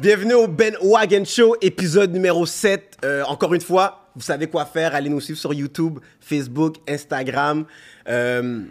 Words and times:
Bienvenue 0.00 0.32
au 0.32 0.48
Ben 0.48 0.74
Wagon 0.80 1.26
Show, 1.26 1.56
épisode 1.60 2.10
numéro 2.10 2.46
7. 2.46 3.00
Euh, 3.04 3.22
encore 3.24 3.52
une 3.52 3.60
fois, 3.60 4.08
vous 4.16 4.22
savez 4.22 4.46
quoi 4.46 4.64
faire. 4.64 4.94
Allez 4.94 5.10
nous 5.10 5.20
suivre 5.20 5.38
sur 5.38 5.52
YouTube, 5.52 5.98
Facebook, 6.22 6.76
Instagram. 6.88 7.66
Euh, 8.08 8.62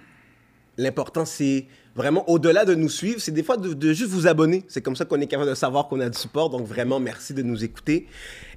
L'important, 0.77 1.25
c'est 1.25 1.67
vraiment, 1.95 2.27
au-delà 2.27 2.65
de 2.65 2.73
nous 2.73 2.89
suivre, 2.89 3.21
c'est 3.21 3.31
des 3.31 3.43
fois 3.43 3.57
de, 3.57 3.93
juste 3.93 4.09
vous 4.09 4.25
abonner. 4.25 4.63
C'est 4.67 4.81
comme 4.81 4.95
ça 4.95 5.05
qu'on 5.05 5.21
est 5.21 5.27
capable 5.27 5.51
de 5.51 5.55
savoir 5.55 5.87
qu'on 5.87 5.99
a 5.99 6.09
du 6.09 6.17
support. 6.17 6.49
Donc, 6.49 6.65
vraiment, 6.65 6.99
merci 6.99 7.35
de 7.35 7.43
nous 7.43 7.63
écouter. 7.63 8.07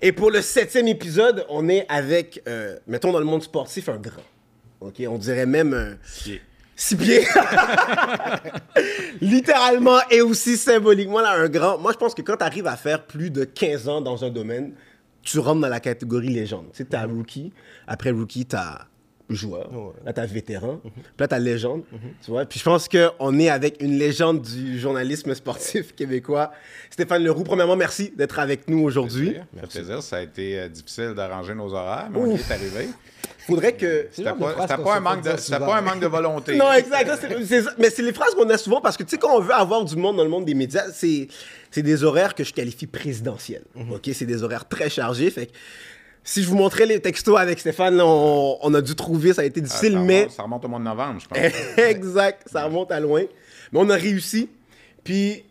Et 0.00 0.12
pour 0.12 0.30
le 0.30 0.41
septième 0.41 0.89
épisode, 0.89 1.45
on 1.50 1.68
est 1.68 1.84
avec, 1.91 2.41
euh, 2.48 2.78
mettons 2.86 3.12
dans 3.12 3.19
le 3.19 3.27
monde 3.27 3.42
sportif, 3.42 3.91
un 3.91 3.98
grand. 3.98 4.23
On 4.80 5.19
dirait 5.19 5.45
même... 5.45 5.98
Six 6.75 6.97
pieds. 6.97 7.27
Littéralement 9.21 9.99
et 10.11 10.21
aussi 10.21 10.57
symboliquement, 10.57 11.21
là, 11.21 11.33
un 11.33 11.48
grand. 11.48 11.79
Moi, 11.79 11.93
je 11.93 11.98
pense 11.98 12.15
que 12.15 12.23
quand 12.23 12.37
tu 12.37 12.45
arrives 12.45 12.67
à 12.67 12.77
faire 12.77 13.05
plus 13.07 13.31
de 13.31 13.45
15 13.45 13.89
ans 13.89 14.01
dans 14.01 14.25
un 14.25 14.31
domaine, 14.31 14.73
tu 15.23 15.39
rentres 15.39 15.61
dans 15.61 15.69
la 15.69 15.81
catégorie 15.81 16.29
légende. 16.31 16.67
Tu 16.73 16.79
sais, 16.79 16.85
t'as 16.85 17.07
rookie. 17.07 17.53
Après 17.87 18.11
rookie, 18.11 18.47
t'as 18.47 18.87
joueur. 19.29 19.71
Là, 20.05 20.12
t'as 20.12 20.27
vétéran. 20.27 20.81
Puis 20.83 21.03
là, 21.19 21.29
t'as 21.29 21.39
légende. 21.39 21.83
Tu 22.25 22.31
vois? 22.31 22.45
Puis 22.45 22.59
je 22.59 22.65
pense 22.65 22.89
qu'on 22.89 23.39
est 23.39 23.48
avec 23.48 23.83
une 23.83 23.98
légende 23.98 24.43
du 24.43 24.79
journalisme 24.79 25.35
sportif 25.35 25.93
québécois. 25.97 26.53
Stéphane 26.91 27.25
Leroux, 27.25 27.45
premièrement, 27.45 27.77
merci 27.77 28.12
d'être 28.17 28.39
avec 28.39 28.69
nous 28.69 28.83
aujourd'hui. 28.83 29.37
Merci. 29.55 29.79
plaisir. 29.79 30.03
Ça 30.03 30.17
a 30.17 30.23
été 30.23 30.59
euh, 30.59 30.69
difficile 30.69 31.15
d'arranger 31.15 31.55
nos 31.55 31.73
horaires, 31.73 32.09
mais 32.11 32.19
on 32.19 32.27
y 32.27 32.35
est 32.35 32.51
arrivé. 32.51 32.89
Faudrait 33.47 33.73
que. 33.73 34.06
C'était 34.12 34.33
pas, 34.33 34.67
pas, 34.67 34.97
un 34.97 35.01
manque 35.01 35.23
de, 35.23 35.36
c'était 35.36 35.59
pas 35.59 35.77
un 35.77 35.81
manque 35.81 36.01
de 36.01 36.07
volonté. 36.07 36.57
Non, 36.57 36.73
exact. 36.73 37.11
Mais 37.79 37.91
c'est 37.91 38.03
les 38.03 38.12
phrases 38.12 38.34
qu'on 38.34 38.48
a 38.51 38.59
souvent 38.59 38.81
parce 38.81 38.97
que, 38.97 39.03
tu 39.03 39.11
sais, 39.11 39.19
quand 39.19 39.36
on 39.36 39.41
veut 39.41 39.55
avoir 39.55 39.84
du 39.84 39.97
monde 39.97 40.17
dans 40.17 40.25
le 40.25 40.31
monde 40.31 40.45
des 40.45 40.55
médias, 40.55 40.84
c'est, 40.92 41.29
c'est 41.70 41.83
des 41.83 42.05
horaires 42.05 42.34
que 42.34 42.45
je 42.45 42.53
qualifie 42.53 42.86
présidentiels. 42.86 43.64
OK? 43.91 44.11
C'est 44.12 44.27
des 44.27 44.42
horaires 44.42 44.69
très 44.69 44.89
chargés. 44.89 45.31
Fait 45.31 45.47
que 45.47 45.53
si 46.25 46.42
je 46.42 46.48
vous 46.48 46.56
montrais 46.56 46.87
les 46.87 47.01
textos 47.01 47.39
avec 47.39 47.59
Stéphane, 47.59 47.97
là, 47.97 48.06
on, 48.06 48.59
on 48.62 48.75
a 48.75 48.81
dû 48.81 48.95
trouver, 48.95 49.33
ça 49.33 49.42
a 49.42 49.45
été 49.45 49.61
Ah, 49.61 49.65
difficile, 49.65 49.92
ça, 49.95 49.98
mais. 50.01 50.19
remonte, 50.20 50.31
ça 50.33 50.42
remonte 50.42 50.64
au 50.64 50.69
mois 50.69 50.79
de 50.79 50.84
novembre, 50.84 51.20
je 51.20 51.27
pense. 51.29 51.39
exact, 51.79 52.48
ça 52.48 52.64
remonte 52.64 52.92
à 52.92 53.01
loin. 53.01 53.23
Mais 53.73 53.79
on 53.81 53.89
a 53.91 53.97
réussi. 53.97 54.48
Puis, 55.05 55.45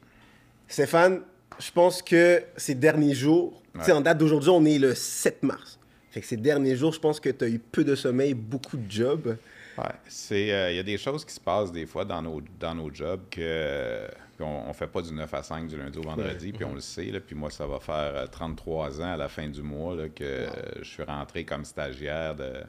Stéphane, 0.67 1.21
je 1.59 1.71
pense 1.71 2.01
que 2.01 2.41
ces 2.57 2.75
derniers 2.75 3.13
jours, 3.15 3.61
tu 3.75 3.81
sais, 3.85 3.91
Ouais. 3.91 3.97
en 3.97 4.01
date 4.01 4.17
d'aujourd'hui, 4.17 4.49
on 4.49 4.63
est 4.65 4.77
le 4.79 4.95
7 4.95 5.43
mars. 5.43 5.77
Fait 6.11 6.21
que 6.21 6.27
ces 6.27 6.37
derniers 6.37 6.75
jours, 6.75 6.91
je 6.93 6.99
pense 6.99 7.19
que 7.19 7.29
tu 7.29 7.45
as 7.45 7.47
eu 7.47 7.59
peu 7.59 7.83
de 7.83 7.95
sommeil, 7.95 8.33
beaucoup 8.33 8.75
de 8.77 8.89
jobs. 8.91 9.37
Ouais, 9.77 9.85
c'est, 10.09 10.51
euh, 10.51 10.71
il 10.71 10.75
y 10.75 10.79
a 10.79 10.83
des 10.83 10.97
choses 10.97 11.23
qui 11.23 11.33
se 11.33 11.39
passent 11.39 11.71
des 11.71 11.85
fois 11.85 12.03
dans 12.03 12.21
nos, 12.21 12.41
dans 12.59 12.75
nos 12.75 12.93
jobs 12.93 13.21
que 13.31 14.07
on 14.41 14.73
fait 14.73 14.87
pas 14.87 15.01
du 15.01 15.13
9 15.13 15.33
à 15.33 15.43
5 15.43 15.67
du 15.67 15.77
lundi 15.77 15.97
au 15.97 16.03
vendredi, 16.03 16.51
puis 16.51 16.65
on 16.65 16.73
le 16.73 16.81
sait. 16.81 17.05
Là, 17.05 17.19
puis 17.19 17.35
moi, 17.35 17.49
ça 17.49 17.67
va 17.67 17.79
faire 17.79 18.15
euh, 18.15 18.25
33 18.27 19.01
ans 19.01 19.13
à 19.13 19.17
la 19.17 19.29
fin 19.29 19.47
du 19.47 19.61
mois 19.61 19.95
là, 19.95 20.09
que 20.09 20.23
euh, 20.23 20.47
je 20.81 20.89
suis 20.89 21.03
rentré 21.03 21.45
comme 21.45 21.65
stagiaire 21.65 22.35
de, 22.35 22.63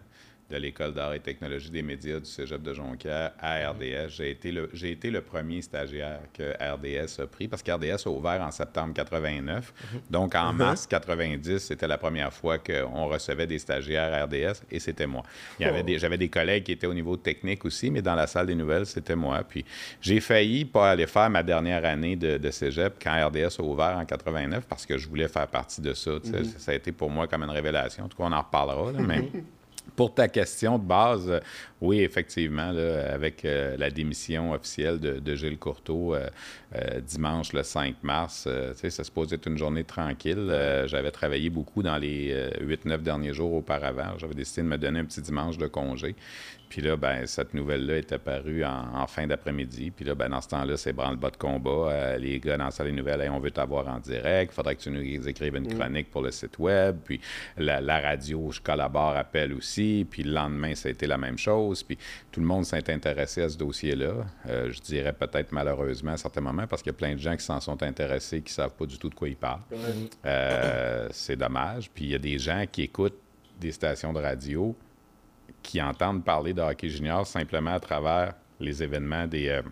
de 0.52 0.58
l'École 0.58 0.92
d'art 0.92 1.14
et 1.14 1.20
technologie 1.20 1.70
des 1.70 1.82
médias 1.82 2.18
du 2.20 2.26
Cégep 2.26 2.62
de 2.62 2.74
Jonquière 2.74 3.32
à 3.40 3.70
RDS. 3.70 4.08
J'ai 4.10 4.30
été, 4.30 4.52
le, 4.52 4.68
j'ai 4.74 4.90
été 4.90 5.10
le 5.10 5.22
premier 5.22 5.62
stagiaire 5.62 6.20
que 6.34 6.52
RDS 6.60 7.22
a 7.22 7.26
pris 7.26 7.48
parce 7.48 7.62
qu'RDS 7.62 8.06
a 8.06 8.10
ouvert 8.10 8.42
en 8.42 8.50
septembre 8.50 8.92
89. 8.92 9.72
Donc, 10.10 10.34
en 10.34 10.52
mars 10.52 10.86
90, 10.86 11.58
c'était 11.58 11.88
la 11.88 11.96
première 11.96 12.32
fois 12.32 12.58
qu'on 12.58 13.06
recevait 13.06 13.46
des 13.46 13.58
stagiaires 13.58 14.12
à 14.12 14.24
RDS 14.26 14.62
et 14.70 14.78
c'était 14.78 15.06
moi. 15.06 15.22
Il 15.58 15.66
y 15.66 15.68
avait 15.68 15.82
des, 15.82 15.98
j'avais 15.98 16.18
des 16.18 16.28
collègues 16.28 16.64
qui 16.64 16.72
étaient 16.72 16.86
au 16.86 16.94
niveau 16.94 17.16
technique 17.16 17.64
aussi, 17.64 17.90
mais 17.90 18.02
dans 18.02 18.14
la 18.14 18.26
salle 18.26 18.46
des 18.46 18.54
nouvelles, 18.54 18.86
c'était 18.86 19.16
moi. 19.16 19.42
Puis 19.48 19.64
j'ai 20.02 20.20
failli 20.20 20.66
pas 20.66 20.90
aller 20.90 21.06
faire 21.06 21.30
ma 21.30 21.42
dernière 21.42 21.84
année 21.86 22.16
de, 22.16 22.36
de 22.36 22.50
cégep 22.50 22.94
quand 23.02 23.28
RDS 23.28 23.58
a 23.58 23.62
ouvert 23.62 23.96
en 23.96 24.04
89 24.04 24.66
parce 24.66 24.84
que 24.84 24.98
je 24.98 25.08
voulais 25.08 25.28
faire 25.28 25.48
partie 25.48 25.80
de 25.80 25.94
ça. 25.94 26.12
Ça 26.58 26.72
a 26.72 26.74
été 26.74 26.92
pour 26.92 27.08
moi 27.08 27.26
comme 27.26 27.42
une 27.42 27.50
révélation. 27.50 28.04
En 28.04 28.08
tout 28.08 28.18
cas, 28.18 28.24
on 28.26 28.32
en 28.32 28.42
reparlera. 28.42 28.92
là, 28.92 29.00
mais 29.00 29.22
pour 29.96 30.14
ta 30.14 30.28
question 30.28 30.78
de 30.78 30.84
base, 30.84 31.28
euh, 31.28 31.40
oui, 31.80 32.00
effectivement, 32.00 32.70
là, 32.72 33.12
avec 33.12 33.44
euh, 33.44 33.76
la 33.76 33.90
démission 33.90 34.52
officielle 34.52 34.98
de, 34.98 35.34
Gilles 35.34 35.58
Courteau 35.58 36.14
euh, 36.14 36.28
dimanche 37.00 37.52
le 37.52 37.62
5 37.62 37.96
mars, 38.02 38.48
ça 38.74 39.04
se 39.04 39.10
posait 39.10 39.40
une 39.46 39.58
journée 39.58 39.84
tranquille. 39.84 40.54
J'avais 40.86 41.10
travaillé 41.10 41.50
beaucoup 41.50 41.82
dans 41.82 41.98
les 41.98 42.34
8-9 42.60 42.98
derniers 42.98 43.34
jours 43.34 43.52
auparavant. 43.54 44.16
J'avais 44.18 44.34
décidé 44.34 44.62
de 44.62 44.68
me 44.68 44.78
donner 44.78 45.00
un 45.00 45.04
petit 45.04 45.20
dimanche 45.20 45.58
de 45.58 45.66
congé. 45.66 46.14
Puis 46.72 46.80
là, 46.80 46.96
ben, 46.96 47.26
cette 47.26 47.52
nouvelle-là 47.52 47.98
est 47.98 48.12
apparue 48.12 48.64
en, 48.64 48.94
en 48.94 49.06
fin 49.06 49.26
d'après-midi. 49.26 49.90
Puis 49.90 50.06
là, 50.06 50.14
ben, 50.14 50.30
dans 50.30 50.40
ce 50.40 50.48
temps-là, 50.48 50.78
c'est 50.78 50.94
branle-bas 50.94 51.28
de 51.28 51.36
combat. 51.36 51.90
Euh, 51.92 52.16
les 52.16 52.40
gars 52.40 52.56
dans 52.56 52.64
la 52.64 52.70
salle 52.70 52.86
des 52.86 52.92
nouvelles, 52.92 53.20
Hey, 53.20 53.28
on 53.28 53.40
veut 53.40 53.50
t'avoir 53.50 53.86
en 53.88 53.98
direct. 53.98 54.54
faudrait 54.54 54.76
que 54.76 54.80
tu 54.80 54.90
nous 54.90 55.28
écrives 55.28 55.54
une 55.54 55.68
chronique 55.68 56.10
pour 56.10 56.22
le 56.22 56.30
site 56.30 56.58
web. 56.58 56.96
Puis 57.04 57.20
la, 57.58 57.82
la 57.82 58.00
radio, 58.00 58.50
je 58.52 58.62
collabore, 58.62 59.14
appelle 59.18 59.52
aussi. 59.52 60.06
Puis 60.10 60.22
le 60.22 60.32
lendemain, 60.32 60.74
ça 60.74 60.88
a 60.88 60.92
été 60.92 61.06
la 61.06 61.18
même 61.18 61.36
chose. 61.36 61.82
Puis 61.82 61.98
tout 62.30 62.40
le 62.40 62.46
monde 62.46 62.64
s'est 62.64 62.90
intéressé 62.90 63.42
à 63.42 63.50
ce 63.50 63.58
dossier-là. 63.58 64.24
Euh, 64.48 64.72
je 64.72 64.80
dirais 64.80 65.12
peut-être 65.12 65.52
malheureusement 65.52 66.12
à 66.12 66.16
certains 66.16 66.40
moments 66.40 66.66
parce 66.66 66.80
qu'il 66.82 66.90
y 66.92 66.94
a 66.94 66.96
plein 66.96 67.12
de 67.12 67.20
gens 67.20 67.36
qui 67.36 67.44
s'en 67.44 67.60
sont 67.60 67.82
intéressés 67.82 68.40
qui 68.40 68.50
savent 68.50 68.72
pas 68.74 68.86
du 68.86 68.96
tout 68.96 69.10
de 69.10 69.14
quoi 69.14 69.28
ils 69.28 69.36
parlent. 69.36 69.60
Euh, 70.24 71.06
c'est 71.10 71.36
dommage. 71.36 71.90
Puis 71.90 72.06
il 72.06 72.10
y 72.12 72.14
a 72.14 72.18
des 72.18 72.38
gens 72.38 72.64
qui 72.72 72.80
écoutent 72.84 73.18
des 73.60 73.72
stations 73.72 74.14
de 74.14 74.20
radio 74.20 74.74
qui 75.62 75.80
entendent 75.80 76.24
parler 76.24 76.52
de 76.52 76.60
hockey 76.60 76.88
junior 76.88 77.26
simplement 77.26 77.74
à 77.74 77.80
travers 77.80 78.34
les 78.60 78.82
événements 78.82 79.26
des, 79.26 79.48
euh, 79.48 79.62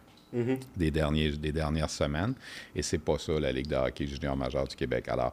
des, 0.77 0.91
derniers, 0.91 1.31
des 1.31 1.53
dernières 1.53 1.91
semaines. 1.91 2.35
Et 2.75 2.83
c'est 2.83 2.99
pas 2.99 3.19
ça, 3.19 3.39
la 3.39 3.53
Ligue 3.53 3.69
de 3.69 3.77
hockey 3.77 4.07
junior 4.07 4.37
majeur 4.37 4.67
du 4.67 4.77
Québec. 4.77 5.09
Alors, 5.09 5.33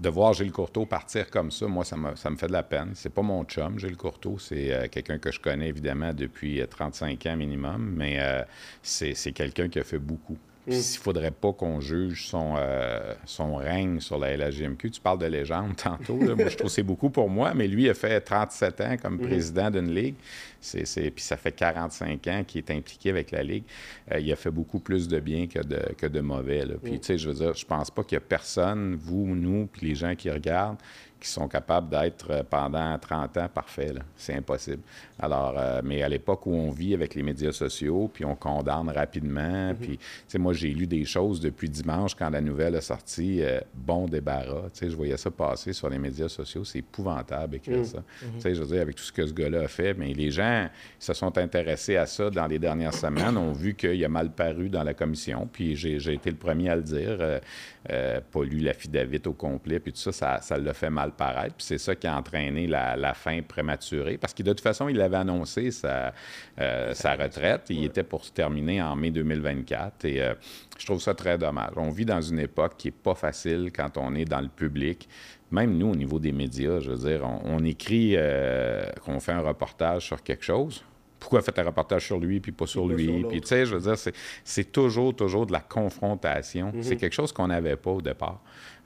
de 0.00 0.08
voir 0.08 0.32
Gilles 0.32 0.52
Courteau 0.52 0.86
partir 0.86 1.30
comme 1.30 1.50
ça, 1.50 1.66
moi, 1.66 1.84
ça 1.84 1.96
me, 1.96 2.16
ça 2.16 2.30
me 2.30 2.36
fait 2.36 2.46
de 2.46 2.52
la 2.52 2.62
peine. 2.62 2.92
C'est 2.94 3.10
pas 3.12 3.22
mon 3.22 3.44
chum, 3.44 3.78
Gilles 3.78 3.96
Courteau. 3.96 4.38
C'est 4.38 4.72
euh, 4.72 4.88
quelqu'un 4.88 5.18
que 5.18 5.30
je 5.30 5.38
connais, 5.38 5.68
évidemment, 5.68 6.14
depuis 6.14 6.60
euh, 6.60 6.66
35 6.66 7.26
ans 7.26 7.36
minimum, 7.36 7.92
mais 7.96 8.18
euh, 8.20 8.42
c'est 8.82 9.14
quelqu'un 9.32 9.68
qui 9.68 9.78
a 9.78 9.84
fait 9.84 9.98
beaucoup. 9.98 10.38
Puis 10.66 10.76
Il 10.76 10.98
faudrait 10.98 11.30
pas 11.30 11.52
qu'on 11.52 11.80
juge 11.80 12.26
son, 12.28 12.54
euh, 12.58 13.14
son 13.24 13.56
règne 13.56 13.98
sur 14.00 14.18
la 14.18 14.36
LHJMQ. 14.36 14.90
Tu 14.90 15.00
parles 15.00 15.18
de 15.18 15.26
légende 15.26 15.74
tantôt. 15.82 16.18
là. 16.22 16.34
Moi, 16.34 16.48
je 16.48 16.56
trouve 16.56 16.68
que 16.68 16.74
c'est 16.74 16.82
beaucoup 16.82 17.10
pour 17.10 17.28
moi, 17.30 17.54
mais 17.54 17.66
lui 17.66 17.88
a 17.88 17.94
fait 17.94 18.20
37 18.20 18.80
ans 18.82 18.96
comme 19.00 19.18
président 19.18 19.70
d'une 19.70 19.92
ligue. 19.94 20.14
C'est, 20.60 20.86
c'est- 20.86 21.10
Puis 21.10 21.24
ça 21.24 21.36
fait 21.38 21.52
45 21.52 22.26
ans 22.28 22.44
qu'il 22.46 22.58
est 22.58 22.70
impliqué 22.70 23.08
avec 23.10 23.30
la 23.30 23.42
ligue. 23.42 23.64
Euh, 24.12 24.20
il 24.20 24.30
a 24.30 24.36
fait 24.36 24.50
beaucoup 24.50 24.78
plus 24.80 25.08
de 25.08 25.18
bien 25.18 25.46
que 25.46 25.60
de, 25.60 25.80
que 25.96 26.06
de 26.06 26.20
mauvais. 26.20 26.66
là. 26.66 26.74
Puis, 26.82 27.00
tu 27.00 27.06
sais, 27.06 27.18
je 27.18 27.28
veux 27.30 27.34
dire, 27.34 27.54
je 27.54 27.64
pense 27.64 27.90
pas 27.90 28.04
qu'il 28.04 28.16
y 28.16 28.18
a 28.18 28.20
personne, 28.20 28.96
vous, 29.00 29.34
nous, 29.34 29.66
puis 29.66 29.86
les 29.88 29.94
gens 29.94 30.14
qui 30.14 30.30
regardent, 30.30 30.76
qui 31.20 31.28
sont 31.28 31.48
capables 31.48 31.90
d'être 31.90 32.30
euh, 32.30 32.42
pendant 32.48 32.98
30 32.98 33.36
ans 33.36 33.48
parfaits. 33.52 33.98
C'est 34.16 34.34
impossible. 34.34 34.82
Alors, 35.18 35.54
euh, 35.56 35.80
mais 35.84 36.02
à 36.02 36.08
l'époque 36.08 36.46
où 36.46 36.54
on 36.54 36.70
vit 36.70 36.94
avec 36.94 37.14
les 37.14 37.22
médias 37.22 37.52
sociaux, 37.52 38.10
puis 38.12 38.24
on 38.24 38.34
condamne 38.34 38.88
rapidement, 38.88 39.74
puis, 39.78 39.98
tu 39.98 40.04
sais, 40.26 40.38
moi, 40.38 40.52
j'ai 40.52 40.70
lu 40.70 40.86
des 40.86 41.04
choses 41.04 41.40
depuis 41.40 41.68
dimanche 41.68 42.14
quand 42.14 42.30
la 42.30 42.40
nouvelle 42.40 42.74
est 42.74 42.80
sortie, 42.80 43.42
euh, 43.42 43.60
bon 43.74 44.06
débarras. 44.06 44.70
Tu 44.72 44.78
sais, 44.80 44.90
je 44.90 44.96
voyais 44.96 45.16
ça 45.16 45.30
passer 45.30 45.72
sur 45.72 45.90
les 45.90 45.98
médias 45.98 46.28
sociaux. 46.28 46.64
C'est 46.64 46.78
épouvantable 46.78 47.52
d'écrire 47.52 47.84
ça. 47.84 48.02
Tu 48.20 48.40
sais, 48.40 48.54
je 48.54 48.62
veux 48.62 48.68
dire, 48.68 48.82
avec 48.82 48.96
tout 48.96 49.02
ce 49.02 49.12
que 49.12 49.26
ce 49.26 49.32
gars-là 49.32 49.62
a 49.62 49.68
fait, 49.68 49.94
mais 49.94 50.12
les 50.14 50.30
gens 50.30 50.68
se 50.98 51.12
sont 51.12 51.36
intéressés 51.36 51.96
à 51.96 52.06
ça 52.06 52.30
dans 52.30 52.46
les 52.46 52.58
dernières 52.58 52.94
semaines, 52.94 53.36
ont 53.36 53.52
vu 53.52 53.74
qu'il 53.74 54.02
a 54.04 54.08
mal 54.08 54.30
paru 54.30 54.68
dans 54.68 54.82
la 54.82 54.94
commission, 54.94 55.48
puis 55.50 55.76
j'ai 55.76 56.14
été 56.14 56.30
le 56.30 56.36
premier 56.36 56.70
à 56.70 56.76
le 56.76 56.82
dire. 56.82 57.40
Euh, 57.88 58.20
pas 58.20 58.44
lu 58.44 58.58
l'affidavit 58.58 59.22
au 59.24 59.32
complet, 59.32 59.80
puis 59.80 59.90
tout 59.92 59.98
ça, 59.98 60.12
ça, 60.12 60.40
ça 60.42 60.58
l'a 60.58 60.74
fait 60.74 60.90
mal 60.90 61.09
paraître. 61.10 61.54
Puis 61.56 61.66
c'est 61.66 61.78
ça 61.78 61.94
qui 61.94 62.06
a 62.06 62.16
entraîné 62.16 62.66
la, 62.66 62.96
la 62.96 63.14
fin 63.14 63.40
prématurée, 63.42 64.18
parce 64.18 64.34
que 64.34 64.42
de 64.42 64.50
toute 64.50 64.60
façon, 64.60 64.88
il 64.88 65.00
avait 65.00 65.16
annoncé 65.16 65.70
sa, 65.70 66.12
euh, 66.60 66.94
sa 66.94 67.14
retraite. 67.14 67.62
Il 67.70 67.84
était 67.84 68.02
pour 68.02 68.24
se 68.24 68.32
terminer 68.32 68.80
en 68.82 68.96
mai 68.96 69.10
2024. 69.10 70.04
Et 70.04 70.22
euh, 70.22 70.34
je 70.78 70.86
trouve 70.86 71.00
ça 71.00 71.14
très 71.14 71.38
dommage. 71.38 71.72
On 71.76 71.90
vit 71.90 72.04
dans 72.04 72.20
une 72.20 72.38
époque 72.38 72.74
qui 72.78 72.88
n'est 72.88 72.92
pas 72.92 73.14
facile 73.14 73.70
quand 73.74 73.96
on 73.98 74.14
est 74.14 74.24
dans 74.24 74.40
le 74.40 74.48
public. 74.48 75.08
Même 75.50 75.76
nous, 75.76 75.90
au 75.90 75.96
niveau 75.96 76.18
des 76.18 76.32
médias, 76.32 76.78
je 76.80 76.92
veux 76.92 77.08
dire, 77.08 77.24
on, 77.24 77.40
on 77.56 77.64
écrit 77.64 78.14
euh, 78.16 78.84
qu'on 79.04 79.18
fait 79.20 79.32
un 79.32 79.40
reportage 79.40 80.06
sur 80.06 80.22
quelque 80.22 80.44
chose. 80.44 80.84
Pourquoi 81.18 81.42
faites 81.42 81.58
un 81.58 81.64
reportage 81.64 82.06
sur 82.06 82.18
lui 82.18 82.40
puis 82.40 82.50
pas 82.50 82.66
sur 82.66 82.86
pas 82.88 82.94
lui? 82.94 83.04
sur 83.18 83.28
Puis 83.28 83.40
tu 83.42 83.48
sais, 83.48 83.66
je 83.66 83.74
veux 83.74 83.80
dire, 83.82 83.98
c'est- 83.98 84.14
c'est 84.42 84.72
toujours, 84.72 85.14
toujours 85.14 85.44
de 85.44 85.52
la 85.52 85.60
confrontation. 85.60 86.72
C'est 86.82 86.96
quelque 86.96 87.12
chose 87.12 87.30
qu'on 87.32 87.48
n'avait 87.48 87.76
pas 87.76 87.90
au 87.90 88.00
départ. 88.00 88.40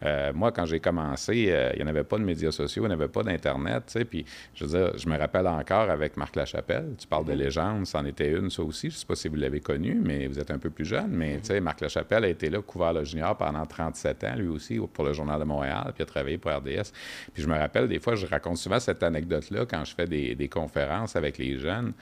Euh, 0.05 0.33
moi, 0.35 0.53
quand 0.53 0.67
j'ai 0.67 0.81
commencé, 0.81 1.47
euh, 1.49 1.71
il 1.75 1.79
n'y 1.79 1.85
en 1.85 1.87
avait 1.87 2.05
pas 2.05 2.19
de 2.19 2.25
médias 2.25 2.51
sociaux, 2.51 2.85
il 2.85 2.89
n'y 2.89 2.95
en 2.95 2.97
avait 2.99 3.09
pas 3.09 3.23
d'Internet, 3.23 3.85
tu 3.87 3.93
sais, 3.93 4.05
puis 4.05 4.25
je 4.55 4.65
veux 4.65 4.79
dire, 4.79 4.99
je 4.99 5.09
me 5.09 5.19
rappelle 5.19 5.47
encore 5.47 5.91
avec 5.91 6.17
Marc 6.17 6.37
Lachapelle, 6.37 6.95
tu 6.99 7.07
parles 7.07 7.25
de 7.25 7.33
légende, 7.33 7.87
c'en 7.87 8.05
était 8.05 8.31
une, 8.31 8.51
ça 8.51 8.63
aussi, 8.63 8.91
je 8.91 8.97
ne 8.97 8.99
sais 8.99 9.07
pas 9.07 9.17
si 9.17 9.29
vous 9.29 9.37
l'avez 9.37 9.61
connu, 9.61 10.01
mais 10.03 10.27
vous 10.27 10.39
êtes 10.39 10.51
un 10.51 10.59
peu 10.59 10.71
plus 10.71 10.85
jeune, 10.85 11.11
mais 11.11 11.39
tu 11.39 11.47
sais, 11.47 11.61
Marc 11.61 11.81
Lachapelle 11.81 12.25
a 12.25 12.29
été 12.29 12.51
là, 12.51 12.61
couvert 12.61 12.93
le 12.93 13.05
junior 13.05 13.37
pendant 13.37 13.65
37 13.65 14.25
ans, 14.25 14.35
lui 14.37 14.49
aussi, 14.49 14.79
pour 14.93 15.05
le 15.05 15.13
Journal 15.13 15.39
de 15.41 15.45
Montréal, 15.45 15.93
puis 15.95 16.03
a 16.03 16.07
travaillé 16.07 16.39
pour 16.39 16.51
RDS. 16.51 16.93
Puis 17.33 17.43
je 17.43 17.49
me 17.49 17.57
rappelle, 17.59 17.89
des 17.89 17.99
fois, 17.99 18.15
je 18.15 18.27
raconte 18.27 18.59
souvent 18.59 18.81
cette 18.81 19.03
anecdote-là 19.03 19.67
quand 19.67 19.85
je 19.85 19.95
fais 19.95 20.07
des, 20.07 20.35
des 20.35 20.49
conférences 20.49 21.17
avec 21.17 21.39
les 21.39 21.59
jeunes. 21.59 21.93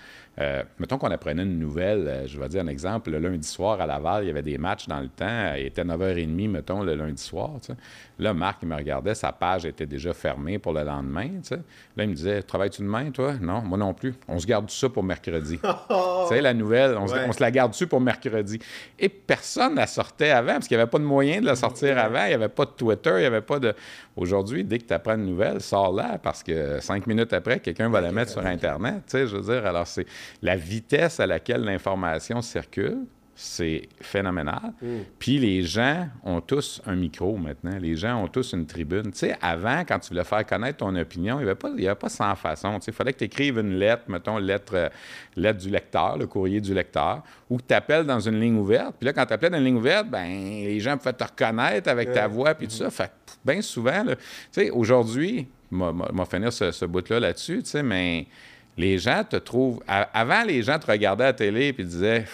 Euh, 0.40 0.62
mettons 0.78 0.96
qu'on 0.96 1.10
apprenait 1.10 1.42
une 1.42 1.58
nouvelle, 1.58 2.08
euh, 2.08 2.26
je 2.26 2.40
vais 2.40 2.48
dire 2.48 2.62
un 2.62 2.66
exemple, 2.68 3.10
le 3.10 3.18
lundi 3.18 3.46
soir 3.46 3.78
à 3.82 3.86
Laval, 3.86 4.24
il 4.24 4.28
y 4.28 4.30
avait 4.30 4.40
des 4.40 4.56
matchs 4.56 4.86
dans 4.88 5.00
le 5.00 5.08
temps, 5.08 5.52
il 5.58 5.66
était 5.66 5.84
9h30, 5.84 6.48
mettons, 6.48 6.82
le 6.82 6.94
lundi 6.94 7.22
soir, 7.22 7.50
tu 7.60 7.66
sais. 7.66 7.78
Là, 8.18 8.32
Marc, 8.32 8.58
il 8.62 8.68
me 8.68 8.76
regardait, 8.76 9.14
sa 9.14 9.30
page 9.32 9.66
était 9.66 9.84
déjà 9.84 10.14
fermée 10.14 10.58
pour 10.58 10.72
le 10.72 10.84
lendemain. 10.84 11.26
tu 11.42 11.48
sais. 11.48 11.56
Là, 11.96 12.04
il 12.04 12.08
me 12.10 12.14
disait 12.14 12.42
Travailles-tu 12.42 12.80
demain, 12.82 13.10
toi? 13.10 13.34
Non, 13.40 13.60
moi 13.62 13.76
non 13.76 13.92
plus. 13.92 14.14
On 14.28 14.38
se 14.38 14.46
garde 14.46 14.70
ça 14.70 14.88
pour 14.88 15.02
mercredi. 15.02 15.58
tu 15.58 16.28
sais, 16.28 16.40
la 16.40 16.54
nouvelle, 16.54 16.96
on, 16.96 17.06
se- 17.08 17.14
on 17.16 17.32
se 17.32 17.40
la 17.42 17.50
garde-tu 17.50 17.86
pour 17.86 18.00
mercredi 18.00 18.58
Et 18.98 19.08
personne 19.10 19.74
la 19.74 19.86
sortait 19.86 20.30
avant, 20.30 20.54
parce 20.54 20.68
qu'il 20.68 20.76
n'y 20.78 20.82
avait 20.82 20.90
pas 20.90 20.98
de 20.98 21.04
moyen 21.04 21.40
de 21.40 21.46
la 21.46 21.56
sortir 21.56 21.98
avant. 21.98 22.24
Il 22.24 22.28
n'y 22.28 22.34
avait 22.34 22.48
pas 22.48 22.64
de 22.64 22.70
Twitter, 22.70 23.10
il 23.16 23.20
n'y 23.20 23.24
avait 23.26 23.40
pas 23.42 23.58
de. 23.58 23.74
Aujourd'hui, 24.16 24.62
dès 24.62 24.78
que 24.78 24.84
tu 24.84 24.92
apprends 24.92 25.14
une 25.14 25.26
nouvelle, 25.26 25.60
sors-la, 25.60 26.18
parce 26.18 26.42
que 26.42 26.80
cinq 26.80 27.06
minutes 27.06 27.32
après, 27.32 27.60
quelqu'un 27.60 27.88
va 27.88 28.00
la 28.00 28.12
mettre 28.12 28.30
sur 28.30 28.44
Internet. 28.44 29.04
Tu 29.06 29.12
sais, 29.12 29.26
je 29.26 29.36
veux 29.36 29.54
dire, 29.54 29.66
alors 29.66 29.86
c'est 29.86 30.06
la 30.42 30.54
vitesse 30.54 31.18
à 31.18 31.26
laquelle 31.26 31.62
l'information 31.62 32.42
circule. 32.42 32.98
C'est 33.44 33.88
phénoménal. 34.00 34.72
Puis 35.18 35.38
les 35.38 35.64
gens 35.64 36.06
ont 36.22 36.40
tous 36.40 36.80
un 36.86 36.94
micro 36.94 37.36
maintenant. 37.36 37.76
Les 37.76 37.96
gens 37.96 38.22
ont 38.22 38.28
tous 38.28 38.52
une 38.52 38.66
tribune. 38.66 39.10
Tu 39.10 39.18
sais, 39.18 39.36
avant, 39.42 39.80
quand 39.80 39.98
tu 39.98 40.10
voulais 40.10 40.22
faire 40.22 40.46
connaître 40.46 40.78
ton 40.78 40.94
opinion, 40.94 41.40
il 41.40 41.44
n'y 41.46 41.50
avait, 41.50 41.86
avait 41.86 41.94
pas 41.96 42.08
100 42.08 42.36
façons. 42.36 42.78
Tu 42.78 42.84
sais, 42.84 42.92
il 42.92 42.94
fallait 42.94 43.12
que 43.12 43.18
tu 43.18 43.24
écrives 43.24 43.58
une 43.58 43.74
lettre, 43.74 44.04
mettons, 44.06 44.38
lettre, 44.38 44.74
euh, 44.76 44.88
lettre 45.34 45.58
du 45.58 45.70
lecteur, 45.70 46.16
le 46.16 46.28
courrier 46.28 46.60
du 46.60 46.72
lecteur, 46.72 47.24
ou 47.50 47.56
que 47.56 47.64
tu 47.66 47.74
appelles 47.74 48.06
dans 48.06 48.20
une 48.20 48.38
ligne 48.38 48.58
ouverte. 48.58 48.94
Puis 48.96 49.06
là, 49.06 49.12
quand 49.12 49.26
tu 49.26 49.32
appelais 49.32 49.50
dans 49.50 49.58
une 49.58 49.64
ligne 49.64 49.76
ouverte, 49.76 50.08
ben 50.08 50.28
les 50.28 50.78
gens 50.78 50.96
pouvaient 50.96 51.12
te 51.12 51.24
reconnaître 51.24 51.90
avec 51.90 52.12
ta 52.12 52.28
voix, 52.28 52.54
puis 52.54 52.68
tout 52.68 52.76
ça. 52.76 52.90
Fait 52.90 53.10
bien 53.44 53.60
souvent, 53.60 54.04
tu 54.06 54.14
sais, 54.52 54.70
aujourd'hui, 54.70 55.48
m'a 55.68 56.24
finir 56.30 56.52
ce, 56.52 56.70
ce 56.70 56.84
bout-là 56.84 57.18
là-dessus, 57.18 57.64
tu 57.64 57.70
sais, 57.70 57.82
mais 57.82 58.28
les 58.76 58.98
gens 58.98 59.24
te 59.28 59.36
trouvent. 59.36 59.80
avant, 59.86 60.44
les 60.44 60.62
gens 60.62 60.78
te 60.78 60.86
regardaient 60.86 61.24
à 61.24 61.28
la 61.28 61.32
télé 61.32 61.74
et 61.76 61.82
disaient 61.82 62.24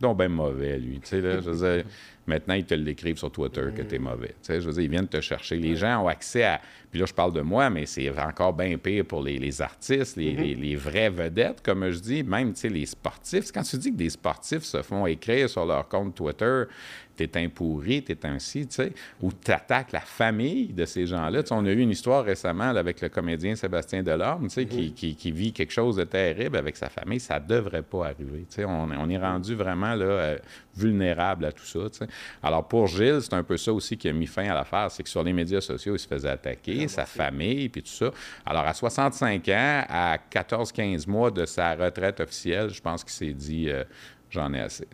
donc 0.00 0.16
ben 0.18 0.28
mauvais, 0.30 0.78
lui. 0.78 1.00
Tu 1.00 1.08
sais, 1.08 1.20
là, 1.20 1.40
je 1.40 1.50
veux 1.50 1.74
dire, 1.76 1.84
maintenant, 2.26 2.54
ils 2.54 2.64
te 2.64 2.74
l'écrivent 2.74 3.16
sur 3.18 3.30
Twitter 3.30 3.66
que 3.74 3.82
tu 3.82 3.94
es 3.94 3.98
mauvais. 3.98 4.28
Tu 4.28 4.34
sais, 4.42 4.60
je 4.60 4.66
veux 4.66 4.72
dire, 4.72 4.82
ils 4.82 4.90
viennent 4.90 5.08
te 5.08 5.20
chercher. 5.20 5.56
Les 5.56 5.76
gens 5.76 6.02
ont 6.04 6.08
accès 6.08 6.44
à. 6.44 6.60
Puis 6.90 7.00
là, 7.00 7.06
je 7.06 7.12
parle 7.14 7.32
de 7.32 7.40
moi, 7.40 7.70
mais 7.70 7.86
c'est 7.86 8.08
encore 8.18 8.52
bien 8.52 8.76
pire 8.78 9.04
pour 9.04 9.22
les, 9.22 9.38
les 9.38 9.60
artistes, 9.60 10.16
les, 10.16 10.32
les- 10.32 10.54
les 10.54 10.76
vraies 10.76 11.10
vedettes, 11.10 11.60
comme 11.62 11.90
je 11.90 11.98
dis, 11.98 12.22
même, 12.22 12.52
tu 12.52 12.60
sais, 12.60 12.68
les 12.68 12.86
sportifs. 12.86 13.50
Quand 13.52 13.62
tu 13.62 13.76
dis 13.78 13.90
que 13.92 13.96
des 13.96 14.10
sportifs 14.10 14.62
se 14.62 14.80
font 14.82 15.06
écrire 15.06 15.48
sur 15.50 15.66
leur 15.66 15.88
compte 15.88 16.14
Twitter, 16.14 16.62
t'es 17.16 17.30
un 17.38 17.48
pourri, 17.48 18.02
t'es 18.02 18.24
un 18.26 18.38
ci, 18.38 18.66
tu 18.66 18.74
sais, 18.74 18.92
ou 19.22 19.32
t'attaques 19.32 19.92
la 19.92 20.00
famille 20.00 20.68
de 20.72 20.84
ces 20.84 21.06
gens-là. 21.06 21.42
Tu 21.42 21.48
sais, 21.48 21.54
on 21.54 21.64
a 21.64 21.70
eu 21.70 21.80
une 21.80 21.90
histoire 21.90 22.24
récemment 22.24 22.72
là, 22.72 22.80
avec 22.80 23.00
le 23.00 23.08
comédien 23.08 23.54
Sébastien 23.56 24.02
Delorme, 24.02 24.44
tu 24.48 24.54
sais, 24.54 24.66
qui, 24.66 24.92
qui- 24.92 25.14
qui 25.16 25.32
vit 25.32 25.52
quelque 25.52 25.72
chose 25.72 25.96
de 25.96 26.04
terrible 26.04 26.56
avec 26.56 26.76
sa 26.76 26.88
famille. 26.88 27.20
Ça 27.20 27.38
devrait 27.40 27.82
pas 27.82 28.06
arriver. 28.06 28.46
Tu 28.48 28.56
sais, 28.56 28.64
on, 28.64 28.88
on 28.90 29.08
est 29.08 29.18
rendu 29.18 29.54
vraiment 29.54 29.94
là, 29.94 30.04
euh, 30.04 30.38
vulnérable 30.76 31.44
à 31.44 31.52
tout 31.52 31.64
ça. 31.64 31.80
tu 31.90 31.98
sais. 31.98 32.06
Alors 32.42 32.66
pour 32.66 32.86
Gilles, 32.88 33.20
c'est 33.22 33.34
un 33.34 33.42
peu 33.44 33.56
ça 33.56 33.72
aussi 33.72 33.96
qui 33.96 34.08
a 34.08 34.12
mis 34.12 34.26
fin 34.26 34.48
à 34.50 34.54
l'affaire, 34.54 34.90
c'est 34.90 35.02
que 35.02 35.08
sur 35.08 35.22
les 35.22 35.32
médias 35.32 35.60
sociaux, 35.60 35.94
il 35.94 35.98
se 35.98 36.08
faisait 36.08 36.28
attaquer, 36.30 36.88
sa 36.88 37.06
famille, 37.06 37.68
puis 37.68 37.82
tout 37.82 37.88
ça. 37.90 38.10
Alors 38.44 38.64
à 38.64 38.74
65 38.74 39.48
ans, 39.48 39.84
à 39.88 40.18
14-15 40.32 41.08
mois 41.08 41.30
de 41.30 41.46
sa 41.46 41.74
retraite 41.74 42.20
officielle, 42.20 42.70
je 42.70 42.80
pense 42.80 43.04
qu'il 43.04 43.12
s'est 43.12 43.32
dit, 43.32 43.68
euh, 43.70 43.84
j'en 44.30 44.52
ai 44.52 44.60
assez. 44.60 44.86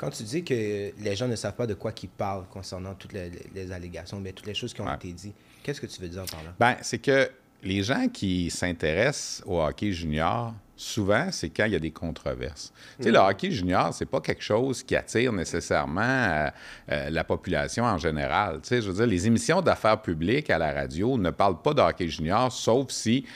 Quand 0.00 0.08
tu 0.08 0.22
dis 0.22 0.42
que 0.42 0.54
les 0.98 1.14
gens 1.14 1.28
ne 1.28 1.36
savent 1.36 1.54
pas 1.56 1.66
de 1.66 1.74
quoi 1.74 1.92
qu'ils 1.92 2.08
parlent 2.08 2.46
concernant 2.48 2.94
toutes 2.94 3.12
les, 3.12 3.30
les 3.54 3.70
allégations, 3.70 4.18
mais 4.18 4.32
toutes 4.32 4.46
les 4.46 4.54
choses 4.54 4.72
qui 4.72 4.80
ont 4.80 4.86
Ouais. 4.86 4.94
été 4.94 5.12
dites, 5.12 5.34
qu'est-ce 5.62 5.78
que 5.80 5.86
tu 5.86 6.00
veux 6.00 6.08
dire 6.08 6.24
par 6.24 6.42
là? 6.42 6.54
Ben, 6.58 6.76
c'est 6.80 6.96
que 6.98 7.30
les 7.62 7.82
gens 7.82 8.08
qui 8.08 8.48
s'intéressent 8.50 9.42
au 9.44 9.60
hockey 9.60 9.92
junior, 9.92 10.54
souvent, 10.74 11.28
c'est 11.30 11.50
quand 11.50 11.66
il 11.66 11.72
y 11.72 11.76
a 11.76 11.78
des 11.78 11.90
controverses. 11.90 12.72
Tu 12.96 13.04
sais, 13.04 13.10
le 13.10 13.18
hockey 13.18 13.50
junior, 13.50 13.92
c'est 13.92 14.06
pas 14.06 14.22
quelque 14.22 14.42
chose 14.42 14.82
qui 14.82 14.96
attire 14.96 15.34
nécessairement 15.34 16.00
euh, 16.00 16.48
euh, 16.90 17.10
la 17.10 17.22
population 17.22 17.84
en 17.84 17.98
général. 17.98 18.60
Tu 18.62 18.68
sais, 18.68 18.80
je 18.80 18.88
veux 18.88 18.94
dire, 18.96 19.06
les 19.06 19.26
émissions 19.26 19.60
d'affaires 19.60 20.00
publiques 20.00 20.48
à 20.48 20.56
la 20.56 20.72
radio 20.72 21.18
ne 21.18 21.28
parlent 21.28 21.60
pas 21.60 21.74
de 21.74 21.82
hockey 21.82 22.08
junior, 22.08 22.50
sauf 22.50 22.90
si 22.90 23.26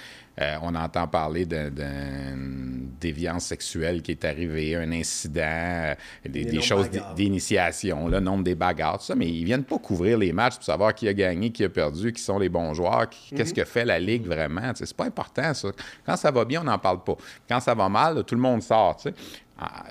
euh, 0.40 0.56
on 0.62 0.74
entend 0.74 1.06
parler 1.06 1.46
d'un- 1.46 1.70
d'une 1.70 2.90
déviance 3.00 3.44
sexuelle 3.46 4.02
qui 4.02 4.12
est 4.12 4.24
arrivée, 4.24 4.74
un 4.76 4.90
incident, 4.92 5.40
euh, 5.44 5.94
des, 6.28 6.60
choses 6.60 6.88
d'initiation, 7.14 8.08
le 8.08 8.20
nombre 8.20 8.44
des 8.44 8.54
bagarres, 8.54 8.98
tout 8.98 9.04
ça, 9.04 9.14
mais 9.14 9.28
ils 9.28 9.44
viennent 9.44 9.64
pas 9.64 9.78
couvrir 9.78 10.18
les 10.18 10.32
matchs 10.32 10.56
pour 10.56 10.64
savoir 10.64 10.94
qui 10.94 11.06
a 11.08 11.12
gagné, 11.12 11.50
qui 11.50 11.64
a 11.64 11.68
perdu, 11.68 12.12
qui 12.12 12.22
sont 12.22 12.38
les 12.38 12.48
bons 12.48 12.74
joueurs, 12.74 13.06
qu'est-ce 13.34 13.54
que 13.54 13.64
fait 13.64 13.84
la 13.84 13.98
Ligue 13.98 14.26
vraiment. 14.26 14.72
C'est 14.74 14.92
pas 14.96 15.04
important, 15.04 15.54
ça. 15.54 15.68
Quand 16.04 16.16
ça 16.16 16.30
va 16.30 16.44
bien, 16.44 16.60
on 16.62 16.64
n'en 16.64 16.78
parle 16.78 17.02
pas. 17.04 17.16
Quand 17.48 17.60
ça 17.60 17.74
va 17.74 17.88
mal, 17.88 18.16
là, 18.16 18.22
tout 18.22 18.34
le 18.34 18.40
monde 18.40 18.62
sort. 18.62 18.96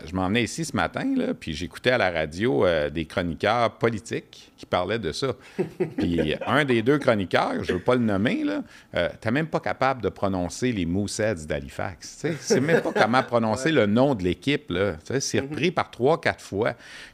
Je 0.06 0.16
m'en 0.16 0.28
venais 0.28 0.44
ici 0.44 0.66
ce 0.66 0.76
matin, 0.76 1.06
là, 1.16 1.34
puis 1.34 1.54
j'écoutais 1.54 1.92
à 1.92 1.98
la 1.98 2.12
radio 2.12 2.66
euh, 2.66 2.90
des 2.90 3.06
chroniqueurs 3.06 3.78
politiques 3.78 4.52
qui 4.58 4.66
parlaient 4.66 5.00
de 5.00 5.12
ça. 5.12 5.34
Puis 5.98 6.36
un 6.46 6.66
des 6.66 6.82
deux 6.82 6.98
chroniqueurs, 6.98 7.64
je 7.64 7.74
ne 7.74 7.78
veux 7.78 7.84
pas 7.84 7.96
le 7.96 8.02
nommer, 8.02 8.44
là, 8.44 8.64
euh, 8.96 9.10
t'es 9.20 9.32
même 9.32 9.48
pas 9.48 9.60
capable 9.60 10.02
de 10.02 10.10
prononcer 10.10 10.72
les 10.72 10.86
Mooseheads 10.86 11.46
d'Halifax. 11.46 12.20
Tu 12.22 12.28
sais, 12.30 12.38
C'est 12.40 12.62
même 12.62 12.82
pas 12.82 12.94
comment 12.94 13.24
prononcer 13.24 13.72
le 13.72 13.86
nom 13.86 14.16
de 14.16 14.24
l'équipe. 14.24 14.72
C'est 15.20 15.40
repris 15.40 15.72
par 15.72 15.92
trois, 15.92 16.20
quatre 16.20 16.42
fois. 16.42 16.74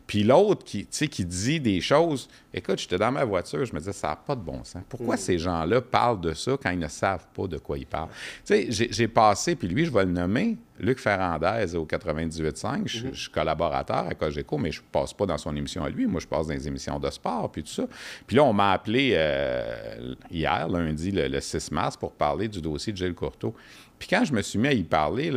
Puis 0.10 0.24
l'autre 0.24 0.64
qui, 0.66 0.88
qui 0.88 1.24
dit 1.24 1.60
des 1.60 1.82
choses. 1.82 2.28
Écoute, 2.52 2.80
j'étais 2.80 2.98
dans 2.98 3.12
ma 3.12 3.24
voiture, 3.24 3.64
je 3.64 3.72
me 3.76 3.78
disais, 3.78 3.94
ça 3.94 4.08
n'a 4.08 4.16
pas 4.16 4.36
de 4.36 4.42
bon 4.42 4.64
sens. 4.64 4.82
Pourquoi 4.90 5.18
ces 5.18 5.38
gens-là 5.38 5.82
parlent 5.82 6.20
de 6.20 6.34
ça 6.34 6.58
quand 6.60 6.72
ils 6.72 6.80
ne 6.80 6.88
savent 6.88 7.28
pas 7.32 7.46
de 7.46 7.60
quoi 7.60 7.78
ils 7.78 7.86
parlent? 7.86 8.10
Tu 8.44 8.72
sais, 8.72 8.90
j'ai- 8.92 9.08
passé, 9.08 9.56
puis 9.56 9.68
lui, 9.68 9.86
je 9.86 9.92
vais 9.92 10.06
le 10.06 10.12
nommer, 10.12 10.58
Luc 10.80 10.98
Ferrandez 11.00 11.76
au 11.76 11.86
98.5. 11.86 12.88
Je, 12.88 13.10
je 13.14 13.20
suis 13.22 13.30
collaborateur 13.30 14.08
à 14.10 14.16
Cogeco, 14.16 14.58
mais 14.58 14.72
je 14.72 14.82
passe 14.82 15.14
pas 15.14 15.28
dans 15.28 15.38
son 15.38 15.56
émission 15.56 15.84
à 15.84 15.90
lui. 15.92 16.08
Moi, 16.08 16.20
je 16.22 16.28
passe 16.28 16.48
dans 16.48 16.56
les 16.56 16.68
émissions 16.68 16.98
de 17.00 17.10
sport, 17.12 17.52
puis 17.52 17.62
tout 17.62 17.70
ça. 17.70 17.84
Puis 18.26 18.36
là, 18.36 18.44
on 18.46 18.54
m'a 18.54 18.72
appelé 18.72 19.12
euh, 19.14 20.16
hier, 20.32 20.68
lundi, 20.70 21.12
le, 21.12 21.28
le 21.28 21.40
6 21.40 21.72
mars, 21.72 21.96
pour 21.96 22.14
parler 22.14 22.48
du 22.48 22.62
dossier 22.62 22.94
de 22.94 22.98
Gilles 22.98 23.14
Courteau. 23.14 23.54
Puis 24.00 24.08
quand 24.10 24.26
je 24.26 24.34
me 24.34 24.42
suis 24.42 24.58
mis 24.58 24.70
à 24.70 24.74
y 24.74 24.82
parler, 24.84 25.32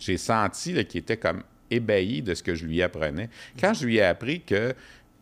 j'ai 0.00 0.16
senti 0.16 0.72
qu'il 0.86 0.98
était 0.98 1.16
comme 1.16 1.44
ébahi 1.70 2.22
de 2.22 2.34
ce 2.34 2.42
que 2.42 2.54
je 2.54 2.66
lui 2.66 2.82
apprenais. 2.82 3.28
Quand 3.60 3.74
je 3.74 3.86
lui 3.86 3.96
ai 3.96 4.02
appris 4.02 4.40
que 4.40 4.74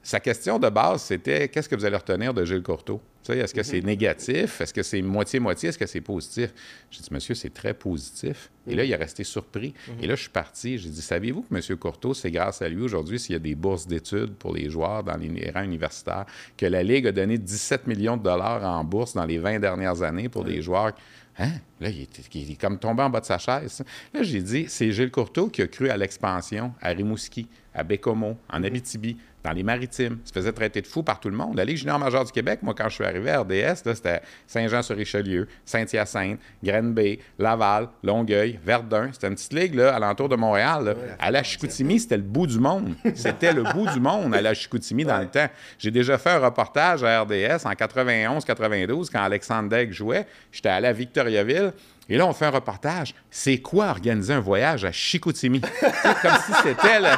sa 0.02 0.20
question 0.20 0.58
de 0.58 0.68
base, 0.68 1.02
c'était 1.02 1.48
qu'est-ce 1.48 1.68
que 1.68 1.74
vous 1.74 1.84
allez 1.84 1.96
retenir 1.96 2.34
de 2.34 2.44
Gilles 2.44 2.62
Courteau? 2.62 3.00
Est-ce 3.26 3.54
que 3.54 3.62
c'est 3.62 3.80
négatif? 3.80 4.60
Est-ce 4.60 4.74
que 4.74 4.82
c'est 4.82 5.00
moitié-moitié? 5.00 5.70
Est-ce 5.70 5.78
que 5.78 5.86
c'est 5.86 6.02
positif? 6.02 6.52
J'ai 6.90 7.00
dit, 7.00 7.08
monsieur, 7.10 7.34
c'est 7.34 7.54
très 7.54 7.72
positif. 7.72 8.50
Et 8.66 8.74
là, 8.74 8.84
il 8.84 8.92
est 8.92 8.96
resté 8.96 9.24
surpris. 9.24 9.72
Et 10.02 10.06
là, 10.06 10.14
je 10.14 10.20
suis 10.20 10.30
parti. 10.30 10.76
J'ai 10.76 10.90
dit, 10.90 11.00
saviez-vous 11.00 11.40
que 11.40 11.54
M. 11.54 11.76
Courteau, 11.78 12.12
c'est 12.12 12.30
grâce 12.30 12.60
à 12.60 12.68
lui 12.68 12.82
aujourd'hui 12.82 13.18
s'il 13.18 13.32
y 13.32 13.36
a 13.36 13.38
des 13.38 13.54
bourses 13.54 13.86
d'études 13.86 14.34
pour 14.34 14.54
les 14.54 14.68
joueurs 14.68 15.02
dans 15.04 15.16
les 15.16 15.50
rangs 15.50 15.62
universitaires, 15.62 16.26
que 16.58 16.66
la 16.66 16.82
Ligue 16.82 17.06
a 17.06 17.12
donné 17.12 17.38
17 17.38 17.86
millions 17.86 18.18
de 18.18 18.22
dollars 18.24 18.62
en 18.62 18.84
bourse 18.84 19.14
dans 19.14 19.24
les 19.24 19.38
20 19.38 19.58
dernières 19.58 20.02
années 20.02 20.28
pour 20.28 20.44
des 20.44 20.60
joueurs 20.60 20.92
Hein? 21.38 21.52
Là, 21.80 21.88
il 21.90 22.02
est, 22.02 22.34
il 22.34 22.52
est 22.52 22.60
comme 22.60 22.78
tombé 22.78 23.02
en 23.02 23.10
bas 23.10 23.20
de 23.20 23.26
sa 23.26 23.38
chaise. 23.38 23.82
Là, 24.12 24.22
j'ai 24.22 24.40
dit, 24.40 24.66
c'est 24.68 24.90
Gilles 24.92 25.10
Courteau 25.10 25.48
qui 25.48 25.62
a 25.62 25.66
cru 25.66 25.90
à 25.90 25.96
l'expansion 25.96 26.72
à 26.80 26.90
Rimouski, 26.90 27.48
à 27.74 27.82
Bécomo, 27.82 28.36
en 28.48 28.62
Abitibi, 28.62 29.16
dans 29.44 29.52
les 29.52 29.62
maritimes. 29.62 30.18
Il 30.24 30.28
se 30.28 30.32
faisait 30.32 30.52
traiter 30.52 30.80
de 30.80 30.86
fou 30.86 31.02
par 31.02 31.20
tout 31.20 31.28
le 31.28 31.36
monde. 31.36 31.56
La 31.56 31.64
Ligue 31.64 31.76
junior 31.76 31.98
majeure 31.98 32.24
du 32.24 32.32
Québec, 32.32 32.60
moi, 32.62 32.74
quand 32.76 32.88
je 32.88 32.94
suis 32.94 33.04
arrivé 33.04 33.30
à 33.30 33.42
RDS, 33.42 33.82
c'était 33.94 34.22
Saint-Jean-sur-Richelieu, 34.46 35.46
Saint-Hyacinthe, 35.66 36.40
Grenby, 36.62 37.18
Laval, 37.38 37.88
Longueuil, 38.02 38.58
Verdun. 38.64 39.10
C'était 39.12 39.28
une 39.28 39.34
petite 39.34 39.52
ligue 39.52 39.74
là, 39.74 39.94
alentour 39.94 40.30
de 40.30 40.36
Montréal. 40.36 40.84
là. 40.84 40.94
à 41.18 41.30
la 41.30 41.42
Chicoutimi, 41.42 42.00
c'était 42.00 42.16
le 42.16 42.22
bout 42.22 42.46
du 42.46 42.58
monde. 42.58 42.94
C'était 43.14 43.52
le 43.52 43.62
bout 43.62 43.86
du 43.92 44.00
monde 44.00 44.34
à 44.34 44.40
la 44.40 44.54
Chicoutimi 44.54 45.04
dans 45.04 45.18
le 45.18 45.26
temps. 45.26 45.48
J'ai 45.78 45.90
déjà 45.90 46.16
fait 46.16 46.30
un 46.30 46.38
reportage 46.38 47.04
à 47.04 47.22
RDS 47.22 47.66
en 47.66 47.72
91-92 47.72 49.10
quand 49.12 49.22
Alexandre 49.22 49.68
Degg 49.68 49.92
jouait. 49.92 50.26
J'étais 50.50 50.70
allé 50.70 50.88
à 50.88 50.92
Victoriaville. 50.92 51.72
Et 52.08 52.16
là, 52.16 52.26
on 52.26 52.32
fait 52.32 52.46
un 52.46 52.50
reportage. 52.50 53.14
C'est 53.30 53.58
quoi 53.58 53.88
organiser 53.88 54.34
un 54.34 54.40
voyage 54.40 54.84
à 54.84 54.92
Chicoutimi? 54.92 55.60
Sais, 55.60 55.92
comme 56.22 56.36
si 56.46 56.52
c'était 56.62 57.00
le... 57.00 57.08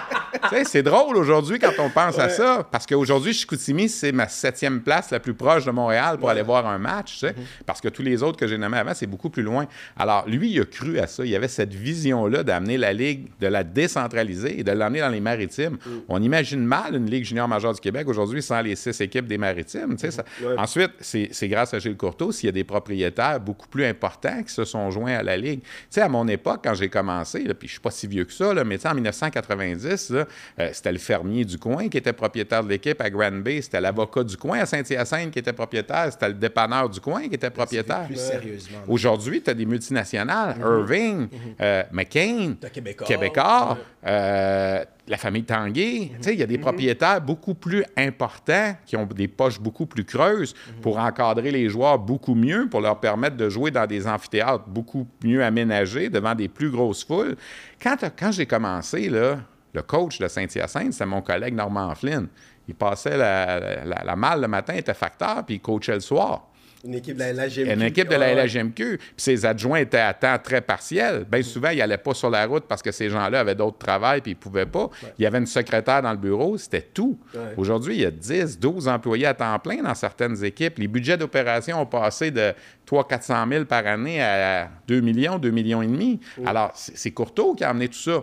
C'est 0.64 0.82
drôle 0.82 1.16
aujourd'hui 1.16 1.58
quand 1.58 1.72
on 1.78 1.90
pense 1.90 2.18
à 2.18 2.28
ça, 2.28 2.66
parce 2.70 2.86
qu'aujourd'hui, 2.86 3.32
Chicoutimi, 3.32 3.88
c'est 3.88 4.12
ma 4.12 4.28
septième 4.28 4.80
place 4.82 5.10
la 5.10 5.20
plus 5.20 5.34
proche 5.34 5.64
de 5.64 5.70
Montréal 5.70 6.18
pour 6.18 6.30
aller 6.30 6.42
voir 6.42 6.66
un 6.66 6.78
match, 6.78 7.18
sais, 7.20 7.34
parce 7.64 7.80
que 7.80 7.88
tous 7.88 8.02
les 8.02 8.22
autres 8.22 8.38
que 8.38 8.46
j'ai 8.46 8.58
nommés 8.58 8.78
avant, 8.78 8.94
c'est 8.94 9.06
beaucoup 9.06 9.30
plus 9.30 9.42
loin. 9.42 9.66
Alors, 9.96 10.26
lui, 10.28 10.50
il 10.50 10.60
a 10.60 10.64
cru 10.64 10.98
à 10.98 11.06
ça. 11.06 11.24
Il 11.24 11.34
avait 11.34 11.48
cette 11.48 11.74
vision-là 11.74 12.42
d'amener 12.42 12.76
la 12.76 12.92
Ligue, 12.92 13.28
de 13.40 13.46
la 13.46 13.64
décentraliser 13.64 14.60
et 14.60 14.64
de 14.64 14.72
l'emmener 14.72 15.00
dans 15.00 15.08
les 15.08 15.20
maritimes. 15.20 15.78
On 16.08 16.22
imagine 16.22 16.64
mal 16.64 16.94
une 16.94 17.10
Ligue 17.10 17.24
junior 17.24 17.48
majeure 17.48 17.74
du 17.74 17.80
Québec 17.80 18.08
aujourd'hui 18.08 18.42
sans 18.42 18.60
les 18.60 18.76
six 18.76 19.00
équipes 19.00 19.26
des 19.26 19.38
maritimes. 19.38 19.96
ça. 19.98 20.24
Ensuite, 20.56 20.92
c'est 21.00 21.48
grâce 21.48 21.74
à 21.74 21.78
Gilles 21.78 21.96
Courteau 21.96 22.32
s'il 22.32 22.46
y 22.46 22.50
a 22.50 22.52
des 22.52 22.64
propriétaires 22.64 23.40
beaucoup 23.40 23.68
plus 23.68 23.84
importants 23.84 24.42
qui 24.42 24.52
se 24.52 24.64
sont 24.64 24.90
joints 24.90 25.14
à 25.14 25.22
la 25.22 25.36
Ligue. 25.36 25.60
Tu 25.60 25.68
sais, 25.90 26.00
à 26.00 26.08
mon 26.08 26.26
époque, 26.28 26.60
quand 26.64 26.74
j'ai 26.74 26.88
commencé, 26.88 27.44
là, 27.44 27.54
puis 27.54 27.68
je 27.68 27.72
suis 27.72 27.80
pas 27.80 27.90
si 27.90 28.06
vieux 28.06 28.24
que 28.24 28.32
ça, 28.32 28.52
là, 28.54 28.64
mais 28.64 28.84
en 28.86 28.94
1990, 28.94 30.10
là, 30.10 30.25
Euh, 30.58 30.70
c'était 30.72 30.92
le 30.92 30.98
fermier 30.98 31.44
du 31.44 31.58
coin 31.58 31.88
qui 31.88 31.98
était 31.98 32.12
propriétaire 32.12 32.62
de 32.64 32.68
l'équipe 32.68 33.00
à 33.00 33.10
Grand 33.10 33.32
Bay. 33.32 33.62
C'était 33.62 33.80
l'avocat 33.80 34.24
du 34.24 34.36
coin 34.36 34.60
à 34.60 34.66
Saint-Hyacinthe 34.66 35.30
qui 35.30 35.38
était 35.38 35.52
propriétaire. 35.52 36.08
C'était 36.10 36.28
le 36.28 36.34
dépanneur 36.34 36.88
du 36.88 37.00
coin 37.00 37.28
qui 37.28 37.34
était 37.34 37.50
propriétaire. 37.50 38.06
Plus 38.06 38.16
sérieusement. 38.16 38.78
Aujourd'hui, 38.88 39.42
tu 39.42 39.50
as 39.50 39.54
des 39.54 39.66
multinationales, 39.66 40.56
Irving, 40.60 41.28
euh, 41.60 41.82
McCain, 41.92 42.54
Québécois. 42.72 43.06
Québécois, 43.06 43.78
euh, 44.06 44.84
la 45.08 45.16
famille 45.16 45.44
Tanguay. 45.44 46.12
Sais, 46.20 46.34
Il 46.34 46.40
y 46.40 46.42
a 46.42 46.46
des 46.46 46.58
propriétaires 46.58 47.20
beaucoup 47.20 47.54
plus 47.54 47.84
importants 47.96 48.76
qui 48.84 48.96
ont 48.96 49.06
des 49.06 49.28
poches 49.28 49.60
beaucoup 49.60 49.86
plus 49.86 50.04
creuses 50.04 50.54
pour 50.82 50.98
encadrer 50.98 51.50
les 51.50 51.68
joueurs 51.68 51.98
beaucoup 51.98 52.34
mieux, 52.34 52.68
pour 52.68 52.80
leur 52.80 52.98
permettre 52.98 53.36
de 53.36 53.48
jouer 53.48 53.70
dans 53.70 53.86
des 53.86 54.06
amphithéâtres 54.06 54.64
beaucoup 54.66 55.06
mieux 55.22 55.44
aménagés, 55.44 56.08
devant 56.08 56.34
des 56.34 56.48
plus 56.48 56.70
grosses 56.70 57.04
foules. 57.04 57.36
Quand, 57.80 57.96
quand 58.18 58.32
j'ai 58.32 58.46
commencé, 58.46 59.08
là, 59.08 59.38
le 59.76 59.82
coach 59.82 60.18
de 60.18 60.26
Saint-Hyacinthe, 60.26 60.92
c'est 60.94 61.06
mon 61.06 61.22
collègue 61.22 61.54
Normand 61.54 61.94
Flynn. 61.94 62.26
Il 62.68 62.74
passait 62.74 63.16
la, 63.16 63.60
la, 63.84 64.02
la 64.04 64.16
malle 64.16 64.40
le 64.40 64.48
matin, 64.48 64.72
il 64.74 64.80
était 64.80 64.94
facteur, 64.94 65.44
puis 65.44 65.56
il 65.56 65.60
coachait 65.60 65.94
le 65.94 66.00
soir. 66.00 66.48
Une 66.84 66.94
équipe 66.94 67.16
de 67.16 67.20
la 67.24 67.32
LHGMQ. 67.32 67.72
Une 67.72 67.82
équipe 67.82 68.08
de 68.08 68.14
Ah, 68.14 68.18
la 68.18 68.26
ouais. 68.34 68.46
LHGMQ. 68.46 68.98
Puis 68.98 69.08
ses 69.16 69.44
adjoints 69.44 69.78
étaient 69.80 69.98
à 69.98 70.14
temps 70.14 70.36
très 70.40 70.60
partiel. 70.60 71.24
Bien 71.28 71.42
souvent, 71.42 71.70
ils 71.70 71.78
n'allaient 71.78 71.98
pas 71.98 72.14
sur 72.14 72.30
la 72.30 72.46
route 72.46 72.64
parce 72.68 72.80
que 72.80 72.92
ces 72.92 73.08
gens-là 73.10 73.40
avaient 73.40 73.56
d'autres 73.56 73.78
travails 73.78 74.20
puis 74.20 74.32
ils 74.32 74.34
ne 74.36 74.40
pouvaient 74.40 74.66
pas. 74.66 74.88
Il 75.18 75.22
y 75.22 75.26
avait 75.26 75.38
une 75.38 75.46
secrétaire 75.46 76.02
dans 76.02 76.12
le 76.12 76.18
bureau, 76.18 76.56
c'était 76.58 76.82
tout. 76.94 77.18
Ouais. 77.34 77.40
Aujourd'hui, 77.56 77.96
il 77.96 78.00
y 78.02 78.06
a 78.06 78.10
10, 78.12 78.60
12 78.60 78.86
employés 78.86 79.26
à 79.26 79.34
temps 79.34 79.58
plein 79.58 79.82
dans 79.82 79.94
certaines 79.96 80.44
équipes. 80.44 80.78
Les 80.78 80.86
budgets 80.86 81.16
d'opération 81.16 81.80
ont 81.80 81.86
passé 81.86 82.30
de 82.30 82.52
300-400 82.88 83.48
000 83.48 83.64
par 83.64 83.84
année 83.86 84.22
à 84.22 84.68
2 84.86 85.00
millions, 85.00 85.38
2 85.38 85.50
millions 85.50 85.82
et 85.82 85.86
demi. 85.88 86.20
Alors, 86.44 86.70
c'est 86.74 86.96
c'est 86.96 87.10
Courteau 87.10 87.54
qui 87.54 87.64
a 87.64 87.70
amené 87.70 87.88
tout 87.88 87.98
ça. 87.98 88.22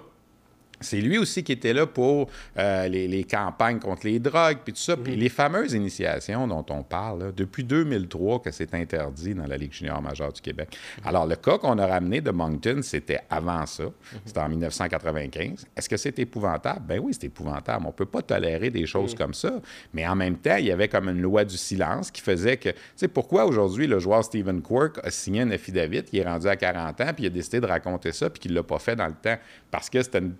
C'est 0.84 1.02
lui 1.02 1.18
aussi 1.18 1.44
qui 1.44 1.52
était 1.52 1.74
là 1.74 1.86
pour 1.86 2.30
euh, 2.58 2.88
les, 2.88 3.08
les 3.08 3.24
campagnes 3.24 3.80
contre 3.80 4.06
les 4.06 4.20
drogues, 4.20 4.60
puis 4.63 4.74
tout 4.74 4.80
ça. 4.80 4.98
Puis 4.98 5.16
les 5.16 5.30
fameuses 5.30 5.74
initiations 5.74 6.48
dont 6.48 6.66
on 6.70 6.84
parle, 6.84 7.24
là, 7.24 7.32
depuis 7.36 7.63
2003 7.63 8.42
que 8.42 8.52
c'est 8.52 8.74
interdit 8.74 9.34
dans 9.34 9.48
la 9.48 9.58
Ligue 9.58 9.74
junior 9.74 10.02
majeure 10.02 10.32
du 10.32 10.42
Québec. 10.42 10.78
Alors, 11.06 11.25
le 11.25 11.36
cas 11.36 11.58
qu'on 11.58 11.78
a 11.78 11.88
ramené 11.88 12.22
de 12.22 12.32
Moncton, 12.32 12.80
c'était 12.82 13.22
avant 13.30 13.66
ça. 13.66 13.86
C'était 14.25 14.40
en 14.40 14.50
1995. 14.50 15.66
Est-ce 15.75 15.90
que 15.90 15.98
c'est 15.98 16.18
épouvantable? 16.20 16.82
Ben 16.88 17.00
oui, 17.00 17.13
c'est 17.13 17.28
épouvantable. 17.28 17.84
On 17.86 17.90
ne 17.90 17.94
peut 17.94 18.06
pas 18.06 18.22
tolérer 18.22 18.70
des 18.70 18.86
choses 18.86 19.16
comme 19.16 19.34
ça. 19.34 19.54
Mais 19.94 20.08
en 20.08 20.16
même 20.16 20.38
temps, 20.38 20.58
il 20.58 20.66
y 20.66 20.72
avait 20.72 20.88
comme 20.88 21.10
une 21.10 21.22
loi 21.22 21.46
du 21.46 21.58
silence 21.58 22.12
qui 22.12 22.22
faisait 22.22 22.58
que... 22.58 22.70
Tu 22.70 22.78
sais, 22.96 23.08
pourquoi 23.08 23.46
aujourd'hui 23.46 23.88
le 23.88 24.00
joueur 24.00 24.24
Stephen 24.24 24.62
Quirk 24.62 25.00
a 25.04 25.12
signé 25.12 25.42
un 25.42 25.52
affidavit, 25.52 26.04
il 26.12 26.20
est 26.20 26.25
rendu 26.25 26.48
à 26.48 26.56
40 26.56 27.02
ans, 27.02 27.13
puis 27.13 27.24
il 27.24 27.28
a 27.28 27.30
décidé 27.30 27.60
de 27.60 27.66
raconter 27.66 28.12
ça, 28.12 28.30
puis 28.30 28.40
qu'il 28.40 28.52
ne 28.52 28.58
l'a 28.58 28.63
pas 28.63 28.80
fait 28.80 28.96
dans 28.96 29.08
le 29.08 29.13
temps? 29.13 29.38
Parce 29.72 29.90
que 29.90 30.02
c'était 30.02 30.20
une, 30.20 30.36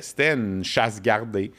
c'était, 0.00 0.34
une 0.34 0.64
chasse 0.64 1.00
gardée. 1.00 1.52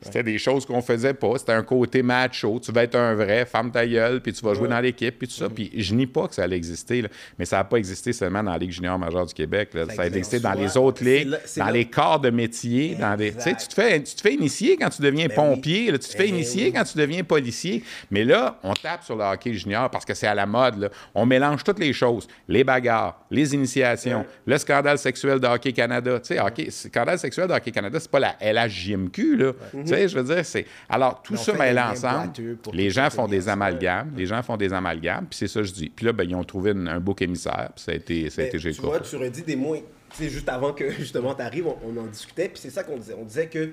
C'était 0.00 0.22
des 0.22 0.38
choses 0.38 0.64
qu'on 0.66 0.82
faisait 0.82 1.14
pas. 1.14 1.38
C'était 1.38 1.52
un 1.52 1.62
côté 1.62 2.02
macho. 2.02 2.60
Tu 2.60 2.72
vas 2.72 2.84
être 2.84 2.94
un 2.96 3.14
vrai, 3.14 3.44
femme 3.46 3.70
ta 3.70 3.86
gueule, 3.86 4.20
puis 4.20 4.32
tu 4.32 4.44
vas 4.44 4.54
jouer 4.54 4.68
dans 4.68 4.80
l'équipe, 4.80 5.18
puis 5.18 5.28
tout 5.28 5.34
ça. 5.34 5.48
Puis 5.48 5.70
je 5.76 5.94
nie 5.94 6.06
pas 6.06 6.28
que 6.28 6.34
ça 6.34 6.44
allait 6.44 6.56
exister, 6.56 7.02
là. 7.02 7.08
mais 7.38 7.44
ça 7.44 7.56
n'a 7.58 7.64
pas 7.64 7.76
existé 7.76 8.12
seulement 8.12 8.42
dans 8.42 8.52
la 8.52 8.58
Ligue 8.58 8.72
junior 8.72 8.98
majeure 8.98 9.26
du 9.26 9.34
Québec. 9.34 9.70
là. 9.74 9.86
Ça, 9.94 10.02
a 10.02 10.06
existé 10.06 10.40
dans 10.40 10.52
les 10.52 10.76
autres 10.76 11.04
ligues, 11.04 11.28
là- 11.28 11.38
dans 11.56 11.70
les 11.70 11.84
corps 11.84 12.20
de 12.20 12.30
métier. 12.30 12.94
Dans 12.96 13.16
des, 13.16 13.32
tu 13.32 13.40
sais, 13.40 13.54
tu 13.54 13.66
te 13.68 13.74
fais, 13.74 14.02
tu 14.02 14.14
te 14.14 14.20
fais 14.20 14.34
initier 14.34 14.76
quand 14.76 14.88
tu 14.90 15.02
deviens 15.02 15.26
Ben 15.28 15.34
pompier. 15.34 15.92
tu 15.92 15.98
te 15.98 16.06
fais 16.06 16.18
Ben 16.26 16.34
initier 16.34 16.66
oui. 16.66 16.72
quand 16.72 16.84
tu 16.84 16.98
deviens 16.98 17.22
policier. 17.24 17.82
Mais 18.10 18.24
là, 18.24 18.58
on 18.62 18.74
tape 18.74 19.04
sur 19.04 19.16
le 19.16 19.24
hockey 19.24 19.54
junior 19.54 19.90
parce 19.90 20.04
que 20.04 20.14
c'est 20.14 20.26
à 20.26 20.34
la 20.34 20.46
mode. 20.46 20.90
On 21.14 21.26
mélange 21.26 21.64
toutes 21.64 21.78
les 21.78 21.92
choses. 21.92 22.26
Les 22.48 22.64
bagarres, 22.64 23.20
les 23.30 23.54
initiations, 23.54 24.24
le 24.46 24.58
scandale 24.58 24.98
sexuel 24.98 25.40
de 25.40 25.46
Hockey 25.46 25.72
Canada. 25.72 26.18
Tu 26.20 26.34
sais, 26.34 26.40
hockey, 26.40 26.70
scandale 26.70 27.18
sexuel 27.18 27.48
de 27.48 27.52
Hockey 27.52 27.67
Canada, 27.72 27.98
c'est 28.00 28.10
pas 28.10 28.18
la 28.20 28.36
LHJMQ, 28.40 29.36
là. 29.36 29.52
Tu 29.72 29.86
sais, 29.88 30.08
je 30.08 30.18
veux 30.18 30.34
dire, 30.34 30.44
c'est... 30.44 30.66
Alors, 30.88 31.22
tout 31.22 31.34
ça 31.44 31.52
mêlé 31.58 31.74
ensemble, 31.92 32.32
les 32.74 32.90
gens 32.90 33.10
font 33.10 33.26
des 33.28 33.48
amalgames. 33.48 34.12
Les 34.16 34.26
gens 34.26 34.42
font 34.42 34.56
des 34.56 34.72
amalgames, 34.72 35.26
puis 35.28 35.36
c'est 35.38 35.48
ça 35.48 35.60
que 35.60 35.66
je 35.66 35.72
dis. 35.72 35.88
Puis 35.90 36.06
là, 36.06 36.12
ben, 36.12 36.24
ils 36.28 36.34
ont 36.34 36.44
trouvé 36.44 36.70
une- 36.72 36.88
un 36.88 37.00
bouc 37.00 37.22
émissaire, 37.22 37.70
puis 37.74 37.84
ça 37.84 37.92
a 37.92 37.94
été, 37.94 38.30
ça 38.30 38.42
a 38.42 38.44
été 38.48 38.58
tu 38.72 38.80
vois, 38.88 39.00
tu 39.00 39.16
redis 39.16 39.42
des 39.42 39.56
mots, 39.56 39.76
tu 39.76 39.82
sais, 40.12 40.28
juste 40.28 40.48
avant 40.48 40.72
que 40.72 40.90
justement 40.90 41.34
tu 41.34 41.42
arrives, 41.42 41.66
on, 41.66 41.76
on 41.84 41.96
en 41.96 42.06
discutait, 42.06 42.48
puis 42.48 42.58
c'est 42.60 42.70
ça 42.70 42.82
qu'on 42.84 42.96
disait. 42.96 43.14
On 43.18 43.24
disait 43.24 43.46
que, 43.48 43.64
tu 43.66 43.72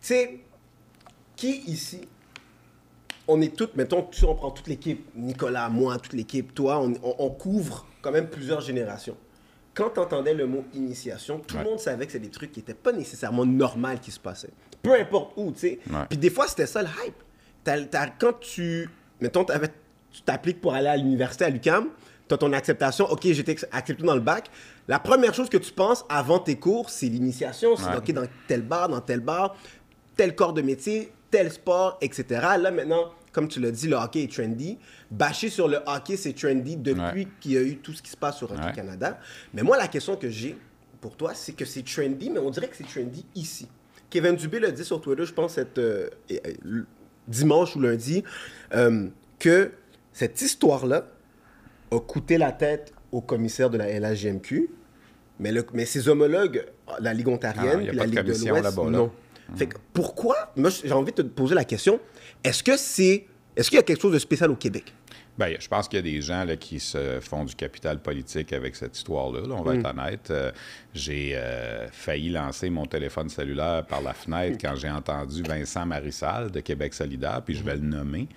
sais, 0.00 0.38
qui 1.36 1.62
ici, 1.66 2.02
on 3.28 3.40
est 3.40 3.54
toutes, 3.56 3.76
mettons, 3.76 4.02
tu, 4.02 4.24
on 4.24 4.34
prend 4.34 4.50
toute 4.50 4.66
l'équipe, 4.66 5.06
Nicolas, 5.14 5.68
moi, 5.68 5.98
toute 5.98 6.12
l'équipe, 6.12 6.54
toi, 6.54 6.80
on, 6.80 6.92
on- 7.02 7.14
on 7.18 7.30
couvre 7.30 7.86
quand 8.00 8.10
même 8.12 8.26
plusieurs 8.28 8.60
générations. 8.60 9.16
Quand 9.74 9.90
tu 9.90 10.00
entendais 10.00 10.34
le 10.34 10.46
mot 10.46 10.64
initiation, 10.74 11.40
tout 11.46 11.56
Ouais. 11.56 11.62
le 11.64 11.70
monde 11.70 11.78
savait 11.80 12.04
que 12.06 12.12
c'est 12.12 12.18
des 12.18 12.28
trucs 12.30 12.52
qui 12.52 12.60
n'étaient 12.60 12.74
pas 12.74 12.92
nécessairement 12.92 13.46
normaux 13.46 13.96
qui 14.00 14.10
se 14.10 14.20
passaient. 14.20 14.50
Peu 14.82 14.92
importe 14.94 15.32
où, 15.36 15.50
tu 15.52 15.58
sais. 15.60 15.78
Ouais. 15.90 16.00
Puis 16.08 16.18
des 16.18 16.30
fois, 16.30 16.46
c'était 16.46 16.66
ça 16.66 16.82
le 16.82 16.88
hype. 17.06 17.88
Quand 18.18 18.32
tu, 18.40 18.90
mettons, 19.20 19.44
tu 20.10 20.22
t'appliques 20.22 20.60
pour 20.60 20.74
aller 20.74 20.88
à 20.88 20.96
l'université 20.96 21.44
à 21.46 21.48
l'UCAM, 21.50 21.88
tu 22.28 22.34
as 22.34 22.38
ton 22.38 22.52
acceptation, 22.52 23.10
ok, 23.10 23.20
j'ai 23.22 23.40
été 23.40 23.56
accepté 23.72 24.02
dans 24.02 24.14
le 24.14 24.20
bac. 24.20 24.50
La 24.88 24.98
première 24.98 25.32
chose 25.32 25.48
que 25.48 25.56
tu 25.58 25.72
penses 25.72 26.04
avant 26.08 26.38
tes 26.38 26.56
cours, 26.56 26.90
c'est 26.90 27.06
l'initiation. 27.06 27.76
C'est 27.76 27.86
Ouais. 27.86 27.96
ok, 27.96 28.12
dans 28.12 28.26
tel 28.48 28.62
bar, 28.62 28.88
dans 28.88 29.00
tel 29.00 29.20
bar, 29.20 29.56
tel 30.16 30.34
corps 30.34 30.52
de 30.52 30.60
métier, 30.62 31.12
tel 31.30 31.50
sport, 31.50 31.96
etc. 32.02 32.24
Là, 32.58 32.70
maintenant, 32.70 33.10
comme 33.32 33.48
tu 33.48 33.60
l'as 33.60 33.70
dit, 33.70 33.88
le 33.88 33.96
hockey 33.96 34.22
est 34.24 34.32
trendy. 34.32 34.78
Bâcher 35.10 35.48
sur 35.48 35.66
le 35.68 35.78
hockey, 35.86 36.16
c'est 36.16 36.32
trendy 36.34 36.76
depuis 36.76 37.00
Ouais. 37.22 37.28
qu'il 37.40 37.52
y 37.52 37.56
a 37.56 37.62
eu 37.62 37.76
tout 37.78 37.92
ce 37.92 38.02
qui 38.02 38.10
se 38.10 38.16
passe 38.16 38.36
sur 38.36 38.50
Hockey 38.52 38.62
Ouais. 38.64 38.72
Canada. 38.72 39.18
Mais 39.54 39.62
moi, 39.62 39.76
la 39.78 39.88
question 39.88 40.16
que 40.16 40.28
j'ai 40.28 40.56
pour 41.00 41.16
toi, 41.16 41.32
c'est 41.34 41.52
que 41.52 41.64
c'est 41.64 41.82
trendy, 41.84 42.30
mais 42.30 42.38
on 42.38 42.50
dirait 42.50 42.68
que 42.68 42.76
c'est 42.76 42.86
trendy 42.86 43.24
ici. 43.34 43.68
Kevin 44.10 44.36
Dubé 44.36 44.60
l'a 44.60 44.70
dit 44.70 44.84
sur 44.84 45.00
Twitter, 45.00 45.24
je 45.24 45.32
pense, 45.32 45.54
cette, 45.54 45.78
euh, 45.78 46.08
l- 46.30 46.84
dimanche 47.26 47.74
ou 47.76 47.80
lundi, 47.80 48.22
euh, 48.74 49.08
que 49.38 49.72
cette 50.12 50.40
histoire-là 50.42 51.06
a 51.90 51.98
coûté 52.00 52.36
la 52.38 52.52
tête 52.52 52.92
au 53.10 53.20
commissaire 53.20 53.70
de 53.70 53.78
la 53.78 53.88
LHGMQ, 53.88 54.68
mais, 55.38 55.50
le, 55.52 55.64
mais 55.72 55.86
ses 55.86 56.08
homologues, 56.08 56.66
la 57.00 57.14
Ligue 57.14 57.26
Ah, 57.28 57.32
ontarienne 57.32 57.80
il 57.80 57.86
y 57.86 57.88
a 57.88 57.90
puis 57.90 57.98
pas 57.98 58.04
la 58.04 58.10
Ligue 58.22 58.22
de 58.44 58.48
l'Ouest, 58.48 58.76
là. 58.76 58.90
non. 58.90 59.10
Fait 59.56 59.66
que 59.66 59.76
pourquoi, 59.92 60.52
moi 60.56 60.70
j'ai 60.70 60.92
envie 60.92 61.12
de 61.12 61.22
te 61.22 61.26
poser 61.28 61.54
la 61.54 61.64
question, 61.64 62.00
est-ce 62.44 62.62
que 62.62 62.76
c'est, 62.76 63.26
est-ce 63.56 63.68
qu'il 63.68 63.76
y 63.76 63.80
a 63.80 63.82
quelque 63.82 64.00
chose 64.00 64.12
de 64.14 64.18
spécial 64.18 64.50
au 64.50 64.56
Québec? 64.56 64.92
Bien, 65.38 65.56
je 65.58 65.66
pense 65.66 65.88
qu'il 65.88 65.96
y 65.96 66.00
a 66.00 66.02
des 66.02 66.20
gens 66.20 66.44
là, 66.44 66.56
qui 66.56 66.78
se 66.78 67.18
font 67.20 67.44
du 67.44 67.54
capital 67.54 68.00
politique 68.02 68.52
avec 68.52 68.76
cette 68.76 68.94
histoire-là. 68.96 69.40
là, 69.46 69.54
on 69.56 69.62
va 69.62 69.76
être 69.76 69.88
honnête. 69.90 70.30
Euh, 70.30 70.52
j'ai 70.92 71.32
euh, 71.34 71.88
failli 71.90 72.28
lancer 72.28 72.68
mon 72.68 72.84
téléphone 72.84 73.30
cellulaire 73.30 73.84
par 73.86 74.02
la 74.02 74.12
fenêtre 74.12 74.58
quand 74.60 74.74
j'ai 74.76 74.90
entendu 74.90 75.42
Vincent 75.42 75.86
Marissal 75.86 76.50
de 76.50 76.60
Québec 76.60 76.92
solidaire, 76.92 77.40
puis 77.44 77.54
je 77.54 77.62
vais 77.64 77.76
le 77.76 77.80
nommer. 77.82 78.28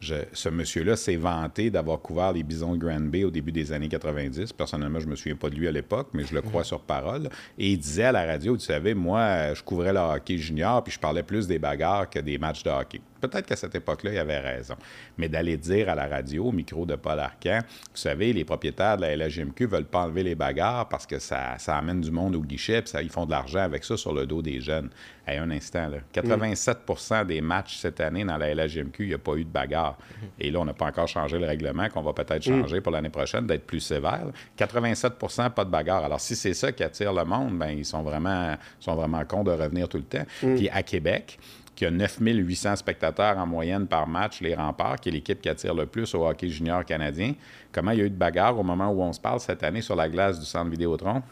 Je- 0.00 0.16
ce 0.34 0.50
monsieur-là 0.50 0.96
s'est 0.96 1.16
vanté 1.16 1.70
d'avoir 1.70 1.98
couvert 1.98 2.32
les 2.34 2.42
bisons 2.42 2.74
de 2.74 2.78
Grand 2.78 3.00
Bay 3.00 3.24
au 3.24 3.30
début 3.30 3.52
des 3.52 3.72
années 3.72 3.88
90. 3.88 4.52
Personnellement, 4.52 5.00
je 5.00 5.06
ne 5.06 5.12
me 5.12 5.16
souviens 5.16 5.36
pas 5.36 5.48
de 5.48 5.54
lui 5.54 5.66
à 5.66 5.72
l'époque, 5.72 6.08
mais 6.12 6.24
je 6.26 6.34
le 6.34 6.42
crois 6.42 6.62
sur 6.62 6.82
parole. 6.82 7.30
Et 7.56 7.70
il 7.70 7.78
disait 7.78 8.04
à 8.04 8.12
la 8.12 8.26
radio, 8.26 8.54
tu 8.54 8.66
savez, 8.66 8.92
moi, 8.92 9.54
je 9.54 9.62
couvrais 9.62 9.94
le 9.94 10.00
hockey 10.00 10.36
junior, 10.36 10.84
puis 10.84 10.92
je 10.92 10.98
parlais 11.00 11.22
plus 11.22 11.46
des 11.46 11.58
bagarres 11.58 12.10
que 12.10 12.18
des 12.18 12.36
matchs 12.36 12.62
de 12.64 12.68
hockey. 12.70 13.00
Peut-être 13.28 13.46
qu'à 13.46 13.56
cette 13.56 13.74
époque-là, 13.74 14.12
il 14.12 14.18
avait 14.18 14.38
raison. 14.38 14.74
Mais 15.18 15.28
d'aller 15.28 15.56
dire 15.56 15.88
à 15.88 15.94
la 15.94 16.06
radio, 16.06 16.46
au 16.46 16.52
micro 16.52 16.84
de 16.86 16.94
Paul 16.96 17.18
Arcan, 17.20 17.60
vous 17.62 17.96
savez, 17.96 18.32
les 18.32 18.44
propriétaires 18.44 18.96
de 18.96 19.02
la 19.02 19.16
LHMQ 19.16 19.66
veulent 19.66 19.84
pas 19.86 20.00
enlever 20.00 20.22
les 20.22 20.34
bagarres 20.34 20.88
parce 20.88 21.06
que 21.06 21.18
ça, 21.18 21.54
ça 21.58 21.76
amène 21.78 22.00
du 22.00 22.10
monde 22.10 22.34
au 22.36 22.40
guichet, 22.40 22.82
puis 22.82 22.90
ça- 22.90 23.02
ils 23.02 23.10
font 23.10 23.26
de 23.26 23.30
l'argent 23.30 23.60
avec 23.60 23.84
ça 23.84 23.96
sur 23.96 24.12
le 24.12 24.26
dos 24.26 24.42
des 24.42 24.60
jeunes. 24.60 24.90
Hey, 25.26 25.38
un 25.38 25.50
instant, 25.50 25.88
là. 25.88 25.98
87% 26.12 27.24
des 27.24 27.40
matchs 27.40 27.78
cette 27.78 28.00
année 28.00 28.24
dans 28.24 28.36
la 28.36 28.48
LHMQ, 28.54 29.04
il 29.04 29.08
n'y 29.08 29.14
a 29.14 29.18
pas 29.18 29.34
eu 29.36 29.44
de 29.44 29.48
bagarre. 29.50 29.96
Et 30.38 30.50
là, 30.50 30.60
on 30.60 30.64
n'a 30.66 30.74
pas 30.74 30.86
encore 30.86 31.08
changé 31.08 31.38
le 31.38 31.46
règlement, 31.46 31.88
qu'on 31.88 32.02
va 32.02 32.12
peut-être 32.12 32.42
changer 32.42 32.80
pour 32.80 32.92
l'année 32.92 33.08
prochaine, 33.08 33.46
d'être 33.46 33.66
plus 33.66 33.80
sévère. 33.80 34.26
87% 34.58 35.50
pas 35.50 35.64
de 35.64 35.70
bagarre. 35.70 36.04
Alors, 36.04 36.20
si 36.20 36.36
c'est 36.36 36.54
ça 36.54 36.72
qui 36.72 36.82
attire 36.82 37.12
le 37.12 37.24
monde, 37.24 37.58
ben 37.58 37.68
ils 37.70 37.84
sont 37.84 38.02
vraiment, 38.02 38.56
sont 38.80 38.94
vraiment 38.94 39.24
cons 39.24 39.44
de 39.44 39.50
revenir 39.52 39.88
tout 39.88 39.98
le 39.98 40.04
temps. 40.04 40.24
Puis 40.56 40.68
à 40.68 40.82
Québec, 40.82 41.38
qui 41.74 41.84
a 41.86 41.90
9800 41.90 42.76
spectateurs 42.76 43.38
en 43.38 43.46
moyenne 43.46 43.86
par 43.86 44.06
match, 44.06 44.40
les 44.40 44.54
remparts, 44.54 45.00
qui 45.00 45.08
est 45.08 45.12
l'équipe 45.12 45.40
qui 45.40 45.48
attire 45.48 45.74
le 45.74 45.86
plus 45.86 46.14
au 46.14 46.26
hockey 46.26 46.48
junior 46.48 46.84
canadien. 46.84 47.34
Comment 47.72 47.90
il 47.90 47.98
y 47.98 48.02
a 48.02 48.04
eu 48.04 48.10
de 48.10 48.16
bagarre 48.16 48.58
au 48.58 48.62
moment 48.62 48.90
où 48.90 49.02
on 49.02 49.12
se 49.12 49.20
parle 49.20 49.40
cette 49.40 49.62
année 49.62 49.82
sur 49.82 49.96
la 49.96 50.08
glace 50.08 50.38
du 50.38 50.46
centre 50.46 50.70
Vidéotron? 50.70 51.22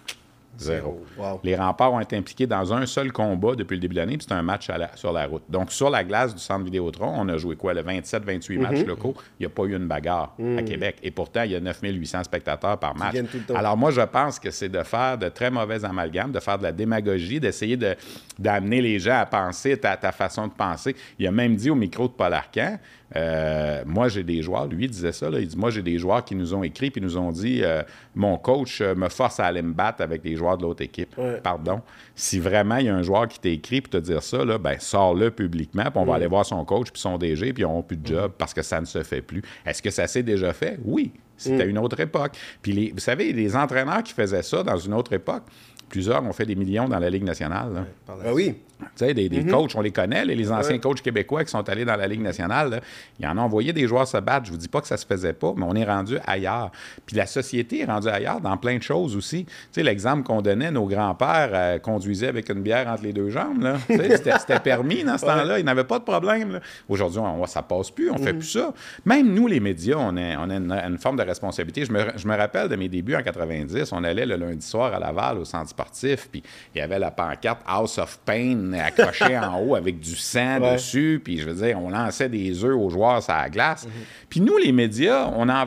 Zéro. 0.58 1.02
Wow. 1.18 1.40
Les 1.42 1.56
remparts 1.56 1.92
ont 1.92 2.00
été 2.00 2.16
impliqués 2.16 2.46
dans 2.46 2.72
un 2.72 2.86
seul 2.86 3.10
combat 3.12 3.54
depuis 3.54 3.74
le 3.74 3.80
début 3.80 3.94
de 3.94 4.00
l'année, 4.00 4.16
puis 4.18 4.26
c'est 4.28 4.34
un 4.34 4.42
match 4.42 4.68
à 4.70 4.78
la- 4.78 4.96
sur 4.96 5.12
la 5.12 5.26
route. 5.26 5.42
Donc, 5.48 5.72
sur 5.72 5.90
la 5.90 6.04
glace 6.04 6.34
du 6.34 6.40
centre 6.40 6.64
Vidéotron, 6.64 7.12
on 7.16 7.28
a 7.28 7.36
joué 7.38 7.56
quoi, 7.56 7.74
le 7.74 7.82
27-28 7.82 8.56
Mhm. 8.58 8.62
matchs 8.62 8.84
locaux. 8.84 9.14
Il 9.40 9.42
n'y 9.42 9.46
a 9.46 9.48
pas 9.48 9.64
eu 9.64 9.74
une 9.76 9.86
bagarre 9.88 10.34
à 10.58 10.62
Québec. 10.62 10.96
Et 11.02 11.10
pourtant, 11.10 11.42
il 11.42 11.52
y 11.52 11.56
a 11.56 11.60
9800 11.60 12.22
spectateurs 12.24 12.78
par 12.78 12.96
match. 12.96 13.16
Alors, 13.54 13.76
moi, 13.76 13.90
je 13.90 14.02
pense 14.02 14.38
que 14.38 14.50
c'est 14.50 14.68
de 14.68 14.82
faire 14.82 15.18
de 15.18 15.28
très 15.28 15.50
mauvais 15.50 15.84
amalgames, 15.84 16.32
de 16.32 16.40
faire 16.40 16.58
de 16.58 16.64
la 16.64 16.72
démagogie, 16.72 17.40
d'essayer 17.40 17.76
de- 17.76 17.96
d'amener 18.38 18.80
les 18.82 18.98
gens 18.98 19.18
à 19.18 19.26
penser 19.26 19.76
ta, 19.76 19.96
ta 19.96 20.12
façon 20.12 20.46
de 20.48 20.52
penser. 20.52 20.94
Il 21.18 21.26
a 21.26 21.30
même 21.30 21.56
dit 21.56 21.70
au 21.70 21.74
micro 21.74 22.08
de 22.08 22.12
Paul 22.12 22.32
Arcan, 22.32 22.78
Euh, 23.16 23.82
moi, 23.86 24.08
j'ai 24.08 24.22
des 24.22 24.42
joueurs, 24.42 24.66
lui 24.66 24.88
disait 24.88 25.12
ça, 25.12 25.28
là, 25.28 25.38
il 25.40 25.46
dit, 25.46 25.56
moi, 25.56 25.70
j'ai 25.70 25.82
des 25.82 25.98
joueurs 25.98 26.24
qui 26.24 26.34
nous 26.34 26.54
ont 26.54 26.62
écrit 26.62 26.90
puis 26.90 27.00
nous 27.00 27.16
ont 27.18 27.30
dit, 27.30 27.60
euh, 27.62 27.82
mon 28.14 28.38
coach 28.38 28.80
euh, 28.80 28.94
me 28.94 29.08
force 29.08 29.38
à 29.40 29.46
aller 29.46 29.62
me 29.62 29.72
battre 29.72 30.02
avec 30.02 30.22
des 30.22 30.36
joueurs 30.36 30.56
de 30.56 30.62
l'autre 30.62 30.82
équipe. 30.82 31.16
Ouais. 31.18 31.40
Pardon. 31.42 31.82
Si 32.14 32.38
vraiment 32.38 32.76
il 32.76 32.86
y 32.86 32.88
a 32.88 32.94
un 32.94 33.02
joueur 33.02 33.28
qui 33.28 33.38
t'a 33.38 33.48
écrit 33.50 33.80
pour 33.80 33.90
te 33.90 33.96
dire 33.98 34.22
ça, 34.22 34.44
là, 34.44 34.58
ben, 34.58 34.76
sors-le 34.78 35.30
publiquement, 35.30 35.84
puis 35.84 35.92
on 35.96 36.04
va 36.04 36.14
aller 36.14 36.26
voir 36.26 36.46
son 36.46 36.64
coach 36.64 36.90
puis 36.90 37.00
son 37.00 37.18
DG, 37.18 37.52
puis 37.52 37.62
ils 37.62 37.66
n'auront 37.66 37.82
plus 37.82 37.96
de 37.96 38.06
job 38.06 38.32
parce 38.38 38.54
que 38.54 38.62
ça 38.62 38.80
ne 38.80 38.86
se 38.86 39.02
fait 39.02 39.20
plus. 39.22 39.42
Est-ce 39.66 39.82
que 39.82 39.90
ça 39.90 40.06
s'est 40.06 40.22
déjà 40.22 40.52
fait? 40.52 40.78
Oui. 40.84 41.12
C'était 41.36 41.66
une 41.66 41.78
autre 41.78 41.98
époque. 41.98 42.36
Puis, 42.60 42.70
les- 42.72 42.92
vous 42.92 43.00
savez, 43.00 43.32
les 43.32 43.56
entraîneurs 43.56 44.04
qui 44.04 44.12
faisaient 44.12 44.42
ça 44.44 44.62
dans 44.62 44.76
une 44.76 44.94
autre 44.94 45.12
époque, 45.12 45.42
plusieurs 45.92 46.24
ont 46.24 46.32
fait 46.32 46.46
des 46.46 46.54
millions 46.56 46.88
dans 46.88 46.98
la 46.98 47.10
Ligue 47.10 47.22
nationale. 47.24 47.72
là. 47.74 47.84
Ben 48.24 48.32
oui. 48.32 48.54
Tu 48.82 48.88
sais, 48.96 49.14
des, 49.14 49.28
des 49.28 49.44
coachs, 49.46 49.70
on 49.76 49.80
les 49.80 49.92
connaît, 49.92 50.24
là, 50.24 50.34
les 50.34 50.50
anciens 50.50 50.76
coachs 50.80 51.00
québécois 51.02 51.44
qui 51.44 51.52
sont 51.52 51.68
allés 51.68 51.84
dans 51.84 51.94
la 51.94 52.08
Ligue 52.08 52.20
nationale. 52.22 52.68
là, 52.70 52.80
ils 53.20 53.26
en 53.28 53.38
ont 53.38 53.42
envoyé 53.42 53.72
des 53.72 53.86
joueurs 53.86 54.08
se 54.08 54.16
battre. 54.16 54.46
Je 54.46 54.50
vous 54.50 54.56
dis 54.56 54.66
pas 54.66 54.80
que 54.80 54.88
ça 54.88 54.96
se 54.96 55.06
faisait 55.06 55.34
pas, 55.34 55.52
mais 55.56 55.64
on 55.68 55.74
est 55.76 55.84
rendu 55.84 56.16
ailleurs. 56.26 56.72
Puis 57.06 57.14
la 57.14 57.26
société 57.26 57.82
est 57.82 57.84
rendue 57.84 58.08
ailleurs 58.08 58.40
dans 58.40 58.56
plein 58.56 58.76
de 58.78 58.82
choses 58.82 59.14
aussi. 59.14 59.44
Tu 59.44 59.52
sais, 59.70 59.82
l'exemple 59.84 60.24
qu'on 60.24 60.42
donnait, 60.42 60.72
nos 60.72 60.86
grands-pères 60.86 61.50
euh, 61.52 61.78
conduisaient 61.78 62.26
avec 62.26 62.48
une 62.48 62.60
bière 62.62 62.88
entre 62.88 63.04
les 63.04 63.12
deux 63.12 63.30
jambes. 63.30 63.62
là. 63.62 63.76
Tu 63.86 63.96
sais, 63.98 64.16
C'était 64.40 64.58
permis 64.58 65.04
dans 65.04 65.16
ce 65.16 65.26
temps-là. 65.26 65.60
Ils 65.60 65.64
n'avaient 65.64 65.84
pas 65.84 66.00
de 66.00 66.04
problème. 66.04 66.58
Aujourd'hui, 66.88 67.20
on, 67.20 67.46
ça 67.46 67.62
passe 67.62 67.92
plus. 67.92 68.10
On 68.10 68.18
fait 68.18 68.32
plus 68.34 68.50
ça. 68.50 68.72
Même 69.04 69.32
nous, 69.32 69.46
les 69.46 69.60
médias, 69.60 69.96
on, 69.98 70.16
est, 70.16 70.34
on 70.36 70.50
a 70.50 70.56
une, 70.56 70.72
une 70.72 70.98
forme 70.98 71.18
de 71.18 71.22
responsabilité. 71.22 71.84
Je 71.84 71.92
me, 71.92 72.00
je 72.16 72.26
me 72.26 72.36
rappelle 72.36 72.68
de 72.68 72.74
mes 72.74 72.88
débuts 72.88 73.14
en 73.14 73.22
90. 73.22 73.92
On 73.92 74.02
allait 74.02 74.26
le 74.26 74.34
lundi 74.34 74.66
soir 74.66 74.92
à 74.92 74.98
Laval 74.98 75.38
au 75.38 75.44
centre 75.44 75.68
sportif. 75.82 76.28
Puis 76.30 76.42
il 76.74 76.78
y 76.78 76.80
avait 76.80 76.98
la 76.98 77.10
pancarte 77.10 77.60
House 77.66 77.98
of 77.98 78.18
Pain 78.24 78.72
accrochée 78.74 79.38
en 79.38 79.58
haut 79.62 79.74
avec 79.76 79.98
du 80.00 80.16
sang 80.16 80.60
Ouais. 80.60 80.74
dessus. 80.74 81.20
Puis 81.24 81.38
je 81.38 81.48
veux 81.48 81.66
dire, 81.66 81.78
on 81.80 81.90
lançait 81.90 82.28
des 82.28 82.64
œufs 82.64 82.74
aux 82.76 82.90
joueurs 82.90 83.22
sur 83.22 83.32
la 83.34 83.48
glace. 83.50 83.86
Puis 84.28 84.40
nous, 84.40 84.56
les 84.58 84.72
médias, 84.72 85.28
on 85.36 85.48
en. 85.48 85.64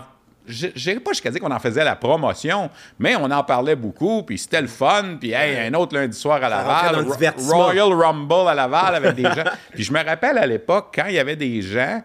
Je 0.47 0.67
n'irai 0.67 0.99
pas 0.99 1.11
jusqu'à 1.11 1.31
dire 1.31 1.41
qu'on 1.41 1.49
en 1.49 1.57
faisait 1.59 1.83
la 1.83 1.95
promotion, 1.95 2.69
mais 2.99 3.15
on 3.15 3.31
en 3.31 3.43
parlait 3.43 3.75
beaucoup, 3.75 4.21
puis 4.21 4.37
c'était 4.37 4.61
le 4.61 4.67
fun, 4.67 5.17
puis 5.19 5.31
hey, 5.31 5.67
un 5.67 5.73
autre 5.73 5.95
lundi 5.95 6.15
soir 6.15 6.35
à 6.43 6.47
Laval. 6.47 7.03
Royal 7.49 7.91
Rumble 7.91 8.47
à 8.49 8.53
Laval 8.53 8.93
avec 8.93 9.15
des 9.15 9.23
gens. 9.23 9.43
Puis 9.73 9.83
je 9.83 9.91
me 9.91 10.03
rappelle 10.05 10.37
à 10.37 10.45
l'époque, 10.45 10.89
quand 10.93 11.05
il 11.07 11.15
y 11.15 11.19
avait 11.19 11.35
des 11.35 11.63
gens 11.63 11.99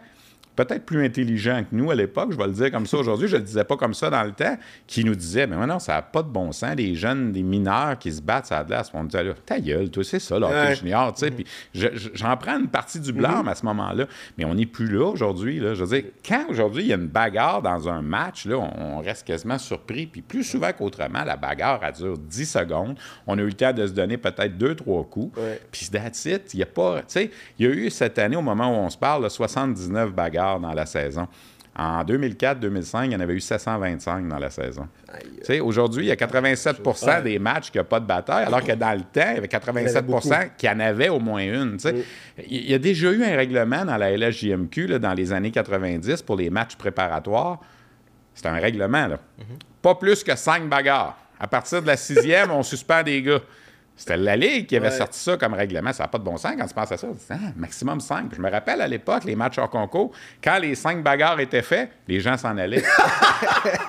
peut-être 0.56 0.84
plus 0.84 1.04
intelligents 1.04 1.62
que 1.62 1.74
nous 1.74 1.90
à 1.90 1.94
l'époque, 1.94 2.32
je 2.32 2.36
vais 2.36 2.46
le 2.46 2.52
dire 2.52 2.70
comme 2.70 2.86
ça 2.86 2.98
aujourd'hui, 2.98 3.28
je 3.28 3.36
ne 3.36 3.40
le 3.40 3.46
disais 3.46 3.64
pas 3.64 3.76
comme 3.76 3.94
ça 3.94 4.10
dans 4.10 4.22
le 4.24 4.32
temps, 4.32 4.56
qui 4.86 5.04
nous 5.04 5.14
disaient, 5.14 5.46
mais 5.46 5.56
non, 5.66 5.78
ça 5.78 5.94
n'a 5.94 6.02
pas 6.02 6.22
de 6.22 6.28
bon 6.28 6.52
sens, 6.52 6.74
les 6.76 6.94
jeunes, 6.94 7.32
des 7.32 7.42
mineurs 7.42 7.98
qui 7.98 8.12
se 8.12 8.20
battent 8.20 8.46
sur 8.46 8.56
la 8.56 8.64
glace. 8.64 8.90
On 8.92 9.04
disait, 9.04 9.34
ta 9.46 9.58
gueule, 9.60 9.90
toi, 9.90 10.04
c'est 10.04 10.18
ça, 10.18 10.38
là, 10.38 10.48
Ouais. 10.48 10.74
junior, 10.74 11.12
tu 11.14 11.20
sais. 11.20 11.30
Puis 11.30 11.44
je- 11.74 11.88
je- 11.94 12.10
j'en 12.14 12.36
prends 12.36 12.58
une 12.58 12.68
partie 12.68 13.00
du 13.00 13.12
blâme 13.12 13.48
à 13.48 13.54
ce 13.54 13.64
moment-là, 13.66 14.06
mais 14.36 14.44
on 14.44 14.54
n'est 14.54 14.66
plus 14.66 14.88
là 14.88 15.06
aujourd'hui. 15.06 15.60
Là. 15.60 15.74
Je 15.74 15.84
veux 15.84 16.00
dire, 16.00 16.10
quand 16.26 16.44
aujourd'hui 16.50 16.82
il 16.84 16.88
y 16.88 16.92
a 16.92 16.96
une 16.96 17.06
bagarre 17.06 17.62
dans 17.62 17.88
un 17.88 18.02
match, 18.02 18.44
là, 18.46 18.56
on, 18.58 18.96
on 18.96 18.98
reste 19.00 19.26
quasiment 19.26 19.58
surpris. 19.58 20.06
Puis 20.06 20.22
plus 20.22 20.44
souvent 20.44 20.72
qu'autrement, 20.76 21.24
la 21.24 21.36
bagarre, 21.36 21.80
elle 21.82 21.92
dure 21.94 22.18
10 22.18 22.44
secondes. 22.46 22.98
On 23.26 23.38
a 23.38 23.42
eu 23.42 23.46
le 23.46 23.52
temps 23.52 23.72
de 23.72 23.86
se 23.86 23.92
donner 23.92 24.16
peut-être 24.18 24.58
deux, 24.58 24.74
trois 24.74 25.04
coups. 25.04 25.38
Puis 25.70 25.88
that's 25.90 26.24
it. 26.26 26.52
Il 26.54 26.60
y 26.60 26.62
a 26.62 26.66
pas. 26.66 26.98
Tu 27.00 27.04
sais, 27.08 27.30
il 27.58 27.66
y 27.66 27.68
a 27.68 27.72
eu 27.72 27.90
cette 27.90 28.18
année, 28.18 28.36
au 28.36 28.42
moment 28.42 28.68
où 28.68 28.78
on 28.84 28.90
se 28.90 28.98
parle, 28.98 29.22
là, 29.22 29.28
79 29.30 30.12
bagarres 30.12 30.39
dans 30.60 30.72
la 30.72 30.86
saison. 30.86 31.28
En 31.76 32.02
2004-2005, 32.02 33.04
il 33.06 33.12
y 33.12 33.16
en 33.16 33.20
avait 33.20 33.34
eu 33.34 33.40
725 33.40 34.28
dans 34.28 34.38
la 34.38 34.50
saison. 34.50 34.88
Aujourd'hui, 35.62 36.04
il 36.04 36.08
y 36.08 36.10
a 36.10 36.16
87% 36.16 37.22
des 37.22 37.38
matchs 37.38 37.70
qui 37.70 37.78
n'ont 37.78 37.84
pas 37.84 38.00
de 38.00 38.06
bataille, 38.06 38.44
alors 38.44 38.62
que 38.62 38.72
dans 38.72 38.92
le 38.92 39.00
temps, 39.02 39.30
il 39.30 39.34
y 39.34 39.38
avait 39.38 39.48
87 39.48 40.04
beaucoup. 40.04 40.28
qui 40.58 40.68
en 40.68 40.80
avaient 40.80 41.08
au 41.08 41.20
moins 41.20 41.40
une. 41.42 41.78
sais. 41.78 41.94
Il 42.48 42.68
y 42.68 42.74
a 42.74 42.78
déjà 42.78 43.10
eu 43.12 43.22
un 43.22 43.36
règlement 43.36 43.84
dans 43.84 43.96
la 43.96 44.10
LSJMQ 44.16 44.88
là, 44.88 44.98
dans 44.98 45.14
les 45.14 45.32
années 45.32 45.52
90 45.52 46.22
pour 46.22 46.36
les 46.36 46.50
matchs 46.50 46.74
préparatoires. 46.76 47.60
C'est 48.34 48.46
un 48.46 48.54
règlement, 48.54 49.06
là. 49.06 49.18
Pas 49.80 49.94
plus 49.94 50.24
que 50.24 50.34
cinq 50.36 50.68
bagarres. 50.68 51.16
À 51.38 51.46
partir 51.46 51.80
de 51.80 51.86
la 51.86 51.96
sixième, 51.96 52.50
on 52.50 52.62
suspend 52.62 53.02
des 53.02 53.22
gars. 53.22 53.40
C'était 53.96 54.16
la 54.16 54.34
Ligue 54.34 54.66
qui 54.66 54.76
avait 54.78 54.88
Ouais. 54.88 54.96
sorti 54.96 55.18
ça 55.18 55.36
comme 55.36 55.52
règlement. 55.52 55.92
Ça 55.92 56.04
n'a 56.04 56.08
pas 56.08 56.16
de 56.16 56.24
bon 56.24 56.38
sens 56.38 56.52
quand 56.58 56.66
tu 56.66 56.72
penses 56.72 56.90
à 56.92 56.96
ça. 56.96 57.06
Tu 57.08 57.12
dis, 57.12 57.20
Ah, 57.30 57.52
maximum 57.54 58.00
5. 58.00 58.34
Je 58.34 58.40
me 58.40 58.50
rappelle 58.50 58.80
à 58.80 58.88
l'époque, 58.88 59.24
les 59.24 59.36
matchs 59.36 59.58
hors 59.58 59.68
concours, 59.68 60.10
quand 60.42 60.58
les 60.58 60.74
cinq 60.74 61.02
bagarres 61.02 61.38
étaient 61.38 61.60
faits, 61.60 61.90
les 62.08 62.18
gens 62.20 62.36
s'en 62.38 62.56
allaient. 62.56 62.82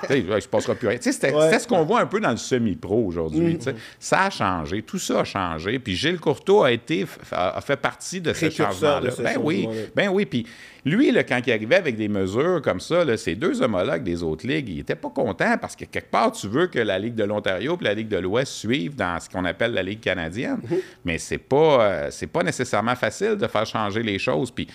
Tu 0.02 0.08
sais, 0.08 0.18
il 0.20 0.42
se 0.42 0.48
passera 0.48 0.74
plus 0.74 0.88
rien. 0.88 0.98
Tu 0.98 1.04
sais, 1.04 1.12
C'était 1.12 1.32
Ouais. 1.34 1.58
ce 1.58 1.66
qu'on 1.66 1.84
voit 1.84 2.00
un 2.00 2.06
peu 2.06 2.20
dans 2.20 2.30
le 2.30 2.36
semi-pro 2.36 3.06
aujourd'hui. 3.06 3.56
sais. 3.60 3.74
Ça 3.98 4.22
a 4.24 4.30
changé. 4.30 4.82
Tout 4.82 4.98
ça 4.98 5.20
a 5.20 5.24
changé. 5.24 5.78
Puis 5.78 5.94
Gilles 5.96 6.20
Courteau 6.20 6.62
a, 6.64 6.72
été, 6.72 7.06
a 7.30 7.60
fait 7.60 7.76
partie 7.76 8.20
de 8.20 8.32
ce 8.32 8.46
Précurseur 8.46 9.02
changement-là. 9.02 9.10
Ben 9.34 9.40
oui. 9.42 9.68
Ben 9.94 10.08
oui. 10.10 10.26
Puis 10.26 10.46
lui, 10.84 11.12
là, 11.12 11.22
quand 11.22 11.40
il 11.46 11.52
arrivait 11.52 11.76
avec 11.76 11.96
des 11.96 12.08
mesures 12.08 12.60
comme 12.60 12.80
ça, 12.80 13.04
là, 13.04 13.16
ces 13.16 13.36
deux 13.36 13.62
homologues 13.62 14.02
des 14.02 14.22
autres 14.24 14.46
ligues, 14.46 14.68
ils 14.68 14.76
n'étaient 14.78 14.96
pas 14.96 15.10
contents 15.10 15.56
parce 15.60 15.76
que 15.76 15.84
quelque 15.84 16.10
part, 16.10 16.32
tu 16.32 16.48
veux 16.48 16.66
que 16.66 16.80
la 16.80 16.98
Ligue 16.98 17.14
de 17.14 17.22
l'Ontario 17.22 17.78
et 17.80 17.84
la 17.84 17.94
Ligue 17.94 18.08
de 18.08 18.16
l'Ouest 18.16 18.52
suivent 18.52 18.96
dans 18.96 19.20
ce 19.20 19.30
qu'on 19.30 19.44
appelle 19.44 19.74
la 19.74 19.82
Ligue 19.84 20.00
canadienne. 20.00 20.60
Mais 21.04 21.18
c'est 21.18 21.38
pas, 21.38 21.84
euh, 21.84 22.08
c'est 22.10 22.26
pas 22.26 22.42
nécessairement 22.42 22.96
facile 22.96 23.36
de 23.36 23.46
faire 23.46 23.64
changer 23.64 24.02
les 24.02 24.18
choses. 24.18 24.50
Puis 24.50 24.66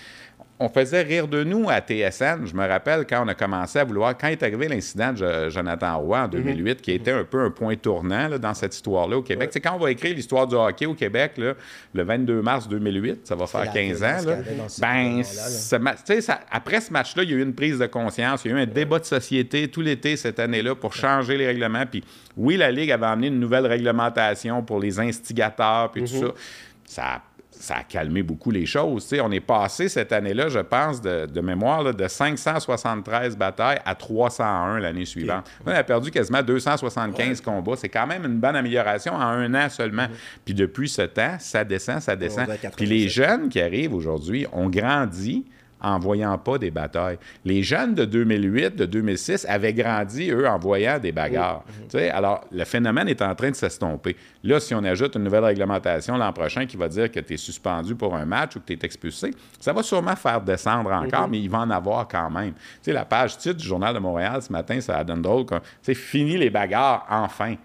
on 0.59 0.69
faisait 0.69 1.03
rire 1.03 1.27
de 1.27 1.43
nous 1.43 1.69
à 1.69 1.79
TSN. 1.81 2.45
Je 2.47 2.55
me 2.55 2.67
rappelle 2.67 3.05
quand 3.07 3.23
on 3.23 3.27
a 3.27 3.35
commencé 3.35 3.77
à 3.77 3.83
vouloir, 3.83 4.17
quand 4.17 4.27
est 4.27 4.41
arrivé 4.41 4.67
l'incident 4.67 5.11
de 5.13 5.17
Jo- 5.17 5.49
Jonathan 5.51 5.99
Roy 5.99 6.19
en 6.23 6.27
2008, 6.27 6.81
qui 6.81 6.93
était 6.93 7.11
un 7.11 7.23
peu 7.23 7.41
un 7.43 7.51
point 7.51 7.75
tournant 7.75 8.27
là, 8.27 8.39
dans 8.39 8.55
cette 8.55 8.73
histoire-là 8.73 9.17
au 9.17 9.21
Québec. 9.21 9.53
Sais, 9.53 9.59
quand 9.59 9.75
on 9.75 9.79
va 9.79 9.91
écrire 9.91 10.15
l'histoire 10.15 10.47
du 10.47 10.55
hockey 10.55 10.87
au 10.87 10.95
Québec, 10.95 11.33
là, 11.37 11.53
le 11.93 12.03
22 12.03 12.41
mars 12.41 12.67
2008, 12.67 13.27
ça 13.27 13.35
va 13.35 13.45
faire 13.45 13.65
la 13.65 13.67
15 13.67 13.97
violence 13.99 14.23
ans. 14.23 14.29
là, 14.29 14.35
ce 14.67 14.81
ben, 14.81 15.17
là. 15.17 16.21
ça- 16.21 16.39
après 16.51 16.81
ce 16.81 16.91
match-là, 16.91 17.21
il 17.23 17.29
y 17.29 17.33
a 17.33 17.37
eu 17.37 17.43
une 17.43 17.53
prise 17.53 17.77
de 17.77 17.85
conscience, 17.85 18.43
il 18.43 18.51
y 18.51 18.53
a 18.55 18.57
eu 18.57 18.61
un 18.61 18.65
débat 18.65 18.97
de 18.97 19.05
société 19.05 19.67
tout 19.67 19.81
l'été 19.81 20.15
cette 20.17 20.39
année-là 20.39 20.73
pour 20.73 20.93
changer 20.95 21.37
les 21.37 21.45
règlements. 21.45 21.85
Puis 21.85 22.03
oui, 22.35 22.57
la 22.57 22.71
Ligue 22.71 22.91
avait 22.91 23.05
amené 23.05 23.27
une 23.27 23.39
nouvelle 23.39 23.67
réglementation 23.67 24.63
pour 24.63 24.79
les 24.79 24.99
instigateurs, 24.99 25.91
puis 25.91 26.01
tout 26.01 26.07
ça. 26.19 26.33
Ça 26.87 27.03
a 27.03 27.21
ça 27.59 27.77
a 27.77 27.83
calmé 27.83 28.23
beaucoup 28.23 28.51
les 28.51 28.65
choses. 28.65 29.11
On 29.21 29.31
est 29.31 29.39
passé 29.39 29.89
cette 29.89 30.11
année-là, 30.11 30.49
je 30.49 30.59
pense, 30.59 31.01
de, 31.01 31.25
de 31.25 31.41
mémoire, 31.41 31.83
là, 31.83 31.93
de 31.93 32.07
573 32.07 33.35
batailles 33.37 33.79
à 33.85 33.95
301 33.95 34.79
l'année 34.79 35.05
suivante. 35.05 35.49
On 35.65 35.71
a 35.71 35.83
perdu 35.83 36.11
quasiment 36.11 36.43
275 36.43 37.41
combats. 37.41 37.75
C'est 37.75 37.89
quand 37.89 38.07
même 38.07 38.25
une 38.25 38.39
bonne 38.39 38.55
amélioration 38.55 39.13
en 39.13 39.21
un 39.21 39.53
an 39.55 39.69
seulement. 39.69 40.07
Puis 40.45 40.53
depuis 40.53 40.89
ce 40.89 41.03
temps, 41.03 41.37
ça 41.39 41.63
descend, 41.63 41.99
ça 41.99 42.15
descend. 42.15 42.47
Puis 42.75 42.85
les 42.85 43.05
87. 43.05 43.09
jeunes 43.09 43.49
qui 43.49 43.61
arrivent 43.61 43.93
aujourd'hui 43.93 44.45
ont 44.51 44.69
grandi 44.69 45.45
en 45.81 45.99
voyant 45.99 46.37
pas 46.37 46.57
des 46.57 46.71
batailles. 46.71 47.17
Les 47.45 47.61
jeunes 47.63 47.93
de 47.95 48.05
2008, 48.05 48.75
de 48.75 48.85
2006 48.85 49.45
avaient 49.47 49.73
grandi, 49.73 50.29
eux, 50.31 50.47
en 50.47 50.57
voyant 50.57 50.97
des 50.99 51.11
bagarres. 51.11 51.63
Tu 51.83 51.97
sais, 51.97 52.09
Alors, 52.09 52.41
le 52.51 52.63
phénomène 52.65 53.07
est 53.07 53.21
en 53.21 53.35
train 53.35 53.51
de 53.51 53.55
s'estomper. 53.55 54.15
Là, 54.43 54.59
si 54.59 54.73
on 54.73 54.83
ajoute 54.83 55.15
une 55.15 55.23
nouvelle 55.23 55.43
réglementation 55.43 56.17
l'an 56.17 56.33
prochain 56.33 56.65
qui 56.65 56.77
va 56.77 56.87
dire 56.87 57.11
que 57.11 57.19
tu 57.19 57.33
es 57.33 57.37
suspendu 57.37 57.95
pour 57.95 58.15
un 58.15 58.25
match 58.25 58.55
ou 58.55 58.59
que 58.59 58.65
tu 58.65 58.73
es 58.73 58.79
expulsé, 58.81 59.31
ça 59.59 59.73
va 59.73 59.83
sûrement 59.83 60.15
faire 60.15 60.41
descendre 60.41 60.91
encore, 60.91 61.27
mais 61.27 61.39
il 61.39 61.49
va 61.49 61.59
en 61.59 61.69
avoir 61.69 62.07
quand 62.07 62.29
même. 62.29 62.53
Tu 62.53 62.59
sais, 62.81 62.93
la 62.93 63.05
page 63.05 63.37
titre 63.37 63.57
du 63.57 63.65
Journal 63.67 63.93
de 63.93 63.99
Montréal 63.99 64.41
ce 64.41 64.51
matin, 64.51 64.79
ça 64.81 65.03
donne 65.03 65.21
drôle. 65.21 65.45
C'est 65.81 65.93
fini 65.93 66.37
les 66.37 66.49
bagarres, 66.49 67.05
enfin. 67.09 67.55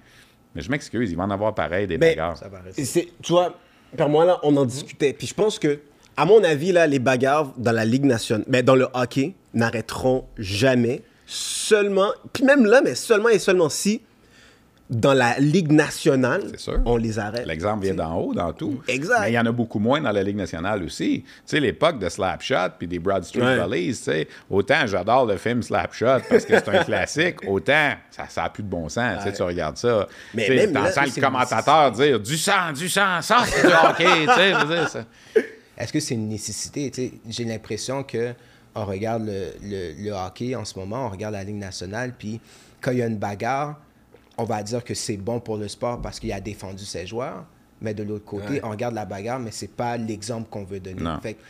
Mais 0.54 0.60
je 0.60 0.70
m'excuse, 0.70 1.10
il 1.10 1.16
va 1.16 1.24
en 1.24 1.30
avoir 1.30 1.54
pareil 1.54 1.86
des 1.86 1.96
Mais- 1.96 2.10
bagarres. 2.10 2.36
Ça 2.36 2.50
tu 3.22 3.32
vois, 3.32 3.54
par 3.96 4.08
moi, 4.08 4.24
là, 4.24 4.38
on 4.42 4.54
en 4.56 4.64
discutait. 4.64 5.12
Puis 5.14 5.26
je 5.26 5.34
pense 5.34 5.58
que, 5.58 5.80
à 6.16 6.24
mon 6.24 6.42
avis, 6.44 6.72
là, 6.72 6.86
les 6.86 6.98
bagarres 6.98 7.52
dans 7.56 7.72
la 7.72 7.84
Ligue 7.84 8.04
nationale, 8.04 8.44
mais 8.48 8.62
dans 8.62 8.74
le 8.76 8.86
hockey, 8.94 9.34
n'arrêteront 9.54 10.24
jamais. 10.38 11.02
Seulement, 11.26 12.10
puis 12.32 12.44
même 12.44 12.66
là, 12.66 12.80
mais 12.84 12.94
seulement 12.94 13.28
et 13.30 13.38
seulement 13.38 13.68
si, 13.70 14.02
dans 14.90 15.14
la 15.14 15.38
Ligue 15.38 15.72
nationale, 15.72 16.42
on 16.84 16.98
les 16.98 17.18
arrête. 17.18 17.46
L'exemple 17.46 17.84
vient 17.84 17.94
d'en 17.94 18.14
haut 18.16 18.34
dans 18.34 18.52
tout. 18.52 18.82
Exact. 18.88 19.20
Mais 19.22 19.30
il 19.30 19.34
y 19.34 19.38
en 19.38 19.46
a 19.46 19.52
beaucoup 19.52 19.78
moins 19.78 20.02
dans 20.02 20.10
la 20.10 20.22
Ligue 20.22 20.36
nationale 20.36 20.82
aussi. 20.82 21.22
Tu 21.24 21.32
sais, 21.46 21.60
l'époque 21.60 21.98
de 21.98 22.10
Slapshot 22.10 22.72
puis 22.78 22.86
des 22.86 22.98
Broad 22.98 23.24
Street 23.24 23.40
Ouais. 23.40 23.64
Bullies, 23.66 23.88
tu 23.96 24.02
sais, 24.02 24.28
autant 24.50 24.86
j'adore 24.86 25.24
le 25.24 25.38
film 25.38 25.62
Slapshot 25.62 26.18
parce 26.28 26.44
que 26.44 26.58
c'est 26.58 26.68
un 26.68 26.84
classique, 26.84 27.36
autant 27.46 27.92
ça 28.10 28.42
n'a 28.42 28.50
plus 28.50 28.62
de 28.64 28.68
bon 28.68 28.90
sens. 28.90 29.20
Tu 29.22 29.30
sais, 29.30 29.32
tu 29.34 29.42
regardes 29.42 29.78
ça. 29.78 30.06
Mais 30.34 30.44
Tu 30.44 30.58
sais, 30.58 30.66
même 30.66 30.74
là, 30.84 30.90
le 31.06 31.20
commentateur 31.22 31.92
dire 31.92 32.20
du 32.20 32.36
sang, 32.36 32.72
du 32.76 32.88
sang, 32.90 33.22
ça, 33.22 33.44
c'est 33.46 33.66
du 33.66 33.72
hockey. 33.72 34.26
tu 34.26 34.34
sais, 34.34 34.52
je 34.52 34.66
veux 34.66 34.74
dire, 34.76 34.88
ça- 34.90 35.04
Est-ce 35.82 35.92
que 35.92 36.00
c'est 36.00 36.14
une 36.14 36.28
nécessité? 36.28 36.90
J'ai 37.28 37.44
l'impression 37.44 38.02
que 38.04 38.34
on 38.74 38.84
regarde 38.86 39.26
le, 39.26 39.52
le- 39.62 39.92
le 40.02 40.10
hockey 40.12 40.54
en 40.54 40.64
ce 40.64 40.78
moment, 40.78 41.06
on 41.06 41.10
regarde 41.10 41.34
la 41.34 41.44
Ligue 41.44 41.56
nationale, 41.56 42.14
puis 42.18 42.40
quand 42.80 42.92
il 42.92 42.98
y 42.98 43.02
a 43.02 43.06
une 43.06 43.18
bagarre, 43.18 43.80
on 44.38 44.44
va 44.44 44.62
dire 44.62 44.82
que 44.82 44.94
c'est 44.94 45.16
bon 45.16 45.40
pour 45.40 45.56
le 45.58 45.68
sport 45.68 46.00
parce 46.00 46.18
qu'il 46.20 46.32
a 46.32 46.40
défendu 46.40 46.84
ses 46.84 47.06
joueurs. 47.06 47.44
Mais 47.82 47.94
de 47.94 48.04
l'autre 48.04 48.24
côté, 48.24 48.54
Ouais. 48.54 48.60
on 48.62 48.70
regarde 48.70 48.94
la 48.94 49.04
bagarre, 49.04 49.40
mais 49.40 49.50
c'est 49.50 49.72
pas 49.72 49.96
l'exemple 49.96 50.48
qu'on 50.48 50.62
veut 50.64 50.78
donner. 50.80 51.02
Non. 51.02 51.18
Fait 51.20 51.34
que 51.34 51.40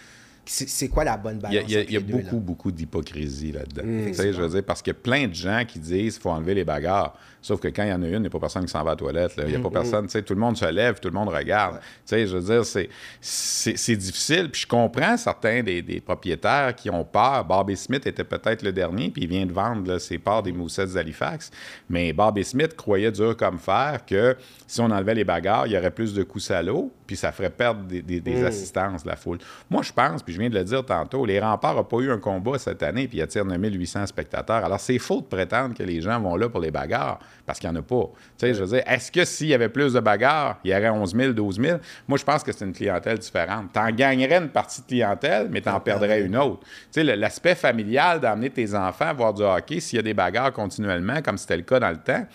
C'est 0.44 0.88
quoi 0.88 1.04
la 1.04 1.16
bonne 1.16 1.38
balance 1.38 1.62
il 1.68 1.72
y 1.72 1.76
a- 1.76 1.80
entre 1.82 1.88
il 1.90 1.92
y 1.92 1.96
a 1.96 2.00
les 2.00 2.04
deux, 2.06 2.12
beaucoup, 2.14 2.34
là? 2.36 2.40
beaucoup 2.42 2.72
d'hypocrisie 2.72 3.52
là-dedans. 3.52 3.82
Mm. 3.84 4.06
Tu 4.08 4.14
sais, 4.14 4.32
je 4.32 4.42
veux 4.42 4.48
dire, 4.48 4.64
parce 4.64 4.82
qu'il 4.82 4.90
y 4.92 4.96
a 4.96 5.00
plein 5.00 5.28
de 5.28 5.34
gens 5.34 5.62
qui 5.68 5.78
disent 5.78 6.14
qu'il 6.14 6.22
faut 6.22 6.30
enlever 6.30 6.54
les 6.54 6.64
bagarres. 6.64 7.16
Sauf 7.42 7.60
que 7.60 7.68
quand 7.68 7.82
il 7.82 7.88
y 7.90 7.92
en 7.92 8.02
a 8.02 8.06
une, 8.06 8.12
il 8.14 8.20
n'y 8.20 8.26
a 8.28 8.30
pas 8.30 8.38
personne 8.38 8.64
qui 8.64 8.70
s'en 8.70 8.82
va 8.84 8.90
à 8.90 8.92
la 8.94 8.96
toilette. 8.96 9.36
là. 9.36 9.42
Il 9.44 9.50
n'y 9.50 9.56
a 9.56 9.58
Mm, 9.58 9.62
pas 9.64 9.70
personne, 9.70 10.06
tu 10.06 10.12
sais, 10.12 10.22
tout 10.22 10.32
le 10.34 10.40
monde 10.40 10.56
se 10.56 10.64
lève, 10.64 11.00
tout 11.00 11.08
le 11.08 11.14
monde 11.14 11.28
regarde. 11.28 11.80
Tu 11.80 11.82
sais, 12.06 12.26
je 12.26 12.36
veux 12.38 12.42
dire, 12.54 12.64
c'est, 12.64 13.96
difficile. 13.96 14.48
Puis 14.50 14.62
je 14.62 14.66
comprends 14.66 15.16
certains 15.16 15.62
des, 15.62 15.82
des 15.82 16.00
propriétaires 16.00 16.74
qui 16.74 16.88
ont 16.90 17.04
peur. 17.04 17.44
Bobby 17.44 17.76
Smith 17.76 18.06
était 18.06 18.24
peut-être 18.24 18.62
le 18.62 18.72
dernier, 18.72 19.10
puis 19.10 19.22
il 19.24 19.28
vient 19.28 19.44
de 19.46 19.52
vendre 19.52 19.86
là, 19.90 19.98
ses 19.98 20.18
parts 20.18 20.42
des 20.42 20.52
Moussettes 20.52 20.92
d'Halifax. 20.92 21.50
Mais 21.90 22.12
Bobby 22.12 22.44
Smith 22.44 22.76
croyait 22.76 23.12
dur 23.12 23.36
comme 23.36 23.58
fer 23.58 24.00
que 24.06 24.36
si 24.66 24.80
on 24.80 24.90
enlevait 24.90 25.14
les 25.14 25.24
bagarres, 25.24 25.66
il 25.66 25.72
y 25.72 25.76
aurait 25.78 25.90
plus 25.90 26.14
de 26.14 26.22
coups 26.22 26.50
l'eau, 26.62 26.90
puis 27.06 27.16
ça 27.16 27.32
ferait 27.32 27.50
perdre 27.50 27.82
des, 27.82 28.02
des- 28.02 28.20
des 28.20 28.44
assistances 28.44 29.04
la 29.04 29.16
foule. 29.16 29.38
Moi, 29.68 29.82
je 29.82 29.92
pense, 29.92 30.22
puis 30.22 30.32
je 30.34 30.38
viens 30.40 30.48
de 30.50 30.54
le 30.54 30.64
dire 30.64 30.84
tantôt, 30.84 31.24
les 31.26 31.40
remparts 31.40 31.74
n'ont 31.74 31.84
pas 31.84 31.98
eu 31.98 32.10
un 32.10 32.18
combat 32.18 32.58
cette 32.58 32.82
année, 32.82 33.08
puis 33.08 33.18
ils 33.18 33.22
attirent 33.22 33.44
9800 33.44 34.06
spectateurs. 34.06 34.64
Alors, 34.64 34.80
c'est 34.80 34.98
faux 34.98 35.20
de 35.20 35.26
prétendre 35.26 35.74
que 35.76 35.82
les 35.82 36.00
gens 36.00 36.20
vont 36.20 36.36
là 36.36 36.48
pour 36.48 36.60
les 36.60 36.70
bagarres, 36.70 37.18
parce 37.46 37.58
qu'il 37.58 37.68
n'y 37.70 37.76
en 37.76 37.80
a 37.80 37.82
pas. 37.82 38.10
Tu 38.38 38.46
sais, 38.46 38.54
je 38.54 38.64
veux 38.64 38.76
dire, 38.76 38.82
est-ce 38.86 39.10
que 39.10 39.24
s'il 39.24 39.48
y 39.48 39.54
avait 39.54 39.68
plus 39.68 39.92
de 39.92 40.00
bagarres, 40.00 40.58
il 40.64 40.70
y 40.70 40.74
aurait 40.74 40.88
11 40.88 41.14
000, 41.14 41.32
12 41.32 41.60
000? 41.60 41.78
Moi, 42.08 42.18
je 42.18 42.24
pense 42.24 42.42
que 42.42 42.52
c'est 42.52 42.64
une 42.64 42.72
clientèle 42.72 43.18
différente. 43.18 43.66
Tu 43.72 43.78
en 43.78 43.90
gagnerais 43.90 44.38
une 44.38 44.48
partie 44.48 44.82
de 44.82 44.86
clientèle, 44.86 45.48
mais 45.50 45.60
tu 45.60 45.68
en 45.68 45.80
perdrais 45.80 46.22
une 46.22 46.36
autre. 46.36 46.60
Tu 46.92 47.04
sais, 47.04 47.16
l'aspect 47.16 47.54
familial 47.54 48.20
d'amener 48.20 48.50
tes 48.50 48.74
enfants 48.74 49.12
voir 49.14 49.34
du 49.34 49.42
hockey, 49.42 49.80
s'il 49.80 49.96
y 49.96 50.00
a 50.00 50.02
des 50.02 50.14
bagarres 50.14 50.52
continuellement, 50.52 51.20
comme 51.22 51.38
c'était 51.38 51.56
le 51.56 51.62
cas 51.62 51.80
dans 51.80 51.90
le 51.90 51.98
temps, 51.98 52.26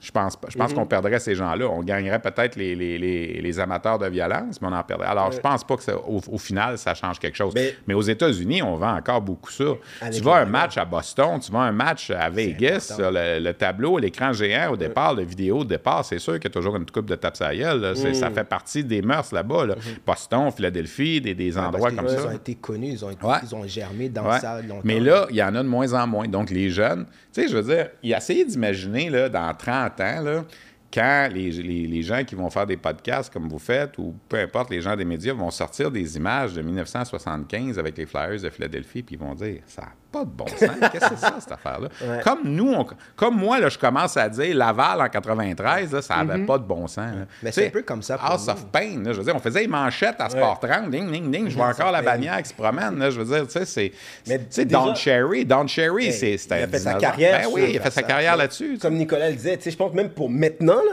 je 0.00 0.10
pense, 0.12 0.36
je 0.48 0.56
pense 0.56 0.72
qu'on 0.72 0.86
perdrait 0.86 1.18
ces 1.18 1.34
gens-là. 1.34 1.66
On 1.68 1.82
gagnerait 1.82 2.20
peut-être 2.20 2.54
les, 2.56 2.74
les- 2.76 2.98
les- 2.98 3.40
les 3.40 3.60
amateurs 3.60 3.98
de 3.98 4.06
violence, 4.06 4.60
mais 4.62 4.68
on 4.68 4.72
en 4.72 4.82
perdrait. 4.84 5.08
Alors, 5.08 5.32
je 5.32 5.40
pense 5.40 5.64
pas 5.64 5.76
que 5.76 5.82
ça- 5.82 5.96
au, 5.96 6.20
au 6.30 6.38
final, 6.38 6.78
ça 6.78 6.94
change 6.94 7.18
quelque 7.18 7.36
chose. 7.36 7.52
Mais- 7.54 7.74
Mais, 7.86 7.94
aux 7.94 8.02
États-Unis, 8.02 8.62
on 8.62 8.76
vend 8.76 8.94
encore 8.96 9.20
beaucoup 9.20 9.50
ça. 9.50 9.64
Tu 10.12 10.20
vas 10.22 10.36
un 10.36 10.44
match 10.44 10.76
à 10.78 10.84
Boston, 10.84 11.40
tu 11.40 11.50
vas 11.50 11.60
un 11.60 11.72
match 11.72 12.10
à 12.10 12.30
Vegas, 12.30 12.94
le, 12.98 13.40
le 13.40 13.52
tableau, 13.54 13.98
l'écran 13.98 14.32
géant 14.32 14.72
au 14.72 14.76
départ, 14.76 15.14
la 15.14 15.24
vidéo 15.24 15.58
au 15.58 15.64
départ, 15.64 16.04
c'est 16.04 16.18
sûr 16.18 16.34
qu'il 16.34 16.44
y 16.44 16.46
a 16.46 16.50
toujours 16.50 16.76
une 16.76 16.86
coupe 16.86 17.06
de 17.06 17.14
tape 17.16 17.40
à 17.40 17.54
gueule. 17.54 17.92
C'est- 17.96 18.10
Mm. 18.10 18.14
Ça 18.14 18.30
fait 18.30 18.44
partie 18.44 18.84
des 18.84 19.02
mœurs 19.02 19.32
là-bas. 19.32 19.66
là. 19.66 19.74
Boston, 20.06 20.50
Philadelphie, 20.50 21.20
des, 21.20 21.58
endroits 21.58 21.90
comme 21.90 22.06
Ils 22.08 22.18
ça. 22.18 22.26
ont 22.28 22.30
été 22.32 22.54
connus, 22.54 22.90
ils 22.92 23.04
ont, 23.04 23.10
été- 23.10 23.24
Ouais. 23.26 23.36
ils 23.42 23.54
ont 23.54 23.66
germé 23.66 24.08
dans 24.08 24.28
Ouais. 24.28 24.38
ça 24.38 24.60
longtemps. 24.62 24.80
Mais 24.84 25.00
là, 25.00 25.26
il 25.30 25.36
y 25.36 25.42
en 25.42 25.54
a 25.54 25.62
de 25.62 25.68
moins 25.68 25.92
en 25.94 26.06
moins. 26.06 26.26
Donc, 26.28 26.50
les 26.50 26.70
jeunes, 26.70 27.06
sais, 27.42 27.48
je 27.48 27.56
veux 27.56 27.74
dire, 27.74 27.88
il 28.02 28.12
a 28.14 28.18
essayé 28.18 28.44
d'imaginer, 28.44 29.10
dans 29.30 29.54
30 29.54 30.00
ans, 30.00 30.20
là, 30.22 30.44
quand 30.92 31.28
les, 31.32 31.50
les- 31.50 31.86
les 31.86 32.02
gens 32.02 32.24
qui 32.24 32.34
vont 32.34 32.48
faire 32.48 32.66
des 32.66 32.78
podcasts 32.78 33.30
comme 33.32 33.48
vous 33.48 33.58
faites, 33.58 33.98
ou 33.98 34.14
peu 34.28 34.38
importe, 34.38 34.70
les 34.70 34.80
gens 34.80 34.96
des 34.96 35.04
médias 35.04 35.34
vont 35.34 35.50
sortir 35.50 35.90
des 35.90 36.16
images 36.16 36.54
de 36.54 36.62
1975 36.62 37.78
avec 37.78 37.96
les 37.98 38.06
Flyers 38.06 38.40
de 38.40 38.48
Philadelphie, 38.50 39.02
puis 39.02 39.16
ils 39.16 39.18
vont 39.18 39.34
dire, 39.34 39.60
ça 39.66 39.88
pas 40.10 40.24
de 40.24 40.30
bon 40.30 40.46
sens. 40.46 40.58
Qu'est-ce 40.92 41.08
que 41.10 41.16
c'est 41.16 41.18
ça, 41.18 41.36
cette 41.38 41.52
affaire-là? 41.52 41.88
Ouais. 42.02 42.20
Comme 42.24 42.40
nous, 42.44 42.72
on- 42.72 42.86
comme 43.16 43.36
moi, 43.36 43.60
là, 43.60 43.68
je 43.68 43.78
commence 43.78 44.16
à 44.16 44.28
dire, 44.28 44.56
Laval 44.56 45.00
en 45.02 45.08
93, 45.08 45.92
là, 45.92 46.02
ça 46.02 46.22
n'avait 46.24 46.44
pas 46.44 46.58
de 46.58 46.64
bon 46.64 46.86
sens. 46.86 46.98
là. 47.14 47.26
Mais 47.42 47.52
c'est 47.52 47.66
un 47.66 47.70
peu 47.70 47.82
comme 47.82 48.02
ça 48.02 48.16
pour 48.18 48.30
House 48.30 48.46
nous. 48.46 48.52
of 48.54 48.66
Pain, 48.66 49.02
là, 49.04 49.12
je 49.12 49.18
veux 49.18 49.24
dire, 49.24 49.36
on 49.36 49.40
faisait 49.40 49.60
les 49.60 49.68
manchettes 49.68 50.16
à 50.20 50.28
Sport 50.30 50.60
30, 50.60 50.90
ding, 50.90 51.10
ding, 51.10 51.30
ding, 51.30 51.48
je 51.48 51.56
vois 51.56 51.68
encore 51.68 51.92
la 51.92 52.02
bannière 52.02 52.42
qui 52.42 52.48
se 52.48 52.54
promène, 52.54 52.98
là, 52.98 53.10
je 53.10 53.20
veux 53.20 53.26
dire, 53.34 53.46
tu 53.46 53.52
sais, 53.52 53.64
c'est... 53.64 53.92
Tu 54.24 54.32
sais, 54.50 54.64
déjà- 54.64 54.78
Don 54.78 54.94
Cherry, 54.94 55.44
Don 55.44 55.66
Cherry, 55.66 56.06
Hey, 56.06 56.12
c'est 56.12 56.36
c'était 56.38 56.60
il 56.60 56.64
a 56.64 56.68
fait 56.68 56.78
sa 56.78 56.94
carrière 56.94 57.40
Ben 57.42 57.48
oui, 57.52 57.66
il 57.70 57.78
a 57.78 57.80
fait 57.82 57.90
sa 57.90 58.02
carrière 58.02 58.36
là-dessus. 58.36 58.78
Comme 58.80 58.94
Nicolas 58.94 59.28
le 59.30 59.36
disait, 59.36 59.56
tu 59.56 59.64
sais, 59.64 59.70
je 59.70 59.76
pense 59.76 59.92
même 59.92 60.10
pour 60.10 60.30
maintenant, 60.30 60.74
là, 60.76 60.92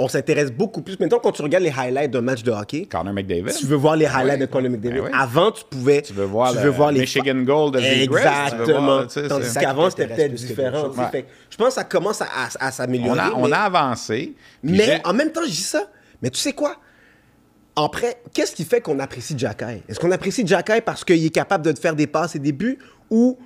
on 0.00 0.06
s'intéresse 0.08 0.52
beaucoup 0.52 0.80
plus. 0.82 0.98
Maintenant, 1.00 1.18
quand 1.20 1.32
tu 1.32 1.42
regardes 1.42 1.64
les 1.64 1.72
highlights 1.76 2.10
d'un 2.12 2.20
match 2.20 2.42
de 2.44 2.52
hockey, 2.52 2.86
Connor 2.86 3.12
McDavid. 3.12 3.52
tu 3.58 3.66
veux 3.66 3.76
voir 3.76 3.96
les 3.96 4.06
highlights 4.06 4.34
oui. 4.40 4.46
de 4.46 4.52
Conor 4.52 4.70
McDavid. 4.70 4.98
Ben 5.00 5.04
oui. 5.06 5.10
Avant, 5.12 5.50
tu 5.50 5.64
pouvais. 5.68 6.02
Tu 6.02 6.12
veux 6.12 6.24
voir 6.24 6.50
tu 6.52 6.58
le 6.58 6.62
veux 6.64 6.70
voir 6.70 6.92
les 6.92 7.00
Michigan 7.00 7.34
Gold 7.42 7.74
de 7.74 7.80
Zegras, 7.80 7.90
tu 8.50 8.56
veux 8.56 8.62
Exactement. 8.62 8.80
voir, 8.86 9.06
tu 9.08 9.20
sais, 9.20 9.28
Tandis 9.28 9.52
qu'avant, 9.54 9.90
c'était 9.90 10.06
peut-être 10.06 10.34
différent. 10.34 10.92
Fait 11.10 11.26
je 11.50 11.56
pense 11.56 11.68
que 11.68 11.74
ça 11.74 11.84
commence 11.84 12.22
à, 12.22 12.26
à- 12.26 12.66
à 12.68 12.70
s'améliorer. 12.70 13.18
On 13.18 13.22
a, 13.22 13.30
on 13.32 13.48
mais- 13.48 13.52
a 13.56 13.62
avancé. 13.64 14.34
Mais 14.62 15.00
en 15.04 15.12
même 15.14 15.32
temps, 15.32 15.42
je 15.44 15.50
dis 15.50 15.56
ça. 15.56 15.84
Mais 16.22 16.30
tu 16.30 16.38
sais 16.38 16.52
quoi? 16.52 16.76
Après, 17.76 18.20
qu'est-ce 18.34 18.54
qui 18.56 18.64
fait 18.64 18.80
qu'on 18.80 18.98
apprécie 18.98 19.34
Jacky? 19.38 19.82
Est-ce 19.88 20.00
qu'on 20.00 20.10
apprécie 20.10 20.44
Jacky 20.46 20.80
parce 20.84 21.04
qu'il 21.04 21.24
est 21.24 21.30
capable 21.30 21.64
de 21.64 21.70
te 21.72 21.78
faire 21.78 21.94
des 21.94 22.08
passes 22.08 22.34
et 22.34 22.40
des 22.40 22.50
buts? 22.52 22.78
Ou 23.10 23.38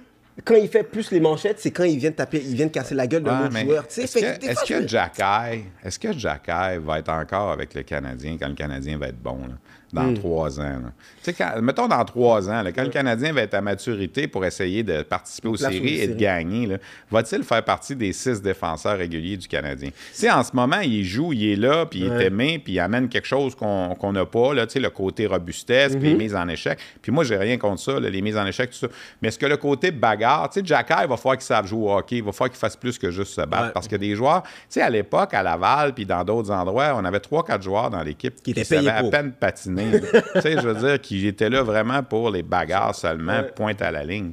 quand 0.44 0.54
il 0.54 0.68
fait 0.68 0.82
plus 0.82 1.10
les 1.10 1.20
manchettes, 1.20 1.60
c'est 1.60 1.70
quand 1.70 1.84
il 1.84 1.98
vient 1.98 2.10
de 2.10 2.14
taper, 2.16 2.42
il 2.44 2.54
vient 2.54 2.66
de 2.66 2.70
casser 2.72 2.94
la 2.94 3.06
gueule 3.06 3.22
d'un 3.22 3.40
Ouais, 3.40 3.46
autre 3.48 3.58
joueur? 3.60 3.84
Est-ce 3.84 4.64
que, 4.66 4.82
me- 4.82 4.88
Jacky, 4.88 5.64
est-ce 5.84 5.98
que 5.98 6.12
Jacky 6.12 6.78
va 6.82 6.98
être 6.98 7.10
encore 7.10 7.50
avec 7.52 7.74
le 7.74 7.82
Canadien 7.82 8.36
quand 8.40 8.48
le 8.48 8.54
Canadien 8.54 8.96
va 8.98 9.08
être 9.08 9.22
bon, 9.22 9.38
là, 9.46 9.54
dans 9.92 10.04
Hmm. 10.04 10.14
trois 10.14 10.60
ans? 10.60 10.80
Tu 11.22 11.32
sais, 11.32 11.60
mettons 11.60 11.86
dans 11.86 12.04
trois 12.04 12.48
ans, 12.48 12.62
là, 12.62 12.72
quand 12.72 12.82
le 12.82 12.88
Canadien 12.88 13.32
va 13.32 13.42
être 13.42 13.54
à 13.54 13.60
maturité 13.60 14.26
pour 14.26 14.44
essayer 14.44 14.82
de 14.82 15.02
participer 15.02 15.48
aux 15.48 15.56
séries 15.56 16.00
et 16.00 16.08
de 16.08 16.14
gagner, 16.14 16.76
va-t-il 17.10 17.42
faire 17.44 17.62
partie 17.64 17.94
des 17.94 18.12
six 18.12 18.40
défenseurs 18.40 18.98
réguliers 18.98 19.36
du 19.36 19.46
Canadien? 19.48 19.90
Tu 19.90 19.94
sais, 20.12 20.30
en 20.30 20.42
ce 20.42 20.54
moment, 20.54 20.80
il 20.80 21.04
joue, 21.04 21.32
il 21.32 21.52
est 21.52 21.56
là, 21.56 21.86
puis 21.86 22.00
il 22.00 22.06
est 22.06 22.26
aimé, 22.26 22.58
puis 22.58 22.74
il 22.74 22.80
amène 22.80 23.08
quelque 23.08 23.26
chose 23.28 23.54
qu'on 23.54 24.12
n'a 24.12 24.24
pas, 24.26 24.54
là, 24.54 24.66
tu 24.66 24.74
sais, 24.74 24.80
le 24.80 24.90
côté 24.90 25.26
robustesse, 25.26 25.94
puis 25.96 26.08
les 26.08 26.14
mises 26.14 26.34
en 26.34 26.48
échec. 26.48 26.78
Puis 27.00 27.12
moi, 27.12 27.24
j'ai 27.24 27.36
rien 27.36 27.58
contre 27.58 27.80
ça, 27.80 28.00
là, 28.00 28.08
les 28.08 28.22
mises 28.22 28.36
en 28.36 28.46
échec, 28.46 28.70
tout 28.70 28.78
ça. 28.78 28.88
Mais 29.20 29.28
est-ce 29.28 29.38
que 29.38 29.46
le 29.46 29.56
côté 29.56 29.90
bagarre, 29.90 30.48
tu 30.50 30.60
sais, 30.60 30.66
il 30.66 31.08
va 31.08 31.16
falloir 31.16 31.36
qu'il 31.36 31.42
sache 31.42 31.66
jouer 31.66 31.82
au 31.86 31.96
hockey, 31.96 32.16
il 32.16 32.24
va 32.24 32.32
falloir 32.32 32.50
qu'il 32.50 32.58
fasse 32.58 32.76
plus 32.76 32.98
que 32.98 33.10
juste 33.10 33.34
se 33.34 33.42
battre. 33.42 33.66
Ouais. 33.66 33.72
Parce 33.72 33.88
que 33.88 33.96
des 33.96 34.14
joueurs, 34.14 34.42
tu 34.42 34.50
sais, 34.70 34.82
à 34.82 34.90
l'époque, 34.90 35.34
à 35.34 35.42
Laval, 35.42 35.94
puis 35.94 36.06
dans 36.06 36.24
d'autres 36.24 36.50
endroits, 36.50 36.94
on 36.96 37.04
avait 37.04 37.20
trois, 37.20 37.44
quatre 37.44 37.62
joueurs 37.62 37.90
dans 37.90 38.02
l'équipe 38.02 38.42
Qui 38.42 38.52
étaient 38.52 38.64
savaient 38.64 38.88
à 38.88 39.02
peine 39.04 39.32
patiner. 39.32 39.81
Tu 39.90 40.40
sais, 40.40 40.52
je 40.60 40.66
veux 40.68 40.74
dire, 40.74 41.00
qui 41.00 41.26
étaient 41.26 41.50
là 41.50 41.62
vraiment 41.62 42.02
pour 42.02 42.30
les 42.30 42.42
bagarres 42.42 42.94
seulement, 42.94 43.40
Ouais. 43.40 43.52
pointe 43.54 43.82
à 43.82 43.90
la 43.90 44.04
ligne. 44.04 44.32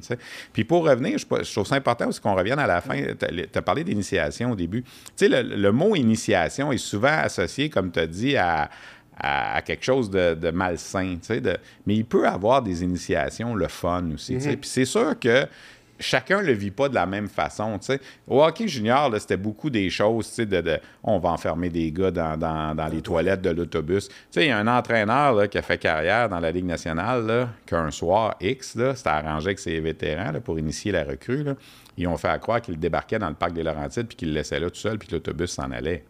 Puis 0.52 0.64
pour 0.64 0.84
revenir, 0.88 1.18
je, 1.18 1.24
je 1.42 1.52
trouve 1.52 1.66
ça 1.66 1.74
important 1.76 2.08
aussi 2.08 2.20
qu'on 2.20 2.34
revienne 2.34 2.58
à 2.58 2.66
la 2.66 2.80
fin. 2.80 2.96
Tu 3.18 3.48
as 3.58 3.62
parlé 3.62 3.84
d'initiation 3.84 4.52
au 4.52 4.56
début. 4.56 4.82
Tu 4.82 4.90
sais, 5.16 5.28
le, 5.28 5.42
le 5.56 5.72
mot 5.72 5.94
initiation 5.96 6.72
est 6.72 6.78
souvent 6.78 7.18
associé, 7.22 7.68
comme 7.70 7.90
tu 7.90 7.98
as 8.00 8.06
dit, 8.06 8.36
à, 8.36 8.70
à, 9.18 9.56
à 9.56 9.62
quelque 9.62 9.84
chose 9.84 10.08
de, 10.10 10.34
de 10.34 10.50
malsain. 10.50 11.16
de- 11.28 11.56
mais 11.86 11.94
il 11.96 12.04
peut 12.04 12.26
avoir 12.26 12.62
des 12.62 12.82
initiations, 12.82 13.54
le 13.54 13.68
fun 13.68 14.04
aussi. 14.14 14.40
sais. 14.40 14.56
Puis 14.56 14.68
c'est 14.70 14.84
sûr 14.84 15.18
que 15.18 15.46
chacun 16.00 16.40
le 16.42 16.52
vit 16.52 16.70
pas 16.70 16.88
de 16.88 16.94
la 16.94 17.06
même 17.06 17.28
façon. 17.28 17.78
tu 17.78 17.86
sais. 17.86 18.00
Au 18.26 18.42
hockey 18.42 18.66
junior, 18.66 19.10
c'était 19.18 19.36
beaucoup 19.36 19.70
des 19.70 19.90
choses, 19.90 20.34
de, 20.36 20.44
de- 20.44 20.78
on 21.04 21.18
va 21.18 21.28
enfermer 21.30 21.68
des 21.68 21.92
gars 21.92 22.10
dans, 22.10 22.36
dans- 22.36 22.74
dans 22.74 22.86
les 22.88 23.02
toilettes 23.02 23.42
de 23.42 23.50
l'autobus. 23.50 24.08
Il 24.34 24.44
y 24.46 24.50
a 24.50 24.58
un 24.58 24.66
entraîneur 24.66 25.34
là, 25.34 25.46
qui 25.46 25.58
a 25.58 25.62
fait 25.62 25.78
carrière 25.78 26.28
dans 26.28 26.40
la 26.40 26.50
Ligue 26.50 26.64
nationale, 26.66 27.48
qu'un 27.66 27.90
soir 27.90 28.34
X, 28.40 28.76
c'était 28.94 29.08
arrangé 29.08 29.48
avec 29.48 29.58
ses 29.60 29.78
vétérans 29.80 30.32
là, 30.32 30.40
pour 30.40 30.58
initier 30.58 30.90
la 30.92 31.04
recrue. 31.04 31.44
Là. 31.44 31.54
Ils 31.96 32.06
ont 32.08 32.16
fait 32.16 32.28
à 32.28 32.38
croire 32.38 32.60
qu'il 32.62 32.78
débarquait 32.78 33.18
dans 33.18 33.28
le 33.28 33.34
parc 33.34 33.52
des 33.52 33.62
Laurentides 33.62 34.06
puis 34.08 34.16
qu'il 34.16 34.28
le 34.28 34.34
laissait 34.34 34.58
là 34.58 34.70
tout 34.70 34.76
seul 34.76 34.98
puis 34.98 35.08
que 35.08 35.14
l'autobus 35.16 35.50
s'en 35.50 35.70
allait. 35.70 36.04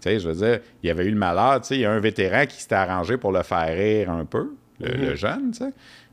Sais, 0.00 0.18
je 0.18 0.28
veux 0.28 0.34
dire, 0.34 0.58
il 0.82 0.88
y 0.88 0.90
avait 0.90 1.04
eu 1.04 1.10
le 1.10 1.16
malheur, 1.16 1.60
il 1.70 1.78
y 1.78 1.84
a 1.84 1.92
un 1.92 2.00
vétéran 2.00 2.44
qui 2.46 2.60
s'était 2.60 2.74
arrangé 2.74 3.16
pour 3.16 3.30
le 3.30 3.44
faire 3.44 3.68
rire 3.76 4.10
un 4.10 4.24
peu, 4.24 4.54
le, 4.80 4.88
le 4.96 5.14
jeune. 5.14 5.52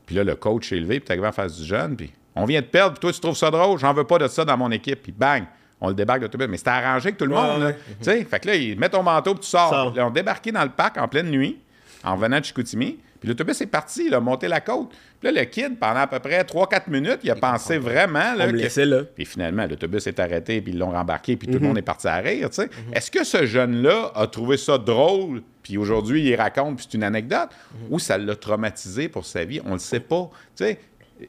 Puis 0.06 0.14
là, 0.14 0.22
le 0.22 0.36
coach 0.36 0.68
s'est 0.68 0.76
levé, 0.76 1.00
puis 1.00 1.06
t'es 1.06 1.12
arrivé 1.14 1.26
en 1.26 1.32
face 1.32 1.56
du 1.58 1.64
jeune, 1.64 1.96
puis 1.96 2.12
on 2.38 2.44
vient 2.44 2.60
de 2.60 2.66
perdre, 2.66 2.92
puis 2.94 3.00
toi, 3.00 3.12
tu 3.12 3.20
trouves 3.20 3.36
ça 3.36 3.50
drôle, 3.50 3.78
j'en 3.78 3.92
veux 3.92 4.04
pas 4.04 4.18
de 4.18 4.28
ça 4.28 4.44
dans 4.44 4.56
mon 4.56 4.70
équipe, 4.70 5.02
puis 5.02 5.12
bang, 5.12 5.44
on 5.80 5.88
le 5.88 5.94
débarque 5.94 6.20
de 6.20 6.24
l'autobus. 6.24 6.48
Mais 6.48 6.56
c'était 6.56 6.70
arrangé 6.70 7.08
avec 7.08 7.18
tout 7.18 7.26
le 7.26 7.34
Ouais, 7.34 7.42
monde, 7.42 7.62
ouais. 7.62 7.74
Tu 8.00 8.04
sais, 8.04 8.24
fait 8.24 8.40
que 8.40 8.48
là, 8.48 8.54
il 8.56 8.78
met 8.78 8.88
ton 8.88 9.02
manteau, 9.02 9.34
puis 9.34 9.42
tu 9.44 9.48
sors. 9.50 9.70
Sors. 9.70 9.94
Là, 9.94 10.06
on 10.06 10.10
débarqué 10.10 10.50
dans 10.52 10.64
le 10.64 10.70
parc 10.70 10.96
en 10.98 11.06
pleine 11.08 11.30
nuit, 11.30 11.58
en 12.04 12.16
venant 12.16 12.40
de 12.40 12.44
Chicoutimi, 12.44 12.98
puis 13.20 13.28
l'autobus 13.28 13.60
est 13.60 13.66
parti, 13.66 14.06
il 14.06 14.14
a 14.14 14.20
monté 14.20 14.46
la 14.46 14.60
côte. 14.60 14.90
Puis 15.20 15.32
là, 15.32 15.40
le 15.40 15.44
kid, 15.46 15.76
pendant 15.80 15.98
à 16.00 16.06
peu 16.06 16.20
près 16.20 16.40
3-4 16.44 16.88
minutes, 16.88 17.18
il 17.24 17.30
a 17.32 17.34
pensé 17.34 17.76
vraiment 17.78 18.34
là, 18.34 18.44
On 18.44 18.46
me 18.46 18.52
que- 18.52 18.56
laissait 18.58 18.86
là. 18.86 19.02
puis 19.02 19.24
finalement, 19.24 19.66
l'autobus 19.66 20.06
est 20.06 20.20
arrêté, 20.20 20.60
puis 20.60 20.72
ils 20.72 20.78
l'ont 20.78 20.92
rembarqué, 20.92 21.36
puis 21.36 21.48
tout 21.48 21.58
le 21.58 21.66
monde 21.66 21.78
est 21.78 21.82
parti 21.82 22.06
à 22.06 22.16
rire, 22.18 22.48
tu 22.50 22.62
sais. 22.62 22.70
Est-ce 22.92 23.10
que 23.10 23.24
ce 23.24 23.44
jeune-là 23.44 24.12
a 24.14 24.26
trouvé 24.28 24.56
ça 24.56 24.78
drôle, 24.78 25.42
puis 25.64 25.76
aujourd'hui, 25.78 26.22
il 26.28 26.36
raconte, 26.36 26.76
puis 26.76 26.86
c'est 26.88 26.96
une 26.96 27.02
anecdote, 27.02 27.48
ou 27.90 27.98
ça 27.98 28.16
l'a 28.18 28.36
traumatisé 28.36 29.08
pour 29.08 29.26
sa 29.26 29.44
vie? 29.44 29.60
On 29.64 29.72
le 29.72 29.78
sait 29.80 29.98
pas. 30.00 30.30
Tu 30.56 30.64
sais, 30.64 30.78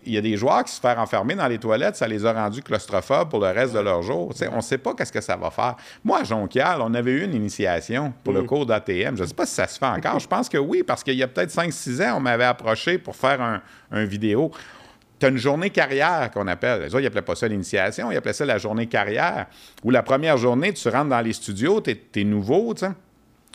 il 0.06 0.14
y 0.14 0.18
a 0.18 0.22
des 0.22 0.38
joueurs 0.38 0.64
qui 0.64 0.72
se 0.72 0.80
font 0.80 0.98
enfermer 0.98 1.36
dans 1.36 1.48
les 1.48 1.58
toilettes, 1.58 1.96
ça 1.96 2.08
les 2.08 2.26
a 2.26 2.34
rendus 2.34 2.62
claustrophobes 2.62 3.30
pour 3.30 3.40
le 3.40 3.48
reste 3.48 3.74
de 3.74 3.80
leur 3.80 4.02
jour. 4.02 4.32
On 4.52 4.58
ne 4.58 4.62
sait 4.62 4.78
pas 4.78 4.94
qu'est-ce 4.94 5.12
que 5.12 5.22
ça 5.22 5.36
va 5.36 5.50
faire. 5.50 5.76
Moi, 6.04 6.20
à 6.20 6.24
Jonquière, 6.24 6.80
on 6.82 6.94
avait 6.94 7.12
eu 7.12 7.24
une 7.24 7.34
initiation 7.34 8.14
pour 8.24 8.34
le 8.34 8.44
cours 8.44 8.66
d'ATM. 8.66 9.18
Je 9.18 9.24
ne 9.24 9.28
sais 9.28 9.34
pas 9.34 9.46
si 9.46 9.56
ça 9.56 9.68
se 9.68 9.80
fait 9.80 9.86
encore. 9.86 10.20
Je 10.20 10.28
pense 10.28 10.50
que 10.50 10.58
oui, 10.58 10.84
parce 10.84 11.04
qu'il 11.04 11.16
y 11.16 11.24
a 11.24 11.28
peut-être 11.28 11.52
5-6 11.52 12.04
ans, 12.08 12.18
on 12.18 12.20
m'avait 12.20 12.44
approché 12.44 12.98
pour 12.98 13.16
faire 13.16 13.42
un, 13.42 13.62
un 13.92 14.06
vidéo. 14.06 14.52
Tu 15.20 15.26
as 15.26 15.30
une 15.30 15.38
journée 15.38 15.70
carrière 15.70 16.32
qu'on 16.32 16.48
appelle. 16.48 16.82
Les 16.82 16.88
autres, 16.88 17.00
ils 17.00 17.04
n'appelaient 17.04 17.22
pas 17.22 17.36
ça 17.36 17.48
l'initiation, 17.48 18.12
ils 18.12 18.18
appelaient 18.18 18.34
ça 18.34 18.46
la 18.46 18.58
journée 18.58 18.88
carrière. 18.88 19.48
Où 19.84 19.92
la 19.92 20.04
première 20.04 20.38
journée, 20.38 20.72
tu 20.74 20.88
rentres 20.88 21.10
dans 21.10 21.22
les 21.22 21.34
studios, 21.34 21.82
tu 21.82 21.98
es, 22.16 22.24
nouveau, 22.24 22.74
tu 22.74 22.86
sais. 22.86 22.92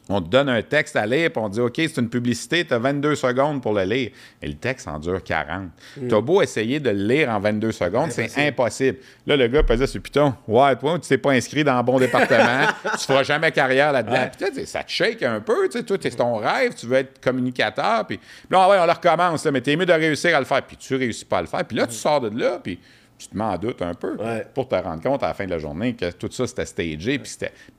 On 0.08 0.20
te 0.20 0.28
donne 0.28 0.50
un 0.50 0.60
texte 0.60 0.96
à 0.96 1.06
lire, 1.06 1.30
puis 1.30 1.40
on 1.42 1.48
dit 1.48 1.60
OK, 1.60 1.74
c'est 1.76 1.96
une 1.96 2.10
publicité, 2.10 2.64
tu 2.64 2.74
as 2.74 2.78
22 2.78 3.14
secondes 3.14 3.62
pour 3.62 3.72
le 3.72 3.84
lire. 3.84 4.10
Et 4.42 4.48
le 4.48 4.54
texte 4.54 4.86
en 4.86 4.98
dure 4.98 5.22
40. 5.22 5.68
Tu 6.08 6.14
as 6.14 6.20
beau 6.20 6.42
essayer 6.42 6.78
de 6.78 6.90
le 6.90 7.06
lire 7.06 7.30
en 7.30 7.40
22 7.40 7.72
secondes, 7.72 8.10
c'est 8.10 8.30
impossible. 8.36 8.98
Là, 9.26 9.36
le 9.36 9.48
gars 9.48 9.62
pesait 9.62 9.86
sur 9.86 10.02
Python 10.02 10.34
Ouais, 10.46 10.76
toi, 10.76 10.98
tu 10.98 11.08
t'es 11.08 11.18
pas 11.18 11.32
inscrit 11.32 11.64
dans 11.64 11.72
un 11.72 11.82
bon 11.82 11.98
département, 11.98 12.66
tu 12.98 13.06
feras 13.06 13.22
jamais 13.22 13.50
carrière 13.50 13.92
là-dedans. 13.92 14.30
Sais, 14.38 14.66
ça 14.66 14.82
te 14.82 14.90
shake 14.90 15.22
un 15.22 15.40
peu, 15.40 15.68
tu 15.68 15.78
sais, 15.78 15.84
toi, 15.84 15.96
c'est 16.00 16.10
ton 16.10 16.36
rêve, 16.36 16.74
tu 16.74 16.86
veux 16.86 16.96
être 16.96 17.20
communicateur. 17.20 18.06
Puis, 18.06 18.18
puis 18.18 18.26
là, 18.50 18.68
ouais, 18.68 18.76
on 18.78 18.86
le 18.86 18.92
recommence, 18.92 19.44
là, 19.44 19.50
mais 19.50 19.62
t'es 19.62 19.74
mieux 19.74 19.86
de 19.86 19.92
réussir 19.92 20.36
à 20.36 20.38
le 20.38 20.46
faire. 20.46 20.62
Puis 20.62 20.76
tu 20.76 20.96
réussis 20.96 21.24
pas 21.24 21.38
à 21.38 21.42
le 21.42 21.46
faire. 21.46 21.64
Puis 21.64 21.76
là, 21.76 21.86
tu 21.86 21.94
sors 21.94 22.20
de 22.20 22.38
là, 22.38 22.60
puis 22.62 22.78
tu 23.18 23.28
te 23.28 23.36
mets 23.36 23.44
en 23.44 23.56
doute 23.56 23.80
un 23.82 23.94
peu 23.94 24.16
Ouais. 24.16 24.44
pour 24.54 24.68
te 24.68 24.74
rendre 24.74 25.02
compte 25.02 25.22
à 25.22 25.28
la 25.28 25.34
fin 25.34 25.44
de 25.46 25.50
la 25.50 25.58
journée 25.58 25.94
que 25.94 26.10
tout 26.12 26.28
ça, 26.30 26.46
c'était 26.46 26.66
stagé, 26.66 27.20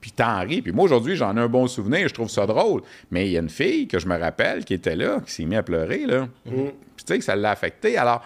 puis 0.00 0.10
t'en 0.12 0.40
ris. 0.40 0.62
Puis 0.62 0.72
moi, 0.72 0.84
aujourd'hui, 0.84 1.14
j'en 1.16 1.36
ai 1.36 1.40
un 1.40 1.48
bon 1.48 1.66
souvenir, 1.66 2.08
je 2.08 2.14
trouve 2.14 2.30
ça 2.30 2.46
drôle. 2.46 2.82
Mais 3.10 3.26
il 3.26 3.32
y 3.32 3.36
a 3.36 3.40
une 3.40 3.50
fille 3.50 3.86
que 3.86 3.98
je 3.98 4.06
me 4.08 4.18
rappelle 4.18 4.64
qui 4.64 4.74
était 4.74 4.96
là, 4.96 5.20
qui 5.24 5.32
s'est 5.32 5.44
mise 5.44 5.58
à 5.58 5.62
pleurer, 5.62 6.06
là. 6.06 6.28
Puis 6.44 6.54
tu 7.04 7.12
sais, 7.12 7.18
que 7.18 7.24
ça 7.24 7.36
l'a 7.36 7.50
affecté. 7.50 7.98
Alors, 7.98 8.22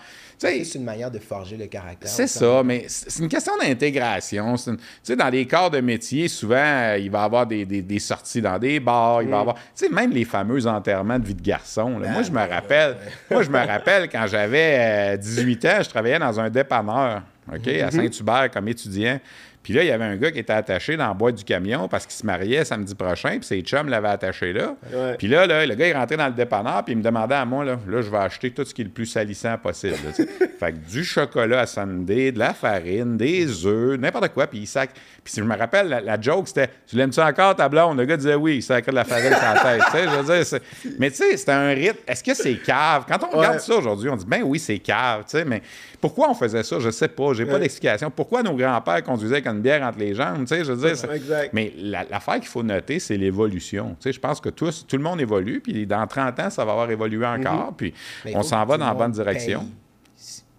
C'est 0.49 0.75
une 0.79 0.85
manière 0.85 1.11
de 1.11 1.19
forger 1.19 1.57
le 1.57 1.67
caractère. 1.67 2.09
c'est 2.09 2.27
ça, 2.27 2.63
mais 2.65 2.85
c'est 2.89 3.23
une 3.23 3.29
question 3.29 3.53
d'intégration. 3.61 4.55
Tu 4.57 4.73
sais, 5.03 5.15
dans 5.17 5.29
des 5.31 5.47
corps 5.47 5.71
de 5.71 5.81
métier, 5.81 6.29
souvent, 6.29 6.57
euh, 6.57 6.99
il 6.99 7.11
va 7.11 7.21
y 7.21 7.25
avoir 7.25 7.47
des, 7.47 7.65
des- 7.67 7.83
des 7.83 7.99
sorties 7.99 8.41
dans 8.41 8.59
des 8.59 8.81
bars, 8.81 9.23
il 9.23 9.29
va 9.29 9.37
y 9.37 9.41
avoir... 9.41 9.57
Tu 9.57 9.63
sais, 9.75 9.89
même 9.91 10.11
les 10.13 10.25
fameux 10.25 10.67
enterrements 10.67 11.19
de 11.19 11.27
vie 11.27 11.35
de 11.35 11.43
garçon. 11.43 11.99
là. 11.99 12.09
moi, 12.09 12.23
je 12.23 12.31
me 12.31 12.39
rappelle... 12.49 12.97
Moi, 13.31 13.43
je 13.43 13.51
me 13.51 13.59
rappelle, 13.59 14.09
quand 14.09 14.27
j'avais 14.27 15.15
euh, 15.15 15.17
18 15.19 15.65
ans, 15.67 15.79
je 15.83 15.89
travaillais 15.91 16.19
dans 16.19 16.41
un 16.41 16.49
dépanneur, 16.51 17.23
OK, 17.53 17.69
à 17.69 17.91
Saint-Hubert, 17.91 18.51
comme 18.51 18.69
étudiant. 18.69 19.21
Puis 19.63 19.75
là, 19.75 19.83
il 19.83 19.89
y 19.89 19.91
avait 19.91 20.05
un 20.05 20.17
gars 20.17 20.31
qui 20.31 20.39
était 20.39 20.55
attaché 20.55 20.97
dans 20.97 21.09
la 21.09 21.13
boîte 21.15 21.35
du 21.35 21.45
camion 21.45 21.87
parce 21.87 22.07
qu'il 22.07 22.15
se 22.15 22.25
mariait 22.25 22.65
samedi 22.65 22.95
prochain, 22.95 23.33
puis 23.33 23.45
ses 23.45 23.61
chums 23.61 23.89
l'avaient 23.91 24.09
attaché 24.09 24.55
là. 24.55 24.75
Ouais. 24.91 25.17
Puis 25.19 25.27
là, 25.29 25.47
là, 25.47 25.67
le 25.67 25.75
gars, 25.75 25.87
il 25.87 25.93
rentrait 25.95 26.17
dans 26.17 26.29
le 26.29 26.33
dépanneur, 26.33 26.83
puis 26.83 26.95
il 26.95 26.97
me 26.97 27.03
demandait 27.03 27.35
à 27.35 27.45
moi, 27.45 27.63
là, 27.65 27.79
là, 27.87 28.01
je 28.01 28.11
vais 28.11 28.17
acheter 28.17 28.51
tout 28.53 28.65
ce 28.65 28.73
qui 28.73 28.81
est 28.81 28.85
le 28.85 28.91
plus 28.91 29.05
salissant 29.05 29.59
possible. 29.59 29.97
là, 30.07 30.13
fait 30.59 30.73
que 30.73 30.79
du 30.91 31.05
chocolat 31.05 31.61
à 31.61 31.67
sundae, 31.67 32.33
de 32.33 32.39
la 32.39 32.55
farine, 32.55 33.19
des 33.19 33.67
œufs, 33.67 33.99
n'importe 33.99 34.29
quoi, 34.29 34.47
puis 34.47 34.61
il 34.61 34.67
sac. 34.67 34.91
Puis 35.23 35.35
si 35.35 35.41
je 35.41 35.45
me 35.45 35.55
rappelle, 35.57 35.89
la, 35.89 36.01
la 36.01 36.19
joke, 36.19 36.49
c'était 36.49 36.71
Tu 36.89 36.97
l'aimes-tu 36.97 37.21
encore, 37.21 37.55
ta 37.55 37.69
blonde? 37.69 37.99
Le 37.99 38.07
gars 38.07 38.17
disait 38.17 38.35
oui, 38.37 38.57
il 38.57 38.63
sacrait 38.63 38.91
de 38.93 38.97
la 38.97 39.05
farine 39.05 39.35
sur 39.35 39.43
la 39.43 39.61
tête. 39.61 39.83
je 39.93 40.17
veux 40.23 40.43
dire, 40.43 40.61
mais 40.99 41.11
tu 41.11 41.17
sais, 41.17 41.37
c'était 41.37 41.53
un 41.53 41.69
rythme. 41.69 41.99
Est-ce 42.09 42.25
que 42.25 42.33
c'est 42.33 42.55
cave? 42.57 43.05
Quand 43.07 43.19
on 43.31 43.37
regarde 43.37 43.57
Ouais. 43.57 43.61
ça 43.61 43.75
aujourd'hui, 43.75 44.09
on 44.09 44.17
dit 44.17 44.25
Ben 44.27 44.43
oui, 44.43 44.59
c'est 44.59 44.79
cave, 44.79 45.25
tu 45.25 45.37
sais, 45.37 45.45
mais 45.45 45.61
pourquoi 46.01 46.31
on 46.31 46.35
faisait 46.35 46.63
ça? 46.63 46.79
Je 46.79 46.91
sais 46.91 47.09
pas, 47.09 47.33
j'ai 47.35 47.45
pas 47.47 47.55
Ouais. 47.55 47.61
d'explication. 47.61 48.11
Pourquoi 48.11 48.43
nos 48.43 48.55
grands-pères 48.55 49.03
conduisaient 49.03 49.35
avec 49.37 49.47
une 49.47 49.61
bière 49.61 49.83
entre 49.83 49.99
les 49.99 50.15
jambes, 50.15 50.41
tu 50.41 50.47
sais, 50.49 50.65
je 50.65 50.73
veux 50.73 50.87
dire. 50.89 50.97
c'est- 50.97 51.15
Exact. 51.15 51.51
mais 51.53 51.73
la- 51.77 52.05
l'affaire 52.05 52.37
qu'il 52.37 52.49
faut 52.49 52.63
noter, 52.63 52.99
c'est 52.99 53.17
l'évolution. 53.17 53.91
Tu 54.01 54.05
sais, 54.05 54.13
je 54.13 54.21
pense 54.21 54.41
que 54.41 54.49
tous, 54.49 54.87
tout 54.87 54.97
le 54.97 55.03
monde 55.03 55.21
évolue, 55.21 55.61
puis 55.61 55.87
dans 55.87 56.07
30 56.07 56.39
ans, 56.41 56.51
ça 56.51 56.65
va 56.65 56.73
avoir 56.73 56.91
évolué 56.91 57.27
encore, 57.27 57.75
puis 57.77 57.93
Mais 58.25 58.37
on 58.37 58.43
s'en 58.43 58.65
va 58.65 58.79
dans 58.79 58.87
la 58.87 58.95
bonne 58.95 59.13
direction. 59.13 59.67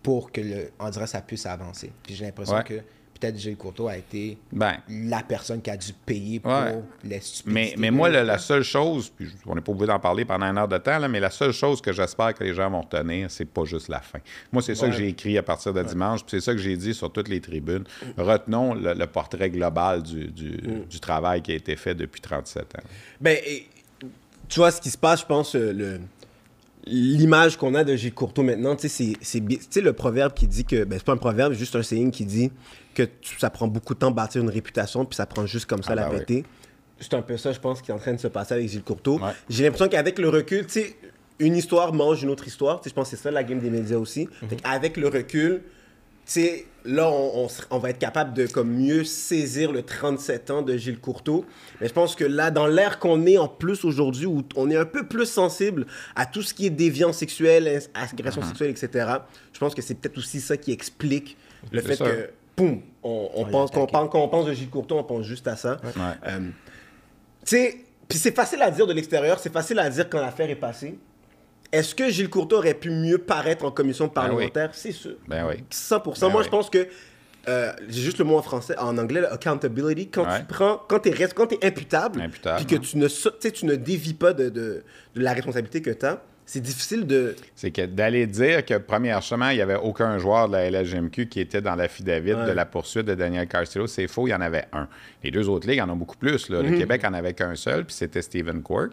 Pour 0.04 0.32
que, 0.32 0.42
le, 0.42 0.70
on 0.80 0.90
dirait, 0.90 1.06
ça 1.08 1.22
puisse 1.22 1.46
avancer. 1.46 1.92
Puis 2.04 2.16
j'ai 2.16 2.26
l'impression 2.26 2.56
Ouais. 2.56 2.64
que 2.64 2.74
peut-être 3.22 3.38
Gilles 3.38 3.56
Courteau 3.56 3.88
a 3.88 3.96
été 3.98 4.38
Ben, 4.52 4.78
la 4.90 5.22
personne 5.22 5.62
qui 5.62 5.70
a 5.70 5.78
dû 5.78 5.94
payer 6.06 6.40
pour 6.40 6.52
Ouais. 6.52 6.82
les 7.04 7.22
mais, 7.46 7.76
mais 7.78 7.92
moi, 7.92 8.10
la, 8.10 8.24
la 8.24 8.38
seule 8.38 8.64
chose, 8.64 9.10
puis 9.16 9.30
on 9.46 9.56
n'est 9.56 9.62
pas 9.62 9.72
obligé 9.72 9.88
d'en 9.88 10.00
parler 10.00 10.26
pendant 10.26 10.48
une 10.48 10.58
heure 10.58 10.68
de 10.68 10.78
temps, 10.80 10.98
là, 11.00 11.08
mais 11.08 11.20
la 11.20 11.30
seule 11.30 11.52
chose 11.54 11.82
que 11.82 11.94
j'espère 11.94 12.34
que 12.34 12.44
les 12.44 12.54
gens 12.54 12.70
vont 12.70 12.82
retenir, 12.82 13.30
c'est 13.32 13.46
pas 13.46 13.64
juste 13.64 13.88
la 13.88 14.00
fin. 14.02 14.20
Moi, 14.52 14.62
c'est 14.62 14.76
ça 14.76 14.88
que 14.90 14.94
j'ai 14.96 15.08
écrit 15.08 15.38
à 15.38 15.44
partir 15.44 15.74
de 15.74 15.84
dimanche, 15.84 16.22
puis 16.22 16.32
c'est 16.32 16.42
ça 16.42 16.52
que 16.54 16.60
j'ai 16.60 16.76
dit 16.76 16.94
sur 16.94 17.12
toutes 17.12 17.30
les 17.30 17.40
tribunes. 17.42 17.84
Retenons 18.18 18.74
le, 18.74 18.94
le 18.94 19.08
portrait 19.08 19.50
global 19.50 20.02
du, 20.04 20.26
du- 20.28 20.58
du 20.90 21.00
travail 21.00 21.42
qui 21.42 21.52
a 21.52 21.56
été 21.56 21.76
fait 21.76 21.96
depuis 21.96 22.20
37 22.22 22.76
ans. 22.76 22.84
Ben, 23.22 23.38
et, 23.46 23.68
tu 24.50 24.60
vois, 24.60 24.72
ce 24.72 24.82
qui 24.82 24.90
se 24.90 24.98
passe, 24.98 25.22
je 25.22 25.26
pense, 25.26 25.56
euh, 25.56 25.72
le, 25.72 26.02
l'image 26.86 27.58
qu'on 27.58 27.76
a 27.76 27.84
de 27.84 27.96
Gilles 27.96 28.14
Courteau 28.14 28.44
maintenant, 28.44 28.76
tu 28.76 28.90
sais, 28.90 29.14
c'est, 29.22 29.82
le 29.82 29.94
proverbe 29.94 30.34
qui 30.34 30.48
dit 30.48 30.66
que, 30.66 30.84
ben, 30.84 30.98
c'est 30.98 31.06
pas 31.06 31.14
un 31.14 31.18
proverbe, 31.18 31.54
c'est 31.54 31.60
juste 31.60 31.76
un 31.76 31.84
saying 31.84 32.12
qui 32.12 32.26
dit 32.26 32.52
que 32.96 33.04
tu- 33.04 33.38
ça 33.40 33.50
prend 33.50 33.68
beaucoup 33.68 33.94
de 33.94 34.00
temps 34.00 34.12
de 34.12 34.16
bâtir 34.16 34.42
une 34.42 34.50
réputation, 34.50 35.06
puis 35.06 35.16
ça 35.16 35.26
prend 35.26 35.46
juste 35.46 35.66
comme 35.66 35.84
ça 35.84 35.92
Ah 35.92 35.96
la 35.96 36.06
ben 36.08 36.14
oui. 36.14 36.20
péter. 36.20 36.46
C'est 37.00 37.14
un 37.14 37.22
peu 37.22 37.38
ça, 37.38 37.52
je 37.52 37.60
pense, 37.60 37.82
qui 37.82 37.92
est 37.92 37.94
en 37.94 37.98
train 38.00 38.14
de 38.14 38.20
se 38.20 38.28
passer 38.28 38.54
avec 38.56 38.68
Gilles 38.70 38.84
Courteau. 38.84 39.18
Ouais. 39.20 39.32
J'ai 39.50 39.64
l'impression 39.64 39.88
qu'avec 39.88 40.20
le 40.20 40.30
recul, 40.30 40.66
tu 40.66 40.74
sais, 40.74 40.96
une 41.40 41.56
histoire 41.56 41.94
mange 41.94 42.22
une 42.22 42.30
autre 42.30 42.46
histoire. 42.48 42.80
Tu 42.80 42.86
sais, 42.86 42.90
je 42.92 42.96
pense 42.96 43.10
que 43.10 43.16
c'est 43.18 43.24
ça 43.24 43.32
la 43.32 43.44
game 43.44 43.60
des 43.60 43.70
médias 43.72 43.98
aussi. 43.98 44.28
Mhm. 44.44 44.58
Avec 44.64 44.98
le 44.98 45.08
recul, 45.08 45.62
sais, 46.32 46.66
là, 46.86 47.10
on, 47.10 47.48
on 47.70 47.78
va 47.80 47.90
être 47.90 48.00
capable 48.00 48.34
de 48.34 48.48
comme, 48.48 48.72
mieux 48.72 49.04
saisir 49.04 49.72
le 49.72 49.84
37 49.84 50.52
ans 50.52 50.62
de 50.62 50.78
Gilles 50.78 51.00
Courteau. 51.00 51.46
Mais 51.80 51.88
je 51.88 51.94
pense 51.94 52.16
que 52.16 52.24
là, 52.24 52.52
dans 52.52 52.68
l'ère 52.68 53.00
qu'on 53.00 53.26
est 53.26 53.38
en 53.38 53.48
plus 53.48 53.86
aujourd'hui, 53.86 54.26
où 54.26 54.44
on 54.56 54.70
est 54.70 54.78
un 54.78 54.86
peu 54.86 55.08
plus 55.08 55.26
sensible 55.26 55.86
à 56.16 56.26
tout 56.26 56.42
ce 56.42 56.54
qui 56.54 56.66
est 56.66 56.72
déviant 56.72 57.14
sexuel, 57.14 57.82
agression 57.94 58.42
sexuelle, 58.42 58.70
etc., 58.72 59.08
je 59.54 59.60
pense 59.60 59.76
que 59.76 59.82
c'est 59.82 59.96
peut-être 59.96 60.18
aussi 60.18 60.42
ça 60.42 60.58
qui 60.58 60.72
explique 60.72 61.38
le 61.72 61.82
fait 61.82 61.98
que, 61.98 62.30
poum, 62.56 62.82
on, 63.04 63.30
on 63.36 63.46
Ouais, 63.46 63.52
pense, 63.52 63.72
qu'on 63.72 63.84
attaqué. 63.84 63.92
pense, 63.92 64.10
quand 64.12 64.24
on 64.24 64.28
pense 64.28 64.46
de 64.48 64.54
Gilles 64.54 64.70
Courteau, 64.70 64.98
on 64.98 65.04
pense 65.04 65.26
juste 65.26 65.48
à 65.48 65.56
ça. 65.56 65.80
Ouais. 65.84 65.92
Euh, 66.28 66.40
tu 67.46 67.56
sais, 67.56 67.78
puis 68.08 68.18
c'est 68.18 68.36
facile 68.36 68.62
à 68.62 68.72
dire 68.72 68.88
de 68.88 68.94
l'extérieur, 68.94 69.40
c'est 69.40 69.54
facile 69.54 69.80
à 69.80 69.90
dire 69.90 70.10
quand 70.10 70.20
l'affaire 70.20 70.50
est 70.50 70.56
passée. 70.56 70.98
Est-ce 71.72 71.96
que 71.96 72.10
Gilles 72.10 72.30
Courteau 72.30 72.58
aurait 72.58 72.74
pu 72.74 72.90
mieux 72.90 73.18
paraître 73.18 73.64
en 73.66 73.72
commission 73.72 74.10
parlementaire? 74.10 74.72
C'est 74.74 74.92
sûr. 74.92 75.16
Ben 75.28 75.46
oui. 75.48 75.64
100%. 75.72 76.20
Ben 76.22 76.30
Moi, 76.30 76.42
oui. 76.42 76.46
je 76.46 76.50
pense 76.50 76.70
que, 76.70 76.88
euh, 77.48 77.72
j'ai 77.88 78.02
juste 78.02 78.18
le 78.20 78.26
mot 78.26 78.38
en 78.38 78.42
français, 78.42 78.78
en 78.78 78.98
anglais, 78.98 79.22
là, 79.22 79.32
accountability, 79.34 80.10
quand 80.10 80.26
Ouais. 80.26 80.40
tu 80.40 80.46
prends, 80.46 80.82
quand 80.88 81.00
t'es, 81.00 81.12
quand 81.34 81.48
t'es 81.48 81.66
imputable, 81.66 82.22
Imputable, 82.22 82.58
puis 82.58 82.66
que 82.78 82.82
tu 82.84 82.98
ne, 82.98 83.08
tu 83.08 83.52
tu 83.52 83.66
ne 83.66 83.76
dévis 83.76 84.14
pas 84.14 84.34
de, 84.34 84.50
de, 84.50 84.84
de 85.16 85.22
la 85.22 85.34
responsabilité 85.34 85.82
que 85.82 85.92
t'as, 85.92 86.20
c'est 86.46 86.60
difficile 86.60 87.08
de... 87.08 87.36
C'est 87.56 87.72
que 87.72 87.86
d'aller 87.86 88.28
dire 88.28 88.66
que, 88.66 88.78
premièrement, 88.78 89.50
il 89.52 89.56
n'y 89.56 89.62
avait 89.62 89.76
aucun 89.78 90.18
joueur 90.18 90.50
de 90.50 90.54
la 90.54 90.70
LHGMQ 90.70 91.30
qui 91.30 91.40
était 91.40 91.62
dans 91.62 91.76
l'affidavit 91.76 92.34
Ouais. 92.34 92.46
de 92.46 92.52
la 92.52 92.66
poursuite 92.66 93.06
de 93.06 93.16
Daniel 93.16 93.48
Carcillo, 93.48 93.88
c'est 93.88 94.08
faux, 94.08 94.28
il 94.28 94.32
y 94.32 94.34
en 94.34 94.42
avait 94.42 94.66
un. 94.74 94.90
Les 95.24 95.32
deux 95.32 95.48
autres 95.48 95.68
ligues 95.70 95.80
en 95.80 95.90
ont 95.90 95.96
beaucoup 95.96 96.18
plus. 96.18 96.50
là. 96.50 96.62
Mhm. 96.62 96.72
Le 96.74 96.78
Québec 96.78 97.04
en 97.06 97.14
avait 97.14 97.34
qu'un 97.34 97.56
seul, 97.56 97.86
puis 97.86 97.96
c'était 97.96 98.22
Stephen 98.22 98.62
Quirk. 98.64 98.92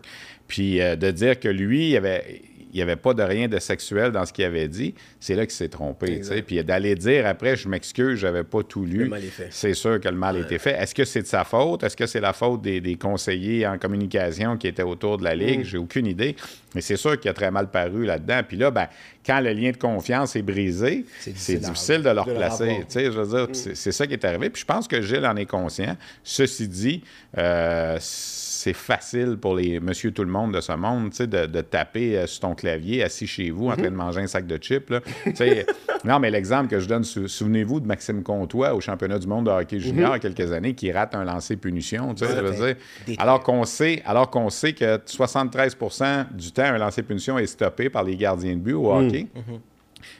Puis 0.49 0.81
euh, 0.81 0.97
de 0.97 1.11
dire 1.13 1.39
que 1.39 1.49
lui, 1.49 1.91
il 1.91 1.97
avait. 1.97 2.43
Il 2.71 2.77
n'y 2.77 2.83
avait 2.83 2.97
pas 2.97 3.15
de 3.15 3.23
rien 3.23 3.49
de 3.49 3.59
sexuel 3.59 4.13
dans 4.13 4.27
ce 4.27 4.33
qu'il 4.33 4.45
avait 4.45 4.69
dit, 4.69 4.95
c'est 5.21 5.35
là 5.35 5.47
qu'il 5.47 5.55
s'est 5.55 5.71
trompé. 5.71 6.21
Puis 6.47 6.63
d'aller 6.63 6.95
dire 6.97 7.27
après, 7.27 7.57
je 7.57 7.67
m'excuse, 7.67 8.19
j'avais 8.19 8.45
pas 8.45 8.63
tout 8.63 8.85
lu. 8.85 9.11
C'est 9.49 9.73
sûr 9.73 9.99
que 9.99 10.07
le 10.07 10.15
mal 10.15 10.37
a 10.37 10.41
été 10.41 10.59
fait. 10.59 10.73
Est-ce 10.73 10.95
que 10.95 11.07
c'est 11.07 11.23
de 11.23 11.27
sa 11.27 11.45
faute? 11.45 11.83
Est-ce 11.83 11.97
que 11.97 12.05
c'est 12.05 12.21
la 12.21 12.35
faute 12.35 12.61
des, 12.61 12.83
des 12.83 12.97
conseillers 12.97 13.67
en 13.67 13.79
communication 13.79 14.59
qui 14.59 14.67
étaient 14.69 14.83
autour 14.83 15.17
de 15.17 15.25
la 15.25 15.35
Mm. 15.35 15.39
Ligue? 15.39 15.65
J'ai 15.65 15.79
aucune 15.79 16.07
idée. 16.07 16.37
Mais 16.75 16.83
c'est 16.83 16.97
sûr 16.99 17.19
qu'il 17.19 17.31
a 17.31 17.35
très 17.35 17.51
mal 17.51 17.71
paru 17.71 18.05
là-dedans. 18.05 18.43
Puis 18.47 18.59
là, 18.59 18.71
ben, 18.71 18.87
quand 19.29 19.41
le 19.41 19.53
lien 19.53 19.71
de 19.73 19.77
confiance 19.77 20.35
est 20.37 20.43
brisé, 20.43 21.05
C'est 21.21 21.59
difficile 21.61 22.03
de 22.03 22.09
le 22.11 22.21
replacer. 22.21 22.64
revoir. 22.64 22.79
Tu 22.87 22.93
sais, 22.95 23.05
je 23.05 23.11
veux 23.21 23.27
dire, 23.38 23.49
Mm. 23.51 23.55
c'est- 23.75 23.93
ça 23.93 24.07
qui 24.07 24.14
est 24.14 24.25
arrivé. 24.25 24.49
Puis 24.51 24.62
je 24.62 24.67
pense 24.67 24.88
que 24.88 25.03
Gilles 25.03 25.27
en 25.27 25.37
est 25.37 25.45
conscient. 25.47 25.97
Ceci 26.25 26.67
dit, 26.67 27.03
euh, 27.37 27.97
c'est 28.01 28.73
facile 28.73 29.37
pour 29.41 29.55
les 29.55 29.81
monsieur 29.81 30.11
tout 30.12 30.25
le 30.25 30.31
monde 30.31 30.55
de 30.55 30.61
ce 30.61 30.73
monde, 30.73 31.11
tu 31.11 31.19
sais, 31.19 31.27
de, 31.27 31.47
de 31.47 31.61
taper 31.61 32.17
euh, 32.19 32.27
sur 32.27 32.41
ton 32.41 32.55
clavier 32.55 33.03
assis 33.05 33.27
chez 33.27 33.51
vous 33.51 33.69
en 33.69 33.75
train 33.77 33.83
de 33.85 33.88
manger 33.91 34.21
un 34.23 34.27
sac 34.27 34.47
de 34.47 34.57
chips. 34.57 34.88
là. 34.91 35.01
Non, 36.05 36.21
mais 36.21 36.31
l'exemple 36.31 36.69
que 36.69 36.79
je 36.79 36.87
donne, 36.87 37.03
sou- 37.03 37.27
souvenez-vous 37.27 37.81
de 37.81 37.87
Maxime 37.87 38.23
Comtois 38.23 38.73
au 38.73 38.81
championnat 38.81 39.19
du 39.19 39.27
monde 39.27 39.47
de 39.47 39.51
hockey 39.51 39.81
junior 39.81 40.11
il 40.11 40.12
y 40.12 40.14
a 40.14 40.19
quelques 40.33 40.53
années 40.53 40.73
qui 40.75 40.93
rate 40.93 41.12
un 41.17 41.25
lancer 41.25 41.57
punition. 41.57 42.14
Tu 42.14 42.25
sais, 42.25 42.31
je 42.37 42.41
veux 42.41 42.51
Ouais, 42.51 42.57
dire. 42.57 42.77
détruit. 43.01 43.17
Alors 43.19 43.43
qu'on 43.43 43.64
sait, 43.64 44.01
alors 44.07 44.31
qu'on 44.31 44.49
sait 44.49 44.75
que 44.75 44.97
73% 45.05 46.27
du 46.33 46.53
temps, 46.53 46.62
un 46.62 46.79
lancer 46.79 47.03
punition 47.03 47.37
est 47.38 47.47
stoppé 47.47 47.91
par 47.91 48.05
les 48.05 48.17
gardiens 48.17 48.55
de 48.55 48.61
but 48.61 48.75
au 48.75 48.93
hockey. 48.93 49.17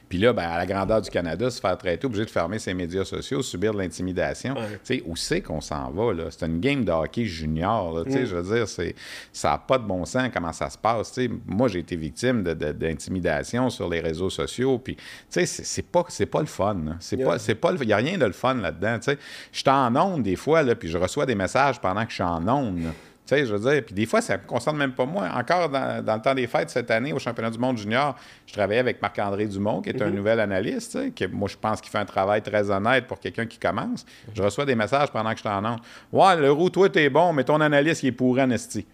Puis 0.09 0.17
là, 0.17 0.33
ben, 0.33 0.43
à 0.43 0.57
la 0.57 0.65
grandeur 0.65 1.01
du 1.01 1.09
Canada, 1.09 1.49
se 1.49 1.61
faire 1.61 1.77
traiter, 1.77 2.05
obligé 2.05 2.25
de 2.25 2.29
fermer 2.29 2.59
ses 2.59 2.73
médias 2.73 3.05
sociaux, 3.05 3.41
subir 3.41 3.73
de 3.73 3.77
l'intimidation. 3.77 4.53
Ouais. 4.53 4.67
Tu 4.83 4.95
sais, 4.97 5.03
où 5.05 5.15
c'est 5.15 5.39
qu'on 5.39 5.61
s'en 5.61 5.89
va, 5.91 6.13
là? 6.13 6.25
C'est 6.31 6.45
une 6.45 6.59
game 6.59 6.83
de 6.83 6.91
hockey 6.91 7.23
junior, 7.23 8.03
tu 8.05 8.11
sais, 8.11 8.25
je 8.25 8.35
veux 8.35 8.55
dire, 8.55 8.67
c'est, 8.67 8.93
ça 9.31 9.51
n'a 9.51 9.57
pas 9.57 9.77
de 9.77 9.85
bon 9.85 10.03
sens 10.03 10.27
comment 10.33 10.51
ça 10.51 10.69
se 10.69 10.77
passe, 10.77 11.13
tu 11.13 11.27
sais. 11.27 11.31
Moi, 11.47 11.69
j'ai 11.69 11.79
été 11.79 11.95
victime 11.95 12.43
d'intimidation 12.43 13.69
sur 13.69 13.87
les 13.87 14.01
réseaux 14.01 14.29
sociaux, 14.29 14.79
puis, 14.79 14.95
tu 14.97 15.03
sais, 15.29 15.45
c'est, 15.45 15.85
pas, 15.89 16.03
c'est 16.09 16.25
pas 16.25 16.41
le 16.41 16.45
fun, 16.47 16.73
là. 16.85 16.95
C'est 16.99 17.15
Yeah. 17.15 17.27
pas, 17.29 17.39
c'est 17.39 17.55
pas 17.55 17.71
le- 17.71 17.81
il 17.81 17.87
n'y 17.87 17.93
a 17.93 17.97
rien 17.97 18.17
de 18.17 18.25
le 18.25 18.33
fun 18.33 18.55
là-dedans, 18.55 18.97
tu 18.99 19.11
sais. 19.11 19.17
Je 19.53 19.59
suis 19.59 19.69
en 19.69 19.95
onde 19.95 20.23
des 20.23 20.35
fois, 20.35 20.61
là, 20.61 20.75
puis 20.75 20.89
je 20.89 20.97
reçois 20.97 21.25
des 21.25 21.35
messages 21.35 21.79
pendant 21.79 22.03
que 22.03 22.09
je 22.09 22.15
suis 22.15 22.23
en 22.23 22.45
onde. 22.49 22.81
Tu 23.29 23.35
sais, 23.35 23.45
je 23.45 23.53
veux 23.53 23.71
dire, 23.71 23.83
puis 23.85 23.93
des 23.93 24.07
fois, 24.07 24.21
ça 24.21 24.37
ne 24.37 24.41
me 24.41 24.47
concerne 24.47 24.75
même 24.75 24.93
pas 24.93 25.05
moi. 25.05 25.29
Encore 25.35 25.69
dans, 25.69 26.03
dans 26.03 26.15
le 26.15 26.21
temps 26.21 26.33
des 26.33 26.47
fêtes 26.47 26.71
cette 26.71 26.89
année, 26.89 27.13
au 27.13 27.19
championnat 27.19 27.51
du 27.51 27.59
monde 27.59 27.77
junior, 27.77 28.15
je 28.47 28.53
travaillais 28.53 28.79
avec 28.79 28.99
Marc-André 29.03 29.45
Dumont, 29.45 29.83
qui 29.83 29.89
est 29.89 30.01
un 30.01 30.09
nouvel 30.09 30.39
analyste, 30.39 31.13
qui, 31.13 31.27
moi, 31.27 31.47
je 31.47 31.55
pense 31.55 31.79
qu'il 31.79 31.91
fait 31.91 31.99
un 31.99 32.05
travail 32.05 32.41
très 32.41 32.71
honnête 32.71 33.05
pour 33.05 33.19
quelqu'un 33.19 33.45
qui 33.45 33.59
commence. 33.59 34.03
Je 34.33 34.41
reçois 34.41 34.65
des 34.65 34.73
messages 34.73 35.11
pendant 35.11 35.29
que 35.29 35.35
je 35.35 35.41
suis 35.41 35.49
en 35.49 35.63
onde. 35.63 35.79
Ouais, 36.11 36.37
le 36.37 36.51
roux, 36.51 36.71
toi, 36.71 36.89
t'es 36.89 37.07
bon, 37.07 37.31
mais 37.31 37.43
ton 37.43 37.61
analyste, 37.61 38.01
il 38.01 38.07
est 38.07 38.13
pourri 38.13 38.41
en 38.41 38.49
esti. 38.49 38.87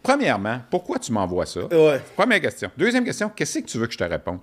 Premièrement, 0.00 0.60
pourquoi 0.70 1.00
tu 1.00 1.10
m'envoies 1.10 1.46
ça? 1.46 1.64
Ouais. 1.64 2.00
Première 2.14 2.40
question. 2.40 2.70
Deuxième 2.76 3.04
question, 3.04 3.32
qu'est-ce 3.34 3.58
que 3.58 3.64
tu 3.64 3.78
veux 3.78 3.88
que 3.88 3.94
je 3.94 3.98
te 3.98 4.04
réponde? 4.04 4.38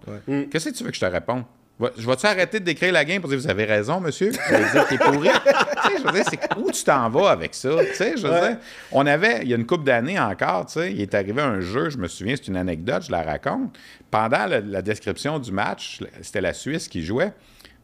Qu'est-ce 0.51 0.69
que 0.69 0.75
tu 0.75 0.83
veux 0.83 0.89
que 0.89 0.97
je 0.97 1.01
te 1.01 1.05
réponde? 1.05 1.43
Je 1.97 2.05
vais-tu 2.07 2.25
arrêter 2.25 2.59
de 2.59 2.65
décrire 2.65 2.91
la 2.93 3.03
game 3.05 3.21
pour 3.21 3.29
dire 3.29 3.39
vous 3.39 3.49
avez 3.49 3.65
raison, 3.65 3.99
monsieur? 3.99 4.31
Vous 4.31 4.53
allez 4.55 4.69
dire 4.71 4.87
t'es 4.87 4.97
pourri? 4.97 5.29
tu 5.83 5.91
sais, 5.91 5.97
je 5.99 6.03
veux 6.03 6.11
dire, 6.13 6.23
c'est 6.29 6.57
où 6.57 6.71
tu 6.71 6.83
t'en 6.83 7.09
vas 7.09 7.29
avec 7.31 7.53
ça? 7.55 7.69
Tu 7.89 7.95
sais, 7.95 8.17
je 8.17 8.27
veux 8.27 8.31
Ouais. 8.33 8.49
dire, 8.49 8.57
on 8.91 9.05
avait, 9.05 9.39
il 9.41 9.47
y 9.49 9.53
a 9.53 9.57
une 9.57 9.65
couple 9.65 9.85
d'années 9.85 10.19
encore, 10.19 10.65
tu 10.67 10.73
sais, 10.73 10.91
il 10.91 11.01
est 11.01 11.13
arrivé 11.15 11.41
un 11.41 11.59
jeu, 11.61 11.89
je 11.89 11.97
me 11.97 12.07
souviens, 12.07 12.35
c'est 12.35 12.47
une 12.47 12.57
anecdote, 12.57 13.03
je 13.07 13.11
la 13.11 13.23
raconte. 13.23 13.77
Pendant 14.09 14.45
la, 14.45 14.59
la 14.59 14.81
description 14.81 15.39
du 15.39 15.51
match, 15.51 15.99
c'était 16.21 16.41
la 16.41 16.53
Suisse 16.53 16.87
qui 16.87 17.03
jouait. 17.03 17.33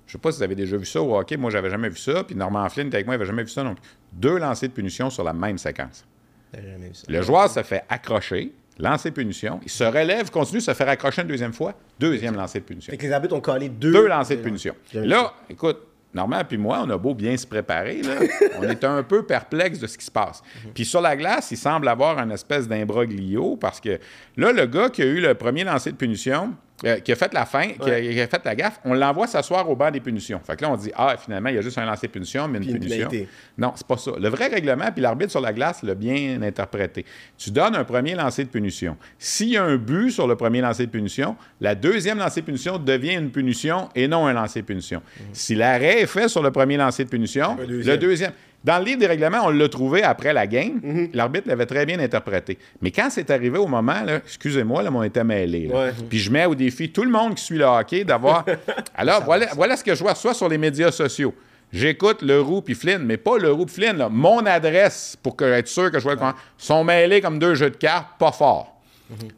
Je 0.05 0.13
sais 0.13 0.17
pas 0.17 0.31
si 0.31 0.37
vous 0.37 0.43
avez 0.43 0.55
déjà 0.55 0.77
vu 0.77 0.85
ça 0.85 1.01
au 1.01 1.17
hockey, 1.17 1.35
moi 1.35 1.49
j'avais 1.51 1.69
jamais 1.69 1.89
vu 1.89 1.97
ça, 1.97 2.23
puis 2.23 2.35
Normand 2.35 2.67
Flynn 2.69 2.87
était 2.87 2.97
avec 2.97 3.07
moi, 3.07 3.15
il 3.15 3.17
avait 3.17 3.25
jamais 3.25 3.43
vu 3.43 3.49
ça. 3.49 3.63
Donc, 3.63 3.77
deux 4.13 4.37
lancers 4.37 4.69
de 4.69 4.73
punition 4.73 5.09
sur 5.09 5.23
la 5.23 5.33
même 5.33 5.57
séquence. 5.57 6.05
Jamais 6.53 6.87
vu 6.87 6.93
ça. 6.93 7.03
Le 7.09 7.21
joueur 7.21 7.49
se 7.49 7.61
fait 7.63 7.83
accrocher, 7.89 8.53
lancer 8.79 9.11
punition, 9.11 9.59
il 9.63 9.69
se 9.69 9.83
relève, 9.83 10.29
continue 10.29 10.59
de 10.59 10.63
se 10.63 10.73
faire 10.73 10.89
accrocher 10.89 11.21
une 11.21 11.27
deuxième 11.27 11.53
fois, 11.53 11.73
deuxième 11.99 12.35
lancer 12.35 12.59
de 12.59 12.65
punition. 12.65 12.91
Fait 12.91 12.97
que 12.97 13.05
les 13.05 13.11
arbitres 13.11 13.35
ont 13.35 13.41
collé 13.41 13.69
deux. 13.69 13.91
Deux 13.91 14.07
lancers 14.07 14.37
de 14.37 14.43
punition. 14.43 14.75
Là, 14.93 15.33
écoute, 15.49 15.79
Normand 16.13 16.43
puis 16.47 16.57
moi, 16.57 16.81
on 16.85 16.89
a 16.89 16.97
beau 16.97 17.13
bien 17.13 17.35
se 17.37 17.45
préparer, 17.45 18.01
là, 18.01 18.15
on 18.59 18.63
est 18.63 18.83
un 18.83 19.03
peu 19.03 19.23
perplexe 19.23 19.79
de 19.79 19.87
ce 19.87 19.97
qui 19.97 20.05
se 20.05 20.11
passe. 20.11 20.41
Puis 20.73 20.85
sur 20.85 21.01
la 21.01 21.15
glace, 21.15 21.51
il 21.51 21.57
semble 21.57 21.87
avoir 21.87 22.17
une 22.19 22.31
espèce 22.31 22.67
d'imbroglio 22.67 23.57
parce 23.57 23.79
que 23.79 23.99
là, 24.35 24.51
le 24.51 24.65
gars 24.65 24.89
qui 24.89 25.01
a 25.01 25.05
eu 25.05 25.19
le 25.19 25.35
premier 25.35 25.63
lancer 25.63 25.91
de 25.91 25.97
punition, 25.97 26.53
euh, 26.85 26.99
qui 26.99 27.11
a 27.11 27.15
fait 27.15 27.33
la 27.33 27.45
fin, 27.47 27.69
qui, 27.69 27.89
a, 27.89 27.99
qui 27.99 28.21
a 28.21 28.27
fait 28.27 28.45
la 28.45 28.55
gaffe, 28.55 28.79
on 28.85 28.93
l'envoie 28.93 29.25
s'asseoir 29.25 29.67
au 29.67 29.75
banc 29.75 29.89
des 29.89 29.99
punitions. 29.99 30.39
Fait 30.45 30.55
que 30.55 30.61
là, 30.61 30.71
on 30.71 30.77
dit, 30.77 30.91
ah, 30.95 31.15
finalement, 31.17 31.49
il 31.49 31.55
y 31.55 31.57
a 31.57 31.61
juste 31.61 31.77
un 31.79 31.85
lancer 31.85 32.05
de 32.05 32.11
punition, 32.11 32.47
mais 32.47 32.59
une 32.59 32.79
punition. 32.79 33.09
Non, 33.57 33.73
c'est 33.75 33.87
pas 33.87 33.97
ça. 33.97 34.11
Le 34.19 34.29
vrai 34.29 34.47
règlement, 34.47 34.91
puis 34.91 35.01
l'arbitre 35.01 35.31
sur 35.31 35.41
la 35.41 35.53
glace 35.53 35.81
l'a 35.81 35.95
bien 35.95 36.39
interprété. 36.43 37.03
Tu 37.35 37.49
donnes 37.49 37.75
un 37.75 37.83
premier 37.83 38.13
lancer 38.13 38.43
de 38.43 38.49
punition. 38.49 38.95
S'il 39.17 39.49
y 39.49 39.57
a 39.57 39.63
un 39.63 39.77
but 39.77 40.11
sur 40.11 40.27
le 40.27 40.35
premier 40.35 40.61
lancer 40.61 40.85
de 40.85 40.91
punition, 40.91 41.35
la 41.61 41.73
deuxième 41.73 42.19
lancer 42.19 42.41
de 42.41 42.45
punition 42.45 42.77
devient 42.77 43.15
une 43.15 43.31
punition 43.31 43.89
et 43.95 44.07
non 44.07 44.27
un 44.27 44.33
lancer 44.33 44.61
de 44.61 44.67
punition. 44.67 45.01
Si 45.33 45.55
l'arrêt 45.55 46.01
est 46.01 46.05
fait 46.05 46.27
sur 46.27 46.43
le 46.43 46.51
premier 46.51 46.77
lancer 46.77 47.03
de 47.05 47.09
punition, 47.09 47.55
deuxième. 47.55 47.95
le 47.95 47.97
deuxième. 47.97 48.31
Dans 48.67 48.79
le 48.79 48.83
livre 48.83 48.99
des 48.99 49.07
règlements, 49.07 49.45
on 49.45 49.49
l'a 49.49 49.69
trouvé 49.69 50.03
après 50.03 50.33
la 50.33 50.45
game. 50.45 50.81
Mhm. 50.83 51.09
L'arbitre 51.13 51.47
l'avait 51.47 51.65
très 51.65 51.85
bien 51.85 51.97
interprété. 51.99 52.57
Mais 52.81 52.91
quand 52.91 53.07
c'est 53.09 53.31
arrivé 53.31 53.57
au 53.57 53.65
moment, 53.65 54.03
excusez-moi, 54.25 54.83
là, 54.83 54.91
mais 54.91 54.97
on 54.97 55.03
était. 55.03 55.21
Ouais. 55.21 55.93
Puis 56.09 56.19
je 56.19 56.29
mets 56.29 56.45
au 56.45 56.53
défi 56.53 56.89
tout 56.89 57.03
le 57.03 57.09
monde 57.09 57.35
qui 57.35 57.43
suit 57.45 57.57
le 57.57 57.63
hockey 57.63 58.03
d'avoir. 58.03 58.43
Alors, 58.95 59.23
voilà, 59.23 59.47
voilà 59.55 59.77
ce 59.77 59.85
que 59.85 59.95
je 59.95 60.03
vois 60.03 60.15
soit 60.15 60.33
sur 60.33 60.49
les 60.49 60.57
médias 60.57 60.91
sociaux. 60.91 61.33
J'écoute 61.71 62.21
le 62.21 62.41
roux 62.41 62.61
puis 62.61 62.75
Flynn, 62.75 63.03
mais 63.03 63.15
pas 63.15 63.37
le 63.37 63.53
roux 63.53 63.65
puis 63.65 63.75
Flynn. 63.75 63.95
là. 63.95 64.09
Mon 64.09 64.45
adresse 64.45 65.17
pour 65.23 65.37
que, 65.37 65.45
être 65.45 65.69
sûr 65.69 65.89
que 65.89 65.99
je 65.99 66.03
vois 66.03 66.13
le 66.13 66.19
comment. 66.19 66.33
sont 66.57 66.83
mêlés 66.83 67.21
comme 67.21 67.39
deux 67.39 67.55
jeux 67.55 67.69
de 67.69 67.77
cartes, 67.77 68.17
pas 68.19 68.33
fort. 68.33 68.76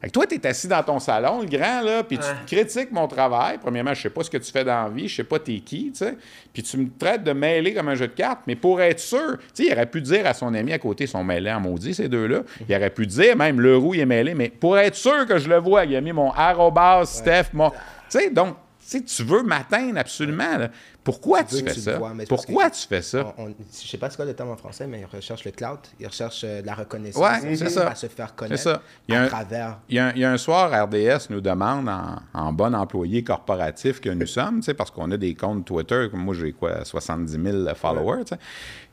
Fait 0.01 0.07
que 0.07 0.11
toi, 0.11 0.25
tu 0.25 0.35
es 0.35 0.47
assis 0.47 0.67
dans 0.67 0.81
ton 0.81 0.99
salon, 0.99 1.41
le 1.41 1.47
grand, 1.47 1.81
là, 1.81 2.03
puis 2.03 2.17
tu 2.17 2.55
critiques 2.55 2.91
mon 2.91 3.07
travail. 3.07 3.57
Premièrement, 3.59 3.93
je 3.93 4.01
sais 4.01 4.09
pas 4.09 4.23
ce 4.23 4.29
que 4.29 4.37
tu 4.37 4.51
fais 4.51 4.63
dans 4.63 4.83
la 4.83 4.89
vie, 4.89 5.07
je 5.07 5.17
sais 5.17 5.23
pas 5.23 5.37
t'es 5.39 5.59
qui, 5.59 5.91
tu 5.91 5.99
sais. 5.99 6.17
Puis 6.51 6.63
tu 6.63 6.77
me 6.77 6.87
traites 6.97 7.23
de 7.23 7.31
mêler 7.33 7.73
comme 7.73 7.89
un 7.89 7.95
jeu 7.95 8.07
de 8.07 8.13
cartes, 8.13 8.41
mais 8.47 8.55
pour 8.55 8.81
être 8.81 8.99
sûr, 8.99 9.37
tu 9.53 9.63
sais, 9.63 9.69
il 9.69 9.73
aurait 9.73 9.85
pu 9.85 10.01
dire 10.01 10.25
à 10.25 10.33
son 10.33 10.53
ami 10.53 10.73
à 10.73 10.79
côté, 10.79 11.03
ils 11.03 11.07
sont 11.07 11.23
mêlés 11.23 11.51
en 11.51 11.59
maudit, 11.59 11.93
ces 11.93 12.07
deux-là. 12.07 12.41
Il 12.67 12.75
aurait 12.75 12.89
pu 12.89 13.05
dire, 13.05 13.35
même 13.35 13.61
le 13.61 13.77
roux, 13.77 13.93
il 13.93 13.99
est 13.99 14.05
mêlé, 14.05 14.33
mais 14.33 14.49
pour 14.49 14.77
être 14.77 14.95
sûr 14.95 15.25
que 15.27 15.37
je 15.37 15.47
le 15.47 15.57
vois, 15.57 15.85
il 15.85 15.95
a 15.95 16.01
mis 16.01 16.13
mon 16.13 16.31
arrobas, 16.31 17.05
Steph, 17.05 17.49
mon. 17.53 17.69
Tu 17.69 17.77
sais, 18.09 18.29
donc, 18.31 18.55
tu 18.79 18.97
sais, 18.97 19.03
tu 19.03 19.23
veux 19.23 19.43
m'atteindre 19.43 19.99
absolument, 19.99 20.57
là. 20.57 20.69
Pourquoi 21.03 21.43
tu, 21.43 21.55
fais 21.63 21.73
ça? 21.73 21.97
vois, 21.97 22.11
Pourquoi 22.27 22.69
tu 22.69 22.85
fais 22.87 23.01
ça? 23.01 23.33
On- 23.37 23.45
on- 23.45 23.55
je 23.71 23.87
sais 23.87 23.97
pas 23.97 24.09
c'est 24.09 24.17
quoi 24.17 24.25
le 24.25 24.33
terme 24.33 24.49
en 24.49 24.57
français, 24.57 24.85
mais 24.85 24.99
ils 24.99 25.05
recherchent 25.17 25.45
le 25.45 25.51
clout, 25.51 25.79
ils 25.99 26.05
recherchent 26.05 26.43
euh, 26.43 26.61
la 26.63 26.73
reconnaissance. 26.75 27.23
Ouais, 27.23 27.55
c'est 27.55 27.69
ça. 27.69 27.87
À 27.87 27.95
se 27.95 28.07
faire 28.07 28.35
connaître 28.35 28.61
ça. 28.61 28.81
Il 29.07 29.13
y 29.13 29.17
a 29.17 29.21
à 29.21 29.23
un- 29.23 29.27
travers. 29.27 29.77
Il 29.89 29.95
y, 29.95 29.99
a 29.99 30.07
un, 30.07 30.11
il 30.11 30.19
y 30.19 30.25
a 30.25 30.31
un 30.31 30.37
soir, 30.37 30.69
RDS 30.71 31.29
nous 31.29 31.41
demande, 31.41 31.87
en, 31.89 32.17
en 32.33 32.53
bon 32.53 32.75
employé 32.75 33.23
corporatif 33.23 34.01
que 34.01 34.09
nous 34.09 34.27
sommes, 34.27 34.61
parce 34.77 34.91
qu'on 34.91 35.09
a 35.11 35.17
des 35.17 35.33
comptes 35.35 35.65
Twitter, 35.65 36.07
moi 36.13 36.35
j'ai 36.37 36.51
quoi, 36.51 36.83
70 36.83 37.31
000 37.65 37.75
followers, 37.75 38.23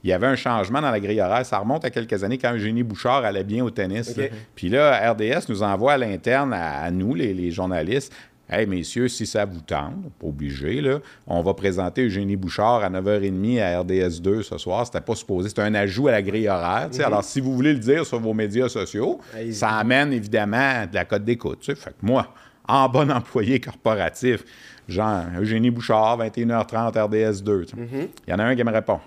il 0.05 0.11
y 0.11 0.13
avait 0.13 0.29
un 0.29 0.37
changement 0.37 0.81
dans 0.81 0.93
la 0.93 1.01
grille 1.01 1.21
horaire. 1.21 1.45
Ça 1.45 1.59
remonte 1.59 1.85
à 1.85 1.91
quelques 1.91 2.23
années 2.23 2.39
quand 2.39 2.55
Eugénie 2.55 2.85
Bouchard 2.85 3.25
allait 3.25 3.43
bien 3.45 3.65
au 3.65 3.71
tennis. 3.71 4.17
Là. 4.17 4.27
Puis 4.55 4.69
là, 4.69 5.13
RDS 5.13 5.49
nous 5.49 5.63
envoie 5.65 5.95
à 5.95 5.99
l'interne, 5.99 6.53
à, 6.55 6.83
à 6.85 6.91
nous, 6.93 7.15
les, 7.15 7.35
les 7.35 7.51
journalistes, 7.51 8.13
Hey, 8.49 8.65
messieurs, 8.67 9.09
si 9.09 9.27
ça 9.27 9.45
vous 9.45 9.61
tente, 9.61 9.95
pas 10.21 10.27
obligé, 10.29 10.81
là, 10.81 11.01
on 11.27 11.43
va 11.43 11.53
présenter 11.55 12.05
Eugénie 12.05 12.37
Bouchard 12.37 12.85
à 12.85 12.91
9h30 12.91 13.61
à 13.61 13.81
RDS 13.81 14.21
2 14.23 14.43
ce 14.45 14.57
soir. 14.57 14.87
C'était 14.87 15.01
pas 15.01 15.17
supposé. 15.17 15.49
C'était 15.49 15.63
un 15.63 15.75
ajout 15.75 16.07
à 16.07 16.13
la 16.13 16.23
grille 16.23 16.49
horaire. 16.49 16.89
sais. 16.93 17.03
Alors, 17.03 17.25
si 17.25 17.41
vous 17.41 17.53
voulez 17.55 17.73
le 17.73 17.81
dire 17.81 18.07
sur 18.07 18.21
vos 18.21 18.35
médias 18.35 18.69
sociaux, 18.69 19.21
ça 19.51 19.71
amène 19.71 20.13
évidemment 20.13 20.87
de 20.87 20.95
la 20.95 21.05
cote 21.05 21.25
d'écoute. 21.25 21.65
Fait 21.65 21.91
que 21.91 21.97
moi, 22.03 22.33
en 22.69 22.89
bon 22.89 23.11
employé 23.11 23.59
corporatif, 23.59 24.45
genre 24.89 25.25
Eugénie 25.41 25.71
Bouchard, 25.73 26.19
21h30, 26.19 26.97
RDS 27.01 27.43
2. 27.43 27.65
tu 27.65 27.77
sais. 27.77 28.09
Il 28.29 28.31
y 28.31 28.33
en 28.33 28.39
a 28.39 28.45
un 28.45 28.55
qui 28.55 28.63
me 28.63 28.71
répond. 28.73 29.01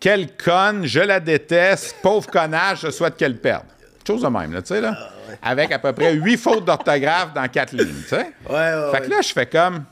Quelle 0.00 0.34
conne, 0.36 0.86
je 0.86 1.00
la 1.00 1.20
déteste, 1.20 1.96
pauvre 2.02 2.30
connasse, 2.30 2.80
je 2.80 2.90
souhaite 2.90 3.16
qu'elle 3.16 3.36
perde. 3.38 3.66
Chose 4.08 4.22
de 4.22 4.28
même, 4.28 4.54
là, 4.54 4.62
tu 4.62 4.68
sais, 4.68 4.80
là. 4.80 4.96
Avec 5.42 5.70
à 5.70 5.78
peu 5.78 5.92
près 5.92 6.14
huit 6.14 6.38
fautes 6.38 6.64
d'orthographe 6.64 7.34
dans 7.34 7.46
quatre 7.46 7.72
lignes, 7.72 8.02
tu 8.04 8.08
sais. 8.08 8.32
Ouais, 8.48 8.54
ouais, 8.54 8.90
Fait 8.90 9.02
que 9.02 9.10
là, 9.10 9.20
je 9.20 9.30
fais 9.34 9.44
comme. 9.44 9.84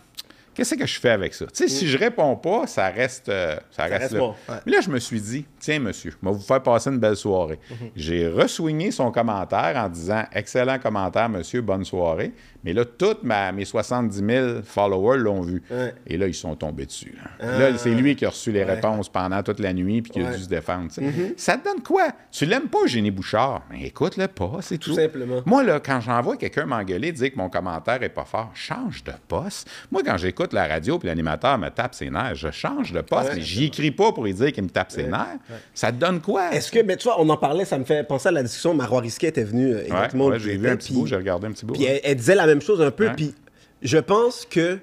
Qu'est-ce 0.55 0.74
que 0.74 0.87
je 0.87 0.98
fais 0.98 1.11
avec 1.11 1.35
ça? 1.35 1.44
Tu 1.44 1.52
sais, 1.55 1.68
si 1.68 1.87
je 1.87 1.98
réponds 1.98 2.35
pas, 2.35 2.66
ça 2.66 2.88
reste, 2.88 3.29
euh, 3.29 3.59
ça 3.70 3.83
reste, 3.83 4.12
reste 4.12 4.14
là. 4.14 4.33
Mais 4.64 4.72
là, 4.72 4.81
je 4.81 4.88
me 4.88 4.98
suis 4.98 5.20
dit, 5.20 5.44
tiens, 5.61 5.81
monsieur, 5.81 6.12
je 6.12 6.16
vais 6.26 6.35
vous 6.35 6.40
faire 6.40 6.62
passer 6.62 6.88
une 6.88 6.98
belle 6.98 7.16
soirée. 7.16 7.59
J'ai 7.94 8.26
ressoigné 8.26 8.90
son 8.90 9.11
commentaire 9.12 9.74
en 9.76 9.90
disant, 9.90 10.24
excellent 10.33 10.79
commentaire, 10.79 11.29
monsieur, 11.29 11.61
bonne 11.61 11.85
soirée. 11.85 12.33
Mais 12.66 12.72
là, 12.72 12.85
toutes 12.85 13.22
ma- 13.22 13.52
mes 13.52 13.64
70 13.64 14.22
000 14.26 14.48
followers 14.64 15.18
l'ont 15.18 15.40
vu. 15.40 15.62
Ouais. 15.70 15.94
Et 16.07 16.18
là, 16.18 16.26
ils 16.26 16.35
sont 16.35 16.55
tombés 16.57 16.85
dessus. 16.85 17.14
Là, 17.40 17.70
Là, 17.70 17.79
c'est 17.79 17.90
lui 17.94 18.16
qui 18.16 18.26
a 18.26 18.31
reçu 18.31 18.50
les 18.52 18.64
réponses 18.64 19.09
pendant 19.09 19.42
toute 19.42 19.61
la 19.61 19.72
nuit 19.72 20.02
puis 20.02 20.11
qui 20.11 20.20
a 20.20 20.33
dû 20.35 20.42
se 20.42 20.48
défendre. 20.48 20.90
sais. 20.90 21.02
Ça 21.37 21.57
te 21.57 21.64
donne 21.64 21.83
quoi? 21.83 22.09
Tu 22.33 22.44
l'aimes 22.44 22.68
pas, 22.68 22.87
Génie 22.87 23.11
Bouchard? 23.12 23.62
Mais 23.70 23.85
écoute-le 23.87 24.26
pas, 24.29 24.59
c'est 24.61 24.79
tout. 24.79 24.90
Tout 24.90 24.96
simplement. 24.96 25.42
Moi, 25.46 25.62
là, 25.62 25.81
quand 25.81 26.00
j'envoie 26.00 26.37
quelqu'un 26.37 26.66
m'engueuler, 26.66 27.12
dire 27.12 27.33
que 27.33 27.37
mon 27.37 27.48
commentaire 27.48 28.02
est 28.02 28.09
pas 28.09 28.24
fort, 28.24 28.50
change 28.55 29.05
de 29.05 29.12
poste. 29.29 29.68
Moi, 29.92 30.02
quand 30.05 30.16
j'écoute 30.16 30.52
la 30.52 30.66
radio 30.66 30.98
puis 30.98 31.07
l'animateur 31.09 31.57
me 31.59 31.68
tape 31.68 31.94
ses 31.94 32.11
nerfs, 32.11 32.35
je 32.35 32.50
change 32.50 32.92
de 32.92 33.00
poste. 33.00 33.31
Mais 33.35 33.40
j'y 33.40 33.66
écris 33.66 33.92
pas 33.92 34.11
pour 34.12 34.24
lui 34.24 34.35
dire 34.35 34.52
qu'il 34.52 34.64
me 34.64 34.68
tape 34.70 34.90
ses 34.90 35.05
nerfs. 35.05 35.38
Ça 35.72 35.92
te 35.92 35.96
donne 35.98 36.20
quoi? 36.20 36.52
Est-ce 36.52 36.72
que, 36.72 36.81
mais 36.81 36.96
tu 36.96 37.05
vois, 37.05 37.20
on 37.20 37.29
en 37.29 37.37
parlait, 37.37 37.64
ça 37.64 37.79
me 37.79 37.85
fait 37.85 38.02
penser 38.07 38.29
à 38.29 38.33
la 38.33 38.42
discussion. 38.42 38.74
Marois 38.74 39.00
Risquet 39.02 39.29
était 39.29 39.44
venu 39.44 39.72
euh, 39.72 39.85
exactement. 39.85 40.37
j'ai 40.37 40.57
vu 40.57 40.68
un 40.68 40.76
petit 40.76 40.92
bout, 40.92 41.07
j'ai 41.07 41.16
regardé 41.16 41.46
un 41.46 41.52
petit 41.52 41.64
bout. 41.64 41.74
Puis 41.74 41.85
elle 41.85 42.16
disait 42.16 42.35
la 42.35 42.46
même 42.46 42.55
chose 42.60 42.80
un 42.80 42.90
peu. 42.90 43.06
Ouais. 43.08 43.14
Puis 43.14 43.34
je 43.82 43.98
pense 43.98 44.44
que. 44.46 44.78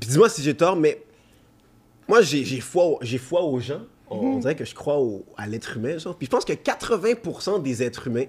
Puis 0.00 0.08
dis-moi 0.10 0.28
si 0.28 0.42
j'ai 0.42 0.54
tort, 0.56 0.76
mais 0.76 1.02
moi, 2.08 2.20
j'ai 2.22 2.44
j'ai 2.44 2.60
foi, 2.60 2.98
j'ai 3.02 3.18
foi 3.18 3.42
aux 3.42 3.60
gens. 3.60 3.82
On, 4.10 4.16
on 4.16 4.38
dirait 4.38 4.56
que 4.56 4.64
je 4.64 4.74
crois 4.74 4.98
au- 4.98 5.24
à 5.36 5.46
l'être 5.46 5.76
humain. 5.76 5.96
Genre. 5.98 6.16
Puis 6.16 6.26
je 6.26 6.30
pense 6.30 6.44
que 6.44 6.52
80% 6.52 7.62
des 7.62 7.82
êtres 7.82 8.08
humains, 8.08 8.26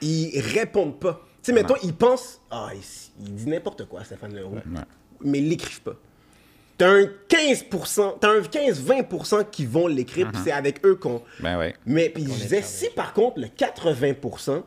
ils 0.00 0.40
répondent 0.40 0.98
pas. 0.98 1.20
Tu 1.42 1.46
sais, 1.46 1.52
mettons, 1.52 1.74
ils 1.82 1.94
pensent. 1.94 2.40
Ah, 2.50 2.70
il, 2.74 2.80
il 3.26 3.34
dit 3.34 3.46
n'importe 3.48 3.86
quoi, 3.88 4.04
Stéphane 4.04 4.34
Leroux. 4.34 4.54
Ouais. 4.54 4.80
Mais 5.24 5.38
ils 5.38 5.48
l'écrivent 5.48 5.80
pas. 5.82 5.94
T'as 6.76 6.90
un 6.90 7.04
15%, 7.28 8.18
t'as 8.20 8.30
un 8.30 8.40
15-20% 8.40 9.50
qui 9.50 9.66
vont 9.66 9.88
l'écrire, 9.88 10.30
puis 10.30 10.40
c'est 10.44 10.52
avec 10.52 10.84
eux 10.86 10.94
qu'on. 10.94 11.22
Ben 11.40 11.58
oui. 11.58 11.72
Mais 11.86 12.08
puis 12.08 12.22
je 12.24 12.30
disais, 12.30 12.62
si 12.62 12.88
par 12.90 13.12
contre 13.12 13.40
le 13.40 13.46
80% 13.48 14.62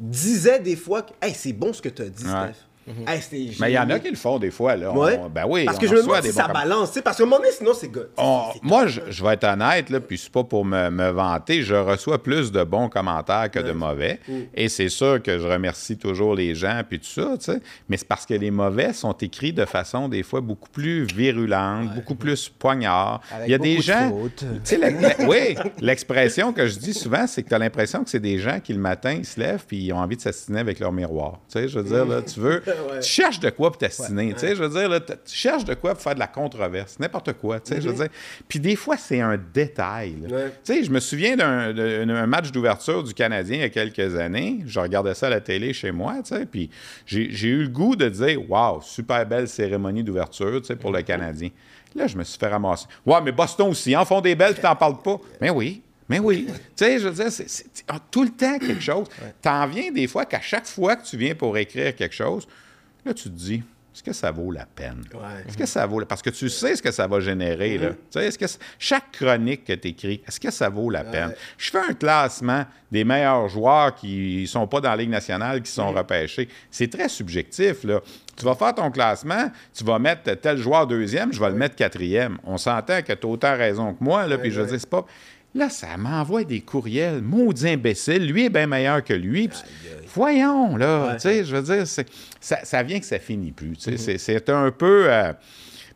disait 0.00 0.58
des 0.60 0.76
fois 0.76 1.02
que 1.02 1.12
hey, 1.22 1.34
c'est 1.34 1.52
bon 1.52 1.72
ce 1.72 1.80
que 1.82 1.88
tu 1.90 2.02
as 2.02 2.08
dit, 2.08 2.24
Ouais. 2.24 2.30
Steph. 2.52 2.66
Hey, 3.06 3.20
c'était 3.20 3.50
Mais 3.60 3.70
il 3.70 3.74
y 3.74 3.78
en 3.78 3.88
a 3.90 3.98
qui 3.98 4.10
le 4.10 4.16
font 4.16 4.38
des 4.38 4.50
fois. 4.50 4.76
Là. 4.76 4.92
On- 4.92 5.28
ben 5.28 5.44
oui. 5.48 5.64
Parce 5.64 5.78
que 5.78 5.86
je 5.86 5.94
me 5.94 6.02
demande 6.02 6.22
si 6.22 6.32
ça 6.32 6.48
balance, 6.48 6.88
tu 6.88 6.94
sais, 6.94 7.02
parce 7.02 7.16
qu'à 7.16 7.22
un 7.22 7.26
moment 7.26 7.38
donné, 7.38 7.52
sinon 7.52 7.72
c'est 7.74 7.88
good. 7.88 8.08
On- 8.16 8.48
moi, 8.62 8.86
je, 8.86 9.22
vais 9.22 9.34
être 9.34 9.44
honnête, 9.44 9.90
là, 9.90 10.00
puis 10.00 10.18
c'est 10.18 10.32
pas 10.32 10.44
pour 10.44 10.64
me, 10.64 10.90
me 10.90 11.10
vanter, 11.10 11.62
je 11.62 11.74
reçois 11.74 12.22
plus 12.22 12.50
de 12.50 12.64
bons 12.64 12.88
commentaires 12.88 13.50
que 13.50 13.58
de 13.58 13.72
mauvais. 13.72 14.18
Mm. 14.26 14.32
Et 14.54 14.68
c'est 14.68 14.88
sûr 14.88 15.22
que 15.22 15.38
je 15.38 15.46
remercie 15.46 15.96
toujours 15.96 16.34
les 16.34 16.54
gens, 16.54 16.80
puis 16.88 16.98
tout 16.98 17.06
ça, 17.06 17.36
tu 17.38 17.52
sais. 17.52 17.60
Mais 17.88 17.96
c'est 17.96 18.08
parce 18.08 18.26
que 18.26 18.34
les 18.34 18.50
mauvais 18.50 18.92
sont 18.92 19.12
écrits 19.12 19.52
de 19.52 19.64
façon, 19.64 20.08
des 20.08 20.22
fois, 20.22 20.40
beaucoup 20.40 20.70
plus 20.70 21.04
virulente, 21.04 21.94
beaucoup 21.94 22.14
plus 22.14 22.48
poignard. 22.48 23.20
Avec 23.32 23.48
Il 23.48 23.50
y 23.52 23.54
a 23.54 23.58
des 23.58 23.76
de 23.76 23.82
gens... 23.82 24.12
oui, 25.28 25.56
l'expression 25.80 26.52
que 26.52 26.66
je 26.66 26.78
dis 26.78 26.94
souvent, 26.94 27.26
c'est 27.26 27.42
que 27.42 27.48
tu 27.48 27.54
as 27.54 27.58
l'impression 27.58 28.02
que 28.02 28.10
c'est 28.10 28.20
des 28.20 28.38
gens 28.38 28.60
qui, 28.60 28.72
le 28.72 28.80
matin, 28.80 29.12
ils 29.12 29.26
se 29.26 29.38
lèvent 29.38 29.64
puis 29.66 29.84
ils 29.84 29.92
ont 29.92 29.98
envie 29.98 30.16
de 30.16 30.22
s'assiner 30.22 30.60
avec 30.60 30.80
leur 30.80 30.92
miroir. 30.92 31.38
Tu 31.50 31.58
sais, 31.58 31.68
je 31.68 31.78
veux 31.78 31.84
dire, 31.84 32.06
là, 32.06 32.22
tu 32.22 32.40
veux... 32.40 32.62
Ouais. 32.70 33.00
Tu 33.00 33.08
cherches 33.08 33.40
de 33.40 33.50
quoi 33.50 33.70
pour 33.70 33.78
t'assiner, 33.78 34.32
tu 34.32 34.40
sais, 34.40 34.54
je 34.54 34.62
veux 34.62 34.68
dire, 34.68 34.88
là, 34.88 35.00
tu 35.00 35.16
cherches 35.26 35.64
de 35.64 35.74
quoi 35.74 35.94
pour 35.94 36.02
faire 36.02 36.14
de 36.14 36.20
la 36.20 36.26
controverse, 36.26 36.98
n'importe 36.98 37.32
quoi, 37.34 37.60
tu 37.60 37.74
sais, 37.74 37.80
je 37.80 37.88
veux 37.88 37.94
dire. 37.94 38.08
Puis 38.48 38.60
des 38.60 38.76
fois, 38.76 38.96
c'est 38.96 39.20
un 39.20 39.36
détail. 39.36 40.16
Ouais. 40.28 40.52
Tu 40.64 40.74
sais, 40.74 40.84
je 40.84 40.90
me 40.90 41.00
souviens 41.00 41.36
d'un 41.36 42.26
match 42.26 42.50
d'ouverture 42.52 43.02
du 43.02 43.14
Canadien 43.14 43.56
il 43.56 43.60
y 43.60 43.64
a 43.64 43.68
quelques 43.68 44.16
années. 44.16 44.60
Je 44.66 44.80
regardais 44.80 45.14
ça 45.14 45.26
à 45.26 45.30
la 45.30 45.40
télé 45.40 45.72
chez 45.72 45.90
moi, 45.90 46.16
tu 46.24 46.34
sais, 46.34 46.46
puis 46.46 46.70
j'ai 47.06 47.48
eu 47.48 47.62
le 47.62 47.68
goût 47.68 47.96
de 47.96 48.08
dire 48.08 48.38
«Wow, 48.50 48.80
super 48.82 49.26
belle 49.26 49.48
cérémonie 49.48 50.02
d'ouverture, 50.02 50.60
tu 50.60 50.66
sais, 50.66 50.76
pour 50.76 50.92
le 50.92 51.02
Canadien.» 51.02 51.50
Là, 51.94 52.06
je 52.06 52.16
me 52.16 52.22
suis 52.22 52.38
fait 52.38 52.46
ramasser. 52.46 52.86
«Ouais, 53.06 53.20
mais 53.24 53.32
Boston 53.32 53.68
aussi, 53.68 53.96
en 53.96 54.04
font 54.04 54.20
des 54.20 54.36
belles, 54.36 54.52
puis 54.52 54.62
t'en 54.62 54.76
parles 54.76 55.02
pas.» 55.02 55.16
Mais 55.40 55.50
oui, 55.50 55.82
mais 56.10 56.18
oui. 56.18 56.46
tu 56.48 56.54
sais, 56.74 56.98
je 56.98 57.08
veux 57.08 57.14
dire, 57.14 57.30
c'est 57.30 57.84
ah, 57.88 57.98
tout 58.10 58.24
le 58.24 58.30
temps 58.30 58.58
quelque 58.58 58.80
chose. 58.80 59.06
T'en 59.42 59.66
viens 59.68 59.92
des 59.92 60.08
fois 60.08 60.26
qu'à 60.26 60.40
chaque 60.40 60.66
fois 60.66 60.96
que 60.96 61.06
tu 61.06 61.16
viens 61.16 61.36
pour 61.36 61.56
écrire 61.56 61.94
quelque 61.94 62.14
chose, 62.14 62.48
là, 63.04 63.14
tu 63.14 63.24
te 63.24 63.28
dis, 63.28 63.62
est-ce 63.92 64.02
que 64.02 64.12
ça 64.12 64.30
vaut 64.30 64.50
la 64.50 64.66
peine? 64.66 65.04
Ouais. 65.12 65.44
Est-ce 65.48 65.56
que 65.56 65.66
ça 65.66 65.84
vaut... 65.84 66.04
Parce 66.04 66.22
que 66.22 66.30
tu 66.30 66.48
sais 66.48 66.74
ce 66.74 66.82
que 66.82 66.90
ça 66.90 67.06
va 67.06 67.20
générer, 67.20 67.76
là. 67.76 67.90
Tu 67.90 67.96
sais, 68.10 68.26
est-ce 68.26 68.38
que 68.38 68.46
chaque 68.78 69.12
chronique 69.12 69.64
que 69.64 69.72
tu 69.72 69.88
écris, 69.88 70.22
est-ce 70.26 70.38
que 70.38 70.50
ça 70.50 70.68
vaut 70.68 70.90
la 70.90 71.04
peine? 71.04 71.34
Je 71.58 71.70
fais 71.70 71.78
un 71.78 71.94
classement 71.94 72.64
des 72.90 73.04
meilleurs 73.04 73.48
joueurs 73.48 73.94
qui 73.94 74.46
sont 74.46 74.66
pas 74.66 74.80
dans 74.80 74.90
la 74.90 74.96
Ligue 74.96 75.10
nationale, 75.10 75.62
qui 75.62 75.70
sont 75.70 75.92
repêchés. 75.92 76.48
C'est 76.70 76.90
très 76.90 77.08
subjectif, 77.08 77.84
là. 77.84 78.00
Tu 78.36 78.44
vas 78.44 78.54
faire 78.54 78.74
ton 78.74 78.90
classement, 78.90 79.50
tu 79.74 79.84
vas 79.84 79.98
mettre 79.98 80.32
tel 80.34 80.56
joueur 80.56 80.86
deuxième, 80.86 81.32
je 81.32 81.40
vais 81.40 81.50
le 81.50 81.56
mettre 81.56 81.76
quatrième. 81.76 82.38
On 82.44 82.58
s'entend 82.58 83.02
que 83.02 83.12
tu 83.12 83.26
as 83.26 83.30
autant 83.30 83.56
raison 83.56 83.92
que 83.92 84.02
moi, 84.02 84.26
là, 84.26 84.38
puis 84.38 84.50
je 84.50 84.62
dire, 84.62 84.80
c'est 84.80 84.88
pas... 84.88 85.04
Là, 85.54 85.68
ça 85.68 85.96
m'envoie 85.96 86.44
des 86.44 86.60
courriels. 86.60 87.22
Maudit 87.22 87.68
imbécile. 87.70 88.26
Lui 88.26 88.44
est 88.46 88.50
bien 88.50 88.66
meilleur 88.68 89.02
que 89.02 89.12
lui. 89.14 89.48
Voyons, 90.14 90.76
là. 90.76 91.14
Tu 91.14 91.20
sais, 91.22 91.44
je 91.44 91.56
veux 91.56 91.62
dire, 91.62 91.86
c'est- 91.86 92.08
ça, 92.40 92.58
ça 92.64 92.82
vient 92.82 93.00
que 93.00 93.06
ça 93.06 93.18
finit 93.18 93.52
plus. 93.52 93.74
sais. 93.76 93.96
C'est- 93.96 94.18
C'est 94.18 94.48
un 94.50 94.70
peu. 94.70 95.06
euh, 95.10 95.32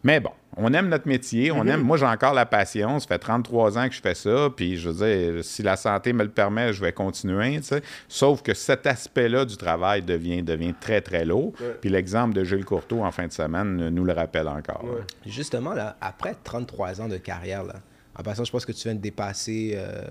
mais 0.03 0.19
bon, 0.21 0.31
on 0.57 0.73
aime 0.73 0.89
notre 0.89 1.07
métier. 1.09 1.51
On 1.53 1.67
aime. 1.67 1.83
Moi, 1.83 1.97
j'ai 1.99 2.05
encore 2.07 2.35
la 2.35 2.47
passion. 2.47 2.99
Ça 3.01 3.07
fait 3.07 3.19
33 3.19 3.79
ans 3.79 3.89
que 3.89 3.95
je 3.95 4.01
fais 4.01 4.15
ça. 4.15 4.49
Puis, 4.57 4.77
je 4.77 4.89
veux 4.91 5.07
dire, 5.35 5.45
si 5.45 5.63
la 5.63 5.77
santé 5.77 6.13
me 6.13 6.25
le 6.25 6.31
permet, 6.31 6.73
je 6.73 6.81
vais 6.81 6.93
continuer. 6.93 7.61
Sauf 8.09 8.43
que 8.43 8.55
cet 8.55 8.87
aspect-là 8.89 9.45
du 9.45 9.57
travail 9.57 10.03
devient, 10.03 10.43
devient 10.43 10.75
très, 10.81 11.01
très 11.01 11.25
lourd. 11.25 11.53
Puis, 11.81 11.91
l'exemple 11.91 12.35
de 12.35 12.43
Gilles 12.45 12.65
Courteau 12.65 13.03
en 13.05 13.11
fin 13.13 13.27
de 13.29 13.33
semaine 13.33 13.89
nous 13.91 14.05
le 14.05 14.13
rappelle 14.13 14.49
encore. 14.49 14.85
Justement, 15.27 15.75
là, 15.75 15.97
après 16.01 16.35
33 16.43 17.01
ans 17.01 17.09
de 17.09 17.17
carrière, 17.19 17.63
là, 17.65 17.75
en 18.19 18.23
passant, 18.23 18.45
je 18.45 18.51
pense 18.53 18.65
que 18.65 18.73
tu 18.73 18.83
viens 18.89 18.95
de 18.95 19.01
dépasser 19.01 19.73
euh, 19.77 20.03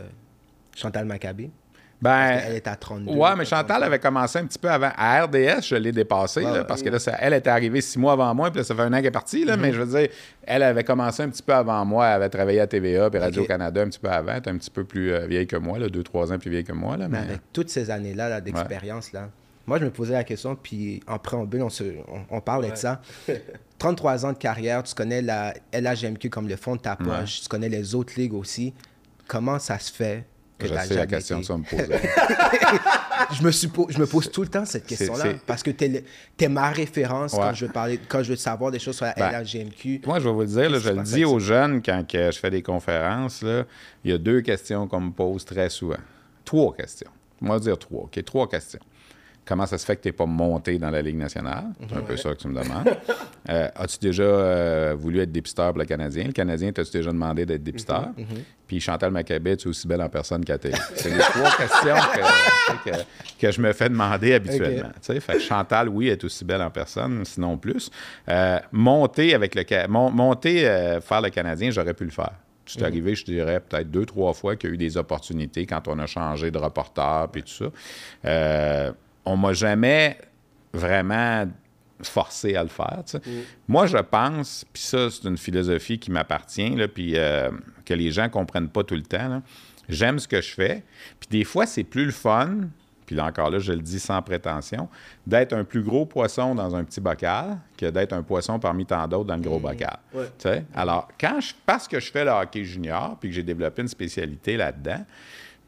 Chantal 0.75 1.05
Maccabé. 1.05 1.49
Ben, 2.01 2.41
Elle 2.45 2.55
est 2.55 2.67
à 2.67 2.75
32. 2.75 3.13
Ouais, 3.13 3.29
mais 3.37 3.45
Chantal 3.45 3.81
avait 3.81 3.99
commencé 3.99 4.37
un 4.37 4.45
petit 4.45 4.59
peu 4.59 4.69
avant. 4.69 4.91
À 4.97 5.23
RDS, 5.23 5.61
je 5.61 5.75
l'ai 5.75 5.93
dépassé, 5.93 6.41
là, 6.41 6.51
ouais. 6.51 6.63
parce 6.65 6.81
que 6.81 6.89
là, 6.89 6.99
ça- 6.99 7.15
elle 7.17 7.31
était 7.33 7.49
arrivée 7.49 7.79
six 7.79 7.97
mois 7.97 8.11
avant 8.11 8.35
moi, 8.35 8.51
puis 8.51 8.57
là, 8.57 8.65
ça 8.65 8.75
fait 8.75 8.81
un 8.81 8.91
an 8.91 8.97
qu'elle 8.97 9.05
est 9.05 9.11
partie, 9.11 9.45
là, 9.45 9.55
mais 9.55 9.71
je 9.71 9.81
veux 9.81 9.99
dire, 9.99 10.09
elle 10.45 10.63
avait 10.63 10.83
commencé 10.83 11.23
un 11.23 11.29
petit 11.29 11.41
peu 11.43 11.53
avant 11.53 11.85
moi, 11.85 12.05
elle 12.07 12.15
avait 12.15 12.29
travaillé 12.29 12.59
à 12.59 12.67
TVA 12.67 13.09
puis 13.09 13.19
Radio-Canada 13.19 13.83
un 13.83 13.87
petit 13.87 13.99
peu 13.99 14.09
avant, 14.09 14.33
elle 14.33 14.39
était 14.39 14.49
un 14.49 14.57
petit 14.57 14.71
peu 14.71 14.83
plus 14.83 15.13
euh, 15.13 15.27
vieille 15.27 15.47
que 15.47 15.55
moi, 15.55 15.79
là, 15.79 15.87
deux, 15.87 16.03
trois 16.03 16.33
ans 16.33 16.37
plus 16.37 16.51
vieille 16.51 16.65
que 16.65 16.73
moi, 16.73 16.97
là, 16.97 17.07
Mais 17.07 17.19
mais... 17.21 17.25
avec 17.25 17.41
toutes 17.53 17.69
ces 17.69 17.89
années-là 17.89 18.27
là, 18.27 18.41
d'expérience, 18.41 19.13
là, 19.13 19.29
moi, 19.65 19.79
je 19.79 19.85
me 19.85 19.91
posais 19.91 20.11
la 20.11 20.25
question, 20.25 20.57
puis 20.61 20.99
en 21.07 21.17
préambule, 21.19 21.61
on, 21.63 21.69
se, 21.69 21.85
on, 22.09 22.35
on 22.37 22.41
parlait 22.41 22.71
de 22.71 22.75
ça. 22.75 22.99
33 23.83 24.25
ans 24.25 24.31
de 24.31 24.37
carrière, 24.37 24.81
tu 24.83 24.95
connais 24.95 25.21
la 25.21 25.53
LHMQ 25.73 26.29
comme 26.29 26.47
le 26.47 26.55
fond 26.55 26.77
de 26.77 26.81
ta 26.81 26.95
poche, 26.95 27.41
tu 27.41 27.49
connais 27.49 27.67
les 27.67 27.95
autres 27.95 28.13
ligues 28.15 28.33
aussi. 28.33 28.73
Comment 29.27 29.59
ça 29.59 29.77
se 29.77 29.91
fait 29.91 30.25
que 30.57 30.67
t'as 30.67 30.83
sais 30.85 30.93
la 30.93 31.01
jamais 31.01 31.07
question 31.07 31.41
que 31.41 31.41
été- 31.41 31.47
tu 31.47 31.51
vas 31.51 31.57
me 31.57 31.99
poser. 31.99 32.09
je, 33.37 33.43
me 33.43 33.51
suis 33.51 33.67
po- 33.67 33.87
je 33.89 33.97
me 33.99 34.05
pose 34.07 34.31
tout 34.31 34.43
le 34.43 34.47
temps 34.47 34.63
cette 34.63 34.85
question-là, 34.85 35.33
parce 35.45 35.63
que 35.63 35.71
tu 35.71 36.01
es, 36.39 36.47
ma 36.47 36.69
référence 36.69 37.33
Ouais. 37.33 37.39
quand, 37.41 37.53
je 37.53 37.65
veux 37.65 37.71
parler, 37.73 37.99
quand 38.07 38.23
je 38.23 38.29
veux 38.29 38.35
savoir 38.37 38.71
des 38.71 38.79
choses 38.79 38.95
sur 38.95 39.05
la 39.05 39.13
Ben, 39.15 39.41
LHGMQ. 39.41 40.01
Moi, 40.05 40.19
je 40.19 40.29
vais 40.29 40.33
vous 40.33 40.41
le 40.41 40.47
dire, 40.47 40.69
là, 40.69 40.79
je 40.79 40.89
le 40.89 41.03
dis 41.03 41.25
aux 41.25 41.39
jeunes 41.39 41.81
quand 41.81 42.07
que 42.07 42.31
je 42.31 42.39
fais 42.39 42.51
des 42.51 42.61
conférences, 42.61 43.41
là, 43.41 43.65
il 44.05 44.11
y 44.11 44.13
a 44.13 44.17
deux 44.17 44.39
questions 44.39 44.87
qu'on 44.87 45.01
me 45.01 45.11
pose 45.11 45.43
très 45.43 45.69
souvent. 45.69 45.97
Trois 46.45 46.73
questions. 46.73 47.11
Moi, 47.41 47.59
dire 47.59 47.77
trois. 47.77 48.03
OK, 48.03 48.23
trois 48.23 48.47
questions. 48.47 48.79
Comment 49.45 49.65
ça 49.65 49.77
se 49.77 49.85
fait 49.85 49.97
que 49.97 50.01
tu 50.03 50.07
n'es 50.07 50.11
pas 50.13 50.25
monté 50.25 50.77
dans 50.77 50.89
la 50.89 51.01
Ligue 51.01 51.17
nationale? 51.17 51.65
C'est 51.89 51.97
un 51.97 52.01
peu 52.01 52.15
ça 52.15 52.29
que 52.31 52.37
tu 52.37 52.47
me 52.47 52.53
demandes. 52.61 52.89
Euh, 53.49 53.67
As-tu 53.75 53.97
déjà 53.99 54.23
euh, 54.23 54.95
voulu 54.97 55.19
être 55.19 55.31
dépisteur 55.31 55.71
pour 55.71 55.79
le 55.79 55.85
Canadien? 55.85 56.25
Le 56.27 56.31
Canadien, 56.31 56.71
t'as-tu 56.71 56.91
déjà 56.91 57.11
demandé 57.11 57.45
d'être 57.45 57.61
dépisteur? 57.63 58.09
Puis 58.67 58.79
Chantal 58.79 59.11
Maccabé, 59.11 59.57
tu 59.57 59.67
es 59.67 59.69
aussi 59.69 59.85
belle 59.87 60.01
en 60.01 60.07
personne 60.09 60.45
qu'à 60.45 60.57
télé. 60.57 60.75
C'est 60.95 61.09
les 61.09 61.19
trois 61.19 61.51
questions 61.57 61.95
que, 61.95 62.89
que- 62.89 63.03
que 63.39 63.51
je 63.51 63.61
me 63.61 63.73
fais 63.73 63.89
demander 63.89 64.33
habituellement. 64.33 64.89
Tu 65.05 65.19
Fait 65.19 65.33
que 65.33 65.39
Chantal, 65.39 65.89
oui, 65.89 66.07
est 66.07 66.23
aussi 66.23 66.45
belle 66.45 66.61
en 66.61 66.71
personne, 66.71 67.25
sinon 67.25 67.57
plus. 67.57 67.91
Euh, 68.29 68.59
monter 68.71 69.33
avec 69.35 69.55
le 69.55 69.87
mon- 69.89 70.09
monter 70.09 70.61
faire 71.01 71.21
le 71.21 71.29
Canadien, 71.29 71.69
j'aurais 71.69 71.93
pu 71.93 72.05
le 72.05 72.11
faire. 72.11 72.31
C'est 72.65 72.81
arrivé, 72.83 73.13
je 73.13 73.25
dirais, 73.25 73.59
peut-être 73.59 73.91
deux, 73.91 74.05
trois 74.05 74.31
fois 74.33 74.55
qu'il 74.55 74.69
y 74.69 74.71
a 74.71 74.75
eu 74.75 74.77
des 74.77 74.95
opportunités 74.95 75.65
quand 75.65 75.85
on 75.89 75.99
a 75.99 76.05
changé 76.05 76.49
de 76.49 76.57
reporter 76.57 77.27
puis 77.29 77.43
tout 77.43 77.51
ça. 78.23 78.93
On 79.25 79.37
m'a 79.37 79.53
jamais 79.53 80.17
vraiment 80.73 81.45
forcé 82.01 82.55
à 82.55 82.63
le 82.63 82.69
faire. 82.69 83.03
sais. 83.05 83.21
Moi, 83.67 83.85
je 83.85 83.97
pense, 83.97 84.65
puis 84.71 84.81
ça, 84.81 85.09
c'est 85.09 85.27
une 85.27 85.37
philosophie 85.37 85.99
qui 85.99 86.11
m'appartient, 86.11 86.75
puis 86.93 87.13
euh, 87.15 87.49
que 87.85 87.93
les 87.93 88.11
gens 88.11 88.29
comprennent 88.29 88.69
pas 88.69 88.83
tout 88.83 88.95
le 88.95 89.03
temps. 89.03 89.41
J'aime 89.89 90.19
ce 90.19 90.27
que 90.27 90.41
je 90.41 90.53
fais. 90.53 90.83
Puis 91.19 91.29
des 91.29 91.43
fois, 91.43 91.65
c'est 91.65 91.83
plus 91.83 92.05
le 92.05 92.11
fun, 92.11 92.61
puis 93.05 93.15
là 93.15 93.25
encore 93.25 93.49
là, 93.49 93.59
je 93.59 93.73
le 93.73 93.81
dis 93.81 93.99
sans 93.99 94.21
prétention, 94.21 94.89
d'être 95.27 95.53
un 95.53 95.63
plus 95.63 95.83
gros 95.83 96.05
poisson 96.05 96.55
dans 96.55 96.75
un 96.75 96.83
petit 96.83 97.01
bocal 97.01 97.57
que 97.77 97.89
d'être 97.89 98.13
un 98.13 98.23
poisson 98.23 98.59
parmi 98.59 98.85
tant 98.85 99.07
d'autres 99.07 99.25
dans 99.25 99.35
le 99.35 99.41
gros 99.41 99.59
bocal. 99.59 99.99
Ouais. 100.13 100.25
Tu 100.37 100.49
sais? 100.49 100.65
Alors, 100.73 101.09
quand 101.19 101.39
je, 101.41 101.53
parce 101.65 101.87
que 101.87 101.99
je 101.99 102.11
fais 102.11 102.25
le 102.25 102.31
hockey 102.31 102.63
junior, 102.63 103.17
puis 103.19 103.29
que 103.29 103.35
j'ai 103.35 103.43
développé 103.43 103.81
une 103.81 103.87
spécialité 103.87 104.57
là-dedans, 104.57 105.05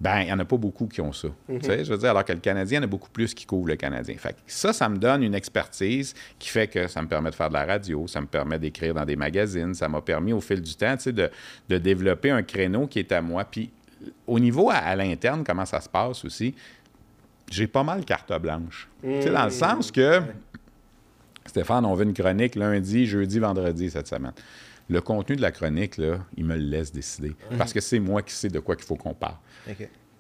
ben, 0.06 0.22
il 0.22 0.26
n'y 0.28 0.34
en 0.34 0.40
a 0.40 0.46
pas 0.46 0.58
beaucoup 0.58 0.88
qui 0.88 1.02
ont 1.02 1.12
ça. 1.12 1.28
Tu 1.50 1.60
sais, 1.62 1.84
Je 1.84 1.92
veux 1.92 1.98
dire, 1.98 2.12
alors 2.12 2.24
que 2.24 2.32
le 2.34 2.40
Canadien, 2.40 2.78
il 2.80 2.82
y 2.82 2.84
en 2.84 2.88
a 2.88 2.90
beaucoup 2.90 3.10
plus 3.10 3.34
qui 3.34 3.46
couvrent 3.46 3.68
le 3.68 3.76
Canadien. 3.76 4.16
Fait 4.18 4.34
que 4.34 4.40
ça, 4.46 4.72
ça 4.72 4.88
me 4.88 4.98
donne 4.98 5.24
une 5.24 5.34
expertise 5.36 6.14
qui 6.38 6.50
fait 6.50 6.68
que 6.68 6.88
ça 6.88 7.02
me 7.02 7.08
permet 7.08 7.30
de 7.32 7.36
faire 7.36 7.50
de 7.50 7.56
la 7.56 7.66
radio, 7.66 8.08
ça 8.08 8.22
me 8.22 8.28
permet 8.28 8.60
d'écrire 8.60 8.94
dans 8.94 9.06
des 9.06 9.16
magazines, 9.16 9.74
ça 9.74 9.90
m'a 9.90 10.02
permis 10.02 10.32
au 10.34 10.42
fil 10.42 10.62
du 10.62 10.76
temps 10.76 10.96
tu 10.96 11.04
sais, 11.04 11.12
de, 11.12 11.30
de 11.70 11.78
développer 11.78 12.30
un 12.30 12.44
créneau 12.44 12.88
qui 12.88 13.00
est 13.00 13.12
à 13.12 13.22
moi. 13.22 13.46
Puis 13.46 13.72
au 14.28 14.40
niveau 14.40 14.70
à, 14.70 14.76
à 14.76 14.96
l'interne, 14.96 15.44
comment 15.44 15.66
ça 15.66 15.82
se 15.82 15.90
passe 15.90 16.24
aussi, 16.24 16.54
j'ai 17.50 17.68
pas 17.68 17.84
mal 17.84 18.06
carte 18.06 18.32
blanche. 18.40 18.88
Tu 19.02 19.24
sais, 19.24 19.30
dans 19.32 19.46
le 19.46 19.52
sens 19.52 19.92
que 19.92 20.22
Stéphane, 21.46 21.86
on 21.86 21.94
veut 21.94 22.06
une 22.06 22.14
chronique 22.14 22.56
lundi, 22.56 23.06
jeudi, 23.06 23.40
vendredi 23.40 23.90
cette 23.90 24.08
semaine. 24.08 24.34
Le 24.90 25.02
contenu 25.02 25.36
de 25.36 25.42
la 25.42 25.52
chronique, 25.52 25.98
là, 25.98 26.20
il 26.38 26.46
me 26.46 26.56
le 26.56 26.64
laisse 26.64 26.92
décider. 26.92 27.36
Parce 27.58 27.74
que 27.74 27.80
c'est 27.82 28.00
moi 28.00 28.22
qui 28.22 28.34
sais 28.34 28.50
de 28.50 28.60
quoi 28.60 28.76
qu'il 28.76 28.86
faut 28.86 28.96
qu'on 28.96 29.14
parle. 29.14 29.36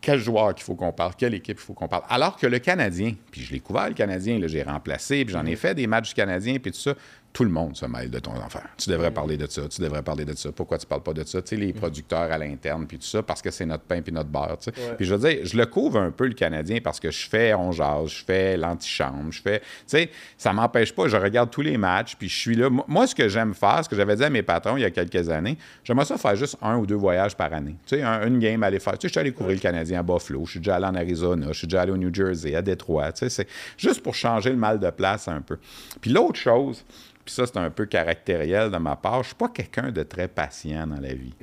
Quel 0.01 0.19
joueur 0.19 0.53
qu'il 0.53 0.63
faut 0.63 0.75
qu'on 0.75 0.91
parle, 0.91 1.13
quelle 1.17 1.33
équipe 1.33 1.57
il 1.57 1.63
faut 1.63 1.73
qu'on 1.73 1.87
parle. 1.87 2.03
Alors 2.09 2.37
que 2.37 2.45
le 2.45 2.59
Canadien, 2.59 3.15
puis 3.31 3.41
je 3.41 3.51
l'ai 3.51 3.59
couvert, 3.59 3.87
le 3.87 3.95
Canadien, 3.95 4.39
j'ai 4.45 4.61
remplacé, 4.61 5.25
puis 5.25 5.33
j'en 5.33 5.45
ai 5.45 5.55
fait 5.55 5.73
des 5.73 5.87
matchs 5.87 6.09
du 6.09 6.13
Canadien, 6.13 6.57
puis 6.59 6.71
tout 6.71 6.77
ça, 6.77 6.93
tout 7.35 7.43
le 7.43 7.49
monde 7.49 7.75
se 7.75 7.85
mêle 7.85 8.09
de 8.09 8.19
ton 8.19 8.31
affaire. 8.39 8.69
Tu 8.77 8.89
devrais 8.89 9.11
parler 9.11 9.35
de 9.35 9.45
ça, 9.45 9.67
tu 9.67 9.81
devrais 9.81 10.01
parler 10.01 10.23
de 10.23 10.33
ça. 10.33 10.53
Pourquoi 10.53 10.77
tu 10.77 10.85
parles 10.87 11.03
pas 11.03 11.11
de 11.11 11.21
ça? 11.25 11.41
Tu 11.41 11.49
sais, 11.49 11.55
les 11.57 11.73
producteurs 11.73 12.31
à 12.31 12.37
l'interne, 12.37 12.87
puis 12.87 12.97
tout 12.97 13.05
ça, 13.05 13.21
parce 13.23 13.41
que 13.41 13.51
c'est 13.51 13.65
notre 13.65 13.83
pain 13.83 14.01
puis 14.01 14.13
notre 14.13 14.29
beurre, 14.29 14.57
tu 14.57 14.71
sais. 14.71 14.93
Puis 14.95 15.05
je 15.05 15.13
veux 15.13 15.29
dire, 15.29 15.39
je 15.45 15.57
le 15.57 15.65
couvre 15.65 15.99
un 15.99 16.11
peu, 16.11 16.27
le 16.27 16.33
Canadien, 16.33 16.79
parce 16.81 16.97
que 16.97 17.11
je 17.11 17.27
fais 17.27 17.53
On 17.53 17.73
jase, 17.73 18.07
je 18.07 18.23
fais 18.23 18.55
l'antichambre, 18.55 19.31
je 19.33 19.41
fais... 19.41 19.59
Tu 19.59 19.65
sais, 19.87 20.09
ça 20.37 20.53
m'empêche 20.53 20.93
pas, 20.95 21.09
je 21.09 21.17
regarde 21.17 21.49
tous 21.51 21.59
les 21.61 21.77
matchs, 21.77 22.15
puis 22.15 22.29
je 22.29 22.37
suis 22.39 22.55
là. 22.55 22.69
Moi- 22.69 22.85
Moi, 22.87 23.05
ce 23.05 23.13
que 23.13 23.27
j'aime 23.27 23.53
faire, 23.53 23.83
ce 23.83 23.89
que 23.89 23.97
j'avais 23.97 24.15
dit 24.15 24.23
à 24.23 24.29
mes 24.29 24.41
patrons 24.41 24.77
il 24.77 24.81
y 24.83 24.85
a 24.85 24.91
quelques 24.91 25.27
années, 25.29 25.57
j'aimerais 25.83 26.05
ça 26.05 26.17
faire 26.17 26.37
juste 26.37 26.55
un 26.61 26.77
ou 26.77 26.85
deux 26.85 26.95
voyages 26.95 27.35
par 27.35 27.51
année. 27.53 27.75
Tu 27.85 27.97
sais, 27.97 28.01
un- 28.01 28.25
une 28.27 28.39
game, 28.39 28.63
aller 28.63 28.79
faire... 28.79 28.93
Tu 28.93 29.01
sais, 29.01 29.07
je 29.09 29.11
suis 29.11 29.19
allé 29.19 29.33
couvrir 29.33 29.55
le 29.57 29.61
Canadien 29.61 29.99
à 29.99 30.03
Buffalo, 30.03 30.45
je 30.45 30.51
suis 30.51 30.59
déjà 30.61 30.77
allé 30.77 30.85
en 30.85 30.95
Arizona, 30.95 31.47
je 31.51 31.57
suis 31.57 31.67
déjà 31.67 31.81
allé 31.81 31.91
au 31.91 31.97
New 31.97 32.13
Jersey, 32.13 32.55
à 32.55 32.61
Détroit, 32.61 33.11
tu 33.11 33.19
sais, 33.19 33.29
c'est 33.29 33.47
juste 33.77 34.01
pour 34.01 34.15
changer 34.15 34.51
le 34.51 34.55
mal 34.55 34.79
de 34.79 34.89
place 34.89 35.27
un 35.27 35.41
peu. 35.41 35.57
Puis 35.99 36.11
l'autre 36.11 36.39
chose, 36.39 36.85
puis 37.25 37.33
ça, 37.33 37.45
c'est 37.47 37.57
un 37.57 37.71
peu 37.71 37.85
caractériel 37.87 38.69
de 38.69 38.77
ma 38.77 38.95
part. 38.95 39.23
Je 39.23 39.27
suis 39.29 39.35
pas 39.35 39.49
quelqu'un 39.49 39.91
de 39.91 40.03
très 40.03 40.27
patient 40.27 40.85
dans 40.85 40.99
la 41.01 41.13
vie. 41.15 41.33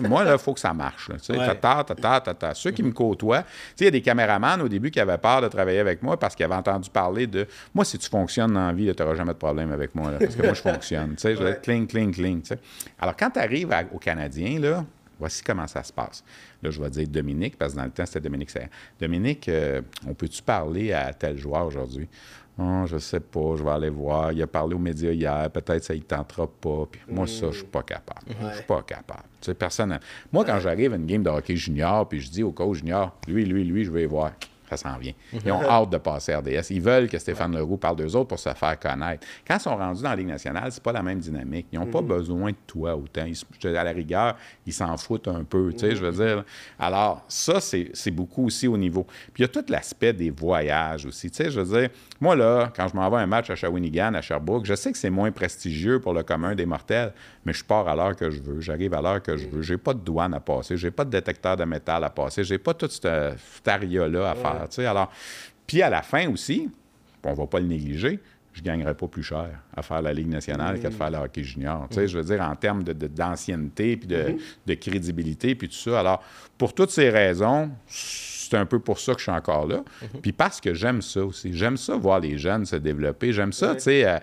Moi, 0.00 0.22
là, 0.24 0.34
il 0.34 0.38
faut 0.38 0.54
que 0.54 0.60
ça 0.60 0.72
marche. 0.72 1.08
là. 1.08 1.16
Tu 1.16 1.24
sais, 1.24 1.36
Ouais. 1.38 1.46
tata, 1.46 1.82
tata, 1.84 2.20
tata. 2.20 2.54
Ceux 2.54 2.70
qui 2.70 2.82
me 2.84 2.92
côtoient, 2.92 3.42
tu 3.42 3.48
sais, 3.48 3.74
il 3.80 3.84
y 3.86 3.88
a 3.88 3.90
des 3.90 4.02
caméramans 4.02 4.60
au 4.62 4.68
début 4.68 4.90
qui 4.92 5.00
avaient 5.00 5.18
peur 5.18 5.40
de 5.42 5.48
travailler 5.48 5.80
avec 5.80 6.02
moi 6.02 6.16
parce 6.18 6.36
qu'ils 6.36 6.44
avaient 6.44 6.54
entendu 6.54 6.88
parler 6.90 7.26
de 7.26 7.46
moi, 7.74 7.84
si 7.84 7.98
tu 7.98 8.08
fonctionnes 8.08 8.52
dans 8.52 8.66
la 8.68 8.72
vie, 8.72 8.94
tu 8.94 9.02
n'auras 9.02 9.16
jamais 9.16 9.32
de 9.32 9.38
problème 9.38 9.72
avec 9.72 9.94
moi. 9.94 10.12
là, 10.12 10.18
parce 10.20 10.36
que 10.36 10.42
moi, 10.42 10.54
je 10.54 10.62
fonctionne. 10.62 11.10
Tu 11.16 11.22
sais, 11.22 11.34
je 11.36 11.42
vais 11.42 11.50
être 11.50 11.62
cling, 11.62 11.86
cling, 11.88 12.14
cling. 12.14 12.42
tu 12.42 12.48
sais. 12.48 12.58
Alors, 13.00 13.16
quand 13.16 13.30
tu 13.30 13.40
arrives 13.40 13.72
à- 13.72 13.82
au 13.92 13.98
Canadien, 13.98 14.60
là, 14.60 14.84
voici 15.18 15.42
comment 15.42 15.66
ça 15.66 15.82
se 15.82 15.92
passe. 15.92 16.22
Là, 16.62 16.70
je 16.70 16.80
vais 16.80 16.90
dire 16.90 17.08
Dominique, 17.08 17.56
parce 17.58 17.72
que 17.72 17.78
dans 17.78 17.84
le 17.84 17.90
temps, 17.90 18.06
c'était 18.06 18.20
Dominique 18.20 18.50
Serra. 18.50 18.66
Dominique, 19.00 19.48
euh, 19.48 19.80
on 20.06 20.14
peut-tu 20.14 20.40
parler 20.42 20.92
à 20.92 21.12
tel 21.12 21.36
joueur 21.36 21.66
aujourd'hui? 21.66 22.08
Oh, 22.58 22.84
je 22.86 22.98
sais 22.98 23.20
pas, 23.20 23.56
je 23.56 23.62
vais 23.62 23.70
aller 23.70 23.88
voir. 23.88 24.32
Il 24.32 24.42
a 24.42 24.46
parlé 24.46 24.74
aux 24.74 24.78
médias 24.78 25.10
hier, 25.10 25.50
peut-être 25.50 25.84
ça 25.84 25.94
ne 25.94 26.00
tentera 26.00 26.46
pas. 26.46 26.86
Puis 26.90 27.00
moi, 27.08 27.26
ça, 27.26 27.50
je 27.50 27.58
suis 27.58 27.66
pas 27.66 27.82
capable. 27.82 28.26
Je 28.28 28.56
suis 28.56 28.64
pas 28.64 28.82
capable. 28.82 29.24
Tu 29.40 29.46
sais, 29.46 29.54
personne. 29.54 29.98
Moi, 30.30 30.44
quand 30.44 30.58
j'arrive 30.60 30.92
à 30.92 30.96
une 30.96 31.06
game 31.06 31.22
de 31.22 31.30
hockey 31.30 31.56
junior, 31.56 32.06
puis 32.08 32.20
je 32.20 32.30
dis 32.30 32.42
au 32.42 32.52
coach 32.52 32.78
junior, 32.78 33.16
lui, 33.26 33.44
lui, 33.44 33.64
lui, 33.64 33.84
je 33.84 33.90
vais 33.90 34.02
y 34.02 34.06
voir. 34.06 34.32
Ça 34.72 34.88
s'en 34.88 34.96
vient. 34.96 35.12
Ils 35.32 35.52
ont 35.52 35.62
hâte 35.62 35.90
de 35.90 35.98
passer 35.98 36.34
RDS. 36.34 36.70
Ils 36.70 36.80
veulent 36.80 37.08
que 37.08 37.18
Stéphane 37.18 37.54
Leroux 37.54 37.76
parle 37.76 37.96
d'eux 37.96 38.16
autres 38.16 38.28
pour 38.28 38.38
se 38.38 38.48
faire 38.54 38.78
connaître. 38.78 39.26
Quand 39.46 39.56
ils 39.56 39.60
sont 39.60 39.76
rendus 39.76 40.02
dans 40.02 40.08
la 40.10 40.16
Ligue 40.16 40.28
nationale, 40.28 40.72
c'est 40.72 40.82
pas 40.82 40.92
la 40.92 41.02
même 41.02 41.18
dynamique. 41.18 41.66
Ils 41.72 41.78
n'ont 41.78 41.86
pas 41.86 42.00
besoin 42.00 42.52
de 42.52 42.56
toi 42.66 42.96
autant. 42.96 43.26
Ils 43.26 43.36
à 43.76 43.84
la 43.84 43.92
rigueur, 43.92 44.36
ils 44.66 44.72
s'en 44.72 44.96
foutent 44.96 45.28
un 45.28 45.44
peu, 45.44 45.72
tu 45.72 45.80
sais, 45.80 45.94
je 45.94 46.04
veux 46.04 46.24
dire. 46.24 46.44
Alors, 46.78 47.22
ça, 47.28 47.60
c'est 47.60 48.10
beaucoup 48.10 48.46
aussi 48.46 48.66
au 48.66 48.78
niveau. 48.78 49.04
Puis 49.04 49.40
il 49.40 49.42
y 49.42 49.44
a 49.44 49.48
tout 49.48 49.64
l'aspect 49.68 50.12
des 50.12 50.30
voyages 50.30 51.04
aussi. 51.04 51.30
Tu 51.30 51.36
sais, 51.36 51.50
je 51.50 51.60
veux 51.60 51.78
dire, 51.78 51.90
moi, 52.20 52.34
là, 52.34 52.72
quand 52.74 52.88
je 52.88 52.96
m'en 52.96 53.08
vais 53.10 53.16
à 53.16 53.20
un 53.20 53.26
match 53.26 53.50
à 53.50 53.54
Shawinigan, 53.54 54.14
à 54.14 54.22
Sherbrooke, 54.22 54.64
je 54.64 54.74
sais 54.74 54.90
que 54.90 54.98
c'est 54.98 55.10
moins 55.10 55.32
prestigieux 55.32 56.00
pour 56.00 56.14
le 56.14 56.22
commun 56.22 56.54
des 56.54 56.66
mortels, 56.66 57.12
mais 57.44 57.52
je 57.52 57.64
pars 57.64 57.86
à 57.88 57.94
l'heure 57.94 58.16
que 58.16 58.30
je 58.30 58.40
veux, 58.40 58.60
j'arrive 58.60 58.94
à 58.94 59.02
l'heure 59.02 59.22
que 59.22 59.36
je 59.36 59.48
veux. 59.48 59.60
J'ai 59.60 59.76
pas 59.76 59.92
de 59.92 60.00
douane 60.00 60.32
à 60.32 60.40
passer, 60.40 60.76
j'ai 60.76 60.90
pas 60.90 61.04
de 61.04 61.10
détecteur 61.10 61.56
de 61.56 61.64
métal 61.64 62.04
à 62.04 62.10
passer, 62.10 62.42
j'ai 62.42 62.58
pas 62.58 62.72
tout 62.72 62.88
ce 62.88 63.02
cet 63.02 63.68
aria-là 63.68 64.30
à 64.30 64.34
faire, 64.34 64.61
tu 64.68 64.76
sais. 64.76 64.86
Alors, 64.86 65.10
puis 65.66 65.82
à 65.82 65.90
la 65.90 66.02
fin 66.02 66.28
aussi, 66.30 66.68
on 67.24 67.34
va 67.34 67.46
pas 67.46 67.60
le 67.60 67.66
négliger, 67.66 68.18
je 68.52 68.60
ne 68.60 68.64
gagnerais 68.66 68.94
pas 68.94 69.06
plus 69.08 69.22
cher 69.22 69.48
à 69.74 69.80
faire 69.82 70.02
la 70.02 70.12
Ligue 70.12 70.28
nationale 70.28 70.78
qu'à 70.78 70.90
faire 70.90 71.10
le 71.10 71.18
hockey 71.18 71.42
junior. 71.42 71.86
Tu 71.88 71.94
sais, 71.96 72.08
je 72.08 72.18
veux 72.18 72.24
dire, 72.24 72.42
en 72.42 72.54
termes 72.54 72.82
de, 72.82 72.92
de- 72.92 73.06
d'ancienneté, 73.06 73.96
puis 73.96 74.06
de, 74.08 74.36
de 74.66 74.74
crédibilité, 74.74 75.54
puis 75.54 75.68
tout 75.68 75.74
ça. 75.74 76.00
Alors, 76.00 76.22
pour 76.58 76.74
toutes 76.74 76.90
ces 76.90 77.08
raisons, 77.08 77.70
c'est 77.86 78.58
un 78.58 78.66
peu 78.66 78.78
pour 78.78 78.98
ça 79.00 79.12
que 79.14 79.18
je 79.20 79.22
suis 79.22 79.32
encore 79.32 79.66
là. 79.66 79.82
Puis 80.20 80.32
parce 80.32 80.60
que 80.60 80.74
j'aime 80.74 81.00
ça 81.00 81.24
aussi. 81.24 81.54
J'aime 81.54 81.78
ça, 81.78 81.96
voir 81.96 82.20
les 82.20 82.36
jeunes 82.36 82.66
se 82.66 82.76
développer. 82.76 83.32
J'aime 83.32 83.54
ça, 83.54 83.74
tu 83.76 83.80
sais. 83.84 84.06
euh, 84.06 84.18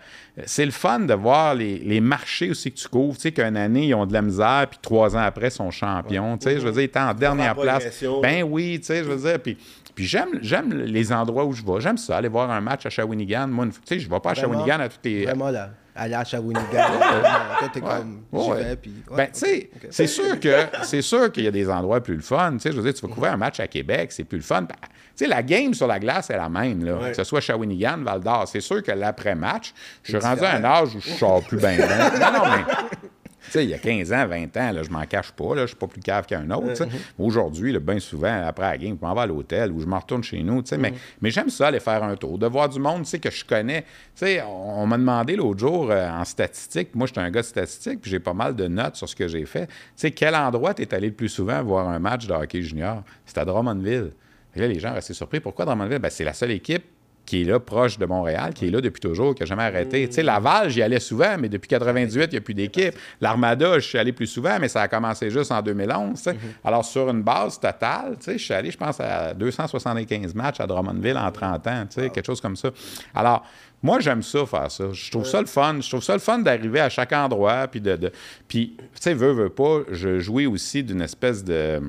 c'est 0.45 0.65
le 0.65 0.71
fun 0.71 0.99
de 0.99 1.13
voir 1.15 1.55
les, 1.55 1.79
les 1.79 1.99
marchés 1.99 2.51
aussi 2.51 2.71
que 2.71 2.77
tu 2.77 2.87
couvres. 2.87 3.15
Tu 3.15 3.21
sais, 3.23 3.31
qu'une 3.31 3.57
année, 3.57 3.87
ils 3.87 3.95
ont 3.95 4.05
de 4.05 4.13
la 4.13 4.21
misère, 4.21 4.67
puis 4.69 4.77
trois 4.79 5.15
ans 5.15 5.21
après, 5.21 5.47
ils 5.47 5.51
sont 5.51 5.71
champions. 5.71 6.37
Tu 6.37 6.43
sais, 6.43 6.59
je 6.59 6.65
veux 6.67 6.71
dire, 6.71 6.81
ils 6.81 6.85
étaient 6.85 6.99
en 6.99 7.15
dernière 7.15 7.55
place. 7.63 7.83
Ben 8.21 8.43
oui, 8.43 8.77
tu 8.79 8.85
sais, 8.85 9.03
je 9.03 9.09
veux 9.09 9.17
dire. 9.31 9.39
Puis, 9.41 9.57
puis 9.99 10.07
j'aime, 10.07 10.39
j'aime 10.41 10.71
les 10.71 11.11
endroits 11.11 11.43
où 11.43 11.51
je 11.51 11.61
vais. 11.61 11.81
J'aime 11.81 11.97
ça, 11.97 12.15
aller 12.15 12.29
voir 12.29 12.49
un 12.49 12.61
match 12.61 12.85
à 12.85 12.89
Shawinigan. 12.89 13.47
Moi, 13.49 13.65
tu 13.65 13.73
sais, 13.83 13.99
je 13.99 14.07
ne 14.07 14.13
vais 14.13 14.19
pas 14.21 14.29
à 14.29 14.33
Vraiment? 14.33 14.53
Shawinigan 14.53 14.79
à 14.79 14.87
toutes 14.87 15.03
les. 15.03 15.25
Vraiment, 15.25 15.49
là, 15.49 15.71
aller 15.93 16.13
à 16.13 16.23
Shawinigan, 16.23 16.63
toi, 16.71 17.69
t'es 17.73 17.81
comme, 17.81 18.21
Ouais, 18.31 18.41
j'y 18.41 18.49
ouais. 18.49 18.63
vais, 18.63 18.75
puis... 18.77 18.93
ouais, 19.09 19.17
ben, 19.17 19.25
tu 19.25 19.39
sais, 19.41 19.69
c'est 19.89 20.07
sûr 20.07 20.39
que 20.39 20.55
c'est 20.83 21.01
sûr 21.01 21.29
qu'il 21.33 21.43
y 21.43 21.47
a 21.47 21.51
des 21.51 21.69
endroits 21.69 21.99
plus 21.99 22.15
le 22.15 22.21
fun. 22.21 22.53
Tu 22.53 22.59
sais, 22.59 22.71
je 22.71 22.77
veux 22.77 22.83
dire, 22.83 22.93
tu 22.93 23.05
vas 23.05 23.13
couvrir 23.13 23.33
un 23.33 23.37
match 23.37 23.59
à 23.59 23.67
Québec, 23.67 24.13
c'est 24.13 24.23
plus 24.23 24.37
le 24.37 24.43
fun. 24.43 24.61
Ben, 24.61 24.69
tu 24.79 24.87
sais, 25.15 25.27
la 25.27 25.43
game 25.43 25.73
sur 25.73 25.87
la 25.87 25.99
glace 25.99 26.29
est 26.29 26.37
la 26.37 26.47
même, 26.47 26.85
là. 26.85 27.09
Que 27.09 27.15
ce 27.17 27.25
soit 27.25 27.41
Shawinigan, 27.41 27.97
Val 27.97 28.21
d'Or. 28.21 28.47
C'est 28.47 28.61
sûr 28.61 28.81
que 28.81 28.93
l'après-match, 28.93 29.73
je 30.03 30.11
suis 30.17 30.25
rendu 30.25 30.45
à 30.45 30.55
un 30.55 30.63
âge 30.63 30.95
où 30.95 31.01
je 31.01 31.09
sors 31.09 31.43
plus 31.43 31.57
bien. 31.57 31.75
bien. 31.75 32.09
Non, 32.21 32.39
non, 32.39 32.45
mais. 32.45 32.99
Tu 33.45 33.51
sais, 33.51 33.63
il 33.63 33.69
y 33.69 33.73
a 33.73 33.77
15 33.77 34.13
ans, 34.13 34.27
20 34.27 34.57
ans, 34.57 34.71
là, 34.71 34.83
je 34.83 34.89
m'en 34.89 35.05
cache 35.05 35.31
pas, 35.31 35.55
là, 35.55 35.61
je 35.61 35.67
suis 35.67 35.75
pas 35.75 35.87
plus 35.87 36.01
cave 36.01 36.25
qu'un 36.25 36.49
autre. 36.51 36.69
tu 36.69 36.75
sais. 36.75 36.87
Aujourd'hui, 37.17 37.77
bien 37.79 37.99
souvent, 37.99 38.43
après 38.45 38.69
la 38.69 38.77
game, 38.77 38.97
je 38.99 39.05
m'en 39.05 39.13
vais 39.13 39.21
à 39.21 39.25
l'hôtel 39.25 39.71
ou 39.71 39.79
je 39.79 39.85
m'en 39.85 39.99
retourne 39.99 40.23
chez 40.23 40.43
nous. 40.43 40.61
tu 40.61 40.69
sais, 40.69 40.77
mais, 40.77 40.93
mais 41.21 41.31
j'aime 41.31 41.49
ça, 41.49 41.67
aller 41.67 41.79
faire 41.79 42.03
un 42.03 42.15
tour, 42.15 42.37
de 42.37 42.47
voir 42.47 42.69
du 42.69 42.79
monde 42.79 43.05
que 43.05 43.31
je 43.31 43.45
connais. 43.45 43.85
On, 44.21 44.83
on 44.83 44.87
m'a 44.87 44.97
demandé 44.97 45.35
l'autre 45.35 45.59
jour 45.59 45.89
euh, 45.91 46.09
en 46.09 46.25
statistique, 46.25 46.95
moi, 46.95 47.07
j'étais 47.07 47.21
un 47.21 47.31
gars 47.31 47.41
de 47.41 47.45
statistique, 47.45 48.01
puis 48.01 48.11
j'ai 48.11 48.19
pas 48.19 48.33
mal 48.33 48.55
de 48.55 48.67
notes 48.67 48.95
sur 48.95 49.07
ce 49.07 49.15
que 49.15 49.27
j'ai 49.27 49.45
fait. 49.45 49.69
Quel 50.15 50.35
endroit 50.35 50.73
tu 50.73 50.81
es 50.81 50.93
allé 50.93 51.07
le 51.07 51.13
plus 51.13 51.29
souvent 51.29 51.63
voir 51.63 51.87
un 51.87 51.99
match 51.99 52.27
de 52.27 52.33
hockey 52.33 52.61
junior? 52.61 53.03
C'est 53.25 53.37
à 53.37 53.45
Drummondville. 53.45 54.11
Et 54.55 54.59
là, 54.59 54.67
les 54.67 54.79
gens 54.79 54.93
restaient 54.93 55.13
surpris. 55.13 55.39
Pourquoi 55.39 55.65
Drummondville? 55.65 55.99
Ben, 55.99 56.09
c'est 56.09 56.23
la 56.23 56.33
seule 56.33 56.51
équipe 56.51 56.83
qui 57.29 57.41
est 57.41 57.45
là, 57.45 57.59
proche 57.59 57.99
de 57.99 58.07
Montréal, 58.07 58.55
qui 58.55 58.65
est 58.65 58.71
là 58.71 58.81
depuis 58.81 58.99
toujours, 58.99 59.35
qui 59.35 59.43
n'a 59.43 59.45
jamais 59.45 59.61
arrêté. 59.61 60.07
Tu 60.07 60.15
sais, 60.15 60.23
Laval, 60.23 60.71
j'y 60.71 60.81
allais 60.81 60.99
souvent, 60.99 61.35
mais 61.39 61.47
depuis 61.47 61.67
98, 61.67 62.23
il 62.23 62.29
n'y 62.31 62.37
a 62.37 62.41
plus 62.41 62.55
d'équipe. 62.55 62.95
L'Armada, 63.21 63.75
je 63.77 63.87
suis 63.87 63.99
allé 63.99 64.11
plus 64.13 64.25
souvent, 64.25 64.57
mais 64.59 64.67
ça 64.67 64.81
a 64.81 64.87
commencé 64.87 65.29
juste 65.29 65.51
en 65.51 65.61
2011. 65.61 66.15
tu 66.17 66.23
sais. 66.23 66.35
Alors, 66.65 66.83
sur 66.83 67.07
une 67.07 67.21
base 67.21 67.59
totale, 67.59 68.15
tu 68.17 68.23
sais, 68.25 68.37
je 68.39 68.43
suis 68.43 68.53
allé, 68.55 68.71
je 68.71 68.77
pense, 68.77 68.99
à 68.99 69.35
275 69.35 70.33
matchs 70.33 70.59
à 70.59 70.65
Drummondville 70.65 71.19
en 71.19 71.31
30 71.31 71.67
ans, 71.67 71.85
tu 71.87 72.01
sais, 72.01 72.09
quelque 72.09 72.25
chose 72.25 72.41
comme 72.41 72.55
ça. 72.55 72.71
Alors, 73.13 73.45
moi, 73.83 73.99
j'aime 73.99 74.23
ça, 74.23 74.43
faire 74.47 74.71
ça. 74.71 74.85
Je 74.91 75.11
trouve 75.11 75.25
ça 75.27 75.39
le 75.39 75.45
fun. 75.45 75.77
Je 75.81 75.87
trouve 75.87 76.01
ça 76.03 76.13
le 76.13 76.19
fun 76.19 76.39
d'arriver 76.39 76.79
à 76.79 76.89
chaque 76.89 77.13
endroit, 77.13 77.67
puis 77.67 77.79
de... 77.79 77.95
de- 77.95 78.11
puis, 78.47 78.73
tu 78.75 78.83
sais, 78.99 79.13
veux, 79.13 79.33
veux 79.33 79.49
pas, 79.49 79.81
je 79.91 80.17
jouis 80.17 80.47
aussi 80.47 80.83
d'une 80.83 81.01
espèce 81.01 81.43
de 81.43 81.79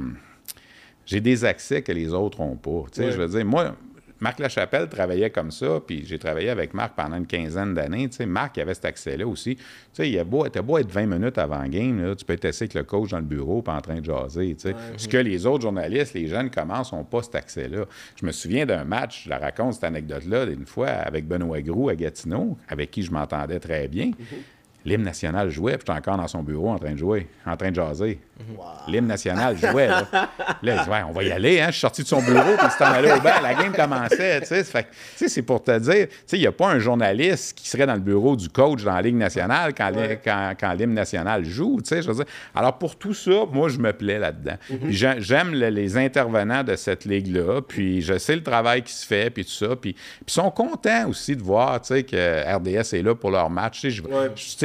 j'ai 1.06 1.20
des 1.20 1.44
accès 1.44 1.80
que 1.82 1.90
les 1.92 2.12
autres 2.12 2.38
n'ont 2.40 2.56
pas. 2.56 2.84
Tu 2.92 3.00
sais. 3.02 3.10
Je 3.10 3.16
veux 3.16 3.26
dire, 3.26 3.44
moi, 3.44 3.74
Marc 4.20 4.38
Lachapelle 4.38 4.88
travaillait 4.88 5.30
comme 5.30 5.50
ça, 5.50 5.80
puis 5.84 6.04
j'ai 6.04 6.18
travaillé 6.18 6.50
avec 6.50 6.74
Marc 6.74 6.94
pendant 6.94 7.16
une 7.16 7.26
quinzaine 7.26 7.74
d'années. 7.74 8.08
Tu 8.08 8.16
sais, 8.16 8.26
Marc 8.26 8.58
avait 8.58 8.74
cet 8.74 8.84
accès-là 8.84 9.26
aussi. 9.26 9.56
Tu 9.56 9.62
sais, 9.92 10.10
il 10.10 10.18
a 10.18 10.24
beau, 10.24 10.46
t'as 10.48 10.62
beau 10.62 10.76
être 10.78 10.90
20 10.90 11.06
minutes 11.06 11.38
avant 11.38 11.66
game, 11.66 12.02
là, 12.02 12.14
tu 12.14 12.24
peux 12.24 12.34
être 12.34 12.44
assis 12.44 12.64
avec 12.64 12.74
le 12.74 12.82
coach 12.84 13.10
dans 13.10 13.18
le 13.18 13.24
bureau 13.24 13.62
puis 13.62 13.74
en 13.74 13.80
train 13.80 14.00
de 14.00 14.04
jaser. 14.04 14.54
tu 14.54 14.68
sais. 14.68 14.74
Ce 14.96 15.08
que 15.08 15.16
les 15.16 15.46
autres 15.46 15.62
journalistes, 15.62 16.14
les 16.14 16.26
jeunes 16.26 16.50
commencent, 16.50 16.92
n'ont 16.92 17.04
pas 17.04 17.22
cet 17.22 17.34
accès-là. 17.34 17.86
Je 18.20 18.26
me 18.26 18.32
souviens 18.32 18.66
d'un 18.66 18.84
match, 18.84 19.24
je 19.24 19.30
la 19.30 19.38
raconte 19.38 19.74
cette 19.74 19.84
anecdote-là, 19.84 20.44
une 20.44 20.66
fois 20.66 20.88
avec 20.88 21.26
Benoît 21.26 21.62
Groux 21.62 21.88
à 21.88 21.94
Gatineau, 21.96 22.58
avec 22.68 22.90
qui 22.90 23.02
je 23.02 23.10
m'entendais 23.12 23.58
très 23.58 23.88
bien. 23.88 24.10
L'hymne 24.84 25.02
national 25.02 25.50
jouait, 25.50 25.72
puis 25.72 25.84
j'étais 25.86 25.98
encore 25.98 26.16
dans 26.16 26.28
son 26.28 26.42
bureau 26.42 26.70
en 26.70 26.78
train 26.78 26.92
de 26.92 26.98
jouer, 26.98 27.26
en 27.46 27.56
train 27.56 27.70
de 27.70 27.76
jaser. 27.76 28.18
L'hymne 28.88 29.06
national 29.06 29.56
jouait. 29.56 29.88
Là, 29.88 30.04
ouais, 30.88 31.02
on 31.08 31.12
va 31.12 31.22
y 31.22 31.30
aller. 31.32 31.60
Hein? 31.60 31.66
Je 31.66 31.72
suis 31.72 31.80
sorti 31.80 32.02
de 32.02 32.08
son 32.08 32.20
bureau, 32.22 32.56
puis 32.56 32.66
il 32.66 32.70
s'est 32.70 32.84
en 32.84 32.92
allé 32.92 33.10
au 33.12 33.20
banc. 33.20 33.30
La 33.42 33.54
game 33.54 33.72
commençait. 33.72 34.40
c'est 34.44 35.42
pour 35.42 35.62
te 35.62 35.78
dire, 35.78 36.06
il 36.32 36.38
n'y 36.40 36.46
a 36.46 36.52
pas 36.52 36.68
un 36.68 36.78
journaliste 36.78 37.56
qui 37.58 37.68
serait 37.68 37.86
dans 37.86 37.94
le 37.94 38.00
bureau 38.00 38.36
du 38.36 38.48
coach 38.48 38.82
dans 38.82 38.94
la 38.94 39.02
Ligue 39.02 39.16
nationale 39.16 39.72
quand, 39.76 39.90
l'hymne- 39.90 40.18
quand, 40.24 40.52
quand 40.58 40.72
l'hymne 40.72 40.94
national 40.94 41.44
joue. 41.44 41.78
Je 41.88 41.96
veux 42.00 42.14
dire. 42.14 42.24
Alors, 42.54 42.78
pour 42.78 42.96
tout 42.96 43.14
ça, 43.14 43.44
moi, 43.52 43.68
je 43.68 43.78
me 43.78 43.92
plais 43.92 44.18
là-dedans. 44.18 44.56
J'ai- 44.88 45.16
j'aime 45.18 45.52
le- 45.54 45.68
les 45.68 45.96
intervenants 45.96 46.64
de 46.64 46.76
cette 46.76 47.04
ligue-là. 47.04 47.60
Puis 47.66 48.02
je 48.02 48.18
sais 48.18 48.34
le 48.36 48.42
travail 48.42 48.82
qui 48.82 48.92
se 48.92 49.06
fait, 49.06 49.30
puis 49.30 49.44
tout 49.44 49.50
ça. 49.50 49.76
Puis 49.76 49.94
ils 50.26 50.32
sont 50.32 50.50
contents 50.50 51.08
aussi 51.08 51.36
de 51.36 51.42
voir 51.42 51.80
que 51.80 52.56
RDS 52.56 52.94
est 52.96 53.02
là 53.02 53.14
pour 53.14 53.30
leur 53.30 53.50
match. 53.50 53.84
Ouais. 53.84 53.90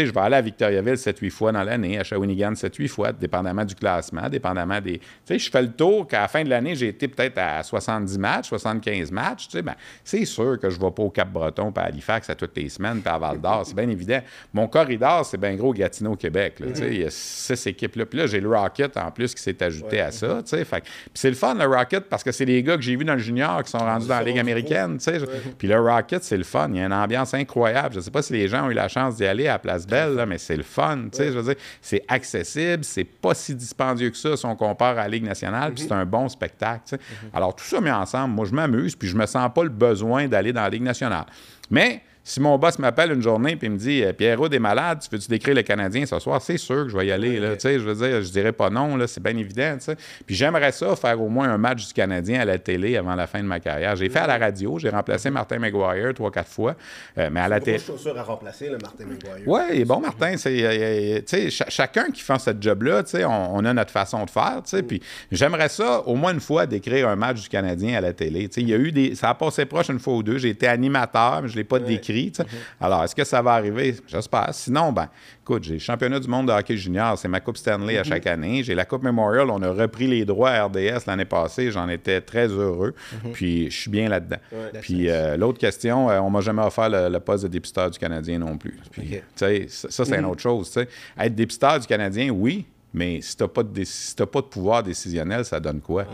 je 0.05 0.11
vais 0.11 0.19
aller 0.21 0.35
à 0.35 0.41
Victoriaville 0.41 0.97
7-8 0.97 1.29
fois 1.31 1.51
dans 1.51 1.63
l'année, 1.63 1.99
à 1.99 2.03
Shawinigan 2.03 2.53
7-8 2.55 2.87
fois, 2.87 3.11
dépendamment 3.11 3.64
du 3.65 3.75
classement, 3.75 4.29
dépendamment 4.29 4.79
des. 4.79 4.99
Tu 4.99 5.03
sais, 5.25 5.39
je 5.39 5.49
fais 5.51 5.61
le 5.61 5.71
tour 5.71 6.07
qu'à 6.07 6.21
la 6.21 6.27
fin 6.27 6.43
de 6.43 6.49
l'année, 6.49 6.75
j'ai 6.75 6.87
été 6.89 7.07
peut-être 7.07 7.37
à 7.37 7.61
70 7.63 8.17
matchs, 8.17 8.49
75 8.49 9.11
matchs. 9.11 9.47
Tu 9.47 9.57
sais, 9.57 9.61
ben, 9.61 9.75
c'est 10.03 10.25
sûr 10.25 10.59
que 10.59 10.69
je 10.69 10.79
ne 10.79 10.85
vais 10.85 10.91
pas 10.91 11.03
au 11.03 11.09
Cap-Breton, 11.09 11.71
puis 11.71 11.83
à 11.83 11.87
Halifax 11.87 12.29
à 12.29 12.35
toutes 12.35 12.55
les 12.55 12.69
semaines, 12.69 13.01
puis 13.01 13.11
à 13.13 13.17
Val-d'Or. 13.17 13.63
C'est 13.65 13.75
bien 13.75 13.89
évident. 13.89 14.19
Mon 14.53 14.67
corridor, 14.67 15.25
c'est 15.25 15.37
bien 15.39 15.55
gros 15.55 15.73
Gatineau, 15.73 16.15
Québec. 16.15 16.59
là. 16.59 16.67
Tu 16.67 16.75
sais, 16.75 16.87
Il 16.93 17.01
y 17.01 17.05
a 17.05 17.09
six 17.09 17.67
équipes-là. 17.67 18.05
Puis 18.05 18.19
là, 18.19 18.27
j'ai 18.27 18.39
le 18.39 18.49
Rocket 18.49 18.95
en 18.97 19.11
plus 19.11 19.33
qui 19.35 19.41
s'est 19.41 19.61
ajouté 19.63 19.99
à 20.01 20.11
ça. 20.11 20.41
tu 20.43 20.49
sais. 20.49 20.63
Fait 20.65 20.81
que- 20.81 20.85
Puis 20.85 21.11
c'est 21.15 21.29
le 21.29 21.35
fun, 21.35 21.53
le 21.55 21.65
Rocket, 21.65 22.05
parce 22.09 22.23
que 22.23 22.31
c'est 22.31 22.45
des 22.45 22.61
gars 22.63 22.75
que 22.77 22.81
j'ai 22.83 22.95
vus 22.95 23.05
dans 23.05 23.13
le 23.13 23.19
junior 23.19 23.63
qui 23.63 23.71
sont 23.71 23.77
rendus 23.79 24.07
dans 24.07 24.15
la 24.15 24.23
Ligue 24.23 24.39
américaine. 24.39 24.97
tu 24.97 25.03
sais. 25.05 25.19
Puis 25.57 25.67
le 25.67 25.79
Rocket, 25.79 26.23
c'est 26.23 26.37
le 26.37 26.43
fun. 26.43 26.67
Il 26.71 26.77
y 26.77 26.81
a 26.81 26.85
une 26.85 26.93
ambiance 26.93 27.33
incroyable. 27.33 27.93
Je 27.93 27.99
ne 27.99 28.03
sais 28.03 28.11
pas 28.11 28.21
si 28.21 28.33
les 28.33 28.47
gens 28.47 28.67
ont 28.67 28.69
eu 28.69 28.73
la 28.73 28.87
chance 28.87 29.15
d'y 29.15 29.25
aller 29.25 29.47
à 29.47 29.57
Place 29.59 29.87
Belle, 29.87 30.13
là, 30.15 30.25
mais 30.25 30.37
c'est 30.37 30.57
le 30.57 30.63
fun. 30.63 31.05
tu 31.11 31.17
sais, 31.17 31.31
Je 31.31 31.39
veux 31.39 31.43
dire, 31.53 31.61
c'est 31.81 32.03
accessible, 32.07 32.83
c'est 32.83 33.03
pas 33.03 33.33
si 33.33 33.54
dispendieux 33.55 34.09
que 34.09 34.17
ça 34.17 34.37
si 34.37 34.45
on 34.45 34.55
compare 34.55 34.91
à 34.91 35.03
la 35.03 35.07
Ligue 35.07 35.23
nationale, 35.23 35.73
puis 35.73 35.83
c'est 35.83 35.93
un 35.93 36.05
bon 36.05 36.29
spectacle. 36.29 36.81
sais. 36.85 36.99
Alors, 37.33 37.55
tout 37.55 37.63
ça 37.63 37.81
mis 37.81 37.91
ensemble, 37.91 38.33
moi, 38.35 38.45
je 38.45 38.53
m'amuse, 38.53 38.95
puis 38.95 39.07
je 39.07 39.15
me 39.15 39.25
sens 39.25 39.49
pas 39.53 39.63
le 39.63 39.69
besoin 39.69 40.27
d'aller 40.27 40.53
dans 40.53 40.61
la 40.61 40.69
Ligue 40.69 40.83
nationale. 40.83 41.25
Mais 41.69 42.03
si 42.27 42.41
mon 42.41 42.57
boss 42.57 42.79
m'appelle 42.79 43.11
une 43.11 43.21
journée 43.21 43.55
puis 43.55 43.69
me 43.69 43.77
dit 43.77 44.03
euh, 44.03 44.11
Pierrot, 44.11 44.49
des 44.49 44.57
malades, 44.57 44.99
tu 44.99 45.09
veux-tu 45.11 45.27
décrire 45.27 45.53
le 45.53 45.61
Canadien 45.61 46.07
ce 46.07 46.17
soir? 46.17 46.41
C'est 46.41 46.57
sûr 46.57 46.85
que 46.85 46.89
je 46.89 46.97
vais 46.97 47.05
y 47.05 47.11
aller. 47.11 47.39
Là, 47.39 47.53
je 47.61 47.77
veux 47.77 47.93
dire, 47.93 48.23
je 48.23 48.31
dirais 48.31 48.51
pas 48.51 48.71
non, 48.71 48.97
c'est 49.05 49.21
bien 49.21 49.37
évident. 49.37 49.77
Puis 50.25 50.35
j'aimerais 50.35 50.71
ça, 50.71 50.95
faire 50.95 51.21
au 51.21 51.29
moins 51.29 51.47
un 51.49 51.59
match 51.59 51.85
du 51.85 51.93
Canadien 51.93 52.41
à 52.41 52.45
la 52.45 52.57
télé 52.57 52.97
avant 52.97 53.13
la 53.13 53.27
fin 53.27 53.41
de 53.41 53.47
ma 53.47 53.59
carrière. 53.59 53.95
J'ai 53.95 54.09
fait 54.09 54.19
à 54.19 54.25
la 54.27 54.39
radio, 54.39 54.79
j'ai 54.79 54.89
remplacé 54.89 55.29
Martin 55.29 55.59
McGuire 55.59 56.15
trois, 56.15 56.31
quatre 56.31 56.49
fois, 56.49 56.75
euh, 57.19 57.29
mais 57.31 57.41
à 57.41 57.47
la 57.47 57.59
télé. 57.59 57.77
Chaussure 57.77 58.17
à 58.17 58.23
remplacer, 58.23 58.69
le 58.69 58.79
Martin 58.79 59.05
McGuire. 59.05 59.45
Oui, 59.45 59.61
il 59.75 59.81
est 59.81 59.85
bon, 59.85 59.99
Martin. 59.99 60.35
C'est, 60.37 61.21
euh, 61.29 61.49
chacun 61.69 62.05
qui 62.09 62.23
fait 62.23 62.39
ce 62.39 62.49
job-là, 62.59 63.03
on, 63.27 63.59
on 63.59 63.65
a 63.65 63.73
notre 63.73 63.91
façon 63.91 64.25
de 64.25 64.31
faire. 64.31 64.61
sais, 64.65 64.81
Puis 64.81 64.99
j'aimerais 65.31 65.69
ça, 65.69 66.01
au 66.07 66.15
moins 66.15 66.33
une 66.33 66.39
fois, 66.39 66.65
d'écrire 66.65 67.07
un 67.07 67.15
match 67.15 67.43
du 67.43 67.49
Canadien 67.49 67.99
à 67.99 68.01
la 68.01 68.13
télé. 68.13 68.49
Il 68.57 68.67
y 68.67 68.73
a 68.73 68.77
eu 68.77 68.91
des. 68.91 69.13
Ça 69.13 69.29
a 69.29 69.35
passé 69.35 69.65
proche 69.65 69.89
une 69.89 69.99
fois 69.99 70.15
ou 70.15 70.23
deux. 70.23 70.39
J'ai 70.39 70.49
été 70.49 70.67
animateur, 70.67 71.43
mais 71.43 71.49
je 71.49 71.53
ne 71.53 71.57
l'ai 71.57 71.63
pas 71.63 71.77
décrit. 71.77 72.14
Sais. 72.33 72.45
Alors, 72.79 73.03
est-ce 73.03 73.15
que 73.15 73.23
ça 73.23 73.41
va 73.41 73.53
arriver? 73.53 73.95
J'espère. 74.07 74.49
Sinon, 74.51 74.91
ben, 74.91 75.09
écoute, 75.41 75.63
j'ai 75.63 75.73
le 75.73 75.79
championnat 75.79 76.19
du 76.19 76.27
monde 76.27 76.47
de 76.47 76.51
hockey 76.51 76.77
junior. 76.77 77.17
C'est 77.17 77.27
ma 77.27 77.39
Coupe 77.39 77.57
Stanley 77.57 77.97
à 77.97 78.03
chaque 78.03 78.27
année. 78.27 78.63
J'ai 78.63 78.75
la 78.75 78.85
Coupe 78.85 79.03
Memorial. 79.03 79.49
On 79.49 79.61
a 79.61 79.71
repris 79.71 80.07
les 80.07 80.25
droits 80.25 80.51
à 80.51 80.65
RDS 80.65 81.05
l'année 81.07 81.25
passée. 81.25 81.71
J'en 81.71 81.89
étais 81.89 82.21
très 82.21 82.47
heureux. 82.47 82.93
Puis 83.33 83.69
je 83.69 83.77
suis 83.77 83.91
bien 83.91 84.09
là-dedans. 84.09 84.37
Puis 84.81 85.09
euh, 85.09 85.37
l'autre 85.37 85.59
question, 85.59 86.09
euh, 86.09 86.19
on 86.19 86.29
m'a 86.29 86.41
jamais 86.41 86.61
offert 86.61 86.89
le, 86.89 87.09
le 87.09 87.19
poste 87.19 87.43
de 87.43 87.49
dépisteur 87.49 87.89
du 87.89 87.99
Canadien 87.99 88.39
non 88.39 88.57
plus. 88.57 88.77
Puis, 88.91 89.19
ça, 89.35 89.47
ça, 89.67 90.05
c'est 90.05 90.17
une 90.17 90.25
autre 90.25 90.41
chose. 90.41 90.77
Être 91.19 91.35
dépisteur 91.35 91.79
du 91.79 91.87
Canadien, 91.87 92.29
oui, 92.29 92.65
mais 92.95 93.21
si 93.21 93.35
tu 93.37 93.43
n'as 93.43 93.49
pas, 93.49 93.61
de 93.63 93.83
si 93.83 94.15
t'as 94.15 94.25
pas 94.25 94.41
de 94.41 94.45
pouvoir 94.47 94.81
décisionnel, 94.81 95.45
ça 95.45 95.59
donne 95.59 95.81
quoi? 95.81 96.05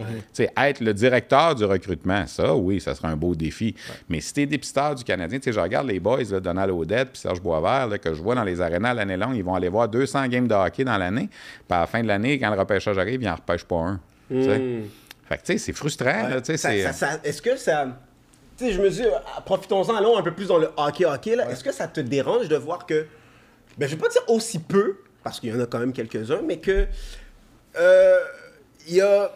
Être 0.58 0.82
le 0.82 0.94
directeur 0.94 1.56
du 1.56 1.64
recrutement, 1.64 2.26
ça, 2.28 2.54
oui, 2.56 2.82
ça 2.82 2.94
sera 2.96 3.08
un 3.10 3.16
beau 3.16 3.36
défi. 3.36 3.74
Mais 4.10 4.20
si 4.20 4.34
tu 4.34 4.42
es 4.42 4.46
dépisteur 4.46 4.96
du 4.96 5.04
Canadien, 5.04 5.40
je 5.46 5.60
regarde 5.60 5.88
les 5.88 6.00
boys, 6.00 6.24
là, 6.30 6.40
Donald 6.40 6.72
Odette 6.72 7.10
puis 7.12 7.20
Serge 7.22 7.40
Boisvert, 7.42 7.88
là, 7.88 7.98
que 7.98 8.14
je 8.14 8.22
vois 8.22 8.36
dans 8.36 8.44
les 8.44 8.60
arénas 8.60 8.94
l'année 8.94 9.16
longue, 9.18 9.36
ils 9.36 9.44
vont 9.44 9.56
aller 9.56 9.70
voir 9.70 9.88
200 9.88 10.28
games 10.28 10.48
de 10.48 10.54
hockey 10.56 10.84
dans 10.84 10.98
l'année. 10.98 11.30
Puis 11.30 11.78
à 11.78 11.82
la 11.82 11.88
fin 11.88 12.02
de 12.02 12.08
l'année, 12.08 12.40
quand 12.40 12.52
le 12.54 12.60
repêchage 12.60 12.98
arrive, 12.98 13.22
ils 13.22 13.28
n'en 13.28 13.36
repêchent 13.36 13.66
pas 13.66 13.78
un. 13.78 14.00
sais? 14.44 14.62
Fait 15.30 15.38
que, 15.38 15.44
tu 15.44 15.54
sais, 15.54 15.58
c'est 15.60 15.74
frustrant. 15.74 16.10
ça- 16.94 17.20
Est-ce 17.24 17.42
que 17.42 17.56
ça. 17.56 17.88
Je 18.60 18.80
me 18.82 18.90
dis, 18.90 19.02
euh, 19.04 19.10
profitons-en, 19.46 19.96
allons 19.96 20.18
un 20.18 20.22
peu 20.22 20.32
plus 20.34 20.48
dans 20.48 20.58
le 20.58 20.70
hockey-hockey. 20.78 21.36
là. 21.36 21.50
Est-ce 21.50 21.64
que 21.64 21.72
ça 21.72 21.88
te 21.88 22.00
dérange 22.02 22.48
de 22.48 22.56
voir 22.56 22.86
que. 22.86 23.06
Ben, 23.78 23.88
je 23.88 23.96
vais 23.96 24.02
pas 24.02 24.10
dire 24.10 24.22
aussi 24.28 24.60
peu, 24.60 24.98
parce 25.24 25.40
qu'il 25.40 25.50
y 25.50 25.54
en 25.54 25.60
a 25.60 25.66
quand 25.66 25.80
même 25.80 25.94
quelques-uns, 25.94 26.42
mais 26.46 26.58
que. 26.58 26.88
euh, 27.80 28.18
Il 28.88 28.96
y 28.96 29.02
a. 29.02 29.32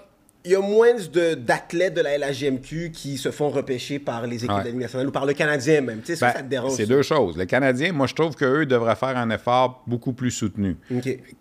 Y 0.48 0.54
a 0.54 0.60
moins 0.62 0.90
d'athlètes 1.38 1.96
de 1.96 2.02
la 2.02 2.20
LHGMQ 2.20 2.92
qui 2.92 3.18
se 3.18 3.32
font 3.32 3.50
repêcher 3.50 3.98
par 3.98 4.28
les 4.28 4.36
équipes 4.46 4.52
Ouais. 4.52 4.60
de 4.60 4.66
la 4.66 4.70
Ligue 4.74 4.80
nationale 4.82 5.08
ou 5.08 5.12
par 5.12 5.26
le 5.26 5.34
Canadien 5.34 5.82
même. 5.82 6.02
Tu 6.02 6.16
sais, 6.16 6.24
Ben, 6.24 6.34
ça 6.34 6.44
te 6.44 6.48
dérange? 6.48 6.74
c'est 6.74 6.86
deux 6.86 7.02
choses. 7.02 7.36
Le 7.36 7.46
Canadien, 7.46 7.92
moi, 7.94 8.06
je 8.06 8.14
trouve 8.14 8.36
qu'eux 8.36 8.68
devraient 8.68 8.96
faire 8.96 9.18
un 9.18 9.32
effort 9.32 9.82
beaucoup 9.88 10.14
plus 10.14 10.30
soutenu. 10.30 10.78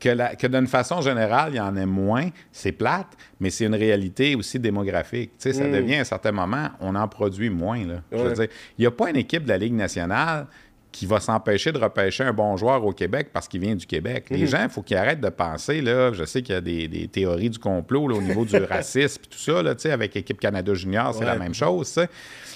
Que, 0.00 0.08
la- 0.08 0.34
que 0.36 0.46
d'une 0.46 0.66
façon 0.66 1.02
générale, 1.02 1.52
il 1.52 1.56
y 1.56 1.60
en 1.60 1.76
ait 1.76 1.84
moins, 1.84 2.30
c'est 2.50 2.72
plate, 2.72 3.08
mais 3.40 3.50
c'est 3.50 3.66
une 3.66 3.74
réalité 3.74 4.36
aussi 4.36 4.58
démographique. 4.58 5.32
Tu 5.38 5.52
sais, 5.52 5.58
ça 5.58 5.68
devient 5.68 5.96
à 5.96 6.00
un 6.00 6.04
certain 6.04 6.32
moment, 6.32 6.70
on 6.80 6.94
en 6.94 7.06
produit 7.06 7.50
moins. 7.50 7.84
Là. 7.86 8.00
Je 8.10 8.16
veux 8.16 8.32
dire, 8.32 8.48
il 8.78 8.80
n'y 8.80 8.86
a 8.86 8.90
pas 8.90 9.10
une 9.10 9.16
équipe 9.16 9.44
de 9.44 9.50
la 9.50 9.58
Ligue 9.58 9.74
nationale 9.74 10.46
qui 10.94 11.06
va 11.06 11.18
s'empêcher 11.18 11.72
de 11.72 11.78
repêcher 11.78 12.22
un 12.22 12.32
bon 12.32 12.56
joueur 12.56 12.84
au 12.84 12.92
Québec 12.92 13.30
parce 13.32 13.48
qu'il 13.48 13.60
vient 13.60 13.74
du 13.74 13.84
Québec. 13.84 14.26
Les 14.30 14.46
gens, 14.46 14.62
il 14.62 14.68
faut 14.68 14.80
qu'ils 14.80 14.96
arrêtent 14.96 15.20
de 15.20 15.28
penser, 15.28 15.80
là, 15.80 16.12
je 16.12 16.24
sais 16.24 16.40
qu'il 16.40 16.54
y 16.54 16.58
a 16.58 16.60
des, 16.60 16.86
des 16.86 17.08
théories 17.08 17.50
du 17.50 17.58
complot 17.58 18.06
là, 18.06 18.14
au 18.14 18.22
niveau 18.22 18.44
du 18.44 18.56
racisme 18.70 19.22
et 19.24 19.28
tout 19.28 19.38
ça, 19.38 19.60
là, 19.60 19.74
avec 19.92 20.14
l'équipe 20.14 20.38
Canada 20.38 20.72
Junior, 20.72 21.12
c'est 21.12 21.24
la 21.24 21.36
même 21.36 21.52
chose. 21.52 21.98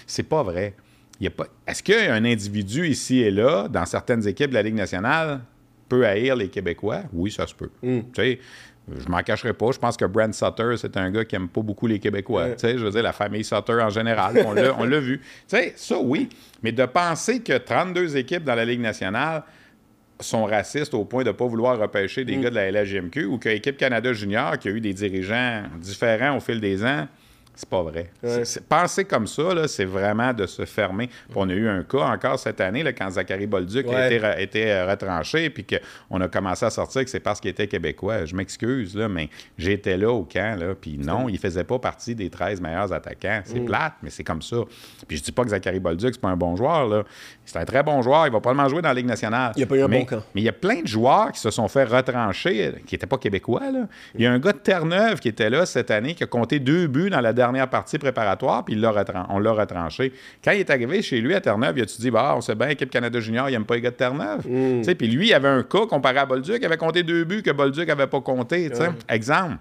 C'est 0.07 0.23
pas 0.23 0.45
vrai. 0.45 0.77
Il 1.19 1.25
y 1.25 1.27
a 1.27 1.31
pas... 1.31 1.49
Est-ce 1.67 1.83
qu'un 1.83 2.25
individu 2.25 2.87
ici 2.87 3.19
et 3.23 3.33
là, 3.33 3.67
dans 3.67 3.85
certaines 3.87 4.25
équipes 4.29 4.51
de 4.51 4.55
la 4.55 4.63
Ligue 4.63 4.77
nationale, 4.77 5.41
peut 5.89 6.07
haïr 6.07 6.37
les 6.37 6.49
Québécois? 6.49 7.03
Oui, 7.13 7.33
ça 7.33 7.45
se 7.45 7.55
peut. 7.55 7.71
Sais, 8.15 8.39
je 8.97 9.09
m'en 9.09 9.23
cacherai 9.23 9.53
pas. 9.53 9.71
Je 9.73 9.79
pense 9.79 9.97
que 9.97 10.05
Brent 10.05 10.33
Sutter, 10.33 10.75
c'est 10.77 10.97
un 10.97 11.11
gars 11.11 11.25
qui 11.25 11.37
aime 11.37 11.49
pas 11.49 11.61
beaucoup 11.61 11.87
les 11.87 11.99
Québécois. 11.99 12.51
Tu 12.51 12.59
sais, 12.59 12.79
je 12.79 12.85
veux 12.85 12.91
dire, 12.91 13.03
la 13.03 13.13
famille 13.13 13.45
Sutter 13.45 13.81
en 13.81 13.91
général, 13.91 14.43
on 14.47 14.53
l'a, 14.53 14.75
on 14.79 14.85
l'a 14.85 15.01
vu. 15.01 15.19
Tu 15.19 15.57
sais, 15.57 15.73
ça, 15.77 15.99
oui. 15.99 16.29
Mais 16.63 16.73
de 16.73 16.85
penser 16.87 17.41
que 17.41 17.57
32 17.57 18.17
équipes 18.17 18.45
dans 18.45 18.55
la 18.55 18.65
Ligue 18.65 18.81
nationale 18.81 19.43
sont 20.21 20.45
racistes 20.45 20.95
au 20.95 21.05
point 21.05 21.23
de 21.23 21.29
ne 21.29 21.33
pas 21.33 21.47
vouloir 21.47 21.79
repêcher 21.79 22.25
des 22.25 22.37
gars 22.39 22.51
de 22.51 22.55
la 22.57 22.71
LHJMQ 22.71 23.25
ou 23.27 23.39
que 23.39 23.49
l'équipe 23.49 23.77
Canada 23.77 24.13
Junior, 24.13 24.59
qui 24.59 24.69
a 24.69 24.71
eu 24.73 24.81
des 24.81 24.93
dirigeants 24.93 25.63
différents 25.81 26.37
au 26.37 26.41
fil 26.41 26.61
des 26.61 26.85
ans, 26.85 27.07
c'est 27.59 27.69
pas 27.69 27.83
vrai. 27.83 28.09
Penser 28.69 29.05
comme 29.05 29.27
ça, 29.27 29.53
là, 29.53 29.67
c'est 29.67 29.85
vraiment 29.85 30.33
de 30.33 30.47
se 30.47 30.65
fermer. 30.65 31.09
Puis 31.09 31.35
on 31.35 31.49
a 31.49 31.53
eu 31.53 31.69
un 31.69 31.83
cas 31.83 32.05
encore 32.05 32.39
cette 32.39 32.61
année, 32.61 32.85
là, 32.85 32.93
quand 32.93 33.11
Zachary 33.11 33.49
Bolduc 33.49 33.85
a 33.89 34.41
été, 34.41 34.71
euh, 34.71 34.87
retranché, 34.89 35.51
puis 35.51 35.67
qu'on 35.67 36.21
a 36.21 36.29
commencé 36.29 36.65
à 36.65 36.71
sortir 36.71 37.03
que 37.03 37.11
c'est 37.11 37.19
parce 37.19 37.41
qu'il 37.41 37.51
était 37.51 37.67
québécois. 37.67 38.27
Je 38.27 38.37
m'excuse, 38.37 38.95
là, 38.95 39.09
mais 39.09 39.29
j'étais 39.59 39.97
là 39.97 40.09
au 40.09 40.23
camp, 40.23 40.57
là, 40.57 40.77
puis 40.81 40.99
non, 40.99 41.29
il 41.29 41.37
faisait 41.37 41.65
pas 41.65 41.81
partie 41.81 42.15
des 42.15 42.31
13 42.31 42.61
meilleurs 42.61 42.93
attaquants. 42.93 43.41
Mm. 43.41 43.43
C'est 43.47 43.61
plate, 43.61 43.95
mais 44.05 44.11
c'est 44.11 44.25
comme 44.25 44.43
ça. 44.43 44.59
Puis 45.09 45.17
je 45.17 45.25
dis 45.25 45.33
pas 45.33 45.43
que 45.43 45.51
Zachary 45.51 45.81
Bolduc, 45.81 46.15
c'est 46.15 46.21
pas 46.21 46.29
un 46.29 46.37
bon 46.37 46.55
joueur, 46.55 46.87
là. 46.87 47.03
C'est 47.45 47.59
un 47.59 47.65
très 47.65 47.83
bon 47.83 48.03
joueur, 48.03 48.27
il 48.27 48.33
va 48.33 48.39
probablement 48.39 48.69
jouer 48.69 48.83
dans 48.83 48.89
la 48.91 48.95
Ligue 48.95 49.07
nationale. 49.07 49.53
Il 49.57 49.65
a 49.65 49.67
pas 49.67 49.77
eu 49.77 49.83
un 49.83 49.89
mais, 49.89 50.01
bon 50.01 50.05
camp. 50.05 50.23
mais 50.33 50.43
il 50.43 50.45
y 50.45 50.49
a 50.49 50.53
plein 50.53 50.83
de 50.83 50.87
joueurs 50.87 51.33
qui 51.33 51.41
se 51.41 51.51
sont 51.51 51.67
fait 51.67 51.85
retrancher, 51.85 52.75
qui 52.87 52.95
n'étaient 52.95 53.07
pas 53.07 53.19
québécois. 53.19 53.73
Là. 53.73 53.89
Il 54.15 54.21
y 54.21 54.27
a 54.27 54.33
un 54.33 54.39
gars 54.39 54.53
de 54.53 54.59
Terre-Neuve 54.59 55.19
qui 55.19 55.29
était 55.29 55.51
là 55.51 55.67
cette 55.67 55.91
année, 55.91 56.15
qui 56.15 56.23
a 56.23 56.29
compté 56.29 56.61
deux 56.61 56.87
buts 56.87 57.11
dans 57.11 57.21
la 57.21 57.33
dernière 57.33 57.48
partie 57.67 57.99
préparatoire, 57.99 58.65
puis 58.65 58.75
il 58.75 58.87
on 59.29 59.39
l'a 59.39 59.53
retranché. 59.53 60.13
Quand 60.45 60.53
il 60.53 60.61
est 60.61 60.71
arrivé 60.71 61.03
chez 61.03 61.21
lui 61.21 61.35
à 61.35 61.41
Terre-Neuve, 61.41 61.79
il 61.79 61.83
a-tu 61.83 62.01
dit 62.01 62.11
bah, 62.11 62.35
on 62.37 62.41
sait 62.41 62.55
bien, 62.55 62.69
équipe 62.69 62.91
Canada 62.91 63.21
Junior, 63.21 63.49
il 63.49 63.53
n'aime 63.53 63.65
pas 63.65 63.75
les 63.75 63.81
gars 63.81 63.91
de 63.91 63.97
Terre-Neuve. 63.97 64.43
Sais, 64.85 64.95
Puis 64.95 65.09
lui, 65.09 65.29
il 65.29 65.35
avait 65.35 65.49
un 65.49 65.63
cas 65.63 65.87
comparé 65.87 66.19
à 66.19 66.27
Bolduc, 66.27 66.59
il 66.61 66.65
avait 66.65 66.77
compté 66.77 67.03
deux 67.03 67.25
buts 67.25 67.43
que 67.43 67.51
Bolduc 67.51 67.87
n'avait 67.89 68.07
pas 68.07 68.21
compté. 68.21 68.71
Exemple. 69.09 69.57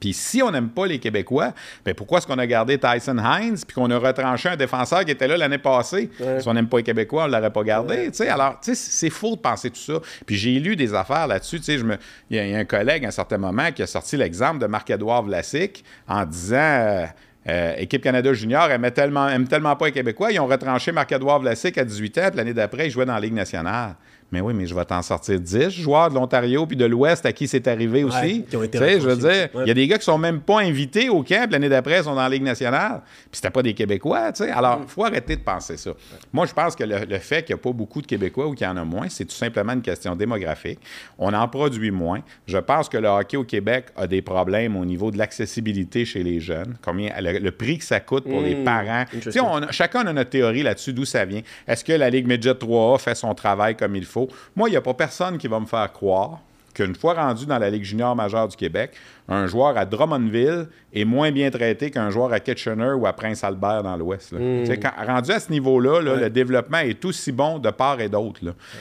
Puis 0.00 0.12
si 0.12 0.42
on 0.42 0.50
n'aime 0.50 0.68
pas 0.70 0.86
les 0.86 0.98
Québécois, 0.98 1.52
ben 1.84 1.94
pourquoi 1.94 2.18
est-ce 2.18 2.26
qu'on 2.26 2.38
a 2.38 2.46
gardé 2.46 2.78
Tyson 2.78 3.16
Hines 3.18 3.56
puis 3.66 3.74
qu'on 3.74 3.90
a 3.90 3.98
retranché 3.98 4.48
un 4.48 4.56
défenseur 4.56 5.04
qui 5.04 5.10
était 5.12 5.28
là 5.28 5.36
l'année 5.36 5.58
passée? 5.58 6.10
Si 6.40 6.48
on 6.48 6.54
n'aime 6.54 6.68
pas 6.68 6.78
les 6.78 6.82
Québécois, 6.82 7.24
on 7.24 7.28
ne 7.28 7.32
l'aurait 7.32 7.52
pas 7.52 7.62
gardé. 7.62 8.10
Alors, 8.28 8.58
c'est 8.62 9.10
faux 9.10 9.36
de 9.36 9.40
penser 9.40 9.70
tout 9.70 9.80
ça. 9.80 9.94
Puis 10.26 10.36
j'ai 10.36 10.58
lu 10.58 10.76
des 10.76 10.94
affaires 10.94 11.26
là-dessus. 11.26 11.60
je 11.66 11.84
me- 11.84 11.96
Il 12.30 12.36
y, 12.36 12.40
a- 12.40 12.44
il 12.46 12.50
y 12.52 12.54
a 12.54 12.58
un 12.58 12.64
collègue 12.64 13.04
à 13.04 13.08
un 13.08 13.12
certain 13.12 13.38
moment 13.38 13.70
qui 13.72 13.82
a 13.82 13.86
sorti 13.86 14.16
l'exemple 14.16 14.58
de 14.58 14.66
Marc-Édouard 14.66 15.22
Vlasic 15.22 15.84
en 16.08 16.24
disant... 16.24 16.56
euh, 16.56 17.06
euh, 17.48 17.74
Équipe 17.76 18.02
Canada 18.04 18.32
Junior 18.32 18.70
aimait 18.70 18.92
tellement, 18.92 19.28
aime 19.28 19.48
tellement 19.48 19.74
pas 19.74 19.86
les 19.86 19.92
Québécois. 19.92 20.30
Ils 20.30 20.38
ont 20.38 20.46
retranché 20.46 20.92
Marc-Édouard 20.92 21.40
Vlasic 21.40 21.76
à 21.76 21.84
18 21.84 22.18
ans, 22.18 22.30
l'année 22.36 22.54
d'après, 22.54 22.86
il 22.86 22.90
jouait 22.92 23.04
dans 23.04 23.14
la 23.14 23.20
Ligue 23.20 23.34
nationale. 23.34 23.96
Mais 24.32 24.40
oui, 24.40 24.54
mais 24.54 24.66
je 24.66 24.74
vais 24.74 24.84
t'en 24.84 25.02
sortir 25.02 25.38
10 25.38 25.68
joueurs 25.70 26.08
de 26.08 26.14
l'Ontario 26.14 26.66
puis 26.66 26.76
de 26.76 26.84
l'Ouest 26.86 27.24
à 27.26 27.32
qui 27.32 27.46
c'est 27.46 27.68
arrivé 27.68 28.02
aussi. 28.02 28.44
qui 28.48 28.56
ont 28.56 28.62
été 28.62 28.78
Tu 28.78 28.84
sais, 28.84 29.00
je 29.00 29.06
veux 29.06 29.16
dire. 29.16 29.48
Ouais. 29.54 29.62
il 29.64 29.68
y 29.68 29.70
a 29.70 29.74
des 29.74 29.86
gars 29.86 29.98
qui 29.98 30.04
sont 30.04 30.18
même 30.18 30.40
pas 30.40 30.60
invités 30.60 31.08
au 31.10 31.22
camp, 31.22 31.48
l'année 31.50 31.68
d'après, 31.68 31.98
ils 31.98 32.04
sont 32.04 32.14
dans 32.14 32.22
la 32.22 32.28
Ligue 32.30 32.42
nationale. 32.42 33.02
Puis 33.04 33.32
c'était 33.34 33.50
pas 33.50 33.62
des 33.62 33.74
Québécois, 33.74 34.32
tu 34.32 34.44
sais. 34.44 34.50
Alors, 34.50 34.80
il 34.82 34.88
faut 34.88 35.04
arrêter 35.04 35.36
de 35.36 35.42
penser 35.42 35.76
ça. 35.76 35.90
Moi, 36.32 36.46
je 36.46 36.52
pense 36.54 36.74
que 36.74 36.84
le, 36.84 37.04
le 37.04 37.18
fait 37.18 37.42
qu'il 37.44 37.54
n'y 37.54 37.60
a 37.60 37.62
pas 37.62 37.72
beaucoup 37.72 38.00
de 38.00 38.06
Québécois 38.06 38.46
ou 38.46 38.54
qu'il 38.54 38.66
y 38.66 38.70
en 38.70 38.76
a 38.78 38.84
moins, 38.84 39.08
c'est 39.10 39.26
tout 39.26 39.34
simplement 39.34 39.74
une 39.74 39.82
question 39.82 40.16
démographique. 40.16 40.78
On 41.18 41.32
en 41.34 41.46
produit 41.48 41.90
moins. 41.90 42.20
Je 42.46 42.58
pense 42.58 42.88
que 42.88 42.96
le 42.96 43.08
hockey 43.08 43.36
au 43.36 43.44
Québec 43.44 43.86
a 43.96 44.06
des 44.06 44.22
problèmes 44.22 44.76
au 44.76 44.84
niveau 44.86 45.10
de 45.10 45.18
l'accessibilité 45.18 46.04
chez 46.04 46.22
les 46.22 46.40
jeunes. 46.40 46.76
Combien, 46.82 47.12
le, 47.20 47.38
le 47.38 47.50
prix 47.50 47.78
que 47.78 47.84
ça 47.84 48.00
coûte 48.00 48.24
pour 48.24 48.40
les 48.40 48.54
parents. 48.64 49.04
Tu 49.10 49.30
sais, 49.30 49.40
chacun 49.70 50.06
a 50.06 50.12
notre 50.12 50.30
théorie 50.30 50.62
là-dessus, 50.62 50.92
d'où 50.92 51.04
ça 51.04 51.24
vient. 51.24 51.42
Est-ce 51.68 51.84
que 51.84 51.92
la 51.92 52.08
Ligue 52.08 52.26
Midget 52.26 52.52
3A 52.52 52.98
fait 52.98 53.14
son 53.14 53.34
travail 53.34 53.76
comme 53.76 53.94
il 53.96 54.04
faut? 54.06 54.21
Moi, 54.56 54.68
il 54.68 54.72
n'y 54.72 54.76
a 54.76 54.80
pas 54.82 54.94
personne 54.94 55.38
qui 55.38 55.48
va 55.48 55.58
me 55.60 55.66
faire 55.66 55.92
croire 55.92 56.40
qu'une 56.74 56.94
fois 56.94 57.12
rendu 57.12 57.44
dans 57.44 57.58
la 57.58 57.68
Ligue 57.68 57.84
junior 57.84 58.16
majeure 58.16 58.48
du 58.48 58.56
Québec, 58.56 58.92
un 59.28 59.46
joueur 59.46 59.76
à 59.76 59.84
Drummondville 59.84 60.68
est 60.94 61.04
moins 61.04 61.30
bien 61.30 61.50
traité 61.50 61.90
qu'un 61.90 62.08
joueur 62.08 62.32
à 62.32 62.40
Kitchener 62.40 62.92
ou 62.92 63.06
à 63.06 63.12
Prince-Albert 63.12 63.82
dans 63.82 63.94
l'Ouest. 63.94 64.32
là. 64.32 64.38
Tu 64.38 64.66
sais, 64.66 64.78
quand- 64.78 64.92
Rendu 65.06 65.30
à 65.32 65.38
ce 65.40 65.50
niveau-là, 65.52 66.00
là, 66.00 66.16
le 66.16 66.30
développement 66.30 66.78
est 66.78 67.04
aussi 67.04 67.30
bon 67.30 67.58
de 67.58 67.68
part 67.70 68.00
et 68.00 68.08
d'autre. 68.08 68.40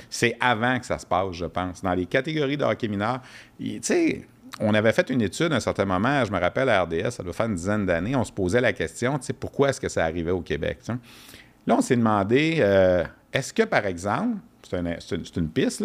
C'est 0.10 0.38
avant 0.40 0.80
que 0.80 0.86
ça 0.86 0.98
se 1.00 1.06
passe, 1.06 1.34
je 1.34 1.46
pense. 1.46 1.82
Dans 1.84 1.94
les 1.94 2.06
catégories 2.06 2.56
de 2.56 2.64
hockey 2.64 2.88
mineur, 2.88 3.20
tu 3.60 3.80
sais, 3.82 4.26
on 4.62 4.74
avait 4.74 4.94
fait 4.94 5.10
une 5.10 5.22
étude 5.22 5.52
à 5.52 5.58
un 5.58 5.60
certain 5.60 5.84
moment, 5.86 6.24
je 6.24 6.32
me 6.32 6.40
rappelle 6.40 6.70
à 6.70 6.84
RDS, 6.84 7.10
ça 7.12 7.24
doit 7.24 7.34
faire 7.34 7.48
une 7.48 7.56
dizaine 7.56 7.86
d'années, 7.86 8.16
on 8.16 8.24
se 8.24 8.32
posait 8.32 8.62
la 8.62 8.72
question, 8.72 9.18
tu 9.18 9.26
sais, 9.26 9.34
pourquoi 9.34 9.68
est-ce 9.70 9.82
que 9.82 9.90
ça 9.90 10.06
arrivait 10.06 10.32
au 10.32 10.40
Québec? 10.42 10.80
Là, 11.68 11.76
on 11.78 11.82
s'est 11.82 11.96
demandé, 11.98 12.58
euh, 12.60 13.04
est-ce 13.34 13.54
que, 13.54 13.64
par 13.64 13.86
exemple, 13.86 14.38
c'est 14.72 15.16
un- 15.16 15.20
c'est 15.24 15.38
une, 15.38 15.50
piste, 15.50 15.84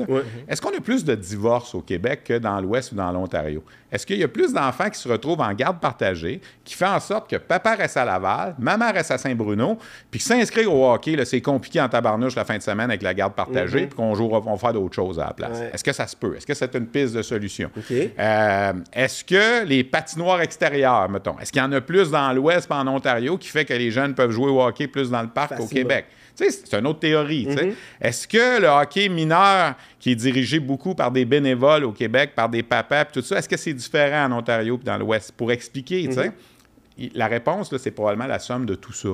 est-ce 0.48 0.60
qu'on 0.62 0.70
a 0.76 0.80
plus 0.80 1.04
de 1.04 1.14
divorces 1.14 1.74
au 1.74 1.80
Québec 1.80 2.22
que 2.24 2.38
dans 2.38 2.60
l'Ouest 2.60 2.92
ou 2.92 2.94
dans 2.94 3.10
l'Ontario? 3.10 3.62
Est-ce 3.90 4.04
qu'il 4.04 4.18
y 4.18 4.24
a 4.24 4.28
plus 4.28 4.52
d'enfants 4.52 4.90
qui 4.90 4.98
se 4.98 5.08
retrouvent 5.08 5.40
en 5.40 5.52
garde 5.54 5.78
partagée, 5.80 6.40
qui 6.64 6.74
fait 6.74 6.86
en 6.86 6.98
sorte 7.00 7.30
que 7.30 7.36
papa 7.36 7.76
reste 7.76 7.96
à 7.96 8.04
Laval, 8.04 8.54
maman 8.58 8.90
reste 8.92 9.10
à 9.12 9.18
Saint-Bruno, 9.18 9.78
puis 10.10 10.20
s'inscrire 10.20 10.72
au 10.74 10.92
hockey, 10.92 11.16
c'est 11.24 11.40
compliqué 11.40 11.80
en 11.80 11.88
tabarnouche 11.88 12.34
la 12.34 12.44
fin 12.44 12.56
de 12.56 12.62
semaine 12.62 12.90
avec 12.90 13.02
la 13.02 13.14
garde 13.14 13.34
partagée, 13.34 13.86
puis 13.86 13.96
qu'on 13.96 14.14
joue, 14.14 14.28
on 14.32 14.40
va 14.40 14.56
faire 14.56 14.72
d'autres 14.72 14.94
choses 14.94 15.18
à 15.20 15.26
la 15.26 15.32
place? 15.32 15.58
Ouais. 15.58 15.70
Est-ce 15.72 15.84
que 15.84 15.92
ça 15.92 16.06
se 16.06 16.16
peut? 16.16 16.36
Est-ce 16.36 16.46
que 16.46 16.54
c'est 16.54 16.74
une 16.74 16.86
piste 16.86 17.14
de 17.14 17.22
solution? 17.22 17.70
Euh, 18.18 18.72
est-ce 18.92 19.24
que 19.24 19.64
les 19.64 19.84
patinoires 19.84 20.40
extérieures, 20.40 21.08
mettons, 21.08 21.38
est-ce 21.40 21.52
qu'il 21.52 21.62
y 21.62 21.64
en 21.64 21.72
a 21.72 21.80
plus 21.80 22.10
dans 22.10 22.32
l'Ouest 22.32 22.68
et 22.70 22.74
en 22.74 22.86
Ontario 22.88 23.36
qui 23.38 23.48
fait 23.48 23.64
que 23.64 23.74
les 23.74 23.90
jeunes 23.90 24.14
peuvent 24.14 24.30
jouer 24.30 24.50
au 24.50 24.60
hockey 24.62 24.88
plus 24.88 25.10
dans 25.10 25.22
le 25.22 25.28
parc 25.28 25.52
au 25.52 25.56
Facilement. 25.62 25.88
Québec? 25.88 26.06
C'est 26.36 26.74
une 26.78 26.86
autre 26.86 27.00
théorie. 27.00 27.46
sais. 27.50 27.72
Est-ce 28.00 28.28
que 28.28 28.60
le 28.60 28.68
hockey 28.68 29.08
mineur, 29.08 29.74
qui 29.98 30.12
est 30.12 30.14
dirigé 30.16 30.60
beaucoup 30.60 30.94
par 30.94 31.10
des 31.10 31.24
bénévoles 31.24 31.84
au 31.84 31.92
Québec, 31.92 32.32
par 32.36 32.48
des 32.48 32.62
papas, 32.62 33.06
puis 33.06 33.20
tout 33.20 33.26
ça, 33.26 33.38
est-ce 33.38 33.48
que 33.48 33.56
c'est 33.56 33.72
différent 33.72 34.26
en 34.26 34.38
Ontario 34.38 34.78
et 34.80 34.84
dans 34.84 34.98
l'Ouest? 34.98 35.32
Pour 35.32 35.50
expliquer, 35.52 36.00
il- 36.98 37.10
La 37.14 37.26
réponse, 37.26 37.74
c'est 37.76 37.90
probablement 37.90 38.26
la 38.26 38.38
somme 38.38 38.64
de 38.64 38.74
tout 38.74 38.92
ça. 38.94 39.08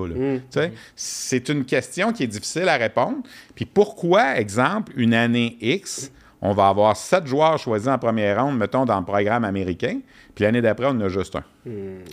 sais, 0.50 0.72
C'est 0.94 1.48
une 1.48 1.64
question 1.64 2.12
qui 2.12 2.22
est 2.22 2.28
difficile 2.28 2.68
à 2.68 2.76
répondre. 2.76 3.18
Puis 3.56 3.64
pourquoi, 3.64 4.36
exemple, 4.38 4.92
une 4.96 5.14
année 5.14 5.56
X, 5.60 6.12
on 6.40 6.52
va 6.52 6.68
avoir 6.68 6.96
sept 6.96 7.26
joueurs 7.26 7.58
choisis 7.58 7.88
en 7.88 7.98
première 7.98 8.44
ronde, 8.44 8.56
mettons, 8.56 8.84
dans 8.84 8.98
le 9.00 9.04
programme 9.04 9.44
américain, 9.44 9.98
puis 10.34 10.44
l'année 10.44 10.60
d'après, 10.60 10.86
on 10.86 10.90
en 10.90 11.00
a 11.02 11.08
juste 11.08 11.34
un? 11.36 11.42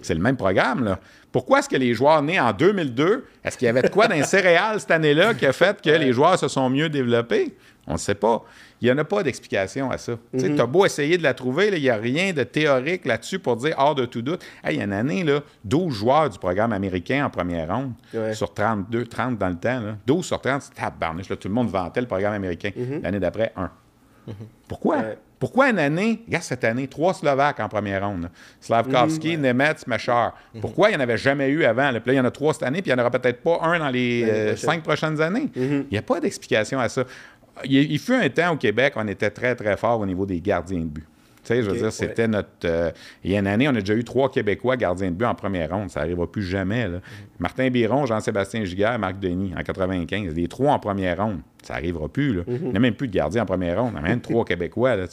C'est 0.01 0.14
le 0.16 0.20
même 0.22 0.38
programme, 0.38 0.84
là. 0.86 0.99
Pourquoi 1.32 1.60
est-ce 1.60 1.70
que 1.70 1.76
les 1.78 1.94
joueurs 1.94 2.22
nés 2.22 2.40
en 2.40 2.52
2002, 2.54 3.26
est-ce 3.44 3.58
qu'il 3.58 3.66
y 3.68 3.70
avait 3.70 3.84
de 3.84 3.90
quoi 3.90 4.08
dans 4.08 4.16
les 4.16 4.24
céréales 4.24 4.80
cette 4.80 4.92
année-là 4.92 5.34
qui 5.36 5.46
a 5.46 5.54
fait 5.54 5.80
que 5.82 5.90
les 5.92 6.12
joueurs 6.14 6.40
se 6.40 6.48
sont 6.48 6.70
mieux 6.70 6.90
développés? 6.90 7.56
On 7.86 7.94
ne 7.94 7.98
sait 7.98 8.16
pas. 8.16 8.44
Il 8.82 8.86
n'y 8.86 8.92
en 8.92 8.98
a 9.00 9.04
pas 9.04 9.24
d'explication 9.24 9.90
à 9.90 9.98
ça. 9.98 10.14
Tu 10.32 10.40
sais, 10.40 10.60
as 10.62 10.66
beau 10.68 10.86
essayer 10.86 11.18
de 11.18 11.24
la 11.24 11.34
trouver, 11.34 11.70
il 11.74 11.82
n'y 11.82 11.90
a 11.90 11.96
rien 11.98 12.34
de 12.34 12.44
théorique 12.44 13.06
là-dessus 13.06 13.40
pour 13.40 13.56
dire 13.58 13.74
hors 13.78 13.96
de 13.96 14.06
tout 14.06 14.22
doute. 14.22 14.42
Hey, 14.64 14.76
il 14.76 14.78
y 14.78 14.82
a 14.82 14.86
une 14.86 14.94
année, 14.94 15.24
là, 15.24 15.42
12 15.66 15.94
joueurs 15.94 16.30
du 16.30 16.38
programme 16.38 16.72
américain 16.72 17.26
en 17.26 17.30
première 17.32 17.68
ronde 17.76 17.94
Ouais. 18.14 18.34
sur 18.36 18.54
32, 18.54 19.06
30 19.06 19.38
dans 19.40 19.50
le 19.50 19.56
temps. 19.56 19.80
Là. 19.82 19.96
12 20.06 20.24
sur 20.26 20.40
30, 20.40 20.62
c'est 20.62 20.76
tabarnouche, 20.76 21.28
tout 21.28 21.48
le 21.48 21.54
monde 21.54 21.70
vantait 21.70 22.02
le 22.02 22.08
programme 22.08 22.34
américain. 22.34 22.70
L'année 23.02 23.20
d'après, 23.20 23.54
1. 24.30 24.34
Pourquoi? 24.68 24.98
Ouais. 24.98 25.18
Pourquoi 25.40 25.70
une 25.70 25.80
année, 25.80 26.22
regarde 26.28 26.44
cette 26.44 26.66
année, 26.66 26.88
trois 26.88 27.14
Slovaques 27.14 27.62
en 27.62 27.70
première 27.70 28.06
ronde. 28.06 28.30
Slavkovski, 28.60 29.38
Nemetz, 29.38 29.88
Machar. 29.88 30.36
Pourquoi 30.60 30.90
il 30.90 30.92
n'y 30.92 30.98
en 30.98 31.00
avait 31.00 31.18
jamais 31.18 31.48
eu 31.48 31.64
avant? 31.64 31.92
là? 31.92 32.02
Puis 32.02 32.10
là, 32.10 32.14
il 32.14 32.18
y 32.18 32.20
en 32.20 32.26
a 32.26 32.32
trois 32.32 32.54
cette 32.54 32.64
année, 32.64 32.82
puis 32.82 32.92
il 32.92 32.94
n'y 32.94 33.00
en 33.00 33.06
aura 33.06 33.12
peut-être 33.12 33.42
pas 33.42 33.60
un 33.64 33.80
dans 33.80 33.90
les 33.90 34.24
euh, 34.24 34.56
cinq 34.58 34.84
prochaines 34.84 35.22
années. 35.22 35.50
Il 35.56 35.86
n'y 35.92 35.98
a 35.98 36.02
pas 36.02 36.20
d'explication 36.20 36.78
à 36.80 36.90
ça. 36.90 37.06
Il, 37.64 37.90
il 37.90 38.00
fut 38.00 38.14
un 38.14 38.30
temps 38.30 38.52
au 38.52 38.58
Québec, 38.58 38.94
on 38.98 39.08
était 39.08 39.30
très, 39.30 39.56
très 39.56 39.78
fort 39.78 40.02
au 40.02 40.06
niveau 40.06 40.26
des 40.26 40.42
gardiens 40.42 40.80
de 40.82 40.86
but. 40.86 41.06
Tu 41.50 41.56
sais, 41.56 41.64
je 41.64 41.70
veux 41.72 41.78
dire, 41.78 41.91
c'était 41.91 42.28
notre. 42.28 42.50
euh, 42.66 42.91
il 43.24 43.32
y 43.32 43.36
a 43.36 43.39
une 43.39 43.47
année, 43.47 43.68
on 43.68 43.72
a 43.72 43.80
déjà 43.80 43.95
eu 43.95 44.04
trois 44.04 44.30
Québécois 44.30 44.78
gardiens 44.78 45.10
de 45.10 45.16
but 45.16 45.26
en 45.26 45.34
première 45.34 45.72
ronde. 45.72 45.89
Ça 45.89 46.02
n'arrivera 46.02 46.32
plus 46.32 46.43
jamais. 46.43 46.88
là. 46.88 47.00
Martin 47.39 47.72
Biron, 47.72 48.06
Jean-Sébastien 48.06 48.64
Giguère, 48.66 49.00
Marc 49.00 49.20
Denis 49.20 49.54
en 49.58 49.64
95. 49.64 50.36
Les 50.36 50.47
trois 50.47 50.74
en 50.74 50.78
première 50.80 51.18
ronde. 51.18 51.39
Ça 51.64 51.74
n'arrivera 51.74 52.08
plus. 52.08 52.36
Là. 52.36 52.43
Il 52.47 52.70
n'y 52.70 52.78
a 52.78 52.80
même 52.80 52.93
plus 52.93 53.08
de 53.08 53.14
gardiens 53.14 53.41
en 53.41 53.45
première 53.47 53.82
ronde. 53.82 53.93
Il 53.95 54.02
y 54.02 54.06
a 54.06 54.08
même 54.10 54.22
trois 54.22 54.45
Québécois. 54.45 54.95
là. 54.95 55.06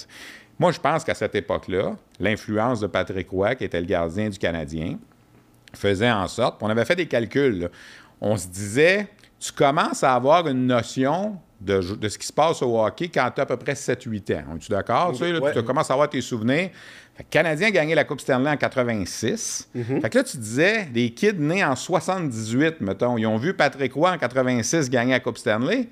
Moi, 0.58 0.72
je 0.72 0.78
pense 0.80 1.04
qu'à 1.04 1.14
cette 1.14 1.34
époque-là, 1.34 1.96
l'influence 2.20 2.80
de 2.80 2.86
Patrick 2.86 3.30
Roy, 3.30 3.54
qui 3.54 3.64
était 3.64 3.80
le 3.80 3.86
gardien 3.86 4.28
du 4.28 4.38
Canadien, 4.38 4.98
faisait 5.74 6.10
en 6.10 6.26
sorte, 6.28 6.58
on 6.62 6.68
avait 6.68 6.84
fait 6.84 6.96
des 6.96 7.06
calculs, 7.06 7.60
là. 7.60 7.68
on 8.20 8.36
se 8.36 8.46
disait, 8.48 9.08
tu 9.40 9.52
commences 9.52 10.02
à 10.04 10.14
avoir 10.14 10.46
une 10.48 10.66
notion 10.66 11.38
de, 11.60 11.80
de 11.80 12.08
ce 12.08 12.18
qui 12.18 12.26
se 12.26 12.32
passe 12.32 12.60
au 12.62 12.78
hockey 12.84 13.08
quand 13.08 13.30
tu 13.34 13.40
as 13.40 13.44
à 13.44 13.46
peu 13.46 13.56
près 13.56 13.72
7-8 13.72 14.34
ans. 14.36 14.56
Es-tu 14.56 14.70
d'accord? 14.70 15.12
Tu 15.12 15.18
sais, 15.18 15.32
là, 15.32 15.40
Ouais. 15.40 15.52
Tu 15.52 15.62
commences 15.62 15.90
à 15.90 15.94
avoir 15.94 16.08
tes 16.10 16.20
souvenirs. 16.20 16.70
Fait 17.14 17.22
que 17.22 17.28
le 17.28 17.30
Canadien 17.30 17.68
a 17.68 17.70
gagné 17.70 17.94
la 17.94 18.04
Coupe 18.04 18.20
Stanley 18.20 18.50
en 18.50 18.56
86. 18.56 19.70
Fait 20.02 20.10
que 20.10 20.18
là, 20.18 20.24
tu 20.24 20.36
disais, 20.36 20.88
les 20.94 21.10
kids 21.14 21.32
nés 21.38 21.64
en 21.64 21.74
78, 21.74 22.80
mettons, 22.82 23.16
ils 23.16 23.26
ont 23.26 23.38
vu 23.38 23.54
Patrick 23.54 23.92
Roy 23.94 24.12
en 24.12 24.18
86 24.18 24.90
gagner 24.90 25.12
la 25.12 25.20
Coupe 25.20 25.38
Stanley. 25.38 25.88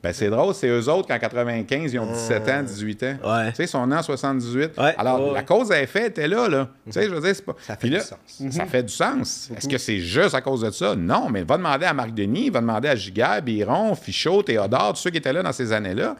Ben, 0.00 0.12
c'est 0.12 0.30
drôle, 0.30 0.54
c'est 0.54 0.68
eux 0.68 0.88
autres 0.88 1.08
qu'en 1.08 1.18
95, 1.18 1.92
ils 1.92 1.98
ont 1.98 2.06
17 2.06 2.48
ans, 2.48 2.62
18 2.62 3.02
ans. 3.02 3.16
Ouais. 3.24 3.48
Tu 3.50 3.56
sais, 3.56 3.64
ils 3.64 3.68
sont 3.68 3.84
nés 3.84 3.96
en 3.96 4.02
78. 4.02 4.70
Ouais. 4.78 4.94
Alors, 4.96 5.20
Ouais, 5.28 5.34
la 5.34 5.42
cause 5.42 5.72
à 5.72 5.82
effet 5.82 6.06
était 6.06 6.28
là, 6.28 6.48
là. 6.48 6.68
Tu 6.86 6.92
sais, 6.92 7.04
je 7.04 7.10
veux 7.10 7.20
dire, 7.20 7.34
c'est 7.34 7.44
pas. 7.44 7.56
Ça 7.60 7.76
fait 7.76 7.88
du 7.88 7.98
sens. 7.98 8.18
Ça 8.52 8.66
fait 8.66 8.82
du 8.84 8.92
sens. 8.92 9.50
Est-ce 9.56 9.68
que 9.68 9.78
c'est 9.78 9.98
juste 9.98 10.34
à 10.34 10.40
cause 10.40 10.60
de 10.60 10.70
ça? 10.70 10.94
Non, 10.94 11.28
mais 11.28 11.42
va 11.42 11.56
demander 11.56 11.86
à 11.86 11.92
Marc 11.92 12.14
Denis, 12.14 12.48
va 12.48 12.60
demander 12.60 12.88
à 12.88 12.94
Giguère, 12.94 13.42
Biron, 13.42 13.94
Fichot, 13.96 14.42
Théodore, 14.44 14.92
tous 14.92 15.00
ceux 15.00 15.10
qui 15.10 15.16
étaient 15.18 15.32
là 15.32 15.42
dans 15.42 15.52
ces 15.52 15.72
années-là. 15.72 16.14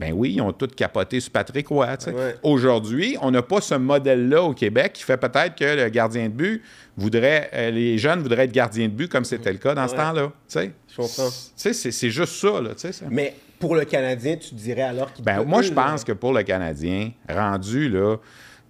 Ben 0.00 0.12
oui, 0.12 0.32
ils 0.34 0.40
ont 0.40 0.52
tous 0.52 0.68
capoté 0.68 1.20
sur 1.20 1.30
Patrick 1.30 1.68
Roy. 1.68 1.86
Ouais. 1.86 2.34
Aujourd'hui, 2.42 3.16
on 3.20 3.30
n'a 3.30 3.42
pas 3.42 3.60
ce 3.60 3.74
modèle-là 3.74 4.42
au 4.42 4.52
Québec 4.52 4.94
qui 4.94 5.02
fait 5.02 5.16
peut-être 5.16 5.54
que 5.54 5.76
le 5.76 5.88
gardien 5.90 6.24
de 6.24 6.34
but 6.34 6.62
voudrait, 6.96 7.50
euh, 7.52 7.70
les 7.70 7.98
jeunes 7.98 8.20
voudraient 8.20 8.44
être 8.44 8.52
gardiens 8.52 8.88
de 8.88 8.92
but 8.92 9.08
comme 9.08 9.24
c'était 9.24 9.52
le 9.52 9.58
cas 9.58 9.74
dans 9.74 9.86
ce 9.86 9.94
temps-là. 9.94 10.32
Je 10.52 10.96
comprends. 10.96 11.28
C'est 11.54 12.10
juste 12.10 12.34
ça, 12.34 12.60
là. 12.60 12.70
ça. 12.76 12.90
Mais 13.10 13.34
pour 13.60 13.76
le 13.76 13.84
Canadien, 13.84 14.36
tu 14.36 14.54
dirais 14.56 14.82
alors 14.82 15.12
qu'il 15.12 15.24
Ben, 15.24 15.44
moi, 15.44 15.62
je 15.62 15.72
pense 15.72 16.02
que 16.02 16.12
pour 16.12 16.32
le 16.32 16.42
Canadien, 16.42 17.12
rendu 17.28 17.88
là, 17.88 18.16
tu 18.16 18.22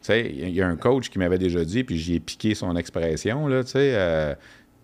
sais, 0.02 0.30
il 0.30 0.50
y 0.50 0.60
a 0.60 0.66
un 0.66 0.76
coach 0.76 1.08
qui 1.08 1.18
m'avait 1.18 1.38
déjà 1.38 1.64
dit, 1.64 1.82
puis 1.84 1.96
j'y 1.96 2.16
ai 2.16 2.20
piqué 2.20 2.54
son 2.54 2.76
expression, 2.76 3.46
là, 3.46 3.64
tu 3.64 3.70
sais, 3.70 3.92
euh, 3.94 4.34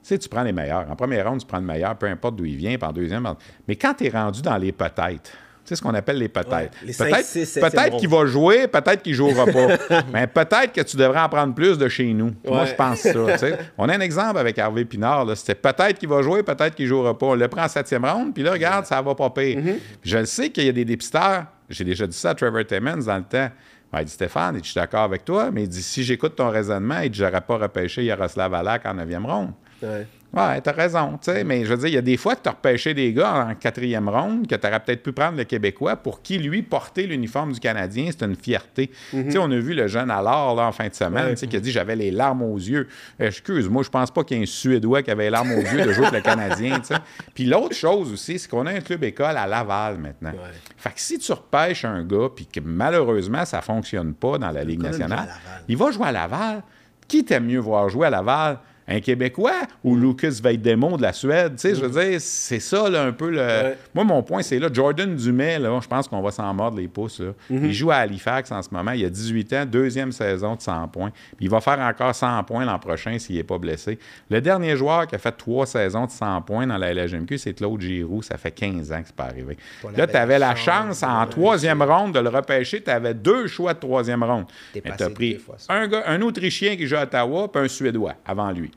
tu 0.02 0.28
prends 0.30 0.44
les 0.44 0.52
meilleurs. 0.52 0.90
En 0.90 0.96
première 0.96 1.28
ronde, 1.28 1.40
tu 1.40 1.46
prends 1.46 1.58
le 1.58 1.66
meilleur, 1.66 1.96
peu 1.98 2.06
importe 2.06 2.36
d'où 2.36 2.46
il 2.46 2.56
vient, 2.56 2.78
puis 2.78 2.88
en 2.88 2.92
deuxième. 2.92 3.28
Mais 3.66 3.76
quand 3.76 3.94
tu 3.94 4.06
es 4.06 4.08
rendu 4.08 4.40
dans 4.40 4.56
les 4.56 4.72
peut-être, 4.72 5.30
sais 5.68 5.76
ce 5.76 5.82
qu'on 5.82 5.94
appelle 5.94 6.18
les 6.18 6.28
peut-être. 6.28 6.50
Ouais, 6.50 6.92
peut-être 6.96 7.60
peut-être 7.60 7.96
qu'il 7.98 8.08
va 8.08 8.26
jouer, 8.26 8.66
peut-être 8.68 9.02
qu'il 9.02 9.14
jouera 9.14 9.46
pas. 9.46 10.02
Mais 10.12 10.26
peut-être 10.26 10.72
que 10.72 10.80
tu 10.80 10.96
devrais 10.96 11.20
en 11.20 11.28
prendre 11.28 11.54
plus 11.54 11.78
de 11.78 11.88
chez 11.88 12.12
nous. 12.12 12.32
Moi, 12.46 12.66
je 12.66 12.74
pense 12.74 13.00
ça. 13.00 13.12
On 13.78 13.88
a 13.88 13.94
un 13.94 14.00
exemple 14.00 14.38
avec 14.38 14.58
Hervé 14.58 14.84
Pinard. 14.84 15.26
C'était 15.36 15.54
peut-être 15.54 15.98
qu'il 15.98 16.08
va 16.08 16.22
jouer, 16.22 16.42
peut-être 16.42 16.74
qu'il 16.74 16.86
jouera 16.86 17.16
pas. 17.16 17.26
On 17.26 17.34
le 17.34 17.48
prend 17.48 17.64
en 17.64 17.68
septième 17.68 18.04
ronde, 18.04 18.34
puis 18.34 18.42
là, 18.42 18.52
regarde, 18.52 18.86
ça 18.86 19.00
va 19.02 19.14
pas 19.14 19.30
pire. 19.30 19.58
Mm-hmm. 19.58 19.76
Je 20.02 20.18
le 20.18 20.26
sais 20.26 20.50
qu'il 20.50 20.64
y 20.64 20.68
a 20.68 20.72
des 20.72 20.84
dépisteurs. 20.84 21.46
J'ai 21.68 21.84
déjà 21.84 22.06
dit 22.06 22.16
ça 22.16 22.30
à 22.30 22.34
Trevor 22.34 22.64
Timmons 22.64 23.04
dans 23.04 23.16
le 23.16 23.24
temps. 23.24 23.50
Ben, 23.92 24.00
il 24.00 24.04
dit 24.04 24.12
Stéphane, 24.12 24.58
je 24.58 24.70
suis 24.70 24.74
d'accord 24.74 25.02
avec 25.02 25.24
toi, 25.24 25.50
mais 25.50 25.62
il 25.62 25.68
dit 25.68 25.82
si 25.82 26.02
j'écoute 26.02 26.36
ton 26.36 26.50
raisonnement, 26.50 27.00
il 27.00 27.10
dit 27.10 27.18
j'aurais 27.18 27.40
pas 27.40 27.56
repêché 27.56 28.04
Yaroslav 28.04 28.52
Alak 28.52 28.84
en 28.84 28.94
neuvième 28.94 29.24
ronde. 29.24 29.52
Ouais. 29.82 30.06
Ouais, 30.30 30.60
t'as 30.60 30.72
raison, 30.72 31.12
tu 31.12 31.32
sais, 31.32 31.42
mais 31.42 31.64
je 31.64 31.70
veux 31.70 31.78
dire, 31.78 31.86
il 31.88 31.94
y 31.94 31.98
a 31.98 32.02
des 32.02 32.18
fois 32.18 32.36
que 32.36 32.42
tu 32.42 32.48
as 32.50 32.52
repêché 32.52 32.92
des 32.92 33.14
gars 33.14 33.46
en 33.48 33.54
quatrième 33.54 34.10
ronde 34.10 34.46
que 34.46 34.54
tu 34.54 34.66
aurais 34.66 34.78
peut-être 34.78 35.02
pu 35.02 35.10
prendre 35.12 35.38
le 35.38 35.44
Québécois 35.44 35.96
pour 35.96 36.20
qui, 36.20 36.36
lui, 36.38 36.60
porter 36.62 37.06
l'uniforme 37.06 37.52
du 37.52 37.60
Canadien, 37.60 38.10
c'est 38.10 38.26
une 38.26 38.36
fierté. 38.36 38.90
Tu 39.10 39.30
sais, 39.32 39.38
on 39.38 39.50
a 39.50 39.56
vu 39.56 39.72
le 39.72 39.86
jeune 39.88 40.10
alors, 40.10 40.54
là, 40.54 40.66
en 40.66 40.72
fin 40.72 40.86
de 40.88 40.94
semaine, 40.94 41.24
Ouais. 41.28 41.30
tu 41.30 41.38
sais, 41.38 41.46
qui 41.46 41.56
a 41.56 41.60
dit 41.60 41.72
j'avais 41.72 41.96
les 41.96 42.10
larmes 42.10 42.42
aux 42.42 42.58
yeux. 42.58 42.88
Excuse, 43.18 43.70
moi, 43.70 43.82
je 43.82 43.88
pense 43.88 44.10
pas 44.10 44.22
qu'il 44.22 44.36
y 44.36 44.40
ait 44.40 44.42
un 44.42 44.46
Suédois 44.46 45.02
qui 45.02 45.10
avait 45.10 45.24
les 45.24 45.30
larmes 45.30 45.52
aux 45.52 45.62
yeux 45.62 45.82
de 45.86 45.92
jouer 45.92 46.04
pour 46.04 46.14
le 46.16 46.20
Canadien, 46.20 46.78
tu 46.80 46.88
sais. 46.88 46.96
Puis 47.34 47.46
l'autre 47.46 47.74
chose 47.74 48.12
aussi, 48.12 48.38
c'est 48.38 48.50
qu'on 48.50 48.66
a 48.66 48.72
un 48.72 48.80
club 48.80 49.02
école 49.04 49.34
à 49.36 49.46
Laval 49.46 49.96
maintenant. 49.96 50.32
Ouais. 50.32 50.52
Fait 50.76 50.90
que 50.90 51.00
si 51.00 51.18
tu 51.18 51.32
repêches 51.32 51.86
un 51.86 52.04
gars, 52.04 52.28
puis 52.36 52.44
que 52.46 52.60
malheureusement, 52.60 53.46
ça 53.46 53.62
fonctionne 53.62 54.12
pas 54.12 54.36
dans 54.36 54.50
la 54.50 54.62
Ligue 54.62 54.82
nationale, 54.82 55.28
il 55.68 55.76
va 55.78 55.90
jouer 55.90 56.08
à 56.08 56.12
Laval. 56.12 56.62
Qui 57.08 57.24
t'aime 57.24 57.46
mieux 57.46 57.58
voir 57.60 57.88
jouer 57.88 58.08
à 58.08 58.10
Laval? 58.10 58.58
Un 58.88 59.00
Québécois 59.00 59.62
ou 59.84 59.96
Lucas 59.96 60.40
Veidemont 60.42 60.96
de 60.96 61.02
la 61.02 61.12
Suède? 61.12 61.54
Tu 61.56 61.60
sais, 61.60 61.74
je 61.74 61.84
veux 61.84 62.00
dire, 62.00 62.20
c'est 62.20 62.60
ça, 62.60 62.88
là, 62.88 63.04
un 63.04 63.12
peu 63.12 63.30
le... 63.30 63.38
Ouais. 63.38 63.78
Moi, 63.94 64.04
mon 64.04 64.22
point, 64.22 64.42
c'est 64.42 64.58
là, 64.58 64.68
Jordan 64.72 65.14
Dumais, 65.14 65.58
là, 65.58 65.78
je 65.82 65.86
pense 65.86 66.08
qu'on 66.08 66.22
va 66.22 66.30
s'en 66.30 66.52
mordre 66.54 66.78
les 66.78 66.88
pouces, 66.88 67.20
là. 67.20 67.32
Il 67.50 67.72
joue 67.72 67.90
à 67.90 67.96
Halifax 67.96 68.50
en 68.50 68.62
ce 68.62 68.68
moment. 68.72 68.92
Il 68.92 69.04
a 69.04 69.10
18 69.10 69.52
ans, 69.52 69.66
deuxième 69.66 70.12
saison 70.12 70.54
de 70.54 70.60
100 70.60 70.88
points. 70.88 71.10
Puis 71.36 71.46
il 71.46 71.50
va 71.50 71.60
faire 71.60 71.78
encore 71.80 72.14
100 72.14 72.44
points 72.44 72.64
l'an 72.64 72.78
prochain 72.78 73.18
s'il 73.18 73.36
n'est 73.36 73.44
pas 73.44 73.58
blessé. 73.58 73.98
Le 74.30 74.40
dernier 74.40 74.76
joueur 74.76 75.06
qui 75.06 75.14
a 75.14 75.18
fait 75.18 75.32
trois 75.32 75.66
saisons 75.66 76.06
de 76.06 76.10
100 76.10 76.42
points 76.42 76.66
dans 76.66 76.78
la 76.78 76.94
LHMQ, 76.94 77.38
c'est 77.38 77.54
Claude 77.54 77.80
Giroux. 77.80 78.22
Ça 78.22 78.36
fait 78.36 78.50
15 78.50 78.92
ans 78.92 79.00
que 79.00 79.06
c'est 79.06 79.16
pas 79.16 79.24
arrivé. 79.24 79.56
Là, 79.96 80.06
tu 80.06 80.16
avais 80.16 80.38
la 80.38 80.54
chance 80.54 81.02
en 81.02 81.26
troisième 81.26 81.82
ronde 81.82 82.14
de 82.14 82.20
le 82.20 82.28
repêcher. 82.28 82.82
Tu 82.82 82.90
avais 82.90 83.14
deux 83.14 83.46
choix 83.46 83.74
de 83.74 83.80
troisième 83.80 84.22
ronde. 84.22 84.46
Tu 84.72 84.82
as 84.86 85.10
pris 85.10 85.36
fois 85.36 85.56
un, 85.68 85.86
gars, 85.88 86.04
un 86.06 86.20
Autrichien 86.22 86.76
qui 86.76 86.86
joue 86.86 86.96
à 86.96 87.02
Ottawa, 87.02 87.50
puis 87.50 87.62
un 87.62 87.68
Suédois 87.68 88.14
avant 88.24 88.50
lui. 88.50 88.70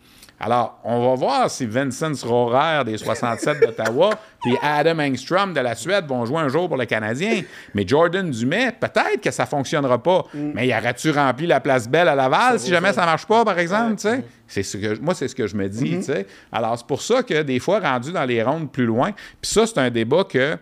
Alors, 0.44 0.80
on 0.84 1.08
va 1.08 1.16
voir 1.16 1.52
si 1.52 1.68
Vincent 1.68 2.14
Rohrer 2.24 2.84
des 2.84 2.98
67 2.98 3.60
d'Ottawa 3.60 4.10
puis 4.42 4.58
Adam 4.62 4.98
Engstrom 5.00 5.54
de 5.54 5.60
la 5.60 5.76
Suède 5.76 6.06
vont 6.08 6.26
jouer 6.26 6.40
un 6.40 6.48
jour 6.48 6.68
pour 6.68 6.78
le 6.78 6.86
Canadien. 6.86 7.42
Mais 7.76 7.88
Jordan 7.88 8.30
Dumais, 8.30 8.72
peut-être 8.72 9.22
que 9.22 9.30
ça 9.30 9.46
fonctionnera 9.46 10.02
pas. 10.02 10.26
Mais 10.34 10.68
y 10.68 10.74
aurait-tu 10.76 11.12
rempli 11.12 11.46
la 11.46 11.60
place 11.60 11.88
belle 11.88 12.08
à 12.08 12.16
Laval 12.16 12.60
si 12.60 12.70
jamais 12.72 12.92
ça 12.92 13.06
marche 13.06 13.28
pas, 13.28 13.46
par 13.46 13.60
exemple, 13.60 14.00
sais? 14.00 14.24
C'est 14.48 14.64
ce 14.64 14.78
que, 14.78 15.00
moi, 15.00 15.14
c'est 15.14 15.28
ce 15.28 15.36
que 15.36 15.46
je 15.46 15.56
me 15.56 15.70
dis, 15.70 16.02
sais. 16.02 16.26
Alors, 16.52 16.78
c'est 16.78 16.88
pour 16.88 17.02
ça 17.02 17.22
que 17.22 17.44
des 17.44 17.60
fois, 17.60 17.80
rendu 17.80 18.12
dans 18.12 18.26
les 18.26 18.42
rondes 18.42 18.72
plus 18.72 18.86
loin, 18.86 19.12
puis 19.12 19.52
ça, 19.52 19.68
c'est 19.68 19.78
un 19.78 19.92
débat 19.92 20.24
que 20.24 20.58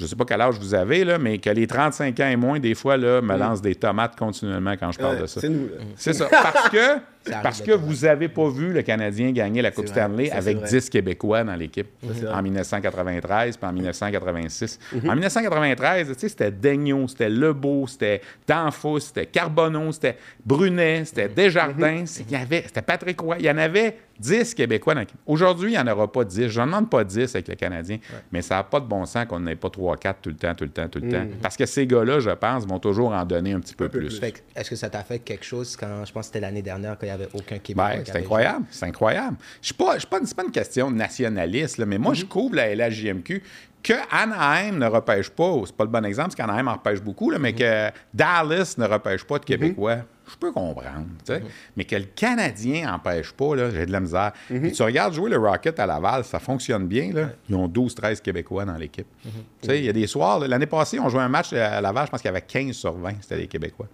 je 0.00 0.06
sais 0.06 0.14
pas 0.14 0.24
quel 0.24 0.40
âge 0.40 0.54
vous 0.58 0.74
avez, 0.74 1.04
là, 1.04 1.18
mais 1.18 1.38
que 1.38 1.50
les 1.50 1.66
35 1.66 2.20
ans 2.20 2.28
et 2.28 2.36
moins, 2.36 2.60
des 2.60 2.74
fois, 2.74 2.96
là, 2.96 3.20
me 3.20 3.36
lancent 3.36 3.60
des 3.60 3.74
tomates 3.74 4.16
continuellement 4.16 4.74
quand 4.78 4.92
je 4.92 4.98
parle 4.98 5.16
Ouais, 5.16 5.22
de 5.22 5.26
ça. 5.26 5.40
C'est 5.40 5.48
nous. 5.48 5.68
C'est 5.96 6.12
ça. 6.12 6.28
Parce 6.30 6.68
que, 6.68 6.98
parce 7.42 7.60
que 7.60 7.72
vous 7.72 8.06
n'avez 8.06 8.28
pas 8.28 8.48
vu 8.48 8.72
le 8.72 8.82
Canadien 8.82 9.32
gagner 9.32 9.62
la 9.62 9.70
Coupe 9.70 9.86
vrai. 9.86 9.94
Stanley 9.94 10.30
avec 10.30 10.58
vrai. 10.58 10.68
10 10.68 10.90
Québécois 10.90 11.44
dans 11.44 11.56
l'équipe 11.56 11.88
en 12.32 12.42
1993 12.42 13.56
puis 13.56 13.66
en 13.66 13.72
1986. 13.72 14.78
En 15.06 15.12
1993, 15.12 16.08
tu 16.08 16.14
sais, 16.14 16.28
c'était 16.28 16.50
Daigneault, 16.50 17.08
c'était 17.08 17.28
Lebeau, 17.28 17.86
c'était 17.86 18.20
Danfous, 18.46 19.00
c'était 19.00 19.26
Carbonneau, 19.26 19.92
c'était 19.92 20.16
Brunet, 20.44 21.04
c'était 21.04 21.28
Desjardins, 21.28 22.04
il 22.20 22.30
y 22.30 22.36
avait, 22.36 22.62
c'était 22.66 22.82
Patrick 22.82 23.20
Roy. 23.20 23.36
Il 23.38 23.44
y 23.44 23.50
en 23.50 23.58
avait 23.58 23.96
10 24.18 24.54
Québécois 24.54 24.94
dans 24.94 25.00
l'équipe. 25.00 25.18
Aujourd'hui, 25.26 25.72
il 25.72 25.74
n'y 25.74 25.78
en 25.78 25.86
aura 25.86 26.10
pas 26.10 26.24
10. 26.24 26.48
Je 26.48 26.60
n'en 26.60 26.66
demande 26.66 26.90
pas 26.90 27.04
10 27.04 27.34
avec 27.34 27.48
le 27.48 27.54
Canadien, 27.54 27.98
mais 28.32 28.42
ça 28.42 28.56
n'a 28.56 28.64
pas 28.64 28.80
de 28.80 28.86
bon 28.86 29.04
sens 29.06 29.26
qu'on 29.26 29.40
n'ait 29.40 29.54
pas 29.56 29.68
3-4 29.68 30.14
tout 30.20 30.30
le 30.30 30.36
temps, 30.36 30.54
tout 30.54 30.64
le 30.64 30.70
temps, 30.70 30.88
tout 30.88 30.98
le 31.00 31.10
temps. 31.10 31.26
Parce 31.40 31.56
que 31.56 31.66
ces 31.66 31.86
gars-là, 31.86 32.20
je 32.20 32.30
pense, 32.30 32.66
vont 32.66 32.78
toujours 32.78 33.12
en 33.12 33.24
donner 33.24 33.52
un 33.52 33.60
petit 33.60 33.74
peu, 33.74 33.88
peu 33.88 34.00
plus. 34.00 34.20
Est-ce 34.56 34.70
que 34.70 34.76
ça 34.76 34.90
t'a 34.90 35.04
fait 35.04 35.20
quelque 35.20 35.44
chose 35.44 35.76
quand, 35.76 36.04
je 36.04 36.12
pense 36.12 36.22
que 36.22 36.26
c'était 36.26 36.40
l'année 36.40 36.62
dernière, 36.62 36.98
n'y 37.08 37.14
avait 37.14 37.28
aucun 37.34 37.58
Québécois 37.58 37.88
Ben, 37.96 38.02
c'est 38.04 38.16
incroyable, 38.18 38.64
c'est 38.70 38.86
incroyable. 38.86 39.36
Je 39.60 39.66
suis 39.66 39.74
pas, 39.74 39.94
je 39.94 39.98
suis 40.00 40.08
pas, 40.08 40.20
pas 40.36 40.44
une 40.44 40.50
question 40.52 40.90
nationaliste, 40.90 41.78
là, 41.78 41.86
mais 41.86 41.98
moi, 41.98 42.14
je 42.14 42.22
Mhm. 42.22 42.28
couvre 42.28 42.56
la 42.56 42.68
LHJMQ. 42.74 43.42
Que 43.80 43.92
Anaheim 44.10 44.76
ne 44.78 44.86
repêche 44.86 45.30
pas, 45.30 45.54
c'est 45.64 45.74
pas 45.76 45.84
le 45.84 45.90
bon 45.90 46.04
exemple, 46.04 46.30
parce 46.30 46.34
qu'Anaheim 46.34 46.66
en 46.66 46.72
repêche 46.74 47.00
beaucoup, 47.00 47.30
là, 47.30 47.38
mais 47.38 47.52
Mhm. 47.52 47.58
que 47.58 47.90
Dallas 48.12 48.74
ne 48.76 48.84
repêche 48.86 49.22
pas 49.24 49.38
de 49.38 49.44
Québécois, 49.44 49.98
je 50.28 50.34
peux 50.36 50.50
comprendre. 50.52 51.06
Mhm. 51.28 51.40
Mais 51.76 51.84
que 51.84 51.94
le 51.94 52.04
Canadien 52.14 52.90
n'empêche 52.90 53.32
pas, 53.32 53.56
j'ai 53.70 53.86
de 53.86 53.92
la 53.92 54.00
misère. 54.00 54.32
Mhm. 54.50 54.62
Puis 54.62 54.72
tu 54.72 54.82
regardes 54.82 55.14
jouer 55.14 55.30
le 55.30 55.38
Rocket 55.38 55.78
à 55.78 55.86
Laval, 55.86 56.24
ça 56.24 56.40
fonctionne 56.40 56.88
bien. 56.88 57.12
Là. 57.12 57.28
Ils 57.48 57.54
ont 57.54 57.68
12-13 57.68 58.20
Québécois 58.20 58.64
dans 58.64 58.76
l'équipe. 58.76 59.06
Mhm. 59.24 59.30
Il 59.74 59.84
y 59.84 59.88
a 59.88 59.92
des 59.92 60.08
soirs, 60.08 60.40
l'année 60.40 60.66
passée, 60.66 60.98
on 60.98 61.08
jouait 61.08 61.22
un 61.22 61.28
match 61.28 61.52
à 61.52 61.80
Laval, 61.80 62.06
je 62.06 62.10
pense 62.10 62.20
qu'il 62.20 62.28
y 62.28 62.34
avait 62.34 62.42
15 62.42 62.72
sur 62.74 62.92
20, 62.94 63.14
c'était 63.22 63.36
des 63.36 63.46
Québécois. 63.46 63.86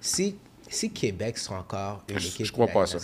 Si, 0.00 0.36
si 0.72 0.90
Québec 0.90 1.38
sera 1.38 1.60
encore 1.60 2.02
une 2.08 2.18
Je- 2.18 2.28
équipe 2.28 2.46
je 2.46 2.52
crois 2.52 2.66
de 2.66 2.70
la 2.70 2.80
pas 2.80 2.86
ça. 2.86 2.98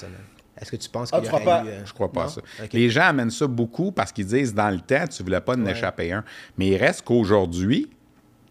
Est-ce 0.60 0.72
que 0.72 0.76
tu 0.76 0.88
penses 0.88 1.10
Ah, 1.12 1.20
qu'il 1.20 1.28
y 1.28 1.44
pas? 1.44 1.62
eu, 1.64 1.68
euh, 1.68 1.86
Je 1.86 1.92
crois 1.92 2.10
pas 2.10 2.24
non? 2.24 2.28
ça. 2.30 2.40
Les 2.72 2.90
gens 2.90 3.02
amènent 3.04 3.30
ça 3.30 3.46
beaucoup 3.46 3.92
parce 3.92 4.10
qu'ils 4.10 4.26
disent 4.26 4.52
dans 4.54 4.70
le 4.70 4.80
temps, 4.80 5.06
tu 5.06 5.22
voulais 5.22 5.40
pas 5.40 5.54
en 5.56 5.64
échapper 5.66 6.10
un. 6.12 6.24
Mais 6.56 6.66
il 6.68 6.76
reste 6.76 7.02
qu'aujourd'hui, 7.02 7.88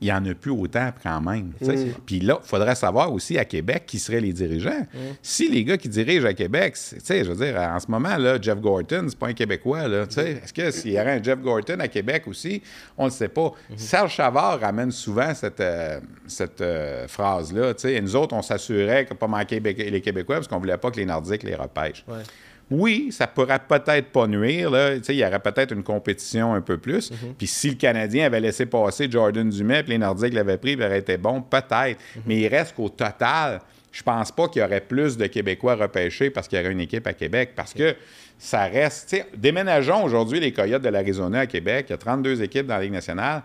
il 0.01 0.05
n'y 0.05 0.11
en 0.11 0.25
a 0.25 0.33
plus 0.33 0.51
autant 0.51 0.91
quand 1.01 1.21
même. 1.21 1.51
Mm. 1.61 1.91
Puis 2.05 2.19
là, 2.19 2.39
il 2.43 2.47
faudrait 2.47 2.75
savoir 2.75 3.11
aussi 3.11 3.37
à 3.37 3.45
Québec 3.45 3.83
qui 3.87 3.99
seraient 3.99 4.21
les 4.21 4.33
dirigeants. 4.33 4.85
Mm. 4.93 4.97
Si 5.21 5.49
les 5.49 5.63
gars 5.63 5.77
qui 5.77 5.89
dirigent 5.89 6.27
à 6.27 6.33
Québec, 6.33 6.75
c'est- 6.75 6.97
tu 6.97 7.05
sais, 7.05 7.23
je 7.23 7.31
veux 7.31 7.45
dire, 7.45 7.59
en 7.59 7.79
ce 7.79 7.89
moment, 7.89 8.15
là, 8.17 8.37
Jeff 8.41 8.59
Gorton, 8.59 9.05
c'est 9.09 9.17
pas 9.17 9.27
un 9.27 9.33
Québécois. 9.33 9.87
Là. 9.87 10.03
Est-ce 10.03 10.53
que 10.53 10.71
s'il 10.71 10.91
y 10.91 10.99
aurait 10.99 11.19
un 11.19 11.23
Jeff 11.23 11.39
Gorton 11.39 11.79
à 11.79 11.87
Québec 11.87 12.23
aussi, 12.27 12.61
on 12.97 13.05
ne 13.05 13.09
le 13.09 13.13
sait 13.13 13.27
pas. 13.29 13.47
Mm-hmm. 13.71 13.77
Serge 13.77 14.13
Chavard 14.13 14.59
ramène 14.59 14.91
souvent 14.91 15.33
cette, 15.33 15.59
euh, 15.59 15.99
cette 16.27 16.61
euh, 16.61 17.07
phrase-là. 17.07 17.73
Et 17.85 18.01
nous 18.01 18.15
autres, 18.15 18.35
on 18.35 18.41
s'assurait 18.41 19.07
ne 19.09 19.15
pas 19.15 19.27
manquer 19.27 19.59
les 19.59 20.01
Québécois 20.01 20.35
parce 20.35 20.47
qu'on 20.47 20.59
voulait 20.59 20.77
pas 20.77 20.91
que 20.91 20.97
les 20.97 21.05
Nordiques 21.05 21.43
les 21.43 21.55
repêchent. 21.55 22.03
Ouais. 22.07 22.23
Oui, 22.69 23.09
ça 23.11 23.27
pourrait 23.27 23.59
peut-être 23.67 24.07
pas 24.07 24.27
nuire. 24.27 24.69
Là. 24.69 24.95
Il 24.95 25.15
y 25.15 25.25
aurait 25.25 25.39
peut-être 25.39 25.71
une 25.73 25.83
compétition 25.83 26.53
un 26.53 26.61
peu 26.61 26.77
plus. 26.77 27.11
Puis 27.37 27.47
si 27.47 27.69
le 27.69 27.75
Canadien 27.75 28.25
avait 28.25 28.41
laissé 28.41 28.65
passer 28.65 29.07
Jordan 29.09 29.49
Dumais, 29.49 29.83
puis 29.83 29.93
les 29.93 29.97
Nordiques 29.97 30.33
l'avaient 30.33 30.57
pris, 30.57 30.73
il 30.73 30.83
aurait 30.83 30.99
été 30.99 31.17
bon, 31.17 31.41
peut-être. 31.41 31.99
Mais 32.25 32.37
il 32.41 32.47
reste 32.47 32.75
qu'au 32.75 32.89
total, 32.89 33.61
je 33.91 34.03
pense 34.03 34.31
pas 34.31 34.47
qu'il 34.49 34.61
y 34.61 34.65
aurait 34.65 34.81
plus 34.81 35.17
de 35.17 35.27
Québécois 35.27 35.75
repêchés 35.75 36.29
parce 36.29 36.47
qu'il 36.47 36.59
y 36.59 36.61
aurait 36.61 36.71
une 36.71 36.81
équipe 36.81 37.07
à 37.07 37.13
Québec. 37.13 37.51
Parce 37.55 37.73
que 37.73 37.95
ça 38.37 38.65
reste. 38.65 39.15
Déménageons 39.35 40.03
aujourd'hui 40.03 40.39
les 40.39 40.51
Coyotes 40.51 40.81
de 40.81 40.89
l'Arizona 40.89 41.39
à 41.39 41.47
Québec. 41.47 41.87
Il 41.89 41.91
y 41.91 41.95
a 41.95 41.97
32 41.97 42.41
équipes 42.41 42.67
dans 42.67 42.75
la 42.75 42.83
Ligue 42.83 42.93
nationale. 42.93 43.43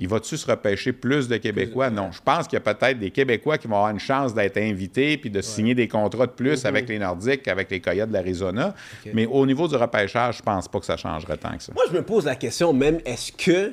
Il 0.00 0.08
va-tu 0.08 0.36
se 0.36 0.48
repêcher 0.48 0.92
plus 0.92 1.26
de 1.26 1.36
Québécois? 1.36 1.90
Non. 1.90 2.12
Je 2.12 2.20
pense 2.22 2.46
qu'il 2.46 2.56
y 2.56 2.62
a 2.62 2.74
peut-être 2.74 2.98
des 2.98 3.10
Québécois 3.10 3.58
qui 3.58 3.66
vont 3.66 3.76
avoir 3.76 3.90
une 3.90 3.98
chance 3.98 4.32
d'être 4.32 4.56
invités 4.56 5.18
puis 5.18 5.28
de 5.30 5.40
signer 5.40 5.74
des 5.74 5.88
contrats 5.88 6.26
de 6.26 6.32
plus 6.32 6.64
avec 6.64 6.88
les 6.88 6.98
Nordiques 6.98 7.42
qu'avec 7.42 7.70
les 7.70 7.80
Coyotes 7.80 8.08
de 8.08 8.14
l'Arizona. 8.14 8.74
Mais 9.12 9.26
au 9.26 9.44
niveau 9.44 9.66
du 9.66 9.74
repêchage, 9.74 10.38
je 10.38 10.42
pense 10.42 10.68
pas 10.68 10.78
que 10.78 10.86
ça 10.86 10.96
changerait 10.96 11.36
tant 11.36 11.56
que 11.56 11.62
ça. 11.62 11.72
Moi, 11.74 11.84
je 11.90 11.96
me 11.96 12.02
pose 12.02 12.24
la 12.24 12.36
question 12.36 12.72
même, 12.72 13.00
est-ce 13.04 13.32
que. 13.32 13.72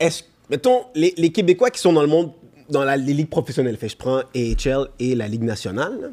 Est-ce, 0.00 0.24
mettons, 0.50 0.86
les, 0.96 1.14
les 1.16 1.30
Québécois 1.30 1.70
qui 1.70 1.80
sont 1.80 1.92
dans 1.92 2.02
le 2.02 2.08
monde, 2.08 2.32
dans 2.68 2.82
la, 2.82 2.96
les 2.96 3.12
ligues 3.12 3.28
professionnelles, 3.28 3.76
fait, 3.76 3.88
je 3.88 3.96
prends 3.96 4.22
AHL 4.34 4.88
et 4.98 5.14
la 5.14 5.28
Ligue 5.28 5.44
nationale, 5.44 6.12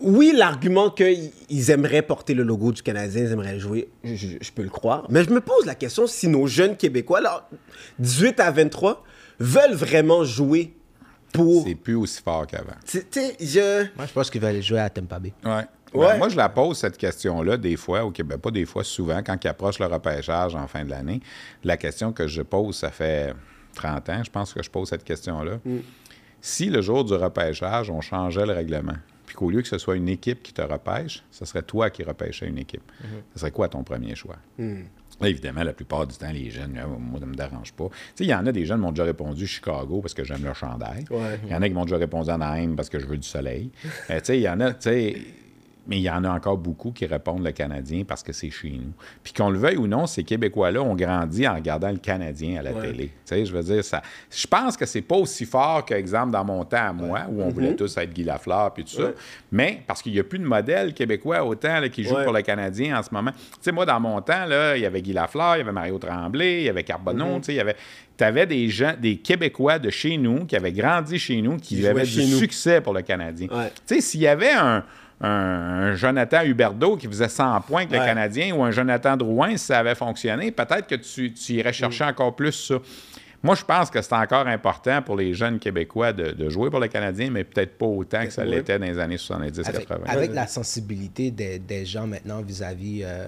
oui, 0.00 0.32
l'argument 0.36 0.90
qu'ils 0.90 1.70
aimeraient 1.70 2.02
porter 2.02 2.34
le 2.34 2.42
logo 2.42 2.72
du 2.72 2.82
Canadien, 2.82 3.24
ils 3.24 3.32
aimeraient 3.32 3.58
jouer, 3.58 3.88
je, 4.02 4.14
je- 4.14 4.36
je 4.40 4.52
peux 4.52 4.62
le 4.62 4.68
croire. 4.68 5.06
Mais 5.08 5.24
je 5.24 5.30
me 5.30 5.40
pose 5.40 5.64
la 5.66 5.74
question 5.74 6.06
si 6.06 6.28
nos 6.28 6.46
jeunes 6.46 6.76
Québécois, 6.76 7.20
là, 7.20 7.48
18 7.98 8.40
à 8.40 8.50
23, 8.50 9.02
veulent 9.38 9.74
vraiment 9.74 10.24
jouer 10.24 10.74
pour. 11.32 11.64
C'est 11.66 11.74
plus 11.74 11.94
aussi 11.94 12.22
fort 12.22 12.46
qu'avant. 12.46 12.74
Tu 12.86 13.02
sais, 13.10 13.36
je. 13.40 13.84
Moi, 13.96 14.06
je 14.06 14.12
pense 14.12 14.30
qu'il 14.30 14.40
va 14.40 14.48
aller 14.48 14.62
jouer 14.62 14.80
à 14.80 14.90
Tampa 14.90 15.18
Bay. 15.18 15.32
Ouais. 15.44 15.62
Ouais. 15.94 16.08
Ben, 16.08 16.18
moi, 16.18 16.28
je 16.28 16.36
la 16.36 16.48
pose, 16.48 16.76
cette 16.78 16.98
question-là, 16.98 17.56
des 17.56 17.76
fois, 17.76 18.04
au 18.04 18.10
Québec, 18.10 18.38
pas 18.38 18.50
des 18.50 18.64
fois, 18.64 18.82
souvent, 18.82 19.22
quand 19.22 19.36
ils 19.44 19.48
approchent 19.48 19.78
le 19.78 19.86
repêchage 19.86 20.56
en 20.56 20.66
fin 20.66 20.84
de 20.84 20.90
l'année. 20.90 21.20
La 21.62 21.76
question 21.76 22.12
que 22.12 22.26
je 22.26 22.42
pose, 22.42 22.74
ça 22.76 22.90
fait 22.90 23.32
30 23.76 24.08
ans, 24.08 24.22
je 24.24 24.30
pense 24.30 24.52
que 24.52 24.60
je 24.60 24.68
pose 24.70 24.88
cette 24.88 25.04
question-là. 25.04 25.58
Si 26.40 26.66
le 26.66 26.82
jour 26.82 27.04
du 27.04 27.14
repêchage, 27.14 27.90
on 27.90 28.00
changeait 28.00 28.44
le 28.44 28.52
règlement, 28.52 28.94
puis 29.34 29.40
qu'au 29.40 29.50
lieu 29.50 29.62
que 29.62 29.68
ce 29.68 29.78
soit 29.78 29.96
une 29.96 30.08
équipe 30.08 30.44
qui 30.44 30.52
te 30.52 30.62
repêche, 30.62 31.24
ce 31.32 31.44
serait 31.44 31.62
toi 31.62 31.90
qui 31.90 32.04
repêchais 32.04 32.46
une 32.46 32.58
équipe, 32.58 32.84
ce 33.32 33.40
serait 33.40 33.50
quoi 33.50 33.68
ton 33.68 33.82
premier 33.82 34.14
choix? 34.14 34.36
Là, 35.20 35.28
évidemment, 35.28 35.64
la 35.64 35.72
plupart 35.72 36.06
du 36.06 36.16
temps, 36.16 36.30
les 36.30 36.50
jeunes, 36.50 36.72
moi, 36.72 37.18
ça 37.18 37.26
ne 37.26 37.30
me 37.32 37.36
dérange 37.36 37.72
pas. 37.72 37.88
Tu 37.88 37.94
sais, 38.14 38.24
il 38.24 38.30
y 38.30 38.34
en 38.34 38.46
a 38.46 38.52
des 38.52 38.64
jeunes 38.64 38.78
qui 38.78 38.82
m'ont 38.84 38.92
déjà 38.92 39.04
répondu 39.04 39.46
Chicago 39.46 40.00
parce 40.00 40.14
que 40.14 40.22
j'aime 40.22 40.44
leur 40.44 40.54
chandail. 40.54 41.04
Ouais. 41.10 41.40
Il 41.44 41.50
y 41.50 41.54
en 41.54 41.62
a 41.62 41.68
qui 41.68 41.74
m'ont 41.74 41.84
déjà 41.84 41.96
répondu 41.96 42.30
Anaheim 42.30 42.76
parce 42.76 42.88
que 42.88 43.00
je 43.00 43.06
veux 43.06 43.16
du 43.16 43.26
soleil. 43.26 43.70
Euh, 44.10 44.18
tu 44.18 44.26
sais, 44.26 44.38
il 44.38 44.42
y 44.42 44.48
en 44.48 44.60
a, 44.60 44.74
tu 44.74 44.90
sais, 44.90 45.16
mais 45.86 45.98
il 45.98 46.02
y 46.02 46.10
en 46.10 46.24
a 46.24 46.30
encore 46.30 46.56
beaucoup 46.56 46.90
qui 46.92 47.04
répondent 47.06 47.44
le 47.44 47.52
Canadien 47.52 48.04
parce 48.06 48.22
que 48.22 48.32
c'est 48.32 48.50
chez 48.50 48.70
nous. 48.70 48.92
Puis 49.22 49.32
qu'on 49.32 49.50
le 49.50 49.58
veuille 49.58 49.76
ou 49.76 49.86
non, 49.86 50.06
ces 50.06 50.24
Québécois-là 50.24 50.82
ont 50.82 50.94
grandi 50.94 51.46
en 51.46 51.54
regardant 51.54 51.90
le 51.90 51.98
Canadien 51.98 52.60
à 52.60 52.62
la 52.62 52.72
Ouais. 52.72 52.88
télé. 52.90 53.04
Tu 53.06 53.12
sais, 53.24 53.44
je 53.44 53.52
veux 53.52 53.62
dire, 53.62 53.84
ça. 53.84 54.00
Je 54.30 54.46
pense 54.46 54.76
que 54.76 54.86
c'est 54.86 55.02
pas 55.02 55.16
aussi 55.16 55.44
fort 55.44 55.84
qu'exemple 55.84 56.32
dans 56.32 56.44
mon 56.44 56.64
temps 56.64 56.88
à 56.88 56.92
moi, 56.92 57.20
où 57.30 57.42
on 57.42 57.48
voulait 57.50 57.74
tous 57.76 57.96
être 57.98 58.12
Guy 58.12 58.24
Lafleur 58.24 58.72
puis 58.72 58.84
tout 58.84 58.94
ça. 58.94 59.02
Mm-hmm. 59.02 59.14
Mais 59.52 59.82
parce 59.86 60.00
qu'il 60.02 60.12
n'y 60.12 60.18
a 60.20 60.24
plus 60.24 60.38
de 60.38 60.46
modèle 60.46 60.94
québécois 60.94 61.44
autant 61.44 61.80
là, 61.80 61.88
qui 61.88 62.02
joue 62.04 62.16
pour 62.24 62.32
le 62.32 62.42
Canadien 62.42 62.98
en 62.98 63.02
ce 63.02 63.08
moment. 63.12 63.32
Tu 63.32 63.38
sais, 63.60 63.72
moi, 63.72 63.84
dans 63.84 64.00
mon 64.00 64.20
temps, 64.20 64.46
là, 64.46 64.76
il 64.76 64.82
y 64.82 64.86
avait 64.86 65.02
Guy 65.02 65.12
Lafleur, 65.12 65.56
il 65.56 65.58
y 65.58 65.62
avait 65.62 65.72
Mario 65.72 65.98
Tremblay, 65.98 66.62
il 66.62 66.64
y 66.64 66.68
avait 66.68 66.82
Carbonneau, 66.84 67.24
Mm-hmm. 67.24 67.40
tu 67.40 67.44
sais, 67.44 67.52
il 67.52 67.56
y 67.56 67.60
avait. 67.60 67.76
Tu 68.16 68.22
avais 68.22 68.46
des 68.46 68.68
gens, 68.68 68.94
des 68.96 69.16
Québécois 69.16 69.80
de 69.80 69.90
chez 69.90 70.16
nous 70.16 70.44
qui 70.46 70.54
avaient 70.54 70.70
grandi 70.70 71.18
chez 71.18 71.42
nous, 71.42 71.56
qui, 71.56 71.84
avaient 71.84 72.04
du 72.04 72.20
nous. 72.20 72.38
succès 72.38 72.80
pour 72.80 72.94
le 72.94 73.02
Canadien. 73.02 73.48
Ouais. 73.50 73.72
Tu 73.86 73.96
sais, 73.96 74.00
s'il 74.00 74.20
y 74.20 74.28
avait 74.28 74.52
un, 74.52 74.84
un- 75.24 75.94
Jonathan 75.94 76.42
Huberdeau 76.44 76.96
qui 76.96 77.06
faisait 77.06 77.28
100 77.28 77.60
points 77.62 77.82
avec 77.82 77.92
le 77.92 77.98
Ouais. 77.98 78.04
Canadien 78.06 78.54
ou 78.54 78.62
un 78.64 78.70
Jonathan 78.70 79.16
Drouin, 79.16 79.50
si 79.56 79.66
ça 79.66 79.78
avait 79.78 79.94
fonctionné, 79.94 80.50
peut-être 80.50 80.86
que 80.86 80.94
tu, 80.96 81.32
tu 81.32 81.52
irais 81.54 81.72
chercher 81.72 82.04
encore 82.04 82.34
plus 82.36 82.52
ça. 82.52 82.74
Moi, 83.42 83.54
je 83.54 83.62
pense 83.64 83.90
que 83.90 84.00
c'est 84.00 84.14
encore 84.14 84.46
important 84.46 85.02
pour 85.02 85.16
les 85.16 85.34
jeunes 85.34 85.58
Québécois 85.58 86.14
de, 86.14 86.30
de 86.32 86.48
jouer 86.48 86.70
pour 86.70 86.80
le 86.80 86.88
Canadien, 86.88 87.28
mais 87.30 87.44
peut-être 87.44 87.76
pas 87.76 87.84
autant 87.84 88.24
que 88.24 88.30
ça 88.30 88.42
l'était 88.44 88.78
dans 88.78 88.86
les 88.86 88.98
années 88.98 89.16
70-80. 89.16 89.66
Avec, 89.68 89.90
avec 90.08 90.32
la 90.34 90.46
sensibilité 90.46 91.30
des, 91.30 91.58
des 91.58 91.84
gens 91.84 92.06
maintenant 92.06 92.40
vis-à-vis 92.40 93.02
euh, 93.04 93.26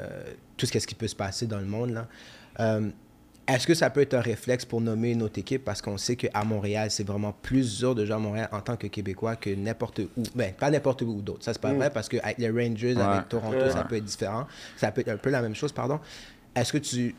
tout 0.57 0.65
ce 0.65 0.79
qui 0.79 0.95
peut 0.95 1.07
se 1.09 1.15
passer 1.17 1.47
dans 1.47 1.59
le 1.59 1.67
monde, 1.67 1.91
là, 1.91 2.07
euh, 2.61 2.89
est-ce 3.49 3.67
que 3.67 3.75
ça 3.75 3.91
peut 3.91 4.01
être 4.01 4.15
un 4.15 4.21
réflexe 4.21 4.65
pour 4.65 4.81
nommer 4.81 5.13
une 5.13 5.23
autre 5.23 5.39
équipe? 5.39 5.65
Parce 5.65 5.81
qu'on 5.81 5.97
sait 5.97 6.17
qu'à 6.17 6.43
Montréal, 6.45 6.91
c'est 6.91 7.07
vraiment 7.07 7.33
plus 7.43 7.79
dur 7.79 7.95
de 7.95 8.05
jouer 8.05 8.15
à 8.15 8.19
Montréal 8.19 8.49
en 8.53 8.61
tant 8.61 8.77
que 8.77 8.87
Québécois 8.89 9.37
que 9.37 9.51
n'importe 9.51 10.01
où. 10.17 10.23
Ben, 10.35 10.53
pas 10.53 10.71
n'importe 10.71 11.03
où 11.03 11.21
d'autre. 11.23 11.45
Ça, 11.45 11.53
c'est 11.53 11.63
pas 11.63 11.73
vrai 11.73 11.91
parce 11.91 12.09
qu'avec 12.09 12.39
les 12.39 12.51
Rangers, 12.51 12.97
avec 13.01 13.29
Toronto, 13.29 13.57
Ouais. 13.57 13.71
ça 13.71 13.85
peut 13.85 13.97
être 13.97 14.05
différent. 14.05 14.47
Ça 14.77 14.91
peut 14.91 15.03
être 15.03 15.09
un 15.11 15.17
peu 15.17 15.31
la 15.31 15.43
même 15.43 15.55
chose, 15.55 15.73
pardon. 15.73 16.01
Est-ce 16.55 16.73
que 16.73 16.79
tu. 16.79 17.15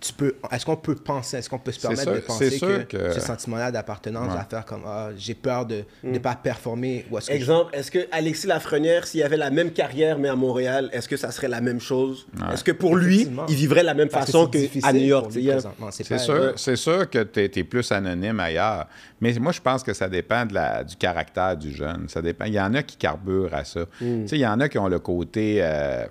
Tu 0.00 0.14
peux, 0.14 0.34
est-ce 0.50 0.64
qu'on 0.64 0.76
peut 0.76 0.94
penser, 0.94 1.36
est-ce 1.36 1.50
qu'on 1.50 1.58
peut 1.58 1.72
se 1.72 1.80
permettre 1.80 2.04
sûr- 2.04 2.14
de 2.14 2.20
penser 2.20 2.58
que, 2.58 2.82
que- 2.84 3.12
ce 3.12 3.20
sentiment-là 3.20 3.70
d'appartenance 3.70 4.28
Ouais. 4.30 4.34
va 4.38 4.44
faire 4.48 4.64
comme 4.64 4.82
ah, 4.86 5.10
j'ai 5.16 5.34
peur 5.34 5.66
de 5.66 5.84
ne 6.02 6.18
pas 6.18 6.34
performer 6.36 7.04
ou 7.10 7.18
est-ce 7.18 7.26
que 7.26 7.32
je- 7.34 7.36
Exemple, 7.36 7.74
est-ce 7.74 7.90
que 7.90 7.98
Alexis 8.10 8.46
Lafrenière, 8.46 9.06
s'il 9.06 9.22
avait 9.22 9.36
la 9.36 9.50
même 9.50 9.70
carrière 9.72 10.18
mais 10.18 10.28
à 10.30 10.36
Montréal, 10.36 10.88
est-ce 10.94 11.06
que 11.06 11.18
ça 11.18 11.30
serait 11.30 11.48
la 11.48 11.60
même 11.60 11.80
chose? 11.80 12.26
Est-ce 12.50 12.64
que 12.64 12.72
pour 12.72 12.96
lui, 12.96 13.28
il 13.48 13.54
vivrait 13.54 13.82
de 13.82 13.86
la 13.86 13.94
même 13.94 14.08
Parce 14.08 14.24
que 14.26 14.32
façon 14.32 14.46
qu'à 14.46 14.58
difficile 14.58 14.94
New 14.96 15.06
York 15.06 15.30
présentement. 15.32 15.90
C'est 15.90 16.18
sûr, 16.18 16.52
c'est 16.56 16.76
sûr 16.76 17.10
que 17.10 17.22
tu 17.22 17.40
es, 17.58 17.64
plus 17.64 17.92
anonyme 17.92 18.40
ailleurs. 18.40 18.86
Mais 19.20 19.34
moi, 19.34 19.52
je 19.52 19.60
pense 19.60 19.82
que 19.82 19.92
ça 19.92 20.08
dépend 20.08 20.46
de 20.46 20.54
la- 20.54 20.82
du 20.82 20.96
caractère 20.96 21.56
du 21.58 21.72
jeune. 21.74 22.08
Ça 22.08 22.22
dépend. 22.22 22.46
Il 22.46 22.54
y 22.54 22.60
en 22.60 22.72
a 22.72 22.82
qui 22.82 22.96
carburent 22.96 23.52
à 23.52 23.64
ça. 23.64 23.80
Tu 23.98 24.26
sais, 24.28 24.36
Il 24.36 24.40
y 24.40 24.46
en 24.46 24.58
a 24.60 24.68
qui 24.70 24.78
ont 24.78 24.88
le 24.88 24.98
côté 24.98 25.58
euh, 25.60 26.06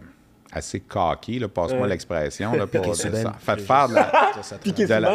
assez 0.52 0.80
cocky, 0.80 1.39
là, 1.39 1.47
passe-moi 1.47 1.82
Ouais. 1.84 1.88
l'expression. 1.89 2.52
là, 2.54 2.66
pour- 2.82 2.95
ça- 2.95 3.34
Fait 3.39 3.62
faire 3.62 3.88
de 3.89 3.93
la, 3.95 4.12
de 4.88 4.93
la-. 4.93 5.12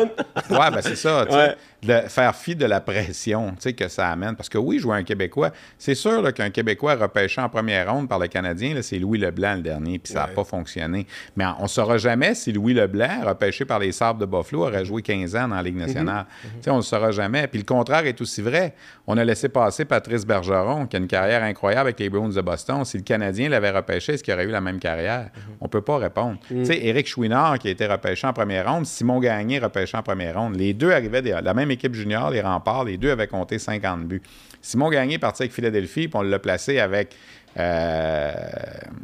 Ouais, 0.50 0.70
ben 0.70 0.80
c'est 0.80 0.96
ça. 0.96 1.24
tu 1.26 1.32
sais, 1.32 1.38
Ouais. 1.38 1.56
De 1.84 2.00
faire 2.08 2.34
fi 2.34 2.56
de 2.56 2.64
la 2.66 2.80
pression 2.80 3.54
que 3.76 3.88
ça 3.88 4.08
amène. 4.08 4.36
Parce 4.36 4.48
que 4.48 4.58
oui, 4.58 4.78
jouer 4.78 4.96
un 4.96 5.02
Québécois, 5.02 5.50
c'est 5.78 5.94
sûr 5.94 6.32
qu'un 6.34 6.50
Québécois 6.50 6.94
repêché 6.94 7.40
en 7.40 7.48
première 7.48 7.92
ronde 7.92 8.08
par 8.08 8.18
le 8.18 8.26
Canadien, 8.28 8.74
c'est 8.82 8.98
Louis 8.98 9.18
Leblanc 9.18 9.54
le 9.56 9.62
dernier, 9.62 9.98
puis 9.98 10.12
ça 10.12 10.20
n'a 10.20 10.26
Ouais. 10.28 10.34
pas 10.34 10.44
fonctionné. 10.44 11.06
Mais 11.36 11.44
on 11.58 11.64
ne 11.64 11.68
saura 11.68 11.98
jamais 11.98 12.34
si 12.34 12.52
Louis 12.52 12.74
Leblanc, 12.74 13.22
repêché 13.26 13.64
par 13.64 13.78
les 13.78 13.92
Sabres 13.92 14.20
de 14.20 14.26
Buffalo, 14.26 14.62
aurait 14.66 14.84
joué 14.84 15.02
15 15.02 15.36
ans 15.36 15.48
dans 15.48 15.56
la 15.56 15.62
Ligue 15.62 15.76
nationale. 15.76 16.26
Tu 16.42 16.48
sais, 16.62 16.70
On 16.70 16.74
ne 16.74 16.78
le 16.78 16.82
saura 16.84 17.10
jamais. 17.10 17.46
Puis 17.46 17.58
le 17.58 17.64
contraire 17.64 18.06
est 18.06 18.20
aussi 18.20 18.40
vrai. 18.42 18.74
On 19.06 19.16
a 19.18 19.24
laissé 19.24 19.48
passer 19.48 19.84
Patrice 19.84 20.24
Bergeron, 20.26 20.86
qui 20.86 20.96
a 20.96 20.98
une 20.98 21.06
carrière 21.06 21.42
incroyable 21.42 21.88
avec 21.88 22.00
les 22.00 22.08
Bruins 22.08 22.28
de 22.30 22.40
Boston. 22.40 22.84
Si 22.84 22.96
le 22.96 23.02
Canadien 23.02 23.48
l'avait 23.48 23.70
repêché, 23.70 24.14
est-ce 24.14 24.24
qu'il 24.24 24.32
aurait 24.34 24.44
eu 24.46 24.50
la 24.50 24.60
même 24.60 24.78
carrière? 24.78 25.30
On 25.60 25.64
ne 25.66 25.70
peut 25.70 25.82
pas 25.82 25.98
répondre. 25.98 26.38
Tu 26.48 26.64
sais, 26.64 26.78
Éric 26.84 27.06
Chouinard, 27.08 27.58
qui 27.58 27.68
a 27.68 27.70
été 27.70 27.86
repêché 27.86 28.26
en 28.26 28.32
première 28.32 28.70
ronde, 28.72 28.86
Simon 28.86 29.20
Gagné, 29.20 29.58
repêché 29.58 29.96
en 29.96 30.02
première 30.02 30.38
ronde. 30.38 30.56
Les 30.56 30.72
deux 30.74 30.90
arrivaient 30.92 31.22
de 31.22 31.30
la 31.30 31.54
même 31.54 31.70
équipe 31.74 31.94
junior, 31.94 32.30
les 32.30 32.40
remparts, 32.40 32.84
les 32.84 32.96
deux 32.96 33.10
avaient 33.10 33.26
compté 33.28 33.58
50 33.58 34.04
buts. 34.06 34.22
Simon 34.62 34.88
Gagné 34.90 35.18
parti 35.18 35.42
avec 35.42 35.52
Philadelphie, 35.52 36.08
puis 36.08 36.16
on 36.16 36.22
l'a 36.22 36.38
placé 36.38 36.78
avec. 36.80 37.14
euh, 37.56 38.32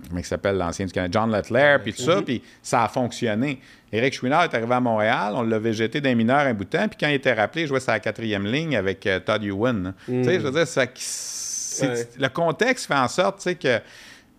comment 0.08 0.20
il 0.20 0.24
s'appelle 0.24 0.56
l'ancien 0.56 0.86
du 0.86 0.92
Canada? 0.92 1.20
John 1.20 1.34
Lutler, 1.36 1.76
puis 1.82 1.92
tout 1.92 2.02
ça, 2.02 2.22
puis 2.22 2.42
ça 2.62 2.84
a 2.84 2.88
fonctionné. 2.88 3.60
Éric 3.92 4.14
Chouinard 4.14 4.44
est 4.44 4.54
arrivé 4.54 4.74
à 4.74 4.80
Montréal, 4.80 5.32
on 5.36 5.42
l'a 5.42 5.58
végété 5.58 6.00
d'un 6.00 6.14
mineur 6.14 6.38
un 6.40 6.54
bout 6.54 6.64
de 6.64 6.70
temps, 6.70 6.88
puis 6.88 6.96
quand 6.98 7.08
il 7.08 7.14
était 7.14 7.32
rappelé, 7.32 7.62
il 7.62 7.68
jouait 7.68 7.80
la 7.94 8.00
quatrième 8.00 8.46
ligne 8.46 8.76
avec 8.76 9.06
euh, 9.06 9.20
Todd 9.20 9.42
Ewan. 9.44 9.94
Tu 10.06 10.24
sais, 10.24 10.34
je 10.34 10.46
veux 10.46 10.52
dire, 10.52 10.66
ça- 10.66 10.86
Ouais. 11.82 12.06
le 12.18 12.28
contexte 12.28 12.86
fait 12.88 12.94
en 12.94 13.08
sorte, 13.08 13.40
que. 13.54 13.78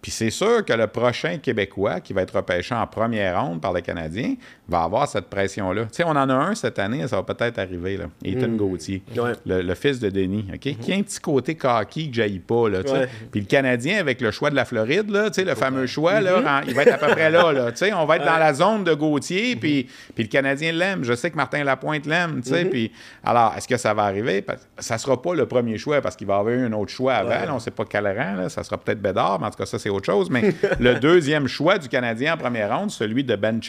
Puis 0.02 0.12
c'est 0.12 0.30
sûr 0.32 0.66
que 0.66 0.74
le 0.74 0.88
prochain 0.88 1.38
Québécois 1.38 1.99
qui 1.99 2.14
va 2.14 2.24
être 2.24 2.36
repêché 2.36 2.74
en 2.74 2.88
première 2.88 3.39
ronde 3.43 3.62
par 3.62 3.72
le 3.72 3.82
Canadien 3.82 4.36
va 4.68 4.82
avoir 4.84 5.08
cette 5.08 5.30
pression-là. 5.30 5.84
Tu 5.84 5.89
sais, 5.97 6.04
on 6.04 6.10
en 6.10 6.28
a 6.30 6.34
un 6.34 6.56
cette 6.56 6.80
année, 6.80 7.08
ça 7.08 7.18
va 7.18 7.24
peut-être 7.24 7.60
arriver, 7.60 7.97
là. 7.97 8.06
Ethan 8.24 8.49
Gauthier, 8.49 9.04
Ouais. 9.16 9.34
le, 9.45 9.62
le 9.62 9.76
fils 9.76 9.99
de 9.99 10.10
Denis, 10.10 10.45
OK? 10.54 10.60
Qui 10.80 10.93
a 10.93 10.95
un 10.95 11.04
petit 11.04 11.20
côté 11.20 11.56
cocky 11.56 12.10
que 12.10 12.16
j'aille 12.16 12.39
pas, 12.39 12.70
là. 12.70 12.80
Ouais. 12.80 13.08
Puis 13.32 13.41
le 13.41 13.45
Canadien, 13.47 13.99
avec 13.99 14.22
le 14.22 14.32
choix 14.32 14.49
de 14.49 14.56
la 14.56 14.66
Floride, 14.66 15.10
là, 15.12 15.30
tu 15.30 15.36
sais, 15.36 15.43
le 15.43 15.54
fameux 15.56 15.86
choix, 15.86 16.20
là, 16.22 16.39
en- 16.39 16.68
il 16.68 16.74
va 16.74 16.82
être 16.84 16.93
à 16.93 16.97
peu 16.97 17.08
près 17.14 17.30
là, 17.30 17.52
là. 17.52 17.72
Tu 17.72 17.78
sais, 17.78 17.93
on 17.93 18.06
va 18.06 18.16
être 18.16 18.26
dans 18.26 18.38
la 18.38 18.54
zone 18.54 18.84
de 18.84 18.93
Gauthier, 18.93 19.56
puis, 19.56 19.88
puis 20.16 20.24
le 20.24 20.30
Canadien 20.30 20.72
l'aime. 20.72 21.04
Je 21.04 21.14
sais 21.14 21.30
que 21.30 21.36
Martin 21.36 21.64
Lapointe 21.64 22.06
l'aime, 22.08 22.41
tu 22.41 22.49
sais. 22.49 22.66
Puis, 22.66 22.91
alors, 23.24 23.54
est-ce 23.56 23.68
que 23.68 23.78
ça 23.78 23.93
va 23.93 24.04
arriver? 24.04 24.43
Ça 24.80 24.97
sera 24.97 25.22
pas 25.22 25.36
le 25.36 25.45
premier 25.45 25.78
choix 25.78 26.02
parce 26.02 26.16
qu'il 26.16 26.26
va 26.26 26.38
y 26.38 26.39
avoir 26.39 26.54
eu 26.56 26.66
un 26.66 26.74
autre 26.74 26.91
choix 26.91 27.14
avant. 27.16 27.30
Là. 27.30 27.54
on 27.54 27.60
sait 27.60 27.72
pas 27.72 27.86
quel 27.88 28.08
rang, 28.08 28.36
là. 28.36 28.49
Ça 28.49 28.64
sera 28.64 28.78
peut-être 28.78 29.02
Bédard, 29.02 29.39
mais 29.39 29.47
en 29.47 29.52
tout 29.52 29.58
cas, 29.58 29.66
ça, 29.66 29.78
c'est 29.78 29.91
autre 29.92 30.06
chose. 30.06 30.30
Mais 30.30 30.54
le 30.80 30.96
deuxième 30.96 31.48
choix 31.48 31.78
du 31.78 31.88
Canadien 31.88 32.34
en 32.34 32.38
première 32.38 32.78
ronde, 32.78 32.92
celui 32.92 33.24
de 33.24 33.36
Ben 33.36 33.60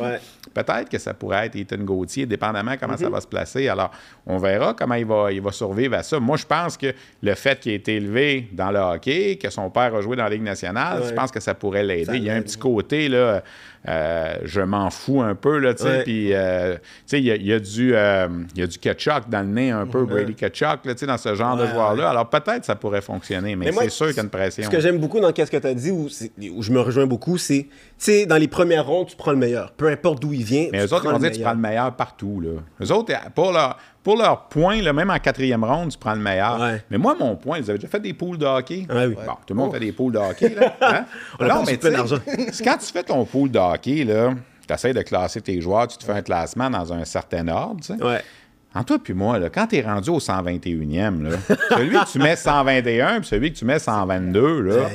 Ouais. 0.00 0.20
peut-être 0.54 0.88
que 0.88 0.98
ça 0.98 1.14
pourrait 1.14 1.46
être 1.46 1.56
Ethan 1.56 1.78
Gauthier, 1.78 2.26
dépendamment 2.26 2.76
comment 2.80 2.96
ça 2.96 3.08
va 3.08 3.20
se 3.20 3.26
placer. 3.26 3.68
Alors, 3.68 3.90
on 4.26 4.38
verra 4.38 4.74
comment 4.74 4.94
il 4.94 5.06
va, 5.06 5.32
il 5.32 5.40
va 5.40 5.50
survivre 5.52 5.94
à 5.96 6.02
ça. 6.02 6.20
Moi, 6.20 6.36
je 6.36 6.46
pense 6.46 6.76
que 6.76 6.92
le 7.22 7.34
fait 7.34 7.58
qu'il 7.60 7.72
ait 7.72 7.76
été 7.76 7.96
élevé 7.96 8.48
dans 8.52 8.70
le 8.70 8.78
hockey, 8.78 9.36
que 9.36 9.50
son 9.50 9.68
père 9.70 9.94
a 9.94 10.00
joué 10.00 10.16
dans 10.16 10.24
la 10.24 10.30
Ligue 10.30 10.42
nationale, 10.42 11.00
Ouais. 11.00 11.08
je 11.08 11.14
pense 11.14 11.30
que 11.30 11.40
ça 11.40 11.54
pourrait 11.54 11.82
l'aider. 11.82 12.16
Il 12.16 12.24
y 12.24 12.30
a 12.30 12.34
un 12.34 12.42
petit 12.42 12.56
côté, 12.56 13.08
là, 13.08 13.42
euh, 13.88 14.36
je 14.44 14.60
m'en 14.60 14.90
fous 14.90 15.22
un 15.22 15.34
peu, 15.34 15.58
là, 15.58 15.74
tu 15.74 15.82
sais, 15.82 16.02
puis, 16.04 16.32
euh, 16.32 16.74
tu 16.74 16.80
sais, 17.06 17.18
il 17.18 17.24
y 17.24 17.32
a, 17.32 17.34
il 17.34 17.46
y 17.46 17.52
a 17.52 17.58
du, 17.58 17.94
euh, 17.96 18.28
il 18.54 18.60
y 18.60 18.62
a 18.62 18.66
du 18.68 18.78
Ketchuk 18.78 19.28
dans 19.28 19.40
le 19.40 19.48
nez 19.48 19.70
un 19.72 19.86
peu, 19.86 20.04
Brady 20.04 20.34
Ketchuk, 20.34 20.84
là, 20.84 20.94
tu 20.94 20.98
sais, 20.98 21.06
dans 21.06 21.18
ce 21.18 21.34
genre 21.34 21.56
de 21.56 21.66
joueur-là. 21.66 22.10
Alors, 22.10 22.30
peut-être 22.30 22.64
ça 22.64 22.76
pourrait 22.76 23.00
fonctionner, 23.02 23.56
mais, 23.56 23.72
c'est 23.72 23.88
sûr 23.90 24.06
qu'il 24.06 24.16
y 24.16 24.20
a 24.20 24.22
une 24.22 24.30
pression. 24.30 24.64
Ce 24.64 24.70
que 24.70 24.80
j'aime 24.80 24.98
beaucoup 24.98 25.18
dans 25.18 25.34
ce 25.34 25.50
que 25.50 25.56
tu 25.56 25.66
as 25.66 25.74
dit, 25.74 25.90
où, 25.90 26.08
je 26.08 26.70
me 26.72 26.80
rejoins 26.80 27.06
beaucoup, 27.06 27.38
c'est, 27.38 27.64
tu 27.64 27.70
sais, 27.98 28.26
dans 28.26 28.36
les 28.36 28.48
premières 28.48 28.86
rondes, 28.86 29.08
tu 29.08 29.16
prends 29.16 29.32
le 29.32 29.36
meilleur. 29.38 29.72
Peu 29.72 29.88
importe 29.88 30.22
d'où 30.22 30.32
il 30.32 30.44
vient. 30.44 30.68
Mais 30.70 30.78
tu 30.78 30.84
eux 30.84 30.94
autres, 30.94 31.06
ils 31.06 31.10
vont 31.10 31.18
dire 31.18 31.30
que 31.30 31.36
tu 31.36 31.42
prends 31.42 31.52
le 31.52 31.58
meilleur 31.58 31.92
partout. 31.96 32.40
Là. 32.40 32.50
Eux 32.80 32.92
autres, 32.92 33.12
pour 33.34 33.52
leur, 33.52 33.78
pour 34.02 34.16
leur 34.16 34.48
point, 34.48 34.82
là, 34.82 34.92
même 34.92 35.10
en 35.10 35.18
quatrième 35.18 35.62
ronde, 35.64 35.90
tu 35.92 35.98
prends 35.98 36.14
le 36.14 36.20
meilleur. 36.20 36.60
Ouais. 36.60 36.82
Mais 36.90 36.98
moi, 36.98 37.14
mon 37.18 37.36
point, 37.36 37.58
ils 37.58 37.70
avaient 37.70 37.78
déjà 37.78 37.88
fait 37.88 38.00
des 38.00 38.12
poules 38.12 38.38
de 38.38 38.46
hockey? 38.46 38.86
Ouais, 38.90 39.06
oui. 39.06 39.14
Bon, 39.14 39.34
tout 39.46 39.54
le 39.54 39.54
monde 39.54 39.72
fait 39.72 39.80
des 39.80 39.92
poules 39.92 40.12
de 40.12 40.18
hockey. 40.18 40.54
Là, 40.54 40.74
hein? 40.80 41.04
On 41.38 41.44
a 41.44 41.48
non, 41.48 41.62
mais 41.64 41.78
quand 42.64 42.76
tu 42.78 42.86
fais 42.92 43.02
ton 43.04 43.24
pool 43.24 43.50
de 43.50 43.58
hockey, 43.58 44.06
tu 44.66 44.74
essaies 44.74 44.94
de 44.94 45.02
classer 45.02 45.40
tes 45.40 45.60
joueurs, 45.60 45.86
tu 45.86 45.98
te 45.98 46.04
fais 46.04 46.12
un 46.12 46.22
classement 46.22 46.68
dans 46.68 46.92
un 46.92 47.04
certain 47.04 47.46
ordre. 47.48 47.80
tu 47.80 47.96
sais. 47.96 48.02
Ouais. 48.02 48.22
En 48.74 48.84
toi 48.84 48.96
puis 49.02 49.12
moi, 49.12 49.38
là, 49.38 49.50
quand 49.50 49.66
tu 49.66 49.76
es 49.76 49.82
rendu 49.82 50.08
au 50.08 50.18
121e, 50.18 51.22
là, 51.22 51.36
celui 51.68 51.90
que 51.90 52.10
tu 52.10 52.18
mets 52.18 52.36
121 52.36 53.20
puis 53.20 53.28
celui 53.28 53.52
que 53.52 53.58
tu 53.58 53.66
mets 53.66 53.78
122, 53.78 54.60
là, 54.62 54.88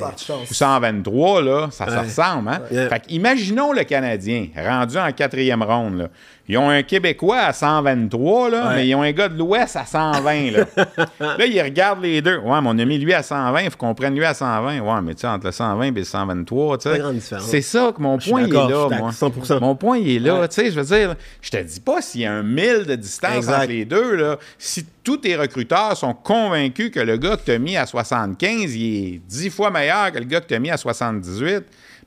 ou 0.50 0.52
123, 0.52 1.42
là, 1.42 1.68
ça 1.70 1.86
se 1.86 1.96
ressemble. 1.96 2.48
Hein? 2.48 2.60
Ouais. 2.72 2.88
Fait 2.88 3.00
que 3.00 3.10
imaginons 3.10 3.72
le 3.72 3.84
Canadien 3.84 4.48
rendu 4.56 4.98
en 4.98 5.12
quatrième 5.12 5.62
ronde. 5.62 6.10
Ils 6.50 6.56
ont 6.56 6.70
un 6.70 6.82
Québécois 6.82 7.36
à 7.40 7.52
123, 7.52 8.48
là, 8.48 8.68
Ouais. 8.68 8.74
mais 8.76 8.88
ils 8.88 8.94
ont 8.94 9.02
un 9.02 9.12
gars 9.12 9.28
de 9.28 9.36
l'Ouest 9.36 9.76
à 9.76 9.84
120. 9.84 10.50
Là, 10.52 10.64
là 11.38 11.44
ils 11.46 11.60
regardent 11.60 12.00
les 12.02 12.22
deux. 12.22 12.38
Ouais, 12.38 12.60
mais 12.62 12.68
on 12.70 12.78
a 12.78 12.84
mis 12.86 12.96
lui 12.98 13.12
à 13.12 13.22
120, 13.22 13.60
il 13.60 13.70
faut 13.70 13.76
qu'on 13.76 13.94
prenne 13.94 14.14
lui 14.14 14.24
à 14.24 14.32
120. 14.32 14.80
Ouais, 14.80 15.02
mais 15.02 15.14
tu 15.14 15.20
sais, 15.20 15.26
entre 15.26 15.44
le 15.46 15.52
120 15.52 15.82
et 15.84 15.90
le 15.90 16.04
123, 16.04 16.78
tu 16.78 16.82
sais. 16.84 16.90
Pas 16.92 16.98
grande 16.98 17.14
différence. 17.16 17.44
C'est 17.44 17.60
ça 17.60 17.92
que 17.94 18.00
mon 18.00 18.16
point 18.16 18.42
il 18.42 18.48
est 18.48 18.56
là, 18.56 18.66
moi. 18.68 18.88
d'accord, 18.88 19.12
100%. 19.12 19.60
Mon 19.60 19.76
point, 19.76 19.98
il 19.98 20.16
est 20.16 20.18
là. 20.20 20.40
Ouais. 20.40 20.48
Tu 20.48 20.54
sais, 20.54 20.70
je 20.70 20.80
veux 20.80 20.96
dire, 20.96 21.14
je 21.42 21.50
te 21.50 21.56
dis 21.62 21.80
pas 21.80 22.00
s'il 22.00 22.22
y 22.22 22.26
a 22.26 22.32
un 22.32 22.42
mille 22.42 22.84
de 22.86 22.94
distance 22.94 23.36
Exact. 23.36 23.56
entre 23.58 23.68
les 23.68 23.84
deux, 23.84 24.14
là. 24.16 24.38
Si 24.56 24.86
tous 25.04 25.18
tes 25.18 25.36
recruteurs 25.36 25.96
sont 25.98 26.14
convaincus 26.14 26.90
que 26.90 27.00
le 27.00 27.18
gars 27.18 27.36
que 27.36 27.44
tu 27.44 27.50
as 27.52 27.58
mis 27.58 27.76
à 27.76 27.84
75, 27.84 28.74
il 28.74 29.14
est 29.16 29.20
10 29.28 29.50
fois 29.50 29.70
meilleur 29.70 30.12
que 30.12 30.18
le 30.18 30.24
gars 30.24 30.40
que 30.40 30.46
tu 30.46 30.54
as 30.54 30.58
mis 30.58 30.70
à 30.70 30.76
78, 30.78 31.64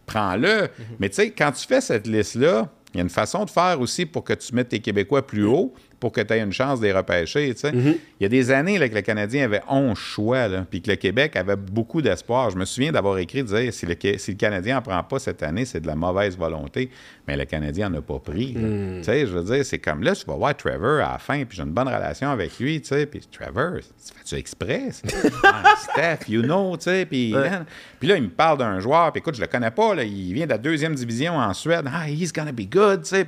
prends-le. 0.07 0.67
Mais 0.99 1.09
tu 1.09 1.15
sais, 1.15 1.29
quand 1.29 1.51
tu 1.51 1.65
fais 1.67 1.81
cette 1.81 2.07
liste-là, 2.07 2.67
il 2.93 2.97
y 2.97 2.99
a 2.99 3.03
une 3.03 3.09
façon 3.09 3.45
de 3.45 3.49
faire 3.49 3.79
aussi 3.79 4.05
pour 4.05 4.23
que 4.23 4.33
tu 4.33 4.53
mettes 4.53 4.69
tes 4.69 4.79
Québécois 4.79 5.25
plus 5.25 5.45
haut 5.45 5.73
pour 6.01 6.11
que 6.11 6.19
tu 6.19 6.33
aies 6.33 6.41
une 6.41 6.51
chance 6.51 6.81
de 6.81 6.87
les 6.87 6.91
repêcher. 6.91 7.53
tu 7.53 7.61
sais. 7.61 7.71
Il 7.73 8.23
y 8.23 8.25
a 8.25 8.29
des 8.29 8.51
années 8.51 8.77
là, 8.77 8.89
que 8.89 8.95
le 8.95 9.01
Canadien 9.01 9.45
avait 9.45 9.61
11 9.69 9.97
choix, 9.97 10.49
puis 10.69 10.81
que 10.81 10.89
le 10.89 10.97
Québec 10.97 11.35
avait 11.37 11.55
beaucoup 11.55 12.01
d'espoir. 12.01 12.49
Je 12.49 12.57
me 12.57 12.65
souviens 12.65 12.91
d'avoir 12.91 13.17
écrit, 13.19 13.43
dire, 13.43 13.71
si 13.71 13.85
le, 13.85 13.95
si 14.17 14.31
le 14.31 14.37
Canadien 14.37 14.75
n'en 14.75 14.81
prend 14.81 15.03
pas 15.03 15.19
cette 15.19 15.41
année, 15.43 15.63
c'est 15.63 15.79
de 15.79 15.87
la 15.87 15.95
mauvaise 15.95 16.35
volonté. 16.37 16.89
Mais 17.27 17.37
le 17.37 17.45
Canadien 17.45 17.89
n'en 17.89 17.99
a 17.99 18.01
pas 18.01 18.19
pris. 18.19 18.57
sais, 19.03 19.25
je 19.27 19.31
veux 19.31 19.43
dire, 19.43 19.63
c'est 19.63 19.77
comme 19.79 20.01
là, 20.03 20.15
tu 20.15 20.25
vas 20.25 20.35
voir 20.35 20.57
Trevor 20.57 20.99
à 21.05 21.13
la 21.13 21.17
fin, 21.19 21.45
puis 21.45 21.55
j'ai 21.55 21.63
une 21.63 21.69
bonne 21.71 21.87
relation 21.87 22.29
avec 22.31 22.59
lui, 22.59 22.81
tu 22.81 22.87
sais, 22.89 23.05
puis 23.05 23.21
Trevor, 23.31 23.77
tu 23.79 24.13
fais-tu 24.17 24.35
exprès? 24.35 24.89
Ah, 25.43 25.75
Steph, 25.77 26.29
you 26.29 26.41
know, 26.41 26.75
tu 26.77 26.83
sais, 26.83 27.05
puis 27.05 27.31
là, 27.31 27.63
il 28.01 28.23
me 28.23 28.29
parle 28.29 28.57
d'un 28.57 28.79
joueur, 28.79 29.11
puis 29.11 29.19
écoute, 29.19 29.35
je 29.35 29.41
le 29.41 29.47
connais 29.47 29.71
pas, 29.71 29.93
là, 29.95 30.03
il 30.03 30.33
vient 30.33 30.45
de 30.45 30.51
la 30.51 30.57
deuxième 30.57 30.95
division 30.95 31.35
en 31.37 31.53
Suède. 31.53 31.85
Ah, 31.93 32.07
he's 32.09 32.33
gonna 32.33 32.51
be 32.51 32.65
good, 32.69 33.03
tu 33.03 33.09
sais. 33.09 33.27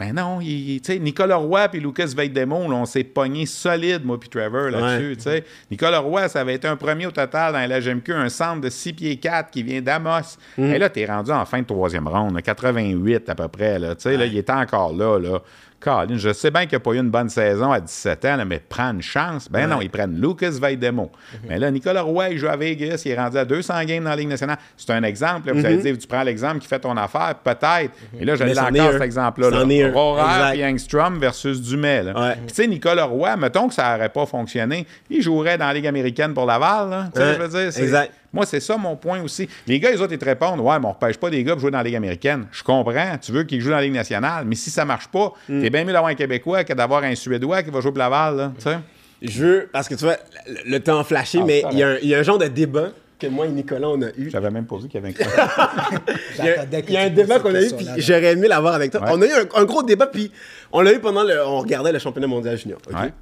Ouais. 0.00 0.06
ben 0.06 0.14
non, 0.14 0.40
il- 0.40 0.80
tu 0.80 0.92
sais, 0.92 0.98
Nicolas 0.98 1.36
Roy 1.36 1.68
puis 1.68 1.80
Lucas 1.80 2.12
Veidemont, 2.16 2.70
on 2.72 2.84
s'est 2.84 3.04
pogné 3.04 3.46
solide, 3.46 4.04
moi 4.04 4.18
puis 4.18 4.28
Trevor, 4.28 4.70
là-dessus, 4.70 5.08
Ouais. 5.10 5.16
tu 5.16 5.22
sais. 5.22 5.44
Nicolas 5.70 5.98
Roy, 6.00 6.28
ça 6.28 6.40
avait 6.40 6.54
été 6.54 6.66
un 6.68 6.76
premier 6.76 7.06
au 7.06 7.10
total 7.10 7.52
dans 7.52 7.68
la 7.68 7.80
GMQ, 7.80 8.12
un 8.12 8.28
centre 8.28 8.60
de 8.60 8.70
6 8.70 8.92
pieds 8.92 9.16
4 9.16 9.50
qui 9.50 9.62
vient 9.62 9.80
d'Amos. 9.80 10.36
Et 10.58 10.78
là, 10.78 10.88
t'es 10.88 11.04
rendu 11.06 11.30
en 11.30 11.44
fin 11.44 11.60
de 11.60 11.66
troisième 11.66 12.08
ronde, 12.08 12.34
là, 12.34 12.42
88 12.42 13.28
à 13.28 13.34
peu 13.34 13.48
près, 13.48 13.78
là, 13.78 13.94
tu 13.94 14.02
sais, 14.02 14.16
là, 14.16 14.26
il 14.26 14.36
était 14.36 14.52
encore 14.52 14.92
là, 14.94 15.18
là. 15.18 15.40
Colin, 15.84 16.16
je 16.16 16.32
sais 16.32 16.50
bien 16.50 16.64
qu'il 16.66 16.76
n'a 16.76 16.80
pas 16.80 16.92
eu 16.92 16.98
une 16.98 17.10
bonne 17.10 17.28
saison 17.28 17.70
à 17.70 17.78
17 17.80 18.24
ans, 18.24 18.36
là, 18.36 18.44
mais 18.46 18.58
prends 18.66 18.90
une 18.92 19.02
chance. 19.02 19.48
Ben 19.50 19.66
non, 19.68 19.80
ils 19.82 19.90
prennent 19.90 20.18
Lucas 20.20 20.50
Veidemont. 20.60 21.10
Mais 21.48 21.58
là, 21.58 21.70
Nicolas 21.70 22.00
Roy, 22.02 22.30
il 22.30 22.38
joue 22.38 22.48
à 22.48 22.56
Vegas, 22.56 23.02
il 23.04 23.10
est 23.12 23.16
rendu 23.18 23.36
à 23.36 23.44
200 23.44 23.84
games 23.84 24.02
dans 24.04 24.10
la 24.10 24.16
Ligue 24.16 24.28
nationale. 24.28 24.56
C'est 24.76 24.90
un 24.92 25.02
exemple. 25.02 25.48
là. 25.48 25.52
Vous 25.52 25.64
allez 25.66 25.76
dire, 25.76 25.98
tu 25.98 26.06
prends 26.06 26.22
l'exemple 26.22 26.58
qui 26.60 26.66
fait 26.68 26.78
ton 26.78 26.96
affaire, 26.96 27.34
peut-être. 27.44 27.92
Mais 28.18 28.24
là, 28.24 28.34
je 28.34 28.42
Mais 28.44 28.50
l'ai 28.50 28.54
c'en 28.54 28.68
est 28.72 28.80
encore, 28.80 28.90
un. 28.90 28.92
cet 28.94 29.02
exemple-là. 29.02 29.50
Là. 29.50 29.90
Rohrer 29.92 30.58
et 30.58 30.64
Engstrom 30.66 31.18
versus 31.18 31.60
Dumais. 31.60 32.02
là. 32.02 32.12
Ouais. 32.18 32.32
Puis, 32.36 32.46
tu 32.48 32.54
sais, 32.54 32.66
Nicolas 32.66 33.04
Roy, 33.04 33.36
mettons 33.36 33.68
que 33.68 33.74
ça 33.74 33.92
n'aurait 33.94 34.08
pas 34.08 34.26
fonctionné, 34.26 34.86
il 35.10 35.20
jouerait 35.22 35.58
dans 35.58 35.66
la 35.66 35.74
Ligue 35.74 35.86
américaine 35.86 36.32
pour 36.34 36.46
Laval. 36.46 36.90
là. 36.90 37.08
Tu 37.14 37.20
sais, 37.20 37.26
Ouais, 37.26 37.34
je 37.36 37.42
veux 37.42 37.48
dire, 37.62 37.72
c'est- 37.72 37.82
exact. 37.82 38.12
Moi, 38.34 38.44
c'est 38.46 38.60
ça 38.60 38.76
mon 38.76 38.96
point 38.96 39.22
aussi. 39.22 39.48
Les 39.66 39.78
gars, 39.80 39.90
les 39.90 40.00
autres, 40.00 40.12
ils 40.12 40.18
te 40.18 40.24
répondent 40.24 40.60
Ouais, 40.60 40.78
mais 40.78 40.84
on 40.86 40.88
ne 40.90 40.94
repêche 40.94 41.16
pas 41.16 41.30
des 41.30 41.42
gars 41.44 41.52
pour 41.52 41.60
jouer 41.60 41.70
dans 41.70 41.78
la 41.78 41.84
Ligue 41.84 41.96
américaine. 41.96 42.46
Je 42.52 42.62
comprends. 42.62 43.16
Tu 43.22 43.32
veux 43.32 43.44
qu'ils 43.44 43.60
jouent 43.60 43.70
dans 43.70 43.76
la 43.76 43.82
Ligue 43.82 43.94
nationale, 43.94 44.44
mais 44.46 44.54
si 44.56 44.70
ça 44.70 44.84
marche 44.84 45.08
pas, 45.08 45.32
Mm. 45.48 45.62
t'es 45.62 45.70
bien 45.70 45.84
mieux 45.84 45.92
d'avoir 45.92 46.10
un 46.10 46.14
Québécois 46.14 46.64
que 46.64 46.72
d'avoir 46.72 47.02
un 47.04 47.14
Suédois 47.14 47.62
qui 47.62 47.70
va 47.70 47.80
jouer 47.80 47.90
pour 47.92 47.98
Laval. 47.98 48.36
Là, 48.36 48.52
tu 48.56 48.62
sais. 48.64 48.76
Je 49.22 49.44
veux, 49.44 49.68
parce 49.72 49.88
que 49.88 49.94
tu 49.94 50.04
vois, 50.04 50.16
le, 50.46 50.70
le 50.72 50.80
temps 50.80 50.98
a 50.98 51.04
flashé, 51.04 51.38
Ah, 51.40 51.44
mais 51.46 51.62
il 51.72 51.78
y, 51.78 51.82
a 51.82 51.88
un- 51.88 51.96
il 52.02 52.08
y 52.08 52.14
a 52.14 52.18
un 52.18 52.22
genre 52.22 52.36
de 52.38 52.46
débat 52.48 52.88
que 53.18 53.26
moi 53.28 53.46
et 53.46 53.50
Nicolas, 53.50 53.88
on 53.88 54.02
a 54.02 54.08
eu. 54.18 54.28
J'avais 54.30 54.50
même 54.50 54.66
pas 54.66 54.76
vu 54.76 54.88
qu'il 54.88 55.00
y 55.00 55.04
avait 55.04 55.08
un 55.08 55.12
Il 56.38 56.44
y 56.44 56.48
a, 56.48 56.64
il 56.80 56.90
y 56.92 56.96
a 56.96 57.02
un 57.02 57.10
débat 57.10 57.38
qu'on 57.38 57.54
a 57.54 57.62
eu, 57.62 57.70
puis 57.72 57.86
j'aurais 57.98 58.32
aimé 58.32 58.48
l'avoir 58.48 58.74
avec 58.74 58.90
toi. 58.90 59.00
Ouais. 59.02 59.10
On 59.12 59.22
a 59.22 59.26
eu 59.26 59.30
un, 59.32 59.60
un 59.62 59.64
gros 59.64 59.82
débat, 59.82 60.08
puis 60.08 60.30
on 60.72 60.80
l'a 60.82 60.92
eu 60.92 60.98
pendant 60.98 61.22
le. 61.22 61.40
On 61.46 61.60
regardait 61.60 61.92
le 61.92 61.98
championnat 62.00 62.26
mondial 62.26 62.58
junior. 62.58 62.78
Ouais. 62.92 63.12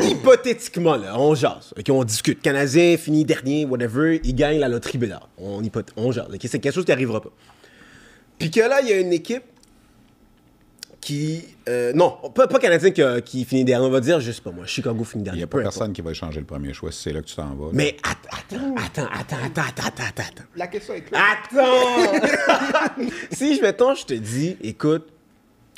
Hypothétiquement, 0.00 0.96
là, 0.96 1.18
on 1.18 1.34
jase. 1.34 1.72
ok? 1.78 1.84
On 1.90 2.04
discute. 2.04 2.40
Canadien 2.42 2.96
finit 2.96 3.24
dernier, 3.24 3.64
whatever, 3.64 4.20
il 4.22 4.34
gagne 4.34 4.58
la 4.58 4.68
loterie 4.68 4.98
Bédard. 4.98 5.28
On, 5.38 5.62
hypoth- 5.62 5.88
on 5.96 6.12
jase. 6.12 6.28
ok? 6.32 6.40
C'est 6.42 6.58
quelque 6.60 6.74
chose 6.74 6.84
qui 6.84 6.90
n'arrivera 6.90 7.20
pas. 7.20 7.30
Puis 8.38 8.50
que 8.50 8.60
là, 8.60 8.80
il 8.82 8.88
y 8.88 8.92
a 8.92 8.98
une 9.00 9.12
équipe 9.12 9.42
qui. 11.00 11.44
euh, 11.68 11.92
non, 11.94 12.16
pas, 12.34 12.46
pas 12.46 12.58
Canadien 12.58 12.90
qui, 12.90 13.02
a- 13.02 13.20
qui 13.20 13.44
finit 13.44 13.64
dernier. 13.64 13.86
On 13.86 13.90
va 13.90 14.00
dire, 14.00 14.20
je 14.20 14.30
sais 14.32 14.40
pas 14.42 14.50
moi, 14.50 14.66
Chicago 14.66 15.04
finit 15.04 15.22
Il 15.22 15.24
dernier. 15.24 15.38
n'y 15.40 15.44
a 15.44 15.46
pas 15.46 15.58
importe. 15.58 15.74
personne 15.74 15.92
qui 15.92 16.02
va 16.02 16.10
échanger 16.10 16.40
le 16.40 16.46
premier 16.46 16.72
choix 16.74 16.90
si 16.92 17.02
c'est 17.02 17.12
là 17.12 17.20
que 17.22 17.26
tu 17.26 17.34
t'en 17.36 17.54
vas. 17.54 17.66
là. 17.66 17.70
Mais 17.72 17.96
att- 18.02 18.16
attends, 18.30 18.74
attends, 18.76 19.08
attends, 19.12 19.36
attends, 19.44 19.62
attends, 19.68 19.86
attends, 19.86 20.22
attends. 20.28 20.44
La 20.56 20.66
question 20.66 20.94
est 20.94 21.02
claire. 21.02 21.22
Attends! 21.50 23.06
si, 23.32 23.56
je, 23.56 23.62
mettons, 23.62 23.94
je 23.94 24.04
te 24.04 24.14
dis, 24.14 24.56
écoute, 24.62 25.08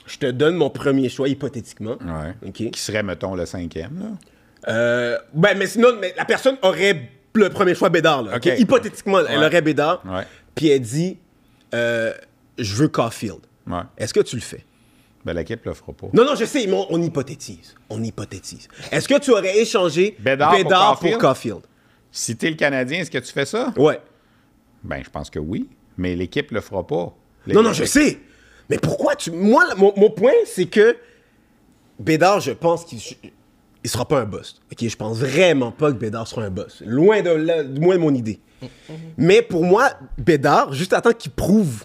je 0.09 0.19
te 0.19 0.27
donne 0.31 0.57
mon 0.57 0.71
premier 0.71 1.09
choix 1.09 1.29
hypothétiquement. 1.29 1.97
Ouais. 2.01 2.53
Qui 2.53 2.71
serait, 2.81 3.03
mettons, 3.03 3.35
le 3.35 3.47
cinquième. 3.47 3.99
Là? 4.01 4.73
Euh, 4.73 5.19
ben, 5.35 5.57
mais 5.57 5.67
sinon, 5.67 5.89
mais 6.01 6.15
la 6.17 6.25
personne 6.25 6.57
aurait 6.63 7.11
le 7.35 7.51
premier 7.51 7.75
choix 7.75 7.89
Bédard. 7.89 8.23
Là. 8.23 8.39
Hypothétiquement, 8.59 9.21
elle 9.29 9.45
aurait 9.45 9.63
Bédard. 9.63 10.03
Puis 10.55 10.69
elle 10.69 10.81
dit, 10.81 11.19
euh, 11.75 12.13
je 12.59 12.75
veux 12.75 12.89
Caulfield. 12.89 13.39
Ouais. 13.67 13.83
Est-ce 13.97 14.13
que 14.13 14.21
tu 14.21 14.35
le 14.35 14.43
fais? 14.43 14.65
Ben, 15.25 15.35
l'équipe 15.35 15.65
ne 15.65 15.71
le 15.71 15.75
fera 15.75 15.93
pas. 15.93 16.09
Non, 16.13 16.25
non, 16.25 16.35
je 16.35 16.45
sais, 16.45 16.67
mais 16.67 16.73
on, 16.73 16.87
on 16.91 17.03
hypothétise. 17.03 17.75
On 17.91 18.03
hypothétise. 18.03 18.67
Est-ce 18.91 19.07
que 19.07 19.19
tu 19.21 19.31
aurais 19.31 19.59
échangé 19.59 20.17
Bédard 20.19 20.51
pour 20.53 20.63
pour 20.63 20.71
Caulfield? 20.71 21.19
Caulfield? 21.21 21.61
Si 22.11 22.37
tu 22.37 22.47
es 22.47 22.51
le 22.51 22.57
Canadien, 22.57 23.01
est-ce 23.01 23.11
que 23.11 23.19
tu 23.19 23.33
fais 23.33 23.45
ça? 23.45 23.73
Ouais. 23.77 24.01
Ben, 24.83 25.03
je 25.05 25.11
pense 25.11 25.29
que 25.29 25.39
oui. 25.39 25.69
Mais 25.97 26.17
l'équipe 26.17 26.51
le 26.51 26.61
fera 26.61 26.87
pas. 26.87 27.15
Non, 27.47 27.63
non, 27.63 27.73
je 27.73 27.85
sais. 27.85 28.19
Mais 28.71 28.79
pourquoi 28.79 29.17
tu. 29.17 29.31
Moi, 29.31 29.65
mon, 29.77 29.93
mon 29.97 30.11
point, 30.11 30.33
c'est 30.45 30.67
que 30.67 30.97
Bédard, 31.99 32.41
je 32.41 32.53
pense 32.53 32.85
qu'il 32.85 33.01
il 33.85 33.91
sera 33.91 34.07
pas 34.07 34.21
un 34.21 34.25
boss. 34.25 34.61
OK, 34.73 34.87
je 34.89 34.97
pense 34.97 35.19
vraiment 35.19 35.71
pas 35.71 35.93
que 35.93 35.97
Bédard 35.97 36.27
sera 36.27 36.43
un 36.43 36.51
boss. 36.51 36.83
Loin 36.85 37.23
de, 37.23 37.31
là, 37.31 37.63
loin 37.63 37.95
de 37.97 38.01
mon 38.01 38.15
idée. 38.15 38.41
Mais 39.17 39.41
pour 39.41 39.65
moi, 39.65 39.91
Bédard, 40.19 40.73
juste 40.73 40.93
attends 40.93 41.13
qu'il 41.13 41.31
prouve 41.31 41.85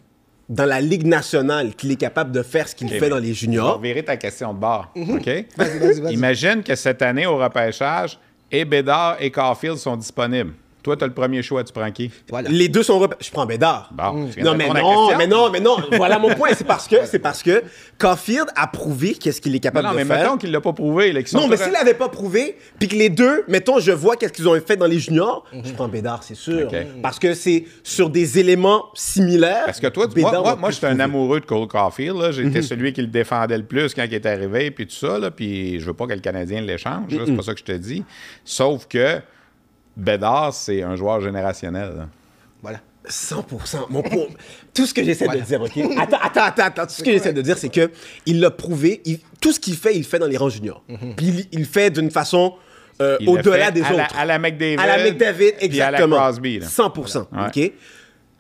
dans 0.49 0.65
la 0.65 0.81
Ligue 0.81 1.05
nationale 1.05 1.73
qu'il 1.75 1.91
est 1.91 1.95
capable 1.95 2.31
de 2.31 2.41
faire 2.43 2.67
ce 2.67 2.75
qu'il 2.75 2.87
Ok, 2.87 2.93
fait 2.93 2.99
mais 2.99 3.09
dans 3.09 3.19
les 3.19 3.29
Je 3.33 3.39
juniors. 3.41 3.75
reverrai 3.77 4.03
ta 4.03 4.17
question 4.17 4.53
de 4.53 4.59
bord. 4.59 4.91
OK? 4.95 5.25
Vas-y, 5.55 5.79
vas-y, 5.79 6.01
vas-y. 6.01 6.13
Imagine 6.13 6.63
que 6.63 6.75
cette 6.75 7.01
année, 7.01 7.25
au 7.25 7.37
repêchage, 7.37 8.19
et 8.51 8.65
Bédard 8.65 9.17
et 9.19 9.31
Caulfield 9.31 9.77
sont 9.77 9.95
disponibles. 9.95 10.53
Toi, 10.83 10.97
tu 10.97 11.03
as 11.05 11.07
le 11.07 11.13
premier 11.13 11.41
choix, 11.41 11.63
tu 11.63 11.71
prends 11.71 11.89
qui? 11.91 12.11
Voilà. 12.29 12.49
Les 12.49 12.67
deux 12.67 12.83
sont 12.83 12.99
rep- 12.99 13.15
Je 13.21 13.31
prends 13.31 13.45
Bédard. 13.45 13.89
Bon, 13.93 14.27
tu 14.27 14.35
viens 14.35 14.43
Non 14.43 14.51
de 14.51 14.57
mais 14.57 14.67
non, 14.67 15.17
mais 15.17 15.27
non, 15.27 15.49
mais 15.49 15.59
non. 15.61 15.77
Voilà 15.93 16.19
mon 16.19 16.35
point. 16.35 16.49
C'est 16.53 16.67
parce 16.67 16.87
que 16.89 17.05
c'est 17.05 17.19
parce 17.19 17.41
que 17.41 17.63
Caulfield 17.97 18.47
a 18.55 18.67
prouvé 18.67 19.13
qu'est-ce 19.13 19.39
qu'il 19.39 19.53
est 19.55 19.59
Non, 19.59 19.61
capable 19.61 19.85
non, 19.87 19.91
de 19.93 19.97
mais 19.97 20.05
faire. 20.05 20.17
mettons 20.23 20.37
qu'il 20.37 20.49
ne 20.49 20.53
l'a 20.53 20.61
pas 20.61 20.73
prouvé. 20.73 21.13
Là, 21.13 21.21
Non, 21.33 21.47
mais 21.47 21.55
s'il 21.57 21.71
l'avait 21.71 21.93
pas 21.93 22.09
prouvé, 22.09 22.57
puis 22.79 22.87
que 22.89 22.95
les 22.95 23.09
deux, 23.09 23.45
mettons, 23.47 23.79
je 23.79 23.91
vois 23.91 24.17
qu'est-ce 24.17 24.33
qu'ils 24.33 24.47
ont 24.47 24.59
fait 24.59 24.75
dans 24.75 24.85
les 24.87 24.99
juniors, 24.99 25.45
je 25.63 25.71
prends 25.71 25.87
Bédard, 25.87 26.23
c'est 26.23 26.35
sûr. 26.35 26.67
Ok. 26.67 26.75
Parce 27.01 27.17
que 27.17 27.33
c'est 27.33 27.63
sur 27.83 28.09
des 28.09 28.39
éléments 28.39 28.85
similaires. 28.93 29.63
Parce 29.65 29.79
que 29.79 29.87
toi, 29.87 30.07
tu- 30.07 30.15
Bédard 30.15 30.41
moi, 30.43 30.55
moi, 30.57 30.71
j'étais 30.71 30.87
un 30.87 30.99
amoureux 30.99 31.39
de 31.39 31.45
Cole 31.45 31.67
Caulfield. 31.67 32.31
J'étais 32.31 32.59
Mhm. 32.59 32.61
celui 32.61 32.93
qui 32.93 33.01
le 33.01 33.07
défendait 33.07 33.57
le 33.57 33.63
plus 33.63 33.93
quand 33.93 34.03
il 34.03 34.13
est 34.13 34.25
arrivé, 34.25 34.69
puis 34.71 34.85
tout 34.87 34.95
ça. 34.95 35.17
Là, 35.17 35.31
puis 35.31 35.79
je 35.79 35.85
veux 35.85 35.93
pas 35.93 36.07
que 36.07 36.13
le 36.13 36.19
Canadien 36.19 36.59
l'échange. 36.61 37.05
C'est 37.09 37.35
pas 37.35 37.43
ça 37.43 37.53
que 37.53 37.59
je 37.59 37.63
te 37.63 37.71
dis. 37.71 38.03
Sauf 38.43 38.85
que 38.87 39.19
Bédard, 39.95 40.53
c'est 40.53 40.81
un 40.83 40.95
joueur 40.95 41.21
générationnel. 41.21 41.93
là. 41.97 42.07
Voilà. 42.61 42.79
100%. 43.07 43.87
Mon 43.89 44.01
point- 44.01 44.27
Tout 44.73 44.85
ce 44.85 44.93
que 44.93 45.03
j'essaie 45.03 45.27
de 45.27 45.37
dire, 45.39 45.61
OK? 45.61 45.77
Attends, 45.99 46.17
attends, 46.21 46.41
attends, 46.43 46.63
attends. 46.63 46.83
Tout 46.87 46.93
ce 46.93 47.03
que 47.03 47.11
j'essaie 47.11 47.33
de 47.33 47.41
dire, 47.41 47.57
c'est 47.57 47.69
que 47.69 47.91
il 48.25 48.39
l'a 48.39 48.49
prouvé. 48.49 49.01
il- 49.05 49.19
tout 49.41 49.51
ce 49.51 49.59
qu'il 49.59 49.75
fait, 49.75 49.93
il 49.95 49.99
le 49.99 50.03
fait 50.05 50.19
dans 50.19 50.25
les 50.27 50.37
rangs 50.37 50.49
juniors. 50.49 50.83
Puis 51.17 51.25
il, 51.27 51.45
il 51.51 51.59
le 51.59 51.65
fait 51.65 51.89
d'une 51.91 52.09
façon 52.11 52.53
euh, 53.01 53.17
au-delà 53.27 53.71
des 53.71 53.81
à 53.83 53.91
la- 53.91 54.03
autres. 54.05 54.17
à 54.17 54.23
la 54.25 54.39
McDavid, 54.39 54.79
À 54.79 54.85
la 54.97 55.03
McDavid, 55.03 55.51
puis 55.59 55.81
à 55.81 55.91
la 55.91 55.97
exactement. 55.97 56.15
Crosby, 56.17 56.59
là. 56.59 56.67
100%. 56.67 57.25
Ouais. 57.33 57.47
OK? 57.67 57.71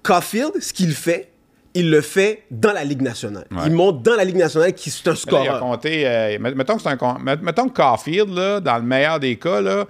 Caulfield, 0.03 0.51
ce 0.61 0.71
qu'il 0.73 0.93
fait, 0.93 1.29
il 1.73 1.89
le 1.89 2.01
fait 2.01 2.43
dans 2.51 2.71
la 2.71 2.83
Ligue 2.83 3.01
nationale. 3.01 3.45
Ouais. 3.51 3.63
Il 3.65 3.71
monte 3.73 4.03
dans 4.03 4.15
la 4.15 4.23
Ligue 4.23 4.35
nationale 4.37 4.73
qui 4.73 4.89
c'est 4.91 5.07
un 5.07 5.13
Là, 5.13 5.41
il 5.43 5.49
a 5.49 5.59
compté. 5.59 6.07
euh, 6.07 6.37
met- 6.39 6.53
mettons 6.55 6.75
que 6.77 6.81
c'est 6.83 6.89
un. 6.89 7.17
Mettons 7.41 7.67
que 7.67 7.73
Caulfield, 7.73 8.29
là, 8.29 8.59
dans 8.59 8.77
le 8.77 8.83
meilleur 8.83 9.19
des 9.19 9.35
cas, 9.37 9.59
là, 9.59 9.85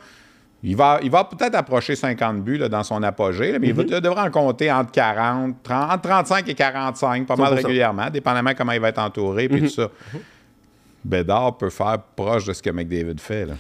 il 0.64 0.76
va, 0.76 1.00
il 1.04 1.12
va 1.12 1.26
peut-être 1.26 1.56
approcher 1.56 1.96
50 1.96 2.42
buts 2.42 2.58
là, 2.58 2.70
dans 2.70 2.84
son 2.84 3.04
apogée, 3.04 3.52
là, 3.52 3.60
mais 3.60 3.68
il 3.68 3.74
va- 3.74 3.84
il 3.84 3.90
devrait 4.02 4.22
en 4.22 4.32
compter 4.32 4.72
entre 4.72 4.92
40, 4.92 5.58
30, 5.62 5.92
entre 5.92 6.02
35 6.10 6.48
et 6.50 6.54
45, 6.56 7.28
pas 7.28 7.36
mal 7.36 7.52
100%. 7.54 7.56
régulièrement, 7.58 8.10
dépendamment 8.10 8.52
comment 8.58 8.72
il 8.72 8.80
va 8.80 8.90
être 8.90 9.00
entouré, 9.00 9.50
puis 9.50 9.62
tout 9.64 9.70
ça. 9.70 9.90
Bédard 11.04 11.58
peut 11.58 11.70
faire 11.70 12.00
proche 12.16 12.46
de 12.46 12.54
ce 12.54 12.62
que 12.62 12.70
McDavid 12.70 13.20
fait. 13.20 13.46
Là. 13.46 13.56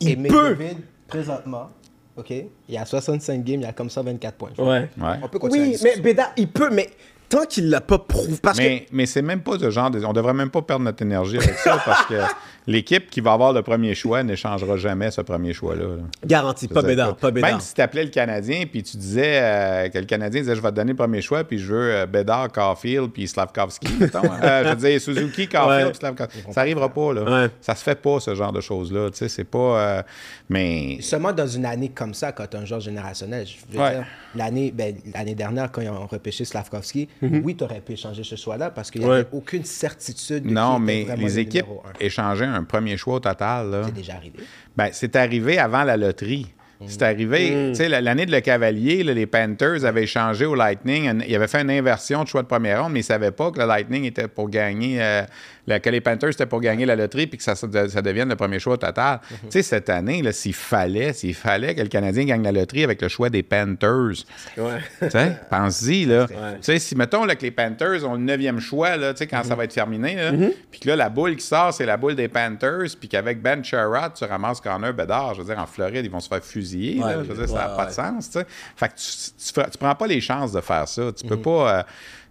Il 0.00 0.10
Et 0.10 0.16
peut. 0.16 0.50
McDavid, 0.50 0.76
présentement, 1.08 1.70
OK, 2.16 2.30
il 2.30 2.46
y 2.68 2.76
a 2.76 2.84
65 2.84 3.42
games, 3.42 3.60
il 3.60 3.64
y 3.64 3.66
a 3.66 3.72
comme 3.72 3.88
ça 3.90 4.02
24 4.02 4.34
points. 4.36 4.50
Ouais. 4.58 4.88
Ouais. 5.00 5.16
On 5.22 5.28
peut 5.28 5.38
continuer. 5.38 5.68
Oui, 5.68 5.76
mais 5.82 6.00
Bédard, 6.00 6.32
il 6.36 6.48
peut, 6.48 6.68
mais 6.70 6.90
tant 7.28 7.44
qu'il 7.46 7.70
l'a 7.70 7.80
pas 7.80 7.98
prouvé. 7.98 8.34
Parce 8.42 8.58
Mais, 8.58 8.86
mais 8.92 9.06
c'est 9.06 9.22
même 9.22 9.40
pas 9.42 9.58
ce 9.58 9.70
genre 9.70 9.90
de. 9.90 10.04
On 10.04 10.12
devrait 10.12 10.34
même 10.34 10.50
pas 10.50 10.62
perdre 10.62 10.84
notre 10.84 11.02
énergie 11.02 11.36
avec 11.38 11.54
ça 11.58 11.80
parce 11.84 12.06
que 12.06 12.14
l'équipe 12.66 13.10
qui 13.10 13.20
va 13.20 13.32
avoir 13.32 13.52
le 13.52 13.62
premier 13.62 13.94
choix 13.94 14.22
n'échangera 14.22 14.76
jamais 14.76 15.10
ce 15.10 15.20
premier 15.20 15.52
choix-là. 15.52 15.82
là. 15.84 16.02
que, 16.22 16.26
garanti, 16.26 16.68
pas 16.68 16.82
Bédard, 16.82 17.16
pas 17.16 17.30
Bédard. 17.30 17.50
Même 17.50 17.60
si 17.60 17.74
tu 17.74 17.80
appelais 17.80 18.04
le 18.04 18.10
Canadien, 18.10 18.64
puis 18.70 18.82
tu 18.82 18.96
disais 18.96 19.38
euh, 19.42 19.88
que 19.88 19.98
le 19.98 20.04
Canadien 20.06 20.40
disait 20.40 20.54
Je 20.56 20.60
vais 20.62 20.70
te 20.70 20.74
donner 20.76 20.92
le 20.92 20.96
premier 20.96 21.20
choix, 21.20 21.44
puis 21.44 21.58
je 21.58 21.72
veux 21.74 21.90
euh, 21.94 22.06
Bédard, 22.06 22.50
Caulfield, 22.52 23.10
puis 23.12 23.26
Slavkovski, 23.28 23.86
hein. 24.14 24.20
Euh, 24.42 24.64
je 24.64 24.68
veux 24.70 24.76
dire 24.76 25.00
Suzuki, 25.00 25.48
Caulfield, 25.48 25.84
Ouais. 25.84 25.90
puis 25.90 25.98
Slavkovski. 25.98 26.38
Ça 26.52 26.60
arrivera 26.60 26.88
pas, 26.88 27.12
là. 27.12 27.22
Ouais. 27.44 27.50
Ça 27.60 27.74
se 27.74 27.82
fait 27.82 28.00
pas, 28.00 28.20
ce 28.20 28.34
genre 28.34 28.52
de 28.52 28.60
choses-là. 28.60 29.10
Tu 29.10 29.18
sais, 29.18 29.28
c'est 29.28 29.44
pas. 29.44 29.58
euh, 29.58 30.02
mais. 30.48 30.98
Seulement 31.00 31.32
dans 31.32 31.46
une 31.46 31.66
année 31.66 31.88
comme 31.90 32.14
ça, 32.14 32.32
quand 32.32 32.46
tu 32.48 32.56
as 32.56 32.60
un 32.60 32.64
joueur 32.64 32.80
générationnel, 32.80 33.46
je 33.46 33.54
veux 33.76 33.82
Ouais. 33.82 33.90
dire, 33.96 34.04
l'année, 34.34 34.72
ben, 34.74 34.94
l'année 35.12 35.34
dernière, 35.34 35.70
quand 35.70 35.80
ils 35.82 35.88
ont 35.90 36.06
repêché 36.06 36.44
Slavkovski, 36.44 37.08
oui, 37.22 37.56
tu 37.56 37.64
aurais 37.64 37.80
pu 37.80 37.92
échanger 37.92 38.22
ce 38.24 38.36
choix-là 38.36 38.70
parce 38.70 38.90
qu'il 38.90 39.00
n'y 39.02 39.06
Ouais. 39.08 39.16
avait 39.16 39.28
aucune 39.32 39.64
certitude. 39.64 40.42
de 40.42 40.48
qui 40.48 40.54
Non, 40.54 40.74
était 40.76 40.84
mais 40.84 41.16
les 41.16 41.22
le 41.24 41.38
équipes 41.38 41.66
numéro 41.66 41.82
un. 41.86 41.92
échangeaient 42.00 42.44
un 42.44 42.64
premier 42.64 42.96
choix 42.96 43.14
au 43.14 43.20
total. 43.20 43.70
Là. 43.70 43.82
C'est 43.86 43.94
déjà 43.94 44.14
arrivé. 44.14 44.38
Ben, 44.76 44.88
c'est 44.92 45.16
arrivé 45.16 45.58
avant 45.58 45.84
la 45.84 45.96
loterie. 45.96 46.46
C'est 46.86 47.00
arrivé, 47.02 47.68
tu 47.70 47.76
sais, 47.76 47.88
la- 47.88 48.02
l'année 48.02 48.26
de 48.26 48.30
le 48.32 48.40
Cavalier, 48.40 49.02
là, 49.04 49.14
les 49.14 49.24
Panthers 49.24 49.86
avaient 49.86 50.02
échangé 50.02 50.44
au 50.44 50.54
Lightning. 50.54 51.22
Ils 51.26 51.34
avaient 51.34 51.48
fait 51.48 51.62
une 51.62 51.70
inversion 51.70 52.22
de 52.24 52.28
choix 52.28 52.42
de 52.42 52.46
première 52.46 52.82
ronde, 52.82 52.92
mais 52.92 52.98
ils 52.98 53.02
ne 53.02 53.06
savaient 53.06 53.30
pas 53.30 53.50
que 53.52 53.58
le 53.60 53.64
Lightning 53.66 54.04
était 54.04 54.28
pour 54.28 54.50
gagner, 54.50 55.00
euh, 55.00 55.22
la- 55.66 55.80
que 55.80 55.90
les 55.90 56.00
Panthers 56.00 56.30
étaient 56.30 56.46
pour 56.46 56.60
gagner 56.60 56.86
la 56.86 56.96
loterie 56.96 57.26
puis 57.26 57.38
que 57.38 57.44
ça, 57.44 57.54
devienne 58.02 58.28
le 58.28 58.36
premier 58.36 58.58
choix 58.58 58.74
au 58.74 58.76
total. 58.76 59.20
Tu 59.28 59.36
sais, 59.50 59.62
cette 59.62 59.88
année, 59.90 60.22
s'il 60.32 60.54
fallait, 60.54 61.12
s'il 61.12 61.34
fallait 61.34 61.74
que 61.74 61.80
le 61.82 61.88
Canadien 61.88 62.24
gagne 62.24 62.42
la 62.42 62.52
loterie 62.52 62.84
avec 62.84 63.00
le 63.02 63.08
choix 63.08 63.30
des 63.30 63.42
Panthers, 63.42 64.24
Ouais. 64.56 64.78
tu 65.00 65.10
sais, 65.10 65.36
pense-y, 65.50 66.04
là. 66.06 66.26
Tu 66.28 66.34
sais, 66.62 66.78
si, 66.78 66.94
mettons, 66.96 67.24
là, 67.24 67.34
que 67.36 67.42
les 67.42 67.50
Panthers 67.50 68.04
ont 68.08 68.14
le 68.14 68.20
neuvième 68.20 68.60
choix, 68.60 68.96
là, 68.96 69.12
tu 69.14 69.18
sais, 69.18 69.26
quand 69.26 69.42
ça 69.44 69.54
va 69.54 69.64
être 69.64 69.74
terminé, 69.74 70.14
là, 70.16 70.32
puis 70.70 70.80
que 70.80 70.88
là, 70.88 70.96
la 70.96 71.08
boule 71.08 71.36
qui 71.36 71.46
sort, 71.46 71.72
c'est 71.72 71.86
la 71.86 71.96
boule 71.96 72.14
des 72.14 72.28
Panthers, 72.28 72.88
puis 72.98 73.08
qu'avec 73.08 73.40
Ben 73.42 73.62
Sherrod, 73.64 74.12
tu 74.14 74.24
ramasses 74.24 74.60
Connor 74.60 74.92
Bedard, 74.92 75.34
je 75.34 75.40
veux 75.42 75.46
dire, 75.46 75.58
en 75.58 75.66
Floride, 75.66 76.04
ils 76.04 76.10
vont 76.10 76.20
se 76.20 76.28
faire 76.28 76.44
fusiller, 76.44 77.00
là. 77.00 77.06
Ouais, 77.18 77.24
je 77.26 77.32
veux 77.32 77.46
dire, 77.46 77.48
ça 77.54 77.68
n'a 77.68 77.68
pas 77.76 77.86
de 77.86 77.92
sens, 77.92 78.30
tu 78.30 78.38
sais. 78.38 78.46
Fait 78.76 78.88
que 78.88 78.94
tu, 78.94 79.70
tu 79.70 79.78
prends 79.78 79.94
pas 79.94 80.06
les 80.06 80.20
chances 80.20 80.52
de 80.52 80.60
faire 80.60 80.86
ça. 80.88 81.10
Tu 81.12 81.26
peux 81.26 81.40
pas, 81.40 81.78
euh, 81.78 81.82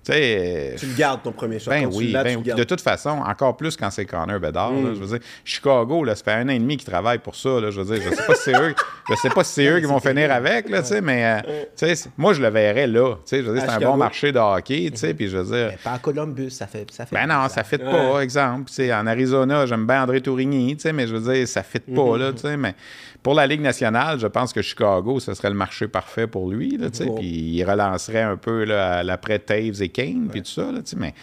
tu 0.06 0.12
le 0.86 0.97
gardes 0.97 1.24
ton 1.24 1.32
premier 1.32 1.60
choix. 1.60 1.74
Ben 1.74 1.89
oui, 1.91 2.12
ben 2.12 2.41
tu 2.43 2.54
de 2.54 2.64
toute 2.64 2.82
façon, 2.82 3.10
encore 3.10 3.56
plus 3.58 3.78
quand 3.78 3.89
c'est 3.89 4.06
Connor 4.06 4.39
Bedard. 4.39 4.72
Mm. 4.72 4.86
là, 4.88 4.93
je 4.93 4.99
veux 4.99 5.18
dire, 5.18 5.28
Chicago, 5.45 6.04
là, 6.04 6.16
ça 6.16 6.24
fait 6.24 6.32
un 6.32 6.47
an 6.49 6.51
et 6.51 6.60
demi 6.60 6.78
qu'ils 6.78 6.89
travaillent 6.89 7.20
pour 7.20 7.36
ça. 7.36 7.60
Là, 7.62 7.72
je 7.72 7.82
veux 7.82 7.95
dire, 7.95 8.04
je 8.10 8.16
sais 8.16 8.24
pas 8.26 8.36
si 8.36 8.41
c'est 8.43 8.60
eux, 8.60 8.76
je 9.10 9.16
sais 9.16 9.30
pas 9.30 9.43
si 9.43 9.54
c'est 9.54 9.68
eux 9.68 9.80
qui 9.80 9.86
vont 9.86 9.99
finir 9.99 10.32
avec, 10.32 10.70
là, 10.70 10.82
tu 10.82 10.89
sais, 10.89 11.01
mais 11.01 11.41
euh, 11.82 11.95
moi 12.18 12.34
je 12.34 12.41
le 12.41 12.49
verrais 12.49 12.88
là. 12.88 13.16
Je 13.30 13.38
veux 13.38 13.54
dire, 13.54 13.64
c'est 13.66 13.84
un 13.84 13.91
bon 13.91 13.97
marché 13.97 14.32
de 14.32 14.39
hockey, 14.39 14.89
tu 14.91 14.97
sais, 14.97 15.14
puis 15.14 15.28
je 15.30 15.38
veux 15.38 15.45
dire. 15.45 15.70
Mais 15.72 15.78
pas 15.84 15.93
à 15.93 15.99
Columbus, 15.99 16.51
ça 16.51 16.68
fait. 16.68 16.86
Ça 16.91 17.06
fait 17.06 17.16
Ben 17.16 17.28
non, 17.28 17.47
ça 17.49 17.64
fit 17.64 17.78
pas, 17.78 18.20
exemple. 18.22 18.70
Tu 18.70 18.76
sais, 18.76 18.93
en 18.93 19.08
Arizona, 19.08 19.66
j'aime 19.66 19.88
bien 19.88 20.04
André 20.04 20.22
Tourigny, 20.22 20.76
tu 20.76 20.82
sais, 20.84 20.93
mais 20.93 21.08
je 21.08 21.16
veux 21.16 21.34
dire, 21.34 21.47
ça 21.47 21.64
fit 21.64 21.80
pas, 21.80 21.93
Mm-hmm. 22.04 22.18
là, 22.20 22.32
tu 22.34 22.39
sais. 22.39 22.58
Mais 22.58 22.76
pour 23.24 23.34
la 23.34 23.47
Ligue 23.47 23.61
nationale, 23.61 24.19
je 24.19 24.28
pense 24.28 24.51
que 24.51 24.61
Chicago, 24.61 25.19
ce 25.21 25.34
serait 25.34 25.49
le 25.49 25.55
marché 25.55 25.88
parfait 25.88 26.28
pour 26.28 26.51
lui, 26.51 26.78
là. 26.78 26.89
Puis 26.89 27.26
il 27.26 27.63
relancerait 27.63 28.21
un 28.21 28.36
peu 28.36 28.65
l'après 28.65 29.39
Taves 29.39 29.82
et 29.82 29.89
Kane, 29.89 30.28
puis 30.30 30.41
tout 30.41 30.51
ça, 30.51 30.71
là. 30.71 30.80
Mais 30.97 31.13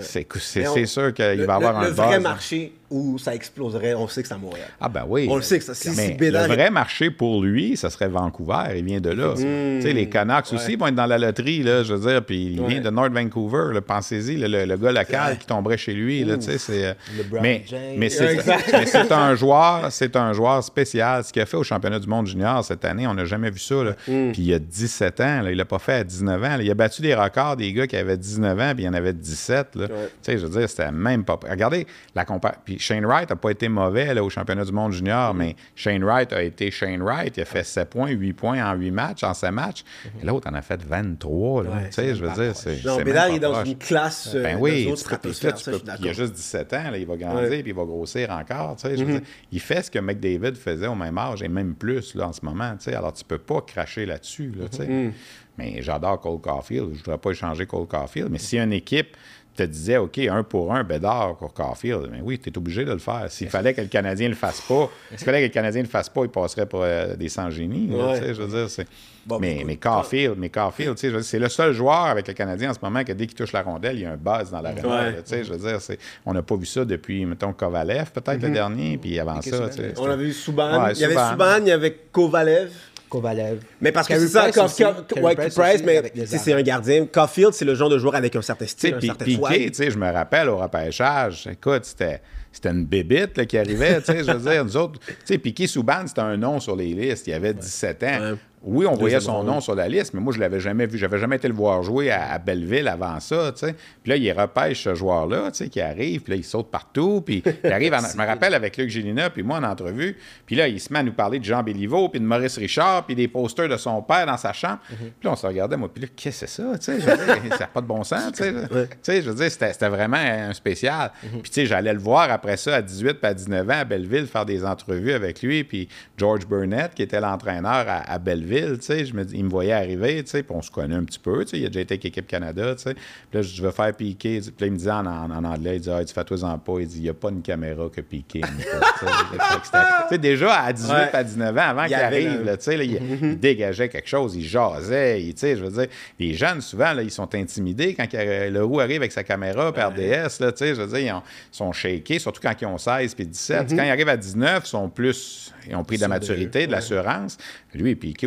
c'est 0.00 0.86
sûr 0.86 1.14
qu'il 1.14 1.44
va 1.44 1.54
avoir 1.54 1.80
le, 1.80 1.86
un 1.86 1.88
le 1.88 1.94
vrai 1.94 2.06
buzz, 2.06 2.16
hein. 2.16 2.20
marché 2.20 2.72
où 2.90 3.18
ça 3.18 3.34
exploserait, 3.34 3.94
on 3.94 4.06
sait 4.08 4.22
que 4.22 4.28
c'est 4.28 4.34
à 4.34 4.38
Montréal. 4.38 4.68
Ah 4.80 4.88
ben 4.88 5.04
oui. 5.08 5.26
On 5.30 5.36
le 5.36 5.42
sait 5.42 5.58
que 5.58 5.64
ça- 5.64 5.74
si- 5.74 5.90
Mais 5.90 6.08
si 6.08 6.14
Bédard 6.14 6.48
le 6.48 6.54
vrai 6.54 6.70
marché 6.70 7.10
pour 7.10 7.42
lui, 7.42 7.76
ça 7.76 7.90
serait 7.90 8.08
Vancouver. 8.08 8.76
Il 8.76 8.84
vient 8.84 9.00
de 9.00 9.10
là. 9.10 9.32
Tu 9.36 9.42
sais, 9.82 9.92
les 9.92 10.08
Canucks 10.08 10.52
aussi 10.52 10.76
vont 10.76 10.86
être 10.88 10.94
dans 10.94 11.06
la 11.06 11.18
loterie, 11.18 11.62
là, 11.62 11.82
je 11.82 11.94
veux 11.94 12.10
dire. 12.10 12.24
Puis 12.24 12.52
il 12.52 12.60
Ouais. 12.60 12.68
vient 12.68 12.80
de 12.80 12.90
North 12.90 13.12
Vancouver. 13.12 13.78
Pensez-y, 13.86 14.36
le, 14.36 14.46
le- 14.48 14.64
le 14.64 14.76
gars 14.76 14.92
local 14.92 15.38
qui 15.38 15.46
tomberait 15.46 15.76
chez 15.78 15.94
lui. 15.94 16.24
Là, 16.24 16.36
tu 16.36 16.42
sais, 16.44 16.58
c'est, 16.58 16.86
euh, 16.86 16.94
mais 17.42 17.64
James. 17.66 17.80
mais 17.96 18.08
c'est 18.10 18.34
Exact. 18.34 18.68
mais 18.72 18.86
c'est 18.86 19.12
un 19.12 19.34
joueur, 19.34 19.90
c'est 19.90 20.14
un 20.16 20.32
joueur 20.32 20.62
spécial. 20.62 21.24
Ce 21.24 21.32
qu'il 21.32 21.42
a 21.42 21.46
fait 21.46 21.56
au 21.56 21.64
championnat 21.64 21.98
du 21.98 22.06
monde 22.08 22.26
junior 22.26 22.64
cette 22.64 22.84
année, 22.84 23.06
on 23.06 23.14
n'a 23.14 23.24
jamais 23.24 23.50
vu 23.50 23.58
ça. 23.58 23.82
là. 23.82 23.92
Mm. 24.06 24.32
Puis 24.32 24.42
il 24.42 24.54
a 24.54 24.58
17 24.58 25.20
ans. 25.20 25.42
là, 25.42 25.50
il 25.50 25.56
l'a 25.56 25.64
pas 25.64 25.78
fait 25.78 25.94
à 25.94 26.04
19 26.04 26.42
ans. 26.42 26.56
là. 26.56 26.62
Il 26.62 26.70
a 26.70 26.74
battu 26.74 27.02
des 27.02 27.14
records 27.14 27.56
des 27.56 27.72
gars 27.72 27.86
qui 27.86 27.96
avaient 27.96 28.16
19 28.16 28.58
ans, 28.60 28.72
puis 28.74 28.84
il 28.84 28.86
y 28.86 28.88
en 28.88 28.94
avait 28.94 29.12
17. 29.12 29.74
Là. 29.76 29.88
Tu 29.88 29.92
sais, 30.22 30.38
je 30.38 30.46
veux 30.46 30.58
dire, 30.60 30.68
c'était 30.68 30.92
même 30.92 31.24
pas. 31.24 31.38
Regardez 31.48 31.86
la 32.14 32.24
comparaison. 32.24 32.60
Puis 32.74 32.82
Shane 32.82 33.06
Wright 33.06 33.30
n'a 33.30 33.36
pas 33.36 33.50
été 33.50 33.68
mauvais 33.68 34.12
là, 34.14 34.24
au 34.24 34.30
championnat 34.30 34.64
du 34.64 34.72
monde 34.72 34.90
junior, 34.92 35.32
mais 35.32 35.54
Shane 35.76 36.02
Wright 36.02 36.32
a 36.32 36.42
été 36.42 36.70
Shane 36.72 37.02
Wright. 37.02 37.36
Il 37.36 37.40
a 37.42 37.44
fait 37.44 37.62
7 37.62 37.88
points, 37.88 38.10
8 38.10 38.32
points 38.32 38.64
en 38.68 38.74
8 38.74 38.90
matchs, 38.90 39.22
en 39.22 39.32
7 39.32 39.52
matchs. 39.52 39.84
Et 40.20 40.26
L'autre 40.26 40.48
en 40.50 40.54
a 40.54 40.62
fait 40.62 40.82
23. 40.82 41.62
là. 41.62 41.70
Ouais, 41.70 41.86
tu 41.86 41.92
sais, 41.92 42.14
je 42.16 42.24
veux 42.24 42.32
dire, 42.32 42.56
c'est. 42.56 42.84
Non, 42.84 42.96
c'est 42.98 43.04
Bédard, 43.04 43.28
est 43.28 43.38
dans 43.38 43.64
une 43.64 43.78
classe 43.78 44.32
euh, 44.34 44.42
Ben 44.42 44.58
oui, 44.58 44.92
tu 44.96 45.04
peux- 45.04 45.10
là, 45.12 45.18
tu 45.52 45.62
ça, 45.62 45.70
peux- 45.70 45.80
il 46.00 46.08
a 46.08 46.12
juste 46.12 46.32
17 46.32 46.72
ans, 46.72 46.90
là, 46.90 46.98
il 46.98 47.06
va 47.06 47.16
grandir, 47.16 47.42
Ouais. 47.50 47.62
puis 47.62 47.70
il 47.70 47.74
va 47.76 47.84
grossir 47.84 48.30
encore. 48.30 48.74
tu 48.76 48.88
sais, 48.88 48.96
je 48.96 49.04
veux 49.04 49.12
dire, 49.12 49.22
il 49.52 49.60
fait 49.60 49.82
ce 49.82 49.90
que 49.90 49.98
McDavid 50.00 50.56
faisait 50.56 50.88
au 50.88 50.94
même 50.96 51.16
âge, 51.18 51.42
et 51.42 51.48
même 51.48 51.74
plus 51.74 52.14
là, 52.16 52.28
en 52.28 52.32
ce 52.32 52.44
moment. 52.44 52.72
tu 52.76 52.84
sais, 52.90 52.94
Alors, 52.94 53.12
tu 53.12 53.24
peux 53.24 53.38
pas 53.38 53.60
cracher 53.60 54.04
là-dessus. 54.06 54.52
Là, 54.58 54.68
tu 54.68 54.78
sais. 54.78 55.10
Mais 55.58 55.80
j'adore 55.82 56.20
Cole 56.20 56.40
Caulfield. 56.40 56.86
Je 56.94 56.98
ne 56.98 57.04
voudrais 57.04 57.18
pas 57.18 57.30
échanger 57.30 57.64
Cole 57.66 57.86
Caulfield. 57.86 58.28
Mais 58.30 58.38
si 58.38 58.58
une 58.58 58.72
équipe 58.72 59.16
te 59.54 59.62
disait, 59.62 59.96
OK, 59.96 60.18
un 60.18 60.42
pour 60.42 60.74
un, 60.74 60.84
Bédard 60.84 61.36
pour 61.36 61.52
Caulfield, 61.54 62.10
ben 62.10 62.20
oui, 62.22 62.38
tu 62.38 62.50
es 62.50 62.58
obligé 62.58 62.84
de 62.84 62.92
le 62.92 62.98
faire. 62.98 63.26
S'il 63.28 63.48
fallait 63.48 63.74
que 63.74 63.80
le 63.80 63.86
Canadien 63.86 64.26
ne 64.28 64.34
le 64.34 64.38
fasse 64.38 64.60
pas, 64.60 64.90
s'il 65.10 65.24
fallait 65.24 65.40
que 65.40 65.46
le 65.46 65.52
Canadien 65.52 65.82
le 65.82 65.88
fasse 65.88 66.08
pas, 66.08 66.22
il 66.24 66.28
passerait 66.28 66.66
pour 66.66 66.82
euh, 66.82 67.14
des 67.16 67.28
sans-génies. 67.28 67.90
Ouais. 67.90 68.34
Je 68.34 68.42
veux 68.42 68.48
dire, 68.48 68.68
c'est... 68.70 68.86
Bon, 69.26 69.38
mais, 69.38 69.62
mais 69.66 69.76
Caulfield, 69.76 70.34
mais 70.36 70.50
Caulfield, 70.50 70.98
c'est 70.98 71.38
le 71.38 71.48
seul 71.48 71.72
joueur 71.72 72.04
avec 72.06 72.28
le 72.28 72.34
Canadien 72.34 72.70
en 72.70 72.74
ce 72.74 72.80
moment 72.82 73.02
que 73.04 73.12
dès 73.12 73.26
qu'il 73.26 73.34
touche 73.36 73.52
la 73.52 73.62
rondelle, 73.62 73.96
il 73.96 74.02
y 74.02 74.04
a 74.04 74.12
un 74.12 74.16
buzz 74.18 74.50
dans. 74.50 74.62
Ouais. 74.62 75.14
tu 75.14 75.22
sais, 75.24 75.44
Je 75.44 75.52
veux 75.54 75.58
dire, 75.58 75.80
c'est- 75.80 75.98
on 76.26 76.34
n'a 76.34 76.42
pas 76.42 76.56
vu 76.56 76.66
ça 76.66 76.84
depuis, 76.84 77.24
mettons, 77.24 77.54
Kovalev, 77.54 78.10
peut-être 78.12 78.42
le 78.42 78.50
dernier, 78.50 78.98
puis 78.98 79.18
avant 79.18 79.40
ça. 79.40 79.70
On 79.98 80.04
avait 80.10 80.24
vu. 80.24 80.34
Ouais, 80.46 80.92
il 80.94 81.00
y 81.00 81.04
avait. 81.04 81.14
Subban, 81.14 81.56
il 81.60 81.68
y 81.68 81.70
avait 81.70 81.96
Kovalev. 82.12 82.70
Kovalev. 83.14 83.60
Mais 83.80 83.92
parce 83.92 84.08
que 84.08 84.18
c'est 84.18 84.28
ça, 84.28 84.42
Price 84.42 84.58
aussi. 84.58 84.84
Ouais, 84.84 85.36
Price 85.36 85.54
Price, 85.54 85.74
aussi, 85.74 85.84
mais 85.84 86.26
c'est 86.26 86.52
un 86.52 86.62
gardien. 86.62 87.06
Caulfield, 87.06 87.52
c'est 87.52 87.64
le 87.64 87.74
genre 87.74 87.88
de 87.88 87.98
joueur 87.98 88.16
avec 88.16 88.34
un 88.34 88.42
certain 88.42 88.66
style, 88.66 88.94
un 88.94 89.00
certain 89.00 89.24
Piqué, 89.24 89.38
swag. 89.38 89.70
tu 89.70 89.74
sais, 89.74 89.90
je 89.90 89.98
me 89.98 90.10
rappelle 90.10 90.48
au 90.48 90.56
repêchage, 90.56 91.46
écoute, 91.46 91.84
c'était, 91.84 92.20
c'était 92.50 92.70
une 92.70 92.84
bébite 92.84 93.38
là, 93.38 93.46
qui 93.46 93.56
arrivait, 93.56 94.00
tu 94.00 94.06
sais, 94.06 94.24
je 94.24 94.32
veux 94.32 94.50
dire, 94.50 94.64
nous 94.64 94.76
autres, 94.76 94.98
tu 95.06 95.14
sais, 95.24 95.38
Piqué 95.38 95.66
Souban, 95.66 96.06
c'était 96.06 96.22
un 96.22 96.36
nom 96.36 96.58
sur 96.58 96.74
les 96.74 96.92
listes, 96.92 97.26
il 97.28 97.34
avait 97.34 97.54
17 97.54 98.02
ans. 98.02 98.06
Ouais. 98.06 98.34
Oui, 98.64 98.86
on 98.86 98.94
voyait 98.94 99.20
son 99.20 99.44
nom 99.44 99.60
sur 99.60 99.74
la 99.74 99.88
liste, 99.88 100.14
mais 100.14 100.20
moi, 100.20 100.32
je 100.32 100.40
l'avais 100.40 100.58
jamais 100.60 100.86
vu. 100.86 100.96
J'avais 100.98 101.18
jamais 101.18 101.36
été 101.36 101.48
le 101.48 101.54
voir 101.54 101.82
jouer 101.82 102.10
à, 102.10 102.32
à 102.32 102.38
Belleville 102.38 102.88
avant 102.88 103.20
ça, 103.20 103.52
tu 103.52 103.66
sais. 103.66 103.74
Puis 104.02 104.10
là, 104.10 104.16
il 104.16 104.32
repêche 104.32 104.84
ce 104.84 104.94
joueur-là, 104.94 105.50
tu 105.50 105.58
sais, 105.58 105.68
qui 105.68 105.80
arrive, 105.80 106.22
puis 106.22 106.30
là, 106.32 106.36
il 106.36 106.44
saute 106.44 106.70
partout, 106.70 107.20
puis 107.24 107.42
il 107.64 107.72
arrive, 107.72 107.92
en- 107.92 107.98
je 107.98 108.16
me 108.16 108.26
rappelle 108.26 108.54
avec 108.54 108.76
Luc 108.76 108.88
Gélina, 108.88 109.28
puis 109.30 109.42
moi 109.42 109.58
en 109.58 109.64
entrevue, 109.64 110.16
puis 110.46 110.56
là, 110.56 110.66
il 110.66 110.80
se 110.80 110.92
met 110.92 111.00
à 111.00 111.02
nous 111.02 111.12
parler 111.12 111.38
de 111.38 111.44
Jean 111.44 111.62
Béliveau, 111.62 112.08
puis 112.08 112.20
de 112.20 112.24
Maurice 112.24 112.56
Richard, 112.56 113.04
puis 113.04 113.14
des 113.14 113.28
posters 113.28 113.68
de 113.68 113.76
son 113.76 114.00
père 114.02 114.24
dans 114.26 114.36
sa 114.38 114.52
chambre. 114.52 114.78
Puis 114.88 115.12
là, 115.22 115.32
on 115.32 115.36
se 115.36 115.46
regardait, 115.46 115.76
moi, 115.76 115.90
puis 115.92 116.02
là, 116.04 116.08
qu'est-ce 116.16 116.40
que 116.42 116.46
c'est 116.46 116.62
ça, 116.62 116.78
tu 116.78 116.84
sais, 116.84 116.96
dire, 116.98 117.16
ça 117.52 117.58
n'a 117.58 117.66
pas 117.66 117.80
de 117.82 117.86
bon 117.86 118.02
sens, 118.02 118.32
tu 118.32 118.44
sais. 118.44 118.50
là. 118.52 118.62
Tu 118.68 118.86
sais, 119.02 119.20
je 119.22 119.30
veux 119.30 119.36
dire, 119.36 119.50
c'était 119.50 119.88
vraiment 119.88 120.16
un 120.16 120.52
spécial. 120.54 121.10
Puis 121.20 121.42
tu 121.50 121.52
sais, 121.52 121.66
j'allais 121.66 121.92
le 121.92 121.98
voir 122.00 122.30
après 122.30 122.56
ça 122.56 122.76
à 122.76 122.82
18 122.82 123.14
puis 123.14 123.26
à 123.30 123.34
19 123.34 123.68
ans 123.68 123.72
à 123.80 123.84
Belleville, 123.84 124.26
faire 124.26 124.46
des 124.46 124.64
entrevues 124.64 125.12
avec 125.12 125.42
lui, 125.42 125.64
puis 125.64 125.88
George 126.16 126.46
Burnett, 126.46 126.94
qui 126.94 127.02
était 127.02 127.20
l'entraîneur 127.20 127.84
à, 127.88 128.10
à 128.10 128.18
Belleville, 128.18 128.53
tu 128.62 128.76
sais, 128.80 129.04
je 129.04 129.14
me 129.14 129.24
dis, 129.24 129.36
il 129.36 129.44
me 129.44 129.50
voyait 129.50 129.72
arriver, 129.72 130.22
tu 130.24 130.30
sais, 130.30 130.42
puis 130.42 130.54
on 130.56 130.62
se 130.62 130.70
connaît 130.70 130.94
un 130.94 131.04
petit 131.04 131.18
peu, 131.18 131.44
tu 131.44 131.50
sais, 131.50 131.58
il 131.58 131.64
a 131.66 131.68
déjà 131.68 131.80
été 131.80 131.94
avec 131.94 132.04
l'équipe 132.04 132.26
Canada, 132.26 132.74
tu 132.74 132.82
sais. 132.82 132.94
Puis 132.94 133.02
là, 133.34 133.42
je 133.42 133.62
veux 133.62 133.70
faire 133.70 133.94
piquer, 133.94 134.40
puis 134.40 134.52
là, 134.60 134.66
il 134.66 134.72
me 134.72 134.76
disait 134.76 134.90
en, 134.90 135.06
en- 135.06 135.30
en 135.30 135.44
anglais, 135.44 135.76
il 135.76 135.80
dit, 135.80 135.90
ah, 135.90 136.04
tu 136.04 136.12
fais-toi-en 136.14 136.58
pas, 136.58 136.74
il 136.80 136.86
dit, 136.86 136.96
il 136.98 137.02
n'y 137.02 137.08
a 137.08 137.14
pas 137.14 137.30
une 137.30 137.42
caméra 137.42 137.88
que 137.94 138.00
piquer. 138.00 138.40
tu 138.98 139.68
sais, 140.08 140.18
déjà 140.18 140.54
à 140.62 140.72
18 140.72 140.90
Ouais. 140.94 141.10
à 141.12 141.24
19 141.24 141.56
ans, 141.56 141.60
avant 141.60 141.82
Il 141.84 141.86
qu'il 141.88 141.94
arrive, 141.96 142.42
là, 142.44 142.56
tu 142.56 142.64
sais, 142.64 142.76
là, 142.76 142.84
il, 142.84 142.92
il 143.22 143.38
dégageait 143.38 143.88
quelque 143.88 144.08
chose, 144.08 144.36
il 144.36 144.44
jasait, 144.44 145.22
il- 145.22 145.34
tu 145.34 145.40
sais, 145.40 145.56
je 145.56 145.64
veux 145.64 145.70
dire, 145.70 145.86
les 146.18 146.34
jeunes, 146.34 146.60
souvent, 146.60 146.92
là, 146.92 147.02
ils 147.02 147.10
sont 147.10 147.34
intimidés 147.34 147.94
quand 147.94 148.06
il- 148.12 148.52
le 148.52 148.64
roux 148.64 148.80
arrive 148.80 148.98
avec 149.02 149.12
sa 149.12 149.24
caméra, 149.24 149.72
puis 149.72 149.82
RDS, 149.82 150.40
là, 150.40 150.52
tu 150.52 150.58
sais, 150.58 150.74
je 150.74 150.80
veux 150.82 150.86
dire, 150.86 150.98
ils, 150.98 151.12
ont- 151.12 151.22
ils 151.52 151.56
sont 151.56 151.72
shakés, 151.72 152.18
surtout 152.18 152.40
quand 152.42 152.54
ils 152.60 152.66
ont 152.66 152.78
16 152.78 153.14
puis 153.14 153.26
17. 153.26 153.70
Quand 153.70 153.82
ils 153.82 153.90
arrivent 153.90 154.08
à 154.08 154.16
19, 154.16 154.62
ils 154.64 154.68
sont 154.68 154.88
plus, 154.88 155.52
ils 155.68 155.74
ont 155.76 155.84
pris 155.84 155.96
de 155.96 156.02
la 156.02 156.08
maturité, 156.08 156.66
de 156.66 156.72
l'assurance. 156.72 157.38
Lui, 157.74 157.90
et 157.90 157.96
Piqué, 157.96 158.26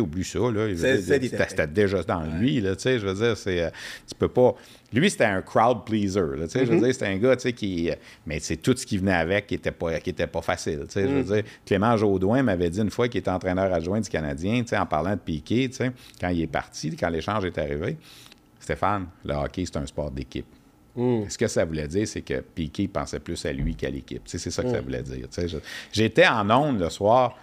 ça, 0.76 1.14
C'était 1.48 1.66
déjà 1.66 2.02
dans 2.02 2.22
lui, 2.38 2.60
là, 2.60 2.74
tu 2.76 2.82
sais, 2.82 2.98
je 2.98 3.06
veux 3.06 3.14
dire, 3.14 3.36
c'est, 3.36 3.62
euh, 3.62 3.70
tu 4.06 4.14
peux 4.14 4.28
pas... 4.28 4.54
Lui, 4.92 5.10
c'était 5.10 5.24
un 5.24 5.42
crowd 5.42 5.84
pleaser, 5.84 6.20
là, 6.36 6.46
tu 6.46 6.52
sais, 6.58 6.64
je 6.66 6.72
veux 6.72 6.78
dire, 6.80 6.92
c'était 6.92 7.06
un 7.06 7.16
gars, 7.18 7.36
tu 7.36 7.42
sais, 7.42 7.52
qui... 7.52 7.90
euh, 7.90 7.94
Mais 8.26 8.38
c'est 8.40 8.56
tout 8.56 8.74
ce 8.76 8.86
qui 8.86 8.96
venait 8.98 9.12
avec 9.12 9.46
qui 9.46 9.54
était 9.54 9.70
pas, 9.70 10.00
qui 10.00 10.10
était 10.10 10.26
pas 10.26 10.40
facile, 10.42 10.80
tu 10.88 10.92
sais, 10.94 11.02
je 11.08 11.14
veux 11.14 11.34
dire. 11.34 11.42
Clément 11.66 11.96
Jaudoin 11.96 12.42
m'avait 12.42 12.70
dit 12.70 12.80
une 12.80 12.90
fois 12.90 13.08
qu'il 13.08 13.18
était 13.20 13.30
entraîneur 13.30 13.72
adjoint 13.72 14.00
du 14.00 14.08
Canadien, 14.08 14.62
tu 14.62 14.68
sais, 14.68 14.78
en 14.78 14.86
parlant 14.86 15.10
de 15.12 15.20
Piqué, 15.20 15.68
tu 15.68 15.76
sais, 15.76 15.90
quand 16.20 16.28
il 16.28 16.40
est 16.42 16.46
parti, 16.46 16.96
quand 16.96 17.10
l'échange 17.10 17.44
est 17.44 17.58
arrivé, 17.58 17.96
Stéphane, 18.60 19.06
le 19.24 19.34
hockey, 19.34 19.64
c'est 19.66 19.76
un 19.78 19.86
sport 19.86 20.10
d'équipe. 20.10 20.46
Ce 21.28 21.38
que 21.38 21.46
ça 21.46 21.64
voulait 21.64 21.86
dire, 21.86 22.08
c'est 22.08 22.22
que 22.22 22.40
Piqué 22.40 22.88
pensait 22.88 23.20
plus 23.20 23.44
à 23.46 23.52
lui 23.52 23.76
qu'à 23.76 23.88
l'équipe. 23.88 24.22
C'est 24.24 24.38
ça 24.50 24.62
que 24.62 24.68
ça 24.70 24.80
voulait 24.80 25.02
dire. 25.02 25.28
tu 25.30 25.40
sais. 25.42 25.48
Je- 25.48 25.58
J'étais 25.92 26.26
en 26.26 26.50
onde 26.50 26.80
le 26.80 26.90
soir. 26.90 27.36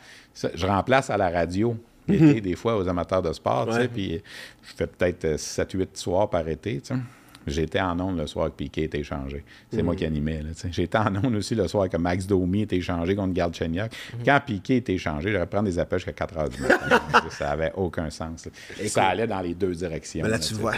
Je 0.54 0.66
remplace 0.66 1.10
à 1.10 1.16
la 1.16 1.30
radio 1.30 1.78
l'été, 2.08 2.42
des 2.42 2.56
fois, 2.56 2.78
aux 2.78 2.88
amateurs 2.88 3.22
de 3.22 3.32
sport. 3.34 3.68
tu 3.68 3.74
sais, 3.74 3.80
Ouais. 3.80 3.88
Puis 3.88 4.22
je 4.64 4.74
fais 4.76 4.88
peut-être 4.88 5.38
7-8 5.38 5.88
soirs 5.96 6.30
par 6.30 6.48
été. 6.48 6.80
tu 6.82 6.94
sais. 6.94 7.00
J'étais 7.48 7.80
en 7.80 8.00
ondes 8.00 8.18
le 8.18 8.26
soir 8.26 8.48
que 8.48 8.56
Piqué 8.56 8.86
était 8.86 8.98
échangé. 9.02 9.44
C'est 9.72 9.84
moi 9.84 9.96
qui 9.96 10.04
animais. 10.04 10.42
J'étais 10.72 10.98
en 10.98 11.16
ondes 11.24 11.36
aussi 11.36 11.54
le 11.54 11.68
soir 11.68 11.88
que 11.88 11.98
Max 11.98 12.26
Domi 12.26 12.64
était 12.64 12.78
échangé 12.78 13.16
contre 13.16 13.34
Garde 13.34 13.54
Chenyok. 13.54 13.92
Quand 14.26 14.40
Piqué 14.44 14.78
était 14.78 14.94
échangé, 14.94 15.32
j'aurais 15.32 15.46
prendre 15.46 15.66
des 15.66 15.78
appels 15.78 16.00
jusqu'à 16.00 16.14
4 16.14 16.38
heures 16.40 16.50
du 16.50 16.60
matin. 16.60 17.00
ça 17.30 17.50
n'avait 17.50 17.72
aucun 17.76 18.10
sens. 18.10 18.48
là. 18.48 18.88
Ça 18.88 19.06
allait 19.10 19.28
dans 19.28 19.42
les 19.42 19.54
deux 19.54 19.76
directions. 19.76 20.24
Mais 20.24 20.30
là, 20.30 20.38
là, 20.38 20.44
tu 20.44 20.56
vois, 20.56 20.74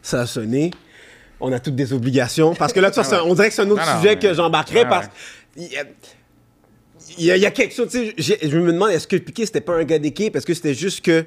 ça 0.00 0.20
a 0.22 0.26
sonné. 0.26 0.70
On 1.40 1.52
a 1.52 1.60
toutes 1.60 1.76
des 1.76 1.92
obligations. 1.92 2.54
Parce 2.54 2.72
que 2.72 2.80
là, 2.80 2.90
tu 2.90 2.98
vois, 3.00 3.18
un- 3.18 3.22
on 3.24 3.34
dirait 3.34 3.48
que 3.48 3.54
c'est 3.54 3.62
un 3.62 3.70
autre 3.70 3.84
Non, 3.84 3.92
non, 3.92 3.98
sujet 4.00 4.14
mais- 4.14 4.18
que 4.18 4.32
j'embarquerais 4.32 4.84
Ouais, 4.84 4.88
parce 4.88 5.06
a, 5.08 5.84
il 7.18 7.24
y 7.24 7.30
a- 7.30 7.36
il 7.36 7.42
y 7.42 7.46
a 7.46 7.50
quelque 7.50 7.74
chose, 7.74 7.88
tu 7.90 8.12
sais, 8.22 8.38
je 8.42 8.58
me 8.58 8.72
demande, 8.72 8.90
est-ce 8.90 9.06
que 9.08 9.16
Piqué, 9.16 9.46
c'était 9.46 9.60
pas 9.60 9.74
un 9.76 9.84
gars 9.84 9.98
d'équipe? 9.98 10.34
Est-ce 10.36 10.46
que 10.46 10.54
c'était 10.54 10.74
juste 10.74 11.04
que... 11.04 11.24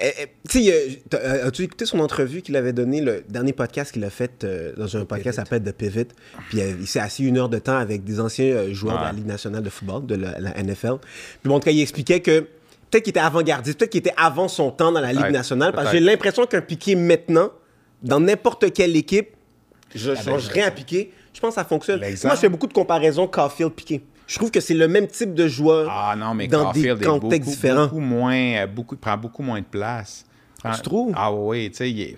eh, 0.00 0.12
eh, 0.22 0.26
Tu 0.48 0.62
sais, 0.64 0.98
euh, 1.14 1.46
as-tu 1.46 1.62
écouté 1.64 1.84
son 1.86 2.00
entrevue 2.00 2.42
qu'il 2.42 2.56
avait 2.56 2.72
donné, 2.72 3.00
le 3.00 3.22
dernier 3.28 3.52
podcast 3.52 3.92
qu'il 3.92 4.04
a 4.04 4.10
fait 4.10 4.44
euh, 4.44 4.72
dans 4.76 4.96
un 4.96 5.04
podcast 5.04 5.30
qui 5.38 5.44
s'appelle 5.44 5.62
The 5.62 5.72
Pivot? 5.76 6.08
Puis 6.48 6.60
euh, 6.60 6.72
il 6.80 6.86
s'est 6.86 7.00
assis 7.00 7.24
une 7.24 7.38
heure 7.38 7.48
de 7.48 7.58
temps 7.58 7.76
avec 7.76 8.04
des 8.04 8.18
anciens 8.20 8.72
joueurs 8.72 8.98
de 8.98 9.04
la. 9.04 9.12
Ligue 9.12 9.26
nationale 9.26 9.62
de 9.62 9.70
football, 9.70 10.06
de 10.06 10.14
la, 10.14 10.38
la 10.40 10.50
NFL. 10.62 10.96
Puis 11.00 11.48
bon, 11.48 11.56
en 11.56 11.60
tout 11.60 11.66
cas, 11.66 11.70
il 11.72 11.80
expliquait 11.80 12.20
que 12.20 12.40
peut-être 12.90 13.04
qu'il 13.04 13.10
était 13.10 13.20
avant-gardiste, 13.20 13.78
peut-être 13.78 13.90
qu'il 13.90 14.00
était 14.00 14.14
avant 14.16 14.48
son 14.48 14.70
temps 14.70 14.90
dans 14.92 15.00
la 15.00 15.12
Ligue 15.12 15.30
nationale, 15.32 15.72
parce 15.72 15.86
que 15.92 15.98
j'ai 15.98 16.04
l'impression 16.04 16.46
qu'un 16.46 16.60
Piqué 16.62 16.94
maintenant, 16.96 17.50
dans 18.02 18.20
n'importe 18.20 18.72
quelle 18.72 18.96
équipe, 18.96 19.28
je 19.94 20.12
changerais 20.14 20.62
un 20.62 20.70
Piqué. 20.70 21.12
Je 21.34 21.40
pense 21.40 21.50
que 21.54 21.60
ça 21.60 21.64
fonctionne. 21.64 22.00
Moi, 22.00 22.34
je 22.34 22.40
fais 22.40 22.48
beaucoup 22.48 22.66
de 22.66 22.72
comparaisons 22.72 23.26
Caulfield-Piqué. 23.28 24.00
Je 24.30 24.36
trouve 24.36 24.52
que 24.52 24.60
c'est 24.60 24.74
le 24.74 24.86
même 24.86 25.08
type 25.08 25.34
de 25.34 25.48
joueur 25.48 25.88
Ah 25.90 26.14
non, 26.16 26.34
mais 26.34 26.46
dans 26.46 26.70
des 26.70 26.82
Caulfield 26.88 27.02
est 27.02 27.06
contextes 27.06 27.40
beaucoup, 27.46 27.50
différents. 27.56 27.82
beaucoup 27.86 27.98
moins, 27.98 28.34
euh, 28.62 28.66
beaucoup, 28.68 28.96
prend 28.96 29.16
beaucoup 29.16 29.42
moins 29.42 29.58
de 29.58 29.64
place. 29.64 30.24
Prend- 30.62 30.72
Tu 30.72 30.82
trouves? 30.82 31.12
Ah 31.16 31.32
oui, 31.32 31.68
tu 31.70 31.78
sais, 31.78 32.16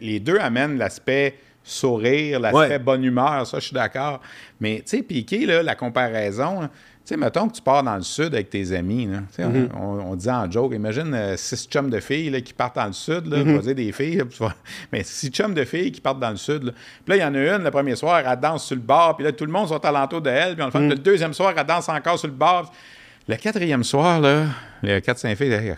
les 0.00 0.20
deux 0.20 0.38
amènent 0.38 0.78
l'aspect 0.78 1.34
sourire, 1.64 2.38
l'aspect 2.38 2.58
Ouais. 2.58 2.78
bonne 2.78 3.02
humeur, 3.02 3.44
ça, 3.48 3.58
je 3.58 3.64
suis 3.64 3.74
d'accord. 3.74 4.20
Mais, 4.60 4.76
tu 4.76 4.96
sais, 4.96 5.02
Piqué, 5.02 5.44
là, 5.44 5.60
la 5.64 5.74
comparaison, 5.74 6.68
sais, 7.08 7.16
mettons 7.16 7.48
que 7.48 7.54
tu 7.54 7.62
pars 7.62 7.82
dans 7.82 7.96
le 7.96 8.02
sud 8.02 8.34
avec 8.34 8.50
tes 8.50 8.72
amis, 8.72 9.06
là, 9.06 9.18
tu 9.34 9.42
on- 9.44 9.68
on, 9.80 10.10
on 10.10 10.14
dit 10.16 10.28
en 10.30 10.50
joke, 10.50 10.74
imagine 10.74 11.12
euh, 11.14 11.36
six 11.36 11.66
chums 11.68 11.90
de 11.90 12.00
filles 12.00 12.30
là, 12.30 12.40
qui 12.40 12.52
partent 12.52 12.76
dans 12.76 12.86
le 12.86 12.92
sud, 12.92 13.26
là, 13.26 13.42
vais 13.42 13.58
dire 13.60 13.74
des 13.74 13.92
filles, 13.92 14.16
là, 14.16 14.24
puis 14.24 14.36
tu 14.36 14.42
vas- 14.42 14.54
mais 14.92 15.02
six 15.02 15.28
chums 15.30 15.54
de 15.54 15.64
filles 15.64 15.90
qui 15.92 16.00
partent 16.00 16.20
dans 16.20 16.30
le 16.30 16.36
sud. 16.36 16.64
Là. 16.64 16.72
Puis 16.72 17.10
là, 17.10 17.16
il 17.16 17.20
y 17.20 17.24
en 17.24 17.34
a 17.34 17.56
une 17.56 17.64
le 17.64 17.70
premier 17.70 17.96
soir, 17.96 18.22
elle 18.26 18.40
danse 18.40 18.66
sur 18.66 18.76
le 18.76 18.82
bar, 18.82 19.16
puis 19.16 19.24
là, 19.24 19.32
tout 19.32 19.46
le 19.46 19.52
monde 19.52 19.68
sont 19.68 19.84
alentour 19.84 20.20
de 20.20 20.30
elle, 20.30 20.54
puis 20.54 20.62
on 20.62 20.66
le 20.66 20.72
fait. 20.72 20.78
Mm. 20.80 20.88
Puis 20.88 20.96
le 20.98 21.02
deuxième 21.02 21.34
soir, 21.34 21.52
elle 21.56 21.66
danse 21.66 21.88
encore 21.88 22.18
sur 22.18 22.28
le 22.28 22.34
bar. 22.34 22.70
Le 23.26 23.36
quatrième 23.36 23.84
soir, 23.84 24.20
là, 24.20 24.44
les 24.82 25.00
quatre, 25.02 25.18
cinq 25.18 25.36
filles, 25.36 25.76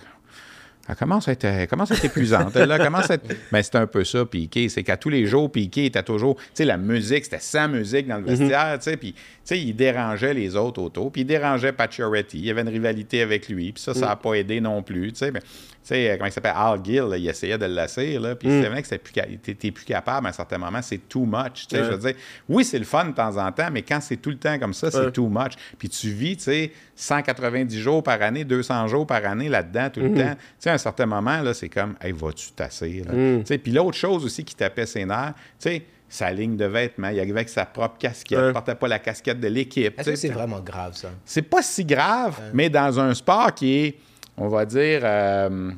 elle, 0.91 0.97
commence 0.97 1.29
à 1.29 1.33
être, 1.33 1.45
elle 1.45 1.69
commence 1.69 1.91
à 1.91 1.95
être 1.95 2.05
épuisante. 2.05 2.55
Là, 2.55 2.79
commence 2.79 3.11
à 3.11 3.15
être... 3.15 3.27
Ben, 3.53 3.63
c'est 3.63 3.77
un 3.77 3.87
peu 3.87 4.05
ça, 4.05 4.25
Piqué. 4.25 4.69
C'est 4.69 4.83
qu'à 4.83 4.97
tous 4.97 5.09
les 5.09 5.27
jours, 5.27 5.51
Piqué 5.51 5.87
était 5.87 6.03
toujours... 6.03 6.37
Tu 6.37 6.45
sais, 6.55 6.65
la 6.65 6.77
musique, 6.77 7.25
c'était 7.25 7.41
sans 7.41 7.69
musique 7.69 8.07
dans 8.07 8.19
le 8.19 8.25
vestiaire, 8.25 8.79
tu 8.79 8.91
sais. 8.91 8.97
Puis, 8.97 9.13
tu 9.13 9.21
sais, 9.45 9.61
il 9.61 9.75
dérangeait 9.75 10.35
les 10.35 10.57
autres 10.57 10.83
autour. 10.83 11.13
Puis, 11.13 11.23
il 11.23 11.27
dérangeait 11.27 11.73
Pacioretty. 11.73 12.39
Il 12.39 12.45
y 12.45 12.51
avait 12.51 12.63
une 12.63 12.69
rivalité 12.69 13.23
avec 13.23 13.49
lui. 13.49 13.73
Puis 13.73 13.83
ça, 13.83 13.95
ça 13.95 14.07
n'a 14.07 14.17
pas 14.17 14.35
aidé 14.35 14.61
non 14.61 14.83
plus, 14.83 15.13
tu 15.13 15.19
sais. 15.19 15.33
Sais, 15.83 16.15
comment 16.17 16.27
il 16.29 16.33
s'appelle? 16.33 16.53
Al 16.55 16.79
Gill, 16.85 17.03
là, 17.03 17.17
il 17.17 17.29
essayait 17.29 17.59
de 17.59 17.65
le 17.67 17.73
lasser, 17.75 18.19
là. 18.19 18.35
Puis, 18.37 18.49
c'est 18.49 18.69
vrai 18.69 18.83
que 18.83 18.89
c'était 18.89 18.99
plus 19.03 19.13
ca- 19.15 19.27
t'es- 19.43 19.71
plus 19.71 19.85
capable 19.85 20.27
à 20.27 20.31
un 20.31 20.33
certain 20.33 20.59
moment. 20.59 20.81
C'est 20.83 21.09
too 21.09 21.25
much, 21.25 21.67
tu 21.69 21.77
sais. 21.77 21.85
Je 21.85 21.91
veux 21.91 21.99
dire, 21.99 22.15
oui, 22.49 22.65
c'est 22.65 22.79
le 22.79 22.85
fun 22.85 23.07
de 23.07 23.13
temps 23.13 23.37
en 23.37 23.51
temps, 23.53 23.69
mais 23.73 23.83
quand 23.83 24.01
c'est 24.01 24.17
tout 24.19 24.31
le 24.31 24.37
temps 24.37 24.59
comme 24.59 24.75
ça, 24.75 24.91
c'est 24.91 24.99
Ouais. 25.07 25.11
too 25.13 25.29
much. 25.29 25.53
Puis 25.79 25.89
tu 25.89 26.11
vis, 26.11 26.37
tu 26.37 26.45
sais, 26.45 26.73
190 26.95 27.81
jours 27.81 28.03
par 28.03 28.21
année, 28.23 28.45
200 28.45 28.87
jours 28.89 29.07
par 29.07 29.25
année 29.25 29.49
là-dedans 29.49 29.89
tout 29.91 30.01
le 30.01 30.15
temps. 30.15 30.35
Tu 30.35 30.45
sais, 30.59 30.71
à 30.71 30.75
un 30.75 30.79
certain 30.79 31.07
moment, 31.07 31.41
là, 31.41 31.55
c'est 31.55 31.69
comme, 31.69 31.95
hey, 32.01 32.13
vas-tu 32.13 32.53
tasser? 32.53 33.03
là? 33.07 33.13
Tu 33.13 33.43
sais, 33.47 33.59
Puis 33.59 33.73
l'autre 33.73 33.97
chose 33.97 34.25
aussi 34.25 34.45
qui 34.45 34.55
tapait 34.55 34.87
ses 34.87 35.05
nerfs, 35.05 35.35
tu 35.59 35.69
sais, 35.71 35.83
sa 36.09 36.33
ligne 36.33 36.57
de 36.57 36.65
vêtements, 36.65 37.09
il 37.11 37.19
arrivait 37.21 37.39
avec 37.41 37.49
sa 37.49 37.65
propre 37.65 37.97
casquette, 37.97 38.39
Ouais. 38.39 38.49
il 38.49 38.53
portait 38.53 38.75
pas 38.75 38.89
la 38.89 38.99
casquette 38.99 39.39
de 39.41 39.47
l'équipe. 39.49 39.99
Est-ce 39.99 40.11
que 40.11 40.17
c'est 40.17 40.29
vraiment 40.29 40.61
grave, 40.61 40.95
ça? 40.97 41.09
C'est 41.25 41.43
pas 41.43 41.63
si 41.63 41.85
grave, 41.85 42.39
mais 42.53 42.69
dans 42.69 42.99
un 42.99 43.15
sport 43.15 43.55
qui 43.55 43.75
est, 43.77 43.97
on 44.41 44.49
va 44.49 44.67
dire... 44.67 45.01
euh, 45.05 45.71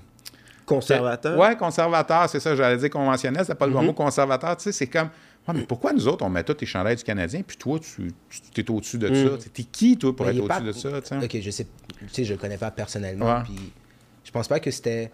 Conservateur. 0.64 1.38
Ouais, 1.38 1.56
conservateur, 1.56 2.28
c'est 2.28 2.38
ça, 2.40 2.54
j'allais 2.54 2.76
dire 2.78 2.88
conventionnel, 2.88 3.44
c'est 3.44 3.54
pas 3.56 3.66
le 3.66 3.72
bon 3.72 3.80
Mhm. 3.80 3.86
mot 3.88 3.92
conservateur. 3.92 4.56
Tu 4.56 4.64
sais, 4.64 4.72
c'est 4.72 4.86
comme, 4.86 5.08
Ouais, 5.48 5.54
mais 5.54 5.62
pourquoi 5.66 5.92
nous 5.92 6.06
autres, 6.06 6.24
on 6.24 6.28
met 6.30 6.44
tous 6.44 6.54
tes 6.54 6.66
chandails 6.66 6.94
du 6.94 7.02
Canadien, 7.02 7.42
puis 7.44 7.56
toi, 7.56 7.76
tu, 7.80 8.12
tu 8.54 8.60
es 8.60 8.70
au-dessus 8.70 8.96
de 8.96 9.08
Mhm. 9.08 9.30
ça? 9.40 9.48
T'es 9.52 9.64
qui, 9.64 9.98
toi, 9.98 10.14
pour 10.14 10.24
Mais 10.24 10.36
être 10.36 10.46
pas- 10.46 10.60
au-dessus 10.60 10.86
de 10.92 11.00
ça? 11.04 11.18
Ok, 11.20 11.36
je 11.42 11.50
sais, 11.50 11.66
tu 11.98 12.06
sais, 12.12 12.24
je 12.24 12.32
le 12.34 12.38
connais 12.38 12.56
pas 12.58 12.70
personnellement. 12.70 13.26
Ouais. 13.38 13.42
Puis 13.42 13.72
je 14.22 14.30
pense 14.30 14.46
pas 14.46 14.60
que 14.60 14.70
c'était 14.70 15.10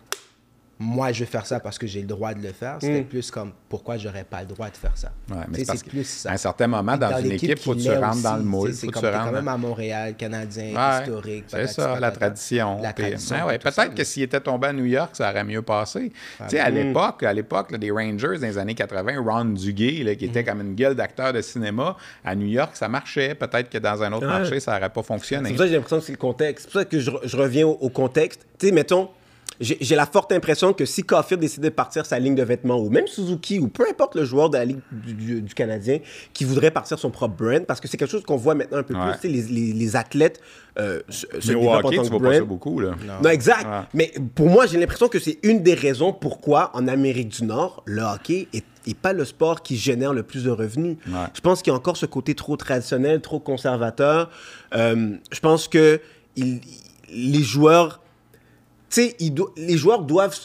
moi, 0.81 1.11
je 1.11 1.21
vais 1.21 1.27
faire 1.31 1.45
ça 1.45 1.59
parce 1.59 1.77
que 1.77 1.89
j'ai 1.89 2.03
le 2.03 2.07
droit 2.07 2.33
de 2.35 2.41
le 2.41 2.53
faire. 2.53 2.77
C'était 2.81 3.03
plus 3.03 3.33
comme 3.33 3.51
pourquoi 3.69 3.97
j'aurais 3.97 4.23
pas 4.23 4.43
le 4.43 4.47
droit 4.47 4.71
de 4.71 4.77
faire 4.77 4.97
ça? 4.97 5.11
Ouais, 5.29 5.39
mais 5.49 5.65
c'est 5.65 5.77
c'est 5.77 5.87
plus 5.89 6.05
ça. 6.05 6.29
qu'à 6.29 6.35
un 6.35 6.39
certain 6.39 6.67
moment, 6.69 6.97
dans, 6.97 7.19
une 7.19 7.33
équipe, 7.33 7.51
il 7.51 7.59
faut 7.59 7.75
que 7.75 7.81
tu 7.81 7.91
rentres 7.91 8.23
dans 8.23 8.37
le 8.37 8.45
moule. 8.45 8.73
C'est 8.73 8.87
comme 8.87 9.03
quand 9.03 9.33
même 9.33 9.49
à 9.49 9.57
Montréal, 9.57 10.15
Canadien, 10.17 10.75
Ouais, 10.75 11.03
historique. 11.03 11.45
C'est 11.49 11.67
ça, 11.67 11.99
la 11.99 12.13
tradition. 12.13 12.81
La 12.81 12.93
tradition. 12.93 13.47
ouais, 13.47 13.59
Peut-être 13.59 13.95
que 13.95 14.05
s'il 14.05 14.23
était 14.23 14.41
tombé 14.41 14.69
à 14.69 14.73
New 14.73 14.85
York, 14.85 15.11
ça 15.17 15.31
aurait 15.31 15.43
mieux 15.45 15.63
passé. 15.63 16.13
Tu 16.39 16.45
sais, 16.49 16.61
à 16.61 16.71
l'époque, 16.71 17.25
à 17.25 17.33
l'époque, 17.33 17.77
des 17.77 17.91
Rangers 17.91 18.39
dans 18.39 18.47
les 18.47 18.59
années 18.59 18.75
80, 18.77 19.21
Ron 19.21 19.45
Duguay, 19.47 20.05
là, 20.05 20.15
qui 20.15 20.27
était 20.27 20.45
comme 20.45 20.61
une 20.61 20.75
gueule 20.77 20.95
d'acteur 20.95 21.33
de 21.33 21.41
cinéma, 21.41 21.97
à 22.25 22.37
New 22.37 22.47
York, 22.47 22.77
ça 22.77 22.89
marchait. 22.89 23.35
Peut-être 23.35 23.69
que 23.69 23.79
dans 23.79 24.01
un 24.03 24.13
autre 24.13 24.27
marché, 24.27 24.61
ça 24.61 24.75
n'aurait 24.75 24.91
pas 24.91 25.01
C'est 25.03 25.07
fonctionné. 25.09 25.49
pour 25.51 25.59
ça 25.59 25.65
que 25.65 25.71
j'ai 25.71 25.75
l'impression 25.75 25.99
que 25.99 26.05
c'est 26.05 26.13
le 26.13 26.19
contexte. 26.19 26.67
C'est 26.67 26.73
pour 26.73 26.81
ça 26.81 26.85
que 26.85 27.01
je, 27.01 27.11
je 27.25 27.37
reviens 27.37 27.67
au, 27.67 27.73
au 27.81 27.89
contexte. 27.89 28.47
Tu 28.59 28.67
sais, 28.69 28.73
mettons, 28.73 29.09
j'ai 29.61 29.97
la 29.97 30.07
forte 30.07 30.31
impression 30.33 30.73
que 30.73 30.85
si 30.85 31.03
Caulfield 31.03 31.41
décidait 31.41 31.71
de 31.71 31.75
partir 31.75 32.07
sa 32.07 32.19
ligne 32.21 32.35
de 32.37 32.43
vêtements, 32.45 32.79
ou 32.79 32.91
même 32.91 33.07
Suzuki, 33.09 33.59
ou 33.59 33.67
peu 33.69 33.85
importe 33.91 34.15
le 34.15 34.25
joueur 34.25 34.51
de 34.51 34.57
la 34.57 34.65
Ligue 34.65 34.79
du, 34.93 35.15
du- 35.15 35.43
du 35.43 35.55
Canadien, 35.55 35.99
qui 36.33 36.45
voudrait 36.45 36.71
partir 36.71 36.99
son 36.99 37.11
propre 37.11 37.35
brand, 37.37 37.67
parce 37.67 37.81
que 37.81 37.89
c'est 37.89 37.97
quelque 37.97 38.11
chose 38.13 38.23
qu'on 38.23 38.37
voit 38.37 38.55
maintenant 38.55 38.79
un 38.79 38.83
peu 38.85 38.95
Ouais. 38.95 39.01
plus. 39.13 39.15
Tu 39.15 39.21
sais, 39.21 39.29
les, 39.29 39.43
les- 39.67 39.73
les 39.73 39.97
athlètes 39.97 40.41
euh, 40.79 41.01
se, 41.09 41.27
se 41.41 41.49
Mais 41.49 41.55
au 41.57 41.61
développent 41.61 41.85
en 41.85 41.89
hockey, 41.89 41.97
tant 41.97 42.03
tu 42.05 42.23
pas 42.23 42.35
ça 42.35 42.41
beaucoup. 42.45 42.79
Là. 42.79 42.95
Non, 43.23 43.31
exact. 43.31 43.65
Ouais. 43.67 43.81
Mais 43.95 44.13
pour 44.37 44.49
moi, 44.49 44.67
j'ai 44.67 44.79
l'impression 44.79 45.09
que 45.09 45.19
c'est 45.19 45.39
une 45.43 45.63
des 45.65 45.75
raisons 45.75 46.13
pourquoi, 46.13 46.71
en 46.75 46.87
Amérique 46.87 47.29
du 47.31 47.43
Nord, 47.45 47.83
le 47.85 48.03
hockey 48.03 48.47
est, 48.53 48.65
est 48.87 48.97
pas 48.97 49.13
le 49.13 49.25
sport 49.25 49.63
qui 49.65 49.77
génère 49.77 50.13
le 50.15 50.23
plus 50.23 50.45
de 50.45 50.51
revenus. 50.51 50.99
Ouais. 51.09 51.15
Je 51.35 51.41
pense 51.41 51.63
qu'il 51.63 51.73
y 51.73 51.75
a 51.75 51.77
encore 51.77 51.97
ce 51.97 52.07
côté 52.07 52.37
trop 52.37 52.57
traditionnel, 52.57 53.21
trop 53.21 53.41
conservateur. 53.41 54.31
Euh, 54.77 55.17
je 55.33 55.41
pense 55.41 55.67
que 55.67 56.01
il- 56.37 56.61
les 57.11 57.43
joueurs, 57.43 58.01
sais, 58.91 59.17
do- 59.31 59.53
les 59.57 59.77
joueurs 59.77 60.03
doivent 60.03 60.37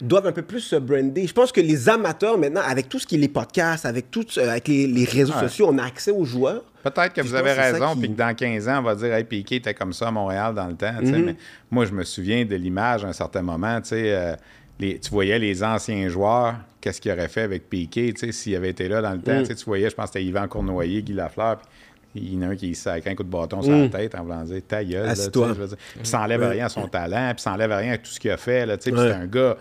doivent 0.00 0.26
un 0.26 0.32
peu 0.32 0.42
plus 0.42 0.58
se 0.60 0.74
brander. 0.74 1.28
Je 1.28 1.32
pense 1.32 1.52
que 1.52 1.60
les 1.60 1.88
amateurs, 1.88 2.36
maintenant, 2.36 2.62
avec 2.66 2.88
tout 2.88 2.98
ce 2.98 3.06
qui 3.06 3.14
est 3.14 3.18
les 3.18 3.28
podcasts, 3.28 3.86
avec, 3.86 4.10
tout, 4.10 4.26
euh, 4.36 4.50
avec 4.50 4.66
les, 4.66 4.88
les 4.88 5.04
réseaux 5.04 5.32
Ouais. 5.34 5.42
sociaux, 5.42 5.68
on 5.70 5.78
a 5.78 5.84
accès 5.84 6.10
aux 6.10 6.24
joueurs. 6.24 6.64
Peut-être 6.82 7.12
que 7.12 7.20
vous 7.20 7.34
avez 7.36 7.52
raison, 7.52 7.94
puis 7.94 8.08
que 8.10 8.16
dans 8.16 8.34
15 8.34 8.68
ans, 8.68 8.80
on 8.80 8.82
va 8.82 8.96
dire, 8.96 9.14
hey, 9.14 9.22
Piqué 9.22 9.56
était 9.56 9.74
comme 9.74 9.92
ça 9.92 10.08
à 10.08 10.10
Montréal 10.10 10.54
dans 10.56 10.66
le 10.66 10.74
temps. 10.74 10.92
Mhm. 11.00 11.24
Mais 11.26 11.36
moi, 11.70 11.84
je 11.86 11.92
me 11.92 12.02
souviens 12.02 12.44
de 12.44 12.56
l'image 12.56 13.04
à 13.04 13.08
un 13.08 13.12
certain 13.12 13.42
moment. 13.42 13.80
Tu 13.80 13.90
euh, 13.94 14.34
les- 14.80 14.98
tu 14.98 15.08
voyais 15.10 15.38
les 15.38 15.62
anciens 15.62 16.08
joueurs, 16.08 16.56
qu'est-ce 16.80 17.00
qu'ils 17.00 17.12
auraient 17.12 17.28
fait 17.28 17.42
avec 17.42 17.68
Piqué, 17.70 18.12
tu 18.12 18.26
sais, 18.26 18.32
s'il 18.32 18.56
avait 18.56 18.70
été 18.70 18.88
là 18.88 19.02
dans 19.02 19.12
le 19.12 19.20
temps. 19.20 19.38
Mhm. 19.38 19.46
Tu 19.54 19.64
voyais, 19.66 19.88
je 19.88 19.94
pense 19.94 20.06
que 20.06 20.14
c'était 20.14 20.24
Yvan 20.24 20.48
Cournoyer, 20.48 21.00
Guy 21.02 21.12
Lafleur, 21.12 21.58
puis 21.58 21.68
il 22.14 22.34
y 22.34 22.36
en 22.38 22.42
a 22.42 22.46
un 22.52 22.56
qui 22.56 22.76
avec 22.86 23.06
un 23.06 23.14
coup 23.14 23.22
de 23.24 23.28
bâton 23.30 23.62
sur 23.62 23.72
la 23.76 23.88
tête 23.88 24.14
en 24.14 24.22
voulant 24.22 24.42
dire 24.44 24.60
ta 24.66 24.84
gueule. 24.84 25.06
là, 25.06 25.14
dire. 25.14 25.56
Puis 25.96 26.06
ça 26.06 26.20
enlève 26.20 26.40
Ouais. 26.40 26.48
rien 26.48 26.66
à 26.66 26.68
son 26.68 26.86
talent, 26.88 27.32
puis 27.34 27.42
ça 27.42 27.52
enlève 27.52 27.72
rien 27.72 27.92
à 27.94 27.98
tout 27.98 28.10
ce 28.10 28.20
qu'il 28.20 28.30
a 28.30 28.36
fait. 28.36 28.66
Là, 28.66 28.76
puis 28.76 28.92
c'est 28.94 29.12
un 29.12 29.26
gars 29.26 29.56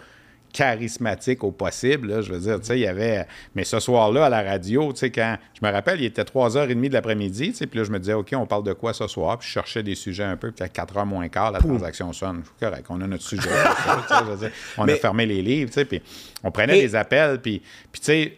charismatique 0.54 1.44
au 1.46 1.52
possible. 1.52 2.10
là, 2.10 2.22
je 2.22 2.32
veux 2.34 2.40
dire, 2.40 2.60
tu 2.60 2.66
sais, 2.68 2.78
il 2.78 2.82
y 2.82 2.88
avait. 2.88 3.26
Mais 3.56 3.64
ce 3.64 3.80
soir-là, 3.80 4.26
à 4.26 4.30
la 4.30 4.42
radio, 4.44 4.92
tu 4.92 5.00
sais, 5.00 5.10
quand. 5.10 5.38
Je 5.60 5.66
me 5.66 5.72
rappelle, 5.72 6.02
il 6.02 6.06
était 6.06 6.24
3h30 6.24 6.90
de 6.90 6.94
l'après-midi, 6.94 7.52
tu 7.52 7.56
sais, 7.58 7.68
puis 7.68 7.80
là, 7.80 7.86
je 7.86 7.92
me 7.92 8.00
disais, 8.00 8.14
OK, 8.14 8.34
on 8.36 8.46
parle 8.46 8.64
de 8.64 8.74
quoi 8.74 8.94
ce 8.94 9.08
soir? 9.08 9.38
Puis 9.38 9.48
je 9.48 9.54
cherchais 9.54 9.82
des 9.82 9.96
sujets 9.96 10.24
un 10.26 10.36
peu, 10.36 10.52
puis 10.52 10.64
à 10.64 10.68
4h 10.68 11.06
moins 11.06 11.30
quart, 11.30 11.52
la 11.52 11.60
transaction 11.60 12.12
sonne. 12.12 12.44
Correct, 12.60 12.86
on 12.90 13.00
a 13.00 13.08
notre 13.08 13.24
sujet. 13.24 13.50
je 14.10 14.24
veux 14.30 14.38
dire, 14.38 14.52
on 14.78 14.84
Mais- 14.86 14.94
a 14.94 14.96
fermé 14.98 15.26
les 15.26 15.42
livres, 15.42 15.70
tu 15.70 15.76
sais, 15.76 15.86
puis 15.86 16.02
on 16.44 16.52
prenait 16.52 16.74
Mais- 16.74 16.82
des 16.82 16.96
appels, 16.96 17.40
puis, 17.40 17.62
puis 17.92 18.02
tu 18.02 18.06
sais, 18.08 18.38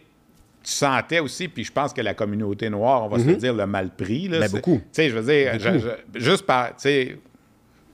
tu 0.64 0.72
sentais 0.72 1.20
aussi, 1.20 1.46
puis 1.48 1.62
je 1.64 1.70
pense 1.72 1.92
que 1.92 2.00
la 2.00 2.14
communauté 2.14 2.68
noire, 2.70 3.04
on 3.04 3.08
va 3.08 3.18
se 3.18 3.26
le 3.26 3.36
dire, 3.36 3.52
le 3.54 3.66
mal 3.66 3.90
pris. 3.90 4.28
Là, 4.28 4.40
Ben, 4.40 4.50
beaucoup. 4.50 4.78
Tu 4.78 4.82
sais, 4.92 5.10
je 5.10 5.16
veux 5.18 5.22
dire, 5.32 5.52
je- 5.60 5.78
je- 5.78 6.20
juste 6.20 6.44
par. 6.46 6.70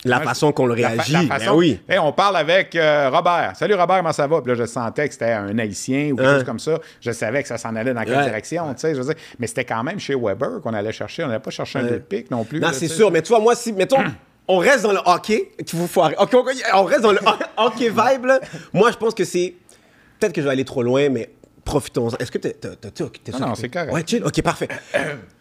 La 0.02 0.16
moi, 0.16 0.28
façon 0.28 0.51
qu'on 0.52 0.64
le 0.64 0.74
la 0.76 0.88
fa- 0.88 0.94
réagit. 0.94 1.12
la 1.12 1.18
ben 1.24 1.28
façon- 1.28 1.56
oui. 1.56 1.78
Hey, 1.86 1.98
on 1.98 2.10
parle 2.12 2.38
avec 2.38 2.74
euh, 2.74 3.10
Robert. 3.12 3.52
Salut 3.55 3.74
Robert, 3.74 3.98
comment 3.98 4.12
ça 4.12 4.26
va? 4.26 4.40
Puis 4.40 4.51
là, 4.51 4.55
je 4.59 4.64
sentais 4.64 5.06
que 5.06 5.12
c'était 5.12 5.32
un 5.32 5.59
Haïtien 5.59 6.12
ou 6.12 6.16
quelque 6.16 6.26
Hein. 6.26 6.34
chose 6.36 6.44
comme 6.44 6.59
ça. 6.59 6.78
Je 7.02 7.10
savais 7.10 7.42
que 7.42 7.48
ça 7.48 7.59
s'en 7.59 7.76
allait 7.76 7.92
dans 7.92 8.02
quelle 8.05 8.16
Ouais. 8.16 8.24
direction, 8.24 8.72
tu 8.72 8.80
sais. 8.80 8.94
Je 8.94 9.01
veux 9.02 9.12
dire. 9.12 9.22
Mais 9.38 9.47
c'était 9.47 9.66
quand 9.66 9.82
même 9.84 9.98
chez 10.01 10.14
Weber 10.14 10.62
qu'on 10.62 10.72
allait 10.72 10.92
chercher. 10.92 11.24
On 11.24 11.26
n'allait 11.26 11.38
pas 11.40 11.51
chercher 11.51 11.80
un 11.80 11.82
deux 11.82 11.90
de 11.90 11.98
pique 11.98 12.30
non 12.30 12.44
plus. 12.44 12.60
Non, 12.60 12.70
c'est 12.72 12.88
sûr, 12.88 13.10
mais 13.10 13.20
tu 13.20 13.28
vois, 13.28 13.40
moi, 13.40 13.55
si, 13.55 13.74
mettons, 13.74 14.02
on 14.48 14.56
reste 14.56 14.84
dans 14.84 14.92
le 14.92 15.01
hockey, 15.05 15.51
tu 15.66 15.76
vous 15.76 15.86
on, 15.94 16.09
on 16.74 16.84
reste 16.84 17.02
dans 17.02 17.12
le 17.12 17.18
ho- 17.18 17.44
hockey 17.66 17.90
vibe, 17.90 18.24
là. 18.24 18.40
Moi, 18.72 18.90
je 18.92 18.97
pense 18.97 19.12
que 19.14 19.24
c'est. 19.24 19.52
Peut-être 20.18 20.32
que 20.32 20.40
je 20.40 20.47
vais 20.47 20.52
aller 20.52 20.64
trop 20.64 20.82
loin, 20.82 21.10
mais 21.10 21.28
profitons-en. 21.70 22.16
Est-ce 22.18 22.30
que 22.30 22.38
t'es. 22.38 22.52
t'es- 22.52 22.76
t'es- 22.76 22.88
Non, 23.32 23.38
sûr 23.38 23.47
non, 23.47 23.52
que- 23.52 23.59
c'est 23.59 23.68
correct. 23.68 23.92
Ouais, 23.92 24.02
chill. 24.06 24.22
Ok, 24.24 24.42
parfait. 24.42 24.68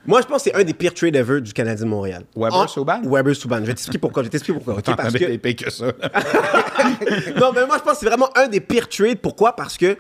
Moi, 0.06 0.22
je 0.22 0.28
pense 0.28 0.44
que 0.44 0.50
c'est 0.52 0.56
un 0.56 0.64
des 0.64 0.74
pires 0.74 0.94
trades 0.94 1.16
ever 1.16 1.42
du 1.42 1.54
Canadien 1.54 1.86
de 1.86 1.90
Montréal. 1.90 2.24
Weber 2.36 2.56
En- 2.56 2.68
Subban? 2.68 3.02
Weber 3.04 3.36
Souban. 3.36 3.58
Je 3.58 3.62
vais 3.62 3.68
t'expliquer 3.74 3.98
pourquoi. 3.98 4.24
Je 4.24 4.28
vais 4.28 4.32
t'expliquer 4.32 4.58
pourquoi. 4.60 4.76
ok? 4.76 4.84
T'en 4.84 4.96
Parce 4.96 5.14
que- 5.14 5.70
ça. 5.70 5.86
non, 7.40 7.52
mais 7.54 7.66
moi, 7.66 7.78
je 7.78 7.84
pense 7.84 7.94
que 7.94 8.00
c'est 8.00 8.06
vraiment 8.06 8.30
un 8.38 8.48
des 8.48 8.60
pires 8.60 8.88
trades. 8.90 9.20
Pourquoi? 9.20 9.56
Parce 9.56 9.78
que 9.78 9.98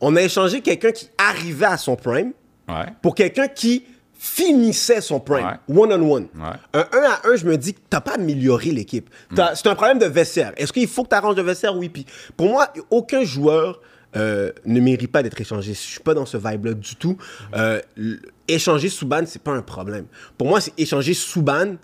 On 0.00 0.16
a 0.16 0.22
échangé 0.22 0.60
quelqu'un 0.60 0.90
qui 0.92 1.08
arrivait 1.16 1.64
à 1.66 1.76
son 1.78 1.94
prime 1.96 2.32
Ouais. 2.68 2.86
pour 3.00 3.14
quelqu'un 3.14 3.46
qui 3.48 3.84
finissait 4.18 5.00
son 5.00 5.20
prime, 5.20 5.56
one-on-one. 5.68 6.26
Ouais. 6.34 6.56
Un 6.74 6.80
1 6.92 7.02
à 7.04 7.20
1, 7.28 7.36
je 7.36 7.46
me 7.46 7.56
dis 7.56 7.74
que 7.74 7.80
t'as 7.88 8.00
pas 8.00 8.14
amélioré 8.14 8.70
l'équipe. 8.70 9.08
T'as- 9.34 9.54
C'est 9.54 9.66
un 9.68 9.74
problème 9.74 9.98
de 9.98 10.06
vestiaire. 10.06 10.52
Est-ce 10.56 10.72
qu'il 10.72 10.88
faut 10.88 11.04
que 11.04 11.10
tu 11.10 11.14
arranges 11.14 11.36
le 11.36 11.42
vestiaire? 11.42 11.74
Oui. 11.76 11.88
Puis 11.88 12.04
pour 12.36 12.48
moi, 12.48 12.68
aucun 12.90 13.22
joueur 13.24 13.80
euh, 14.16 14.52
ne 14.64 14.80
mérite 14.80 15.10
pas 15.12 15.22
d'être 15.22 15.40
échangé. 15.40 15.72
Je 15.74 15.78
suis 15.78 16.00
pas 16.00 16.14
dans 16.14 16.26
ce 16.26 16.36
vibe-là 16.36 16.74
du 16.74 16.96
tout. 16.96 17.16
Euh, 17.56 17.80
échanger 18.48 18.88
Souban, 18.88 19.22
c'est 19.26 19.42
pas 19.42 19.52
un 19.52 19.62
problème. 19.62 20.06
Pour 20.38 20.48
moi, 20.48 20.60
c'est 20.60 20.72
échanger 20.78 21.14
Souban 21.14 21.76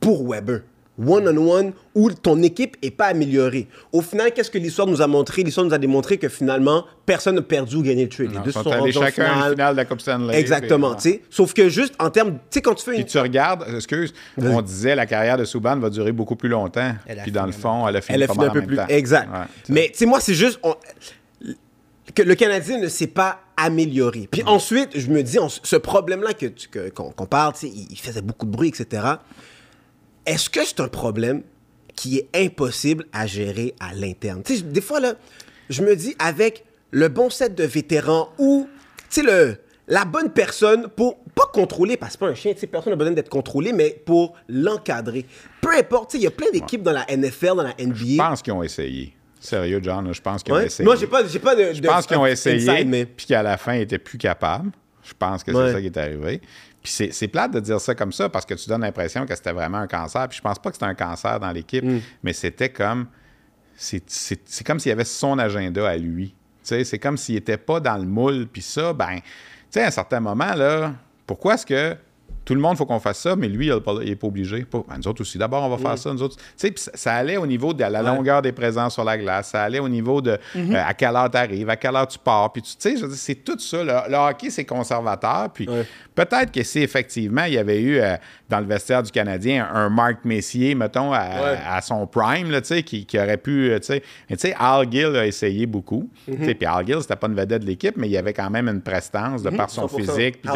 pour 0.00 0.28
Weber. 0.28 0.60
One-on-one, 1.00 1.74
où 1.94 2.10
ton 2.10 2.42
équipe 2.42 2.76
est 2.82 2.90
pas 2.90 3.06
améliorée. 3.06 3.68
Au 3.92 4.02
final, 4.02 4.32
qu'est-ce 4.32 4.50
que 4.50 4.58
l'histoire 4.58 4.88
nous 4.88 5.00
a 5.00 5.06
montré? 5.06 5.44
L'histoire 5.44 5.64
nous 5.64 5.72
a 5.72 5.78
démontré 5.78 6.18
que 6.18 6.28
finalement, 6.28 6.84
personne 7.06 7.36
n'a 7.36 7.42
perdu 7.42 7.76
ou 7.76 7.82
gagné 7.84 8.02
le 8.02 8.08
trade. 8.08 8.32
Les 8.32 8.38
deux 8.40 8.50
ils 8.50 8.52
sont 8.52 8.68
allés 8.72 8.90
chacun 8.90 9.26
une 9.26 9.32
finale. 9.34 9.50
finale 9.52 9.72
de 9.74 9.76
la 9.76 9.84
Coupe 9.84 10.00
Stanley. 10.00 10.36
Exactement, 10.36 10.94
puis, 10.96 11.02
tu 11.02 11.10
sais. 11.10 11.22
Sauf 11.30 11.54
que 11.54 11.68
juste 11.68 11.94
en 12.00 12.10
termes, 12.10 12.32
tu 12.32 12.38
sais, 12.50 12.62
quand 12.62 12.74
tu 12.74 12.84
fais 12.84 12.90
Puis 12.90 13.00
une. 13.02 13.06
tu 13.06 13.16
regardes, 13.18 13.64
excuse, 13.76 14.12
on 14.42 14.60
disait 14.60 14.96
la 14.96 15.06
carrière 15.06 15.36
de 15.36 15.44
Souban 15.44 15.76
va 15.78 15.88
durer 15.88 16.10
beaucoup 16.10 16.34
plus 16.34 16.48
longtemps. 16.48 16.92
Puis 17.22 17.30
dans 17.30 17.46
le 17.46 17.52
fond, 17.52 17.86
elle 17.86 17.94
a 17.94 18.00
fini 18.00 18.16
Elle 18.16 18.22
a 18.24 18.26
pas 18.26 18.32
fini 18.32 18.44
un 18.46 18.50
peu 18.50 18.58
même 18.58 18.66
plus. 18.66 18.76
temps. 18.78 18.86
Exact. 18.88 19.28
Ouais. 19.30 19.46
Mais 19.68 19.90
tu 19.92 19.98
sais, 19.98 20.06
moi, 20.06 20.18
c'est 20.18 20.34
juste. 20.34 20.58
on- 20.64 20.74
que 22.18 22.22
le 22.28 22.34
Canadien 22.34 22.78
ne 22.78 22.88
s'est 22.88 23.06
pas 23.06 23.40
amélioré. 23.56 24.28
Puis 24.30 24.42
ensuite, 24.44 24.90
je 24.98 25.08
me 25.08 25.22
dis, 25.22 25.38
on- 25.38 25.48
ce 25.48 25.76
problème-là 25.76 26.34
que 26.34 26.46
que- 26.46 26.88
qu'on 26.90 27.10
qu'on 27.12 27.26
parle, 27.26 27.54
il, 27.62 27.86
il 27.92 27.98
faisait 27.98 28.22
beaucoup 28.22 28.44
de 28.44 28.50
bruit, 28.50 28.68
etc. 28.68 29.02
Est-ce 30.26 30.50
que 30.50 30.64
c'est 30.64 30.80
un 30.80 30.88
problème 30.88 31.42
qui 31.94 32.18
est 32.18 32.28
impossible 32.34 33.06
à 33.12 33.26
gérer 33.26 33.74
à 33.80 33.94
l'interne? 33.94 34.42
Des 34.42 34.80
fois, 34.80 35.00
là, 35.00 35.14
je 35.70 35.82
me 35.82 35.94
dis, 35.94 36.16
avec 36.18 36.64
le 36.90 37.08
bon 37.08 37.30
set 37.30 37.54
de 37.54 37.64
vétérans 37.64 38.30
ou, 38.38 38.68
tu 39.10 39.20
sais, 39.20 39.22
le 39.22 39.56
la 39.90 40.04
bonne 40.04 40.30
personne 40.30 40.88
pour 40.88 41.18
pas 41.34 41.46
contrôler 41.50 41.96
parce 41.96 42.10
que 42.12 42.18
c'est 42.18 42.26
pas 42.26 42.30
un 42.30 42.34
chien, 42.34 42.52
tu 42.52 42.58
sais, 42.60 42.66
personne 42.66 42.92
n'a 42.92 42.96
besoin 42.96 43.14
d'être 43.14 43.30
contrôlé, 43.30 43.72
mais 43.72 43.90
pour 44.04 44.34
l'encadrer. 44.48 45.24
Peu 45.62 45.70
importe, 45.74 46.12
il 46.14 46.20
y 46.20 46.26
a 46.26 46.30
plein 46.30 46.50
d'équipes 46.50 46.82
dans 46.82 46.92
la 46.92 47.06
NFL, 47.08 47.56
dans 47.56 47.62
la 47.62 47.74
NBA. 47.78 47.94
Je 47.96 48.16
pense 48.18 48.42
qu'ils 48.42 48.52
ont 48.52 48.62
essayé. 48.62 49.14
Sérieux, 49.40 49.80
John, 49.82 50.12
je 50.12 50.20
pense 50.20 50.42
qu'ils 50.42 50.52
ont 50.54 50.58
essayé. 50.60 50.84
Moi, 50.84 50.96
j'ai 50.96 51.06
pas, 51.06 51.24
j'ai 51.26 51.38
pas 51.38 51.54
de. 51.54 51.72
Je 51.72 51.80
pense 51.82 52.06
qu'ils 52.06 52.16
ont 52.16 52.26
essayé, 52.26 52.84
mais... 52.84 53.06
puis 53.06 53.26
qu'à 53.26 53.42
la 53.42 53.56
fin, 53.56 53.74
ils 53.74 53.82
étaient 53.82 53.98
plus 53.98 54.18
capables. 54.18 54.70
Je 55.04 55.12
pense 55.18 55.42
que 55.44 55.52
c'est 55.52 55.58
Ouais. 55.58 55.72
ça 55.72 55.80
qui 55.80 55.86
est 55.86 55.96
arrivé. 55.96 56.40
Puis 56.82 56.92
c'est, 56.92 57.12
c'est 57.12 57.28
plate 57.28 57.52
de 57.52 57.60
dire 57.60 57.80
ça 57.80 57.94
comme 57.94 58.12
ça 58.12 58.28
parce 58.28 58.44
que 58.44 58.54
tu 58.54 58.68
donnes 58.68 58.82
l'impression 58.82 59.24
que 59.26 59.34
c'était 59.34 59.52
vraiment 59.52 59.78
un 59.78 59.86
cancer. 59.86 60.28
Puis 60.28 60.36
je 60.38 60.42
pense 60.42 60.58
pas 60.58 60.70
que 60.70 60.76
c'était 60.76 60.86
un 60.86 60.94
cancer 60.94 61.40
dans 61.40 61.50
l'équipe, 61.50 61.84
Mm. 61.84 62.00
mais 62.22 62.32
c'était 62.32 62.68
comme. 62.68 63.06
C'est, 63.76 64.02
c'est- 64.10 64.42
c'est 64.44 64.66
comme 64.66 64.78
s'il 64.80 64.90
y 64.90 64.92
avait 64.92 65.04
son 65.04 65.38
agenda 65.38 65.88
à 65.88 65.96
lui. 65.96 66.34
C'est 66.62 66.98
comme 66.98 67.16
s'il 67.16 67.36
n'était 67.36 67.56
pas 67.56 67.80
dans 67.80 67.96
le 67.96 68.04
moule. 68.04 68.46
Puis 68.52 68.60
ça, 68.60 68.92
ben, 68.92 69.16
tu 69.16 69.22
sais, 69.70 69.82
à 69.84 69.86
un 69.86 69.90
certain 69.90 70.20
moment, 70.20 70.52
là, 70.54 70.92
pourquoi 71.26 71.54
est-ce 71.54 71.64
que 71.64 71.96
tout 72.48 72.54
le 72.54 72.60
monde, 72.60 72.78
faut 72.78 72.86
qu'on 72.86 72.98
fasse 72.98 73.18
ça, 73.18 73.36
mais 73.36 73.46
lui, 73.46 73.66
il 73.66 73.74
n'est 73.74 74.16
pas, 74.16 74.26
obligé. 74.26 74.64
Pas- 74.64 74.82
ben, 74.88 74.96
nous 74.96 75.06
autres 75.06 75.20
aussi, 75.20 75.36
d'abord, 75.36 75.62
on 75.64 75.68
va 75.68 75.76
faire 75.76 75.98
ça. 75.98 76.10
Nous 76.14 76.22
autres. 76.22 76.36
Tu 76.36 76.42
sais, 76.56 76.70
puis 76.70 76.82
ça, 76.82 76.90
ça 76.94 77.12
allait 77.12 77.36
au 77.36 77.46
niveau 77.46 77.74
de 77.74 77.84
la 77.84 78.00
longueur 78.00 78.40
des 78.40 78.52
présences 78.52 78.94
sur 78.94 79.04
la 79.04 79.18
glace. 79.18 79.50
Ça 79.50 79.64
allait 79.64 79.80
au 79.80 79.88
niveau 79.88 80.22
de 80.22 80.38
euh, 80.56 80.74
à 80.74 80.94
quelle 80.94 81.14
heure 81.14 81.30
tu 81.30 81.36
arrives, 81.36 81.68
à 81.68 81.76
quelle 81.76 81.94
heure 81.94 82.08
tu 82.08 82.18
pars. 82.18 82.50
Puis 82.50 82.62
tu 82.62 82.70
sais, 82.78 82.94
c'est 83.12 83.44
tout 83.44 83.58
ça. 83.58 83.84
Le, 83.84 84.10
le 84.10 84.16
hockey, 84.16 84.48
c'est 84.48 84.64
conservateur. 84.64 85.50
Puis 85.52 85.68
peut-être 86.14 86.50
que 86.50 86.62
si 86.62 86.78
effectivement, 86.80 87.44
il 87.44 87.52
y 87.52 87.58
avait 87.58 87.82
eu 87.82 87.98
euh, 88.00 88.16
dans 88.48 88.60
le 88.60 88.66
vestiaire 88.66 89.02
du 89.02 89.10
Canadien 89.10 89.68
un 89.74 89.88
Marc 89.90 90.24
Messier, 90.24 90.74
mettons, 90.74 91.12
à, 91.12 91.18
Ouais. 91.18 91.58
à 91.68 91.80
son 91.82 92.06
prime, 92.06 92.50
là, 92.50 92.60
qui, 92.60 93.04
qui 93.06 93.18
aurait 93.18 93.36
pu. 93.36 93.70
euh, 93.70 93.78
tu 93.78 93.86
sais, 93.86 94.02
mais 94.30 94.36
tu 94.36 94.48
sais, 94.48 94.54
Al 94.58 94.90
Gill 94.90 95.14
a 95.16 95.26
essayé 95.26 95.66
beaucoup. 95.66 96.08
Sais, 96.26 96.54
Puis 96.54 96.66
Al 96.66 96.86
Gill, 96.86 97.00
c'était 97.02 97.16
pas 97.16 97.26
une 97.28 97.34
vedette 97.34 97.62
de 97.62 97.66
l'équipe, 97.66 97.96
mais 97.96 98.08
il 98.08 98.12
y 98.12 98.16
avait 98.16 98.32
quand 98.32 98.48
même 98.50 98.68
une 98.68 98.80
prestance 98.82 99.42
de 99.42 99.50
par 99.50 99.68
son 99.70 99.86
100%. 99.86 99.96
physique. 99.98 100.42
par- 100.42 100.54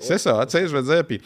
c'est 0.00 0.12
ouais. 0.12 0.18
Ça, 0.18 0.46
tu 0.46 0.52
sais, 0.52 0.68
je 0.68 0.76
veux 0.76 0.82
dire. 0.94 1.04
Puis 1.04 1.20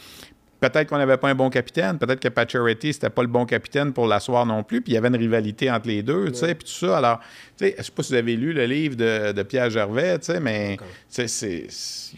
peut-être 0.58 0.88
qu'on 0.88 0.98
n'avait 0.98 1.16
pas 1.16 1.28
un 1.28 1.34
bon 1.34 1.48
capitaine, 1.50 1.98
peut-être 1.98 2.20
que 2.20 2.28
Pacioretty, 2.28 2.92
c'était 2.92 3.08
pas 3.10 3.22
le 3.22 3.28
bon 3.28 3.46
capitaine 3.46 3.92
pour 3.94 4.06
l'asseoir 4.06 4.44
non 4.44 4.62
plus, 4.62 4.82
puis 4.82 4.92
il 4.92 4.94
y 4.94 4.98
avait 4.98 5.08
une 5.08 5.16
rivalité 5.16 5.70
entre 5.70 5.88
les 5.88 6.02
deux, 6.02 6.28
tu 6.30 6.34
sais, 6.38 6.54
puis 6.54 6.64
tout 6.66 6.86
ça. 6.86 6.98
Alors, 6.98 7.20
sais, 7.66 7.74
je 7.78 7.82
sais 7.82 7.92
pas 7.92 8.02
si 8.02 8.12
vous 8.12 8.18
avez 8.18 8.36
lu 8.36 8.52
le 8.52 8.64
livre 8.66 8.96
de, 8.96 9.32
de 9.32 9.42
Pierre 9.42 9.70
Gervais, 9.70 10.18
tu 10.18 10.26
sais, 10.26 10.40
mais 10.40 10.76
tu 11.12 11.26
sais, 11.28 11.66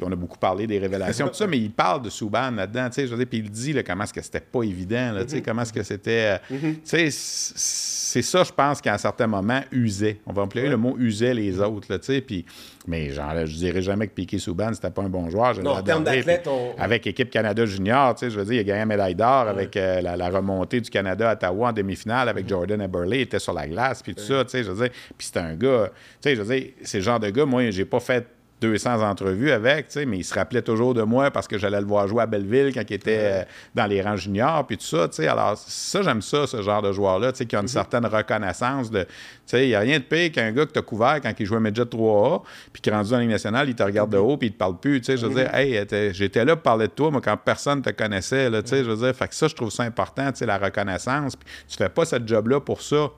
on 0.00 0.10
a 0.10 0.16
beaucoup 0.16 0.38
parlé 0.38 0.66
des 0.66 0.78
révélations, 0.78 1.28
tout 1.28 1.34
ça, 1.34 1.46
mais 1.46 1.58
il 1.58 1.70
parle 1.70 2.02
de 2.02 2.10
Souban 2.10 2.50
là-dedans, 2.50 2.88
tu 2.88 2.94
sais, 2.94 3.06
je 3.06 3.12
veux 3.12 3.18
dire, 3.18 3.26
puis 3.28 3.38
il 3.38 3.50
dit 3.50 3.72
là, 3.72 3.82
comment 3.82 4.04
est-ce 4.04 4.12
que 4.14 4.22
c'était 4.22 4.40
pas 4.40 4.62
évident, 4.62 5.12
là, 5.12 5.24
tu 5.24 5.30
sais, 5.30 5.42
comment 5.42 5.62
est-ce 5.62 5.72
que 5.72 5.82
c'était, 5.82 6.38
euh, 6.50 6.56
tu 6.58 6.80
sais, 6.84 7.08
c'est 7.10 8.22
ça, 8.22 8.44
je 8.44 8.52
pense, 8.52 8.80
qu'à 8.80 8.94
un 8.94 8.98
certain 8.98 9.26
moment, 9.26 9.60
usait. 9.72 10.18
On 10.26 10.32
va 10.32 10.42
employer 10.42 10.68
le 10.68 10.76
mot 10.76 10.96
usait 10.98 11.34
les 11.34 11.60
autres, 11.60 11.86
là, 11.90 11.98
tu 11.98 12.06
sais, 12.06 12.20
puis, 12.20 12.44
mais 12.86 13.10
genre, 13.10 13.46
je 13.46 13.56
dirais 13.56 13.80
jamais 13.80 14.06
que 14.08 14.12
Piquet 14.12 14.38
Souban, 14.38 14.72
c'était 14.74 14.90
pas 14.90 15.02
un 15.02 15.08
bon 15.08 15.30
joueur. 15.30 15.54
je 15.54 15.60
Non, 15.62 15.70
en 15.72 15.82
termes 15.82 16.04
d'athlète, 16.04 16.46
on- 16.48 16.74
Avec 16.78 17.06
équipe 17.06 17.30
Canada 17.30 17.64
Junior, 17.64 18.14
tu 18.14 18.20
sais, 18.26 18.30
je 18.30 18.38
veux 18.38 18.44
dire, 18.44 18.54
il 18.54 18.60
a 18.60 18.64
gagné 18.64 18.80
la 18.80 18.86
médaille 18.86 19.14
d'or 19.14 19.48
avec 19.48 19.76
euh, 19.76 20.00
la, 20.00 20.16
la 20.16 20.28
remontée 20.28 20.80
du 20.80 20.90
Canada 20.90 21.30
à 21.30 21.32
Ottawa 21.34 21.68
en 21.68 21.72
demi-finale 21.72 22.28
avec 22.28 22.48
Jordan 22.48 22.80
Eberle, 22.82 23.14
il 23.14 23.20
était 23.22 23.38
sur 23.38 23.52
la 23.52 23.66
glace, 23.66 24.02
puis 24.02 24.14
tout 24.14 24.22
ça, 24.22 24.44
tu 24.44 24.50
sais, 24.50 24.64
je 24.64 24.70
veux 24.70 24.82
dire, 24.84 24.92
puis 25.16 25.26
c'était 25.32 25.46
un 25.46 25.54
gars, 25.54 25.88
tu 26.20 26.28
sais, 26.30 26.36
je 26.36 26.42
veux 26.42 26.54
dire, 26.56 26.70
c'est 26.82 26.98
le 26.98 27.04
genre 27.04 27.20
de 27.20 27.30
gars, 27.30 27.44
moi, 27.46 27.70
j'ai 27.70 27.84
pas 27.84 28.00
fait 28.00 28.26
200 28.60 29.02
entrevues 29.02 29.50
avec, 29.50 29.88
tu 29.88 29.94
sais, 29.94 30.06
mais 30.06 30.18
il 30.18 30.24
se 30.24 30.32
rappelait 30.34 30.62
toujours 30.62 30.94
de 30.94 31.02
moi 31.02 31.32
parce 31.32 31.48
que 31.48 31.58
j'allais 31.58 31.80
le 31.80 31.86
voir 31.86 32.06
jouer 32.06 32.22
à 32.22 32.26
Belleville 32.26 32.72
quand 32.72 32.84
il 32.88 32.94
était 32.94 33.18
euh, 33.20 33.42
dans 33.74 33.86
les 33.86 34.00
rangs 34.00 34.14
juniors, 34.14 34.64
puis 34.64 34.76
tout 34.78 34.84
ça, 34.86 35.08
tu 35.08 35.16
sais. 35.16 35.26
Alors, 35.26 35.56
ça, 35.58 36.00
j'aime 36.02 36.22
ça, 36.22 36.46
ce 36.46 36.62
genre 36.62 36.80
de 36.80 36.92
joueur-là, 36.92 37.32
tu 37.32 37.38
sais, 37.38 37.46
qui 37.46 37.56
a 37.56 37.60
une 37.60 37.66
certaine 37.66 38.06
reconnaissance 38.06 38.88
de, 38.88 39.00
tu 39.02 39.08
sais, 39.46 39.64
il 39.64 39.70
n'y 39.70 39.74
a 39.74 39.80
rien 39.80 39.98
de 39.98 40.04
pire 40.04 40.30
qu'un 40.30 40.52
gars 40.52 40.64
que 40.64 40.70
tu 40.70 40.78
as 40.78 40.82
couvert 40.82 41.18
quand 41.20 41.32
il 41.40 41.44
jouait 41.44 41.58
Midget 41.58 41.82
3A, 41.86 42.42
puis 42.72 42.80
qui 42.82 42.88
est 42.88 42.92
rendu 42.92 43.10
dans 43.10 43.16
la 43.16 43.22
Ligue 43.22 43.32
nationale, 43.32 43.68
il 43.68 43.74
te 43.74 43.82
regarde 43.82 44.10
de 44.12 44.18
haut, 44.18 44.36
puis 44.36 44.50
il 44.50 44.52
te 44.52 44.58
parle 44.58 44.78
plus, 44.78 45.00
tu 45.00 45.06
sais. 45.06 45.16
Je 45.16 45.26
veux 45.26 45.34
dire, 45.34 45.52
hey, 45.56 45.84
t'es- 45.86 46.14
j'étais 46.14 46.44
là 46.44 46.54
pour 46.54 46.62
parler 46.62 46.86
de 46.86 46.92
toi, 46.92 47.10
moi, 47.10 47.20
quand 47.20 47.36
personne 47.36 47.82
te 47.82 47.90
connaissait, 47.90 48.48
là, 48.48 48.62
tu 48.62 48.68
sais, 48.68 48.84
je 48.84 48.90
veux 48.90 49.04
dire, 49.06 49.16
fait 49.16 49.26
que 49.26 49.34
ça, 49.34 49.48
je 49.48 49.56
trouve 49.56 49.70
ça 49.70 49.82
important, 49.82 50.30
tu 50.30 50.38
sais, 50.38 50.46
la 50.46 50.58
reconnaissance. 50.58 51.34
Puis 51.34 51.48
tu 51.68 51.76
fais 51.76 51.88
pas 51.88 52.04
ce 52.04 52.14
job-là 52.24 52.60
pour 52.60 52.80
ça. 52.80 53.08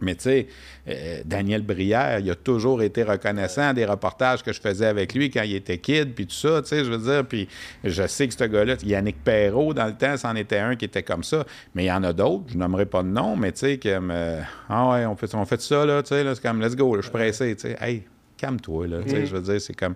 Mais 0.00 0.14
tu 0.14 0.24
sais, 0.24 0.46
euh, 0.88 1.22
Daniel 1.24 1.62
Brière, 1.62 2.18
il 2.18 2.30
a 2.30 2.34
toujours 2.34 2.82
été 2.82 3.02
reconnaissant 3.02 3.72
des 3.72 3.84
reportages 3.84 4.42
que 4.42 4.52
je 4.52 4.60
faisais 4.60 4.86
avec 4.86 5.14
lui 5.14 5.30
quand 5.30 5.42
il 5.42 5.54
était 5.54 5.78
kid, 5.78 6.14
puis 6.14 6.26
tout 6.26 6.34
ça, 6.34 6.60
tu 6.62 6.68
sais, 6.68 6.84
je 6.84 6.90
veux 6.90 7.12
dire. 7.12 7.26
Puis 7.26 7.48
je 7.82 8.06
sais 8.06 8.28
que 8.28 8.34
ce 8.34 8.44
gars-là, 8.44 8.76
Yannick 8.82 9.22
Perrault, 9.24 9.72
dans 9.72 9.86
le 9.86 9.94
temps, 9.94 10.16
c'en 10.16 10.36
était 10.36 10.58
un 10.58 10.76
qui 10.76 10.84
était 10.84 11.02
comme 11.02 11.24
ça. 11.24 11.44
Mais 11.74 11.84
il 11.84 11.88
y 11.88 11.92
en 11.92 12.04
a 12.04 12.12
d'autres, 12.12 12.44
je 12.48 12.58
nommerai 12.58 12.86
pas 12.86 13.02
de 13.02 13.08
nom, 13.08 13.36
mais 13.36 13.52
tu 13.52 13.60
sais, 13.60 13.78
comme, 13.78 14.10
euh, 14.10 14.40
ah 14.68 14.90
ouais, 14.90 15.06
on 15.06 15.16
fait, 15.16 15.34
on 15.34 15.44
fait 15.46 15.60
ça, 15.60 15.86
là, 15.86 16.02
tu 16.02 16.08
sais, 16.08 16.24
là, 16.24 16.34
c'est 16.34 16.42
comme, 16.42 16.60
let's 16.60 16.76
go, 16.76 16.96
je 16.96 17.02
suis 17.02 17.10
pressé, 17.10 17.56
tu 17.56 17.62
sais, 17.62 17.76
hey, 17.80 18.02
calme-toi, 18.36 18.86
là, 18.86 18.98
sais, 19.06 19.26
je 19.26 19.34
veux 19.34 19.42
dire, 19.42 19.60
c'est 19.60 19.74
comme, 19.74 19.94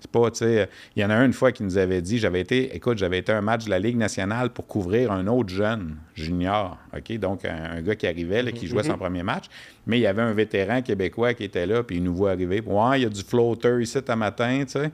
c'est 0.00 0.10
pas, 0.10 0.30
tu 0.30 0.38
sais, 0.38 0.68
il 0.96 1.02
y 1.02 1.04
en 1.04 1.10
a 1.10 1.14
un 1.14 1.26
une 1.26 1.32
fois 1.32 1.52
qui 1.52 1.62
nous 1.62 1.78
avait 1.78 2.02
dit, 2.02 2.18
j'avais 2.18 2.40
été, 2.40 2.74
écoute, 2.74 2.98
j'avais 2.98 3.18
été 3.18 3.32
à 3.32 3.38
un 3.38 3.42
match 3.42 3.64
de 3.64 3.70
la 3.70 3.78
Ligue 3.78 3.96
nationale 3.96 4.50
pour 4.50 4.66
couvrir 4.66 5.12
un 5.12 5.26
autre 5.26 5.50
jeune 5.50 5.96
junior, 6.14 6.78
OK, 6.96 7.18
donc 7.18 7.44
un, 7.44 7.76
un 7.76 7.82
gars 7.82 7.96
qui 7.96 8.06
arrivait, 8.06 8.42
là, 8.42 8.52
qui 8.52 8.66
jouait 8.66 8.82
son 8.82 8.96
premier 8.96 9.22
match, 9.22 9.44
mais 9.86 9.98
il 9.98 10.02
y 10.02 10.06
avait 10.06 10.22
un 10.22 10.32
vétéran 10.32 10.82
québécois 10.82 11.34
qui 11.34 11.44
était 11.44 11.66
là, 11.66 11.82
puis 11.82 11.96
il 11.96 12.02
nous 12.02 12.14
voit 12.14 12.30
arriver, 12.32 12.60
ouais, 12.60 13.00
il 13.00 13.02
y 13.02 13.06
a 13.06 13.08
du 13.08 13.22
floater 13.22 13.80
ici 13.80 13.98
ce 14.06 14.14
matin, 14.14 14.64
tu 14.64 14.72
sais. 14.72 14.90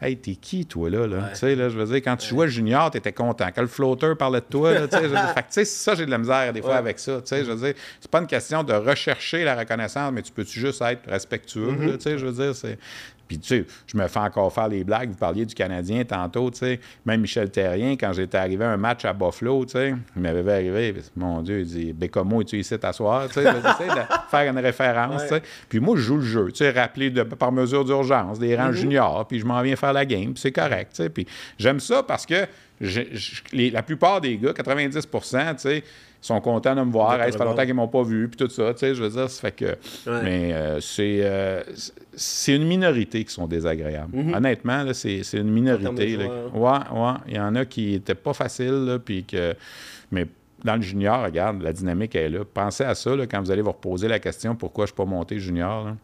Hey, 0.00 0.16
t'es 0.16 0.36
qui, 0.36 0.64
toi, 0.64 0.88
là? 0.90 1.06
là? 1.06 1.30
Tu 1.30 1.36
sais, 1.38 1.54
là, 1.56 1.68
je 1.68 1.76
veux 1.76 1.86
dire, 1.86 1.96
quand 1.96 2.16
tu 2.16 2.28
jouais 2.28 2.48
junior, 2.48 2.90
t'étais 2.90 3.12
content. 3.12 3.48
Quand 3.54 3.62
le 3.62 3.68
floater 3.68 4.14
parlait 4.16 4.40
de 4.40 4.46
toi, 4.48 4.72
là, 4.72 4.86
tu 4.86 4.96
sais, 4.96 5.02
je 5.02 5.08
veux 5.08 5.14
dire, 5.14 5.28
fait 5.34 5.42
que, 5.42 5.48
tu 5.48 5.52
sais, 5.54 5.64
ça, 5.64 5.94
j'ai 5.94 6.06
de 6.06 6.10
la 6.10 6.18
misère 6.18 6.52
des 6.52 6.62
fois 6.62 6.76
avec 6.76 6.98
ça. 6.98 7.20
Tu 7.20 7.26
sais, 7.26 7.44
je 7.44 7.50
veux 7.50 7.66
dire, 7.66 7.74
c'est 8.00 8.10
pas 8.10 8.20
une 8.20 8.26
question 8.26 8.62
de 8.62 8.72
rechercher 8.72 9.44
la 9.44 9.56
reconnaissance, 9.56 10.12
mais 10.12 10.22
tu 10.22 10.32
peux-tu 10.32 10.60
juste 10.60 10.80
être 10.82 11.08
respectueux, 11.08 11.74
là, 11.86 11.92
tu 11.94 12.02
sais, 12.02 12.18
je 12.18 12.26
veux 12.26 12.32
dire, 12.44 12.54
c'est... 12.54 12.78
Puis, 13.28 13.38
tu 13.38 13.46
sais, 13.48 13.66
je 13.86 13.96
me 13.96 14.08
fais 14.08 14.18
encore 14.20 14.52
faire 14.52 14.68
les 14.68 14.82
blagues. 14.82 15.10
Vous 15.10 15.16
parliez 15.16 15.44
du 15.44 15.54
Canadien 15.54 16.02
tantôt, 16.04 16.50
tu 16.50 16.58
sais. 16.58 16.80
Même 17.04 17.20
Michel 17.20 17.50
Terrien, 17.50 17.92
quand 17.92 18.12
j'étais 18.14 18.38
arrivé 18.38 18.64
à 18.64 18.70
un 18.70 18.76
match 18.78 19.04
à 19.04 19.12
Buffalo, 19.12 19.64
tu 19.66 19.72
sais, 19.72 19.94
il 20.16 20.22
m'avait 20.22 20.42
vu 20.42 20.50
arriver. 20.50 20.94
Mon 21.14 21.42
Dieu, 21.42 21.60
il 21.60 21.66
dit 21.66 21.92
Bécomo, 21.92 22.40
es-tu 22.40 22.58
ici 22.58 22.78
t'asseoir? 22.78 23.28
Tu 23.28 23.34
sais, 23.34 23.44
de 23.44 23.50
faire 24.30 24.50
une 24.50 24.58
référence, 24.58 25.22
tu 25.22 25.28
sais. 25.28 25.42
Puis 25.68 25.78
moi, 25.78 25.96
je 25.96 26.02
joue 26.02 26.16
le 26.16 26.22
jeu, 26.22 26.46
tu 26.50 26.56
sais, 26.64 26.70
rappelé 26.70 27.10
de, 27.10 27.22
par 27.22 27.52
mesure 27.52 27.84
d'urgence, 27.84 28.38
des 28.38 28.56
rangs 28.56 28.72
juniors, 28.72 29.26
puis 29.28 29.38
je 29.38 29.44
m'en 29.46 29.60
viens 29.62 29.76
faire 29.76 29.92
la 29.92 30.06
game, 30.06 30.32
puis 30.32 30.40
c'est 30.40 30.52
correct, 30.52 30.92
tu 30.94 31.02
sais. 31.02 31.10
Puis 31.10 31.26
j'aime 31.58 31.80
ça 31.80 32.02
parce 32.02 32.24
que 32.24 32.46
je- 32.80 33.00
je- 33.12 33.42
les- 33.52 33.70
la 33.70 33.82
plupart 33.82 34.20
des 34.20 34.36
gars, 34.38 34.52
90 34.54 35.06
tu 35.10 35.18
sais, 35.58 35.84
sont 36.20 36.40
contents 36.40 36.74
de 36.74 36.82
me 36.82 36.90
voir. 36.90 37.20
Hey, 37.22 37.32
ça 37.32 37.38
fait 37.38 37.44
longtemps 37.44 37.64
qu'ils 37.64 37.74
m'ont 37.74 37.88
pas 37.88 38.02
vu, 38.02 38.28
puis 38.28 38.36
tout 38.36 38.50
ça, 38.50 38.72
tu 38.72 38.80
sais, 38.80 38.94
je 38.94 39.02
veux 39.02 39.10
dire, 39.10 39.30
ça 39.30 39.40
fait 39.40 39.52
que... 39.52 39.76
Mais 40.06 40.52
euh, 40.52 40.80
c'est 40.80 41.20
euh, 41.22 41.62
c'est 42.14 42.56
une 42.56 42.66
minorité 42.66 43.24
qui 43.24 43.32
sont 43.32 43.46
désagréables. 43.46 44.16
Honnêtement, 44.34 44.82
là, 44.82 44.94
c'est 44.94 45.22
c'est 45.22 45.38
une 45.38 45.50
minorité. 45.50 46.16
là. 46.16 46.24
joueurs. 46.24 46.92
Ouais, 46.92 47.00
ouais. 47.00 47.14
Il 47.28 47.36
y 47.36 47.40
en 47.40 47.54
a 47.54 47.64
qui 47.64 47.92
n'étaient 47.92 48.14
pas 48.14 48.32
faciles, 48.32 48.84
là, 48.84 48.98
puis 48.98 49.24
que... 49.24 49.54
Mais 50.10 50.26
dans 50.64 50.74
le 50.74 50.82
junior, 50.82 51.22
regarde, 51.22 51.62
la 51.62 51.72
dynamique 51.72 52.16
est 52.16 52.28
là. 52.28 52.40
Pensez 52.44 52.82
à 52.82 52.94
ça 52.94 53.14
là, 53.14 53.26
quand 53.26 53.40
vous 53.40 53.50
allez 53.50 53.62
vous 53.62 53.70
reposer 53.70 54.08
la 54.08 54.18
question 54.18 54.56
pourquoi 54.56 54.86
je 54.86 54.92
ne 54.92 54.94
suis 54.94 54.96
pas 54.96 55.04
monté 55.04 55.38
junior. 55.38 55.84
là. 55.84 55.96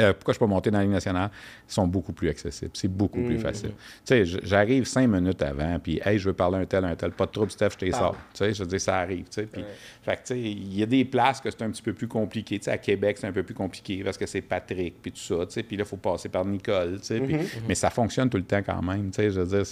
Euh, 0.00 0.12
pourquoi 0.14 0.32
je 0.34 0.38
peux 0.38 0.46
monter 0.46 0.70
dans 0.70 0.78
la 0.78 0.84
Ligue 0.84 0.92
nationale? 0.94 1.30
Ils 1.68 1.72
sont 1.72 1.86
beaucoup 1.86 2.12
plus 2.12 2.28
accessibles. 2.28 2.70
C'est 2.74 2.88
beaucoup 2.88 3.20
plus 3.22 3.36
Mm. 3.36 3.40
facile. 3.40 3.70
Tu 3.70 3.74
sais, 4.04 4.24
j'arrive 4.24 4.84
cinq 4.84 5.06
minutes 5.08 5.42
avant, 5.42 5.78
puis 5.78 6.00
hey, 6.04 6.18
je 6.18 6.28
veux 6.28 6.32
parler 6.32 6.58
à 6.58 6.60
un 6.60 6.64
tel, 6.64 6.84
un 6.84 6.94
tel. 6.96 7.10
Pas 7.10 7.26
de 7.26 7.30
trouble, 7.30 7.50
Steph, 7.50 7.70
je 7.72 7.76
t'ai 7.78 7.92
sors. 7.92 8.14
Tu 8.32 8.38
sais, 8.38 8.54
je 8.54 8.62
veux 8.62 8.68
dire, 8.68 8.80
ça 8.80 8.98
arrive. 8.98 9.24
Tu 9.24 9.32
sais, 9.32 9.42
puis, 9.46 9.62
fait 10.02 10.12
que, 10.16 10.20
tu 10.20 10.26
sais, 10.34 10.40
il 10.40 10.78
y 10.78 10.82
a 10.82 10.86
des 10.86 11.04
places 11.04 11.40
que 11.40 11.50
c'est 11.50 11.62
un 11.62 11.70
petit 11.70 11.82
peu 11.82 11.92
plus 11.92 12.08
compliqué. 12.08 12.58
Tu 12.58 12.64
sais, 12.64 12.70
à 12.70 12.78
Québec, 12.78 13.18
c'est 13.20 13.26
un 13.26 13.32
peu 13.32 13.42
plus 13.42 13.54
compliqué 13.54 14.02
parce 14.02 14.16
que 14.16 14.26
c'est 14.26 14.40
Patrick, 14.42 14.94
puis 15.02 15.12
tout 15.12 15.20
ça. 15.20 15.44
Tu 15.46 15.52
sais, 15.52 15.62
puis 15.62 15.76
là, 15.76 15.84
il 15.84 15.88
faut 15.88 15.96
passer 15.98 16.28
par 16.28 16.44
Nicole. 16.44 16.98
Tu 17.00 17.06
sais, 17.06 17.20
puis- 17.20 17.36
Mais 17.68 17.74
ça 17.74 17.90
fonctionne 17.90 18.30
tout 18.30 18.38
le 18.38 18.44
temps 18.44 18.62
quand 18.64 18.82
même. 18.82 19.10
Tu 19.10 19.16
sais, 19.16 19.30
je 19.30 19.40
veux 19.40 19.56
dire, 19.58 19.66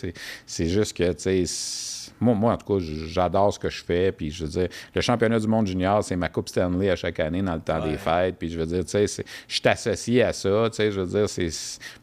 c'est, 0.46 0.66
juste 0.68 0.96
que, 0.96 1.12
tu 1.12 1.46
sais, 1.46 2.10
moi, 2.22 2.34
moi, 2.34 2.52
en 2.52 2.56
tout 2.58 2.66
cas, 2.78 2.84
j'adore 3.06 3.52
ce 3.54 3.58
que 3.58 3.70
je 3.70 3.82
fais. 3.82 4.12
Puis, 4.12 4.30
je 4.30 4.44
veux 4.44 4.50
dire, 4.50 4.68
le 4.94 5.00
championnat 5.00 5.38
du 5.38 5.46
monde 5.46 5.66
junior, 5.66 6.04
c'est 6.04 6.16
ma 6.16 6.28
Coupe 6.28 6.48
Stanley 6.50 6.90
à 6.90 6.96
chaque 6.96 7.18
année 7.20 7.40
dans 7.40 7.54
le 7.54 7.60
temps 7.60 7.82
des 7.82 7.96
fêtes. 7.96 8.36
Puis, 8.38 8.50
je 8.50 8.58
veux 8.58 8.66
dire, 8.66 8.84
tu 8.84 8.90
sais, 9.06 9.24
je 9.48 9.54
suis 9.54 9.68
associé 9.68 10.09
à 10.20 10.32
ça. 10.32 10.68
Tu 10.70 10.76
sais, 10.76 10.90
je 10.90 11.00
veux 11.00 11.06
dire, 11.06 11.28
c'est, 11.28 11.48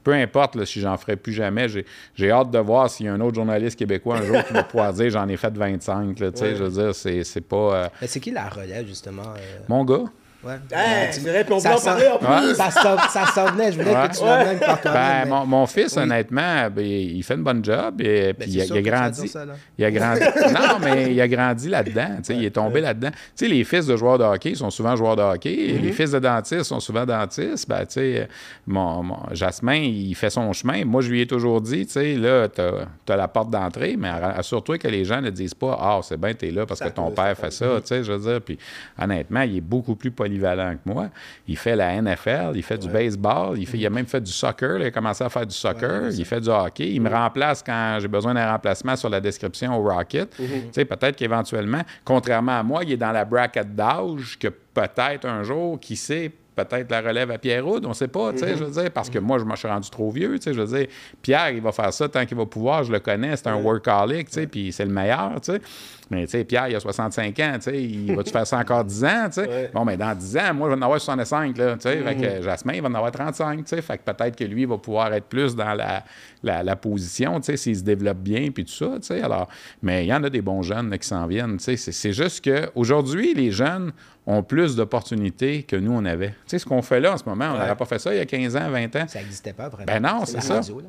peu 0.04 0.14
importe 0.14 0.56
là, 0.56 0.66
si 0.66 0.80
j'en 0.80 0.96
ferai 0.98 1.16
plus 1.16 1.34
jamais, 1.34 1.68
j'ai, 1.68 1.86
j'ai 2.16 2.32
hâte 2.32 2.52
de 2.52 2.60
voir 2.60 2.90
s'il 2.90 3.06
y 3.08 3.10
a 3.10 3.14
un 3.14 3.20
autre 3.22 3.36
journaliste 3.36 3.78
québécois 3.78 4.18
un 4.20 4.24
jour 4.24 4.44
qui 4.46 4.54
va 4.54 4.64
pouvoir 4.64 4.94
dire 4.94 5.10
j'en 5.10 5.28
ai 5.28 5.38
fait 5.38 5.54
25. 5.56 6.20
Là, 6.20 6.32
tu 6.32 6.38
sais, 6.38 6.56
je 6.56 6.64
veux 6.64 6.84
dire, 6.84 6.96
c'est, 6.96 7.24
c'est 7.24 7.42
pas. 7.42 7.56
euh, 7.76 7.88
Mais 8.02 8.08
c'est 8.08 8.20
qui 8.20 8.32
la 8.32 8.48
relève, 8.50 8.88
justement? 8.88 9.34
euh, 9.38 9.60
mon 9.68 9.84
gars. 9.84 10.04
Ouais. 10.44 10.54
Hey, 10.72 11.08
c'est 11.12 11.22
vrai, 11.22 11.44
puis 11.44 11.54
on 11.54 11.60
Ça 11.60 11.70
peut 11.72 11.76
en 11.76 11.80
sent- 11.80 11.86
parler 11.86 12.08
en 12.08 12.18
plus. 12.20 12.56
Ça 12.56 12.70
s'en 12.72 12.98
ça 13.10 13.26
s'en 13.34 13.46
venait, 13.48 13.72
je 13.72 13.80
voulais 13.80 13.96
Ouais. 13.96 14.08
que 14.08 14.18
tu 14.18 14.24
l'amènes 14.24 14.60
par 14.60 14.80
toi 14.80 14.92
Ben, 14.94 15.26
mon, 15.28 15.46
mon 15.48 15.66
fils, 15.66 15.98
honnêtement, 15.98 16.70
ben, 16.70 16.86
il 16.86 17.24
fait 17.24 17.34
une 17.34 17.44
bonne 17.44 17.66
job. 17.66 18.00
Et, 18.02 18.34
puis 18.34 18.52
c'est 18.52 18.68
il, 18.68 18.74
a, 18.74 18.78
il 18.78 18.84
grandi. 18.84 19.28
ça, 19.28 19.44
il 19.78 19.84
a 19.86 19.92
grandi. 19.92 20.22
non, 20.54 20.78
mais 20.82 21.12
il 21.12 21.20
a 21.20 21.28
grandi 21.28 21.70
là-dedans. 21.70 22.18
tu 22.18 22.24
sais, 22.26 22.36
Il 22.36 22.46
est 22.46 22.52
tombé 22.52 22.82
là-dedans. 22.82 23.10
Tu 23.12 23.18
sais, 23.36 23.48
les 23.48 23.64
fils 23.64 23.88
de 23.88 23.98
joueurs 23.98 24.20
de 24.20 24.24
hockey 24.26 24.54
sont 24.54 24.70
souvent 24.70 24.96
joueurs 24.96 25.16
de 25.16 25.24
hockey. 25.24 25.54
et 25.54 25.78
Mm-hmm. 25.78 25.82
Les 25.82 25.92
fils 25.92 26.12
de 26.12 26.20
dentistes 26.20 26.64
sont 26.64 26.80
souvent 26.80 27.06
dentistes. 27.06 27.68
Ben, 27.68 27.80
tu 27.86 27.94
sais, 27.94 28.28
mon, 28.68 29.02
mon- 29.04 29.24
Jasmin, 29.34 29.76
il 29.76 30.14
fait 30.16 30.30
son 30.30 30.54
chemin. 30.54 30.86
Moi, 30.86 31.02
je 31.02 31.10
lui 31.10 31.22
ai 31.22 31.28
toujours 31.28 31.62
dit, 31.62 31.86
tu 31.88 31.94
sais, 31.94 32.14
là, 32.16 32.48
tu 32.48 32.62
as, 32.62 33.16
la 33.16 33.28
porte 33.28 33.50
d'entrée, 33.50 33.96
mais 33.98 34.10
assure-toi 34.10 34.78
que 34.78 34.88
les 34.88 35.04
gens 35.04 35.20
ne 35.22 35.30
disent 35.32 35.56
pas, 35.56 35.78
ah, 35.82 36.00
c'est 36.04 36.20
bien, 36.20 36.34
tu 36.36 36.48
es 36.48 36.52
là 36.52 36.66
parce 36.68 36.80
Ça 36.80 36.90
que 36.90 36.96
ton 36.96 37.10
peut, 37.10 37.16
père 37.16 37.36
fait 37.36 37.52
ça. 37.52 37.66
Tu 37.82 37.88
sais, 37.88 38.04
je 38.04 38.12
veux 38.12 38.20
dire. 38.32 38.42
Puis, 38.42 38.58
honnêtement, 39.02 39.42
il 39.42 39.58
est 39.58 39.62
beaucoup 39.62 39.96
plus 39.96 40.12
polyvalent 40.38 40.76
que 40.76 40.90
moi. 40.92 41.10
Il 41.48 41.58
fait 41.58 41.76
la 41.76 42.02
NFL, 42.02 42.52
il 42.56 42.64
fait 42.64 42.78
du 42.78 42.88
baseball, 42.88 43.58
il, 43.58 43.68
fait, 43.68 43.78
il 43.78 43.86
a 43.86 43.90
même 43.90 44.06
fait 44.06 44.22
du 44.22 44.32
soccer. 44.32 44.78
là, 44.80 44.86
il 44.86 44.88
a 44.88 44.92
commencé 44.92 45.24
à 45.24 45.30
faire 45.30 45.46
du 45.46 45.56
soccer, 45.56 46.12
il 46.12 46.26
fait 46.26 46.42
du 46.42 46.50
hockey. 46.50 46.92
Il 46.92 47.02
me 47.02 47.10
remplace 47.10 47.64
quand 47.64 47.98
j'ai 48.00 48.08
besoin 48.08 48.34
d'un 48.34 48.52
remplacement 48.52 48.96
sur 48.96 49.10
la 49.10 49.20
description 49.20 49.78
au 49.78 49.84
Rocket. 49.84 50.30
Tu 50.36 50.44
sais, 50.72 50.86
peut-être 50.86 51.16
qu'éventuellement, 51.16 51.82
contrairement 52.04 52.60
à 52.60 52.64
moi, 52.64 52.84
il 52.84 52.92
est 52.92 52.98
dans 52.98 53.12
la 53.12 53.26
bracket 53.26 53.76
d'âge 53.76 54.38
que 54.40 54.48
peut-être 54.48 55.26
un 55.26 55.44
jour, 55.44 55.80
qui 55.80 55.96
sait, 55.96 56.32
peut-être 56.56 56.90
la 56.90 57.02
relève 57.02 57.32
à 57.32 57.38
Pierre 57.38 57.68
Houd, 57.68 57.86
on 57.86 57.94
sait 57.94 58.08
pas, 58.08 58.34
tu 58.34 58.40
sais, 58.40 58.58
je 58.58 58.64
veux 58.64 58.82
dire, 58.82 58.92
parce 58.92 59.10
que 59.10 59.20
moi, 59.20 59.38
je 59.38 59.46
me 59.46 59.56
suis 59.56 59.68
rendu 59.68 59.90
trop 59.90 60.10
vieux, 60.10 60.38
tu 60.38 60.44
sais, 60.44 60.54
je 60.54 60.62
veux 60.62 60.78
dire, 60.78 60.88
Pierre, 61.22 61.52
il 61.52 61.62
va 61.62 61.72
faire 61.72 61.94
ça 61.94 62.10
tant 62.10 62.26
qu'il 62.26 62.38
va 62.38 62.46
pouvoir, 62.46 62.84
je 62.84 62.92
le 62.92 63.00
connais, 63.00 63.36
c'est 63.36 63.48
un 63.48 63.56
workaholic, 63.56 64.28
tu 64.28 64.34
sais, 64.34 64.48
puis 64.48 64.72
c'est 64.72 64.86
le 64.86 64.92
meilleur, 64.92 65.40
tu 65.42 65.54
sais. 65.54 65.62
Mais, 66.10 66.26
tu 66.26 66.32
sais, 66.32 66.44
Pierre, 66.44 66.68
il 66.70 66.76
a 66.76 66.80
65 66.80 67.40
ans, 67.40 67.52
tu 67.56 67.62
sais, 67.62 67.84
il 67.84 68.16
va-tu 68.16 68.32
faire 68.34 68.48
ça 68.48 68.58
encore 68.58 68.84
10 68.86 69.04
ans, 69.06 69.26
tu 69.26 69.34
sais? 69.34 69.48
Ouais. 69.48 69.72
Bon, 69.74 69.84
mais 69.86 69.98
dans 69.98 70.16
10 70.16 70.38
ans, 70.38 70.54
moi, 70.54 70.70
je 70.70 70.74
vais 70.76 70.80
en 70.80 70.84
avoir 70.84 71.00
65, 71.02 71.58
là, 71.58 71.74
tu 71.76 71.82
sais, 71.82 71.98
fait 71.98 72.16
que 72.16 72.42
Jasmin, 72.44 72.74
il 72.74 72.82
va 72.82 72.90
en 72.90 72.94
avoir 72.96 73.12
35, 73.12 73.58
tu 73.58 73.64
sais, 73.76 73.82
fait 73.82 73.98
que 73.98 74.04
peut-être 74.12 74.36
que 74.36 74.44
lui, 74.44 74.62
il 74.62 74.68
va 74.68 74.78
pouvoir 74.78 75.14
être 75.14 75.26
plus 75.26 75.56
dans 75.56 75.74
la, 75.74 76.04
la, 76.44 76.64
la 76.64 76.76
position, 76.76 77.40
tu 77.40 77.46
sais, 77.48 77.58
s'il 77.58 77.76
se 77.78 77.84
développe 77.84 78.20
bien, 78.20 78.50
puis 78.52 78.64
tout 78.66 78.72
ça, 78.74 78.92
tu 78.96 79.08
sais, 79.08 79.22
alors, 79.22 79.48
mais 79.82 80.06
il 80.06 80.08
y 80.08 80.14
en 80.14 80.24
a 80.24 80.30
des 80.30 80.42
bons 80.42 80.62
jeunes 80.62 80.90
là, 80.90 80.98
qui 80.98 81.08
s'en 81.08 81.28
viennent, 81.28 81.58
tu 81.58 81.76
sais, 81.78 81.92
c'est- 81.92 82.14
juste 82.14 82.44
qu'aujourd'hui, 82.44 83.34
les 83.34 83.52
jeunes 83.52 83.92
ont 84.26 84.44
plus 84.44 84.76
d'opportunités 84.76 85.64
que 85.64 85.76
nous, 85.76 85.92
on 85.94 86.04
avait. 86.06 86.30
Tu 86.30 86.36
sais, 86.48 86.60
ce 86.60 86.66
qu'on 86.66 86.82
fait 86.82 87.00
là 87.00 87.14
en 87.14 87.18
ce 87.18 87.24
moment, 87.26 87.46
on 87.54 87.58
n'aurait 87.58 87.76
pas 87.76 87.86
fait 87.86 88.00
ça 88.00 88.14
il 88.14 88.18
y 88.18 88.22
a 88.22 88.26
15 88.26 88.56
ans, 88.56 88.70
20 88.70 88.96
ans. 88.96 89.06
Ça 89.08 89.20
n'existait 89.20 89.54
pas 89.54 89.70
vraiment. 89.70 89.86
Ben 89.86 90.02
non, 90.02 90.26
c'est 90.26 90.42
ça. 90.42 90.56
radio. 90.56 90.82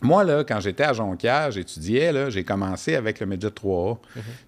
Moi, 0.00 0.24
là, 0.24 0.44
quand 0.44 0.60
j'étais 0.60 0.84
à 0.84 0.92
Jonquière, 0.92 1.50
j'étudiais, 1.50 2.30
j'ai 2.30 2.44
commencé 2.44 2.94
avec 2.96 3.18
le 3.20 3.26
Midget 3.26 3.48
3A. 3.48 3.98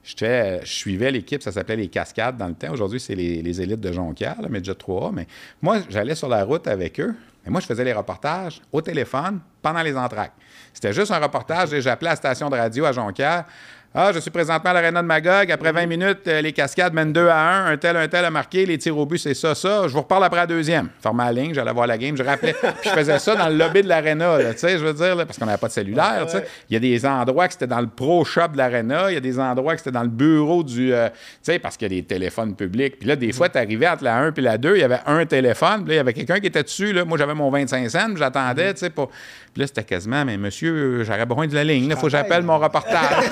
J'étais- 0.04 0.60
Je 0.64 0.72
suivais 0.72 1.10
l'équipe, 1.10 1.42
ça 1.42 1.52
s'appelait 1.52 1.76
les 1.76 1.88
Cascades 1.88 2.36
dans 2.36 2.48
le 2.48 2.54
temps. 2.54 2.70
Aujourd'hui, 2.72 3.00
c'est 3.00 3.14
les, 3.14 3.40
les 3.42 3.60
élites 3.60 3.80
de 3.80 3.92
Jonquière, 3.92 4.36
le 4.42 4.48
Midget 4.48 4.72
3A. 4.74 5.10
Mais 5.12 5.26
moi, 5.62 5.78
j'allais 5.88 6.14
sur 6.14 6.28
la 6.28 6.44
route 6.44 6.66
avec 6.66 7.00
eux. 7.00 7.14
Et 7.46 7.50
moi, 7.50 7.60
je 7.60 7.66
faisais 7.66 7.84
les 7.84 7.92
reportages 7.94 8.60
au 8.72 8.82
téléphone 8.82 9.40
pendant 9.62 9.82
les 9.82 9.96
entraques. 9.96 10.34
C'était 10.74 10.92
juste 10.92 11.10
un 11.12 11.18
reportage 11.18 11.72
et 11.72 11.80
j'appelais 11.80 12.08
à 12.08 12.12
la 12.12 12.16
station 12.16 12.50
de 12.50 12.56
radio 12.56 12.84
à 12.84 12.92
Jonquière. 12.92 13.44
Ah, 13.94 14.12
je 14.14 14.18
suis 14.18 14.30
présentement 14.30 14.70
à 14.70 14.74
l'aréna 14.74 15.00
de 15.00 15.06
Magog. 15.06 15.50
Après 15.50 15.72
20 15.72 15.86
minutes, 15.86 16.18
euh, 16.28 16.42
les 16.42 16.52
cascades 16.52 16.92
mènent 16.92 17.12
2 17.12 17.26
à 17.26 17.64
1. 17.68 17.72
Un 17.72 17.76
tel, 17.78 17.96
un 17.96 18.06
tel 18.06 18.22
a 18.22 18.30
marqué. 18.30 18.66
Les 18.66 18.76
tirs 18.76 18.96
au 18.96 19.06
but, 19.06 19.16
c'est 19.16 19.32
ça, 19.32 19.54
ça. 19.54 19.88
Je 19.88 19.92
vous 19.94 20.02
reparle 20.02 20.22
après 20.24 20.40
la 20.40 20.46
deuxième. 20.46 20.90
Fermais 21.02 21.24
la 21.24 21.32
ligne, 21.32 21.54
j'allais 21.54 21.72
voir 21.72 21.86
la 21.86 21.96
game. 21.96 22.14
Je 22.14 22.22
rappelais. 22.22 22.52
Puis 22.82 22.90
je 22.90 22.90
faisais 22.90 23.18
ça 23.18 23.34
dans 23.34 23.48
le 23.48 23.56
lobby 23.56 23.80
de 23.82 23.88
l'aréna, 23.88 24.38
là, 24.38 24.52
tu 24.52 24.60
sais, 24.60 24.78
je 24.78 24.84
veux 24.84 24.92
dire, 24.92 25.16
là, 25.16 25.24
parce 25.24 25.38
qu'on 25.38 25.46
n'avait 25.46 25.58
pas 25.58 25.68
de 25.68 25.72
cellulaire. 25.72 26.26
Il 26.68 26.74
y 26.74 26.76
a 26.76 26.80
des 26.80 27.06
endroits 27.06 27.46
que 27.46 27.54
c'était 27.54 27.66
dans 27.66 27.80
le 27.80 27.86
pro 27.86 28.24
shop 28.26 28.48
de 28.52 28.58
l'aréna. 28.58 29.10
Il 29.10 29.14
y 29.14 29.16
a 29.16 29.20
des 29.20 29.40
endroits 29.40 29.72
que 29.72 29.78
c'était 29.78 29.90
dans 29.90 30.02
le 30.02 30.08
bureau 30.08 30.62
du. 30.62 30.92
euh, 30.92 31.08
tu 31.08 31.14
sais, 31.42 31.58
parce 31.58 31.78
qu'il 31.78 31.90
y 31.90 31.96
a 31.96 32.00
des 32.00 32.06
téléphones 32.06 32.54
publics. 32.54 32.98
Puis 32.98 33.08
là, 33.08 33.16
des 33.16 33.32
fois, 33.32 33.48
tu 33.48 33.56
arrivais 33.56 33.88
entre 33.88 34.04
la 34.04 34.16
1 34.18 34.34
et 34.34 34.40
la 34.42 34.58
2, 34.58 34.76
il 34.76 34.80
y 34.80 34.84
avait 34.84 35.00
un 35.06 35.24
téléphone. 35.24 35.84
Puis 35.84 35.88
là, 35.88 35.94
il 35.94 35.96
y 35.96 36.00
avait 36.00 36.12
quelqu'un 36.12 36.38
qui 36.40 36.46
était 36.48 36.62
dessus. 36.62 36.92
Là. 36.92 37.06
Moi, 37.06 37.16
j'avais 37.16 37.34
mon 37.34 37.50
25 37.50 37.88
cents, 37.88 38.06
puis 38.08 38.18
j'attendais, 38.18 38.74
tu 38.74 38.80
sais, 38.80 38.90
pour. 38.90 39.08
Puis 39.08 39.62
là, 39.62 39.66
c'était 39.66 39.82
quasiment, 39.82 40.24
mais 40.26 40.36
monsieur, 40.36 41.02
j'aurais 41.04 41.24
besoin 41.24 41.46
de 41.46 41.54
la 41.54 41.64
ligne. 41.64 41.86
Il 41.86 41.96
faut 41.96 42.02
que 42.02 42.10
j'appelle 42.10 42.42
mon 42.42 42.58
reportage. 42.58 43.24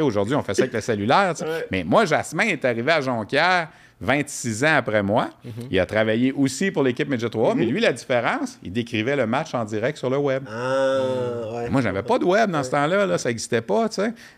Aujourd'hui, 0.00 0.34
on 0.34 0.42
fait 0.42 0.54
ça 0.54 0.62
avec 0.62 0.74
le 0.74 0.80
cellulaire. 0.80 1.34
Mais 1.70 1.84
moi, 1.84 2.04
Jasmin 2.04 2.44
est 2.44 2.64
arrivé 2.64 2.92
à 2.92 3.00
Jonquière 3.00 3.68
26 4.00 4.64
ans 4.64 4.76
après 4.76 5.02
moi. 5.02 5.30
Il 5.70 5.78
a 5.78 5.86
travaillé 5.86 6.32
aussi 6.32 6.70
pour 6.70 6.82
l'équipe 6.82 7.08
Midget 7.08 7.30
3, 7.30 7.54
mais 7.54 7.64
lui, 7.64 7.80
la 7.80 7.92
différence, 7.92 8.58
il 8.62 8.72
décrivait 8.72 9.16
le 9.16 9.26
match 9.26 9.54
en 9.54 9.64
direct 9.64 9.98
sur 9.98 10.10
le 10.10 10.18
web. 10.18 10.44
Ah, 10.50 11.54
ouais. 11.54 11.70
Moi, 11.70 11.80
j'avais 11.80 12.02
pas 12.02 12.18
de 12.18 12.24
web 12.24 12.50
dans 12.50 12.62
ce 12.62 12.70
temps-là, 12.70 13.06
là, 13.06 13.18
ça 13.18 13.28
n'existait 13.28 13.62
pas. 13.62 13.88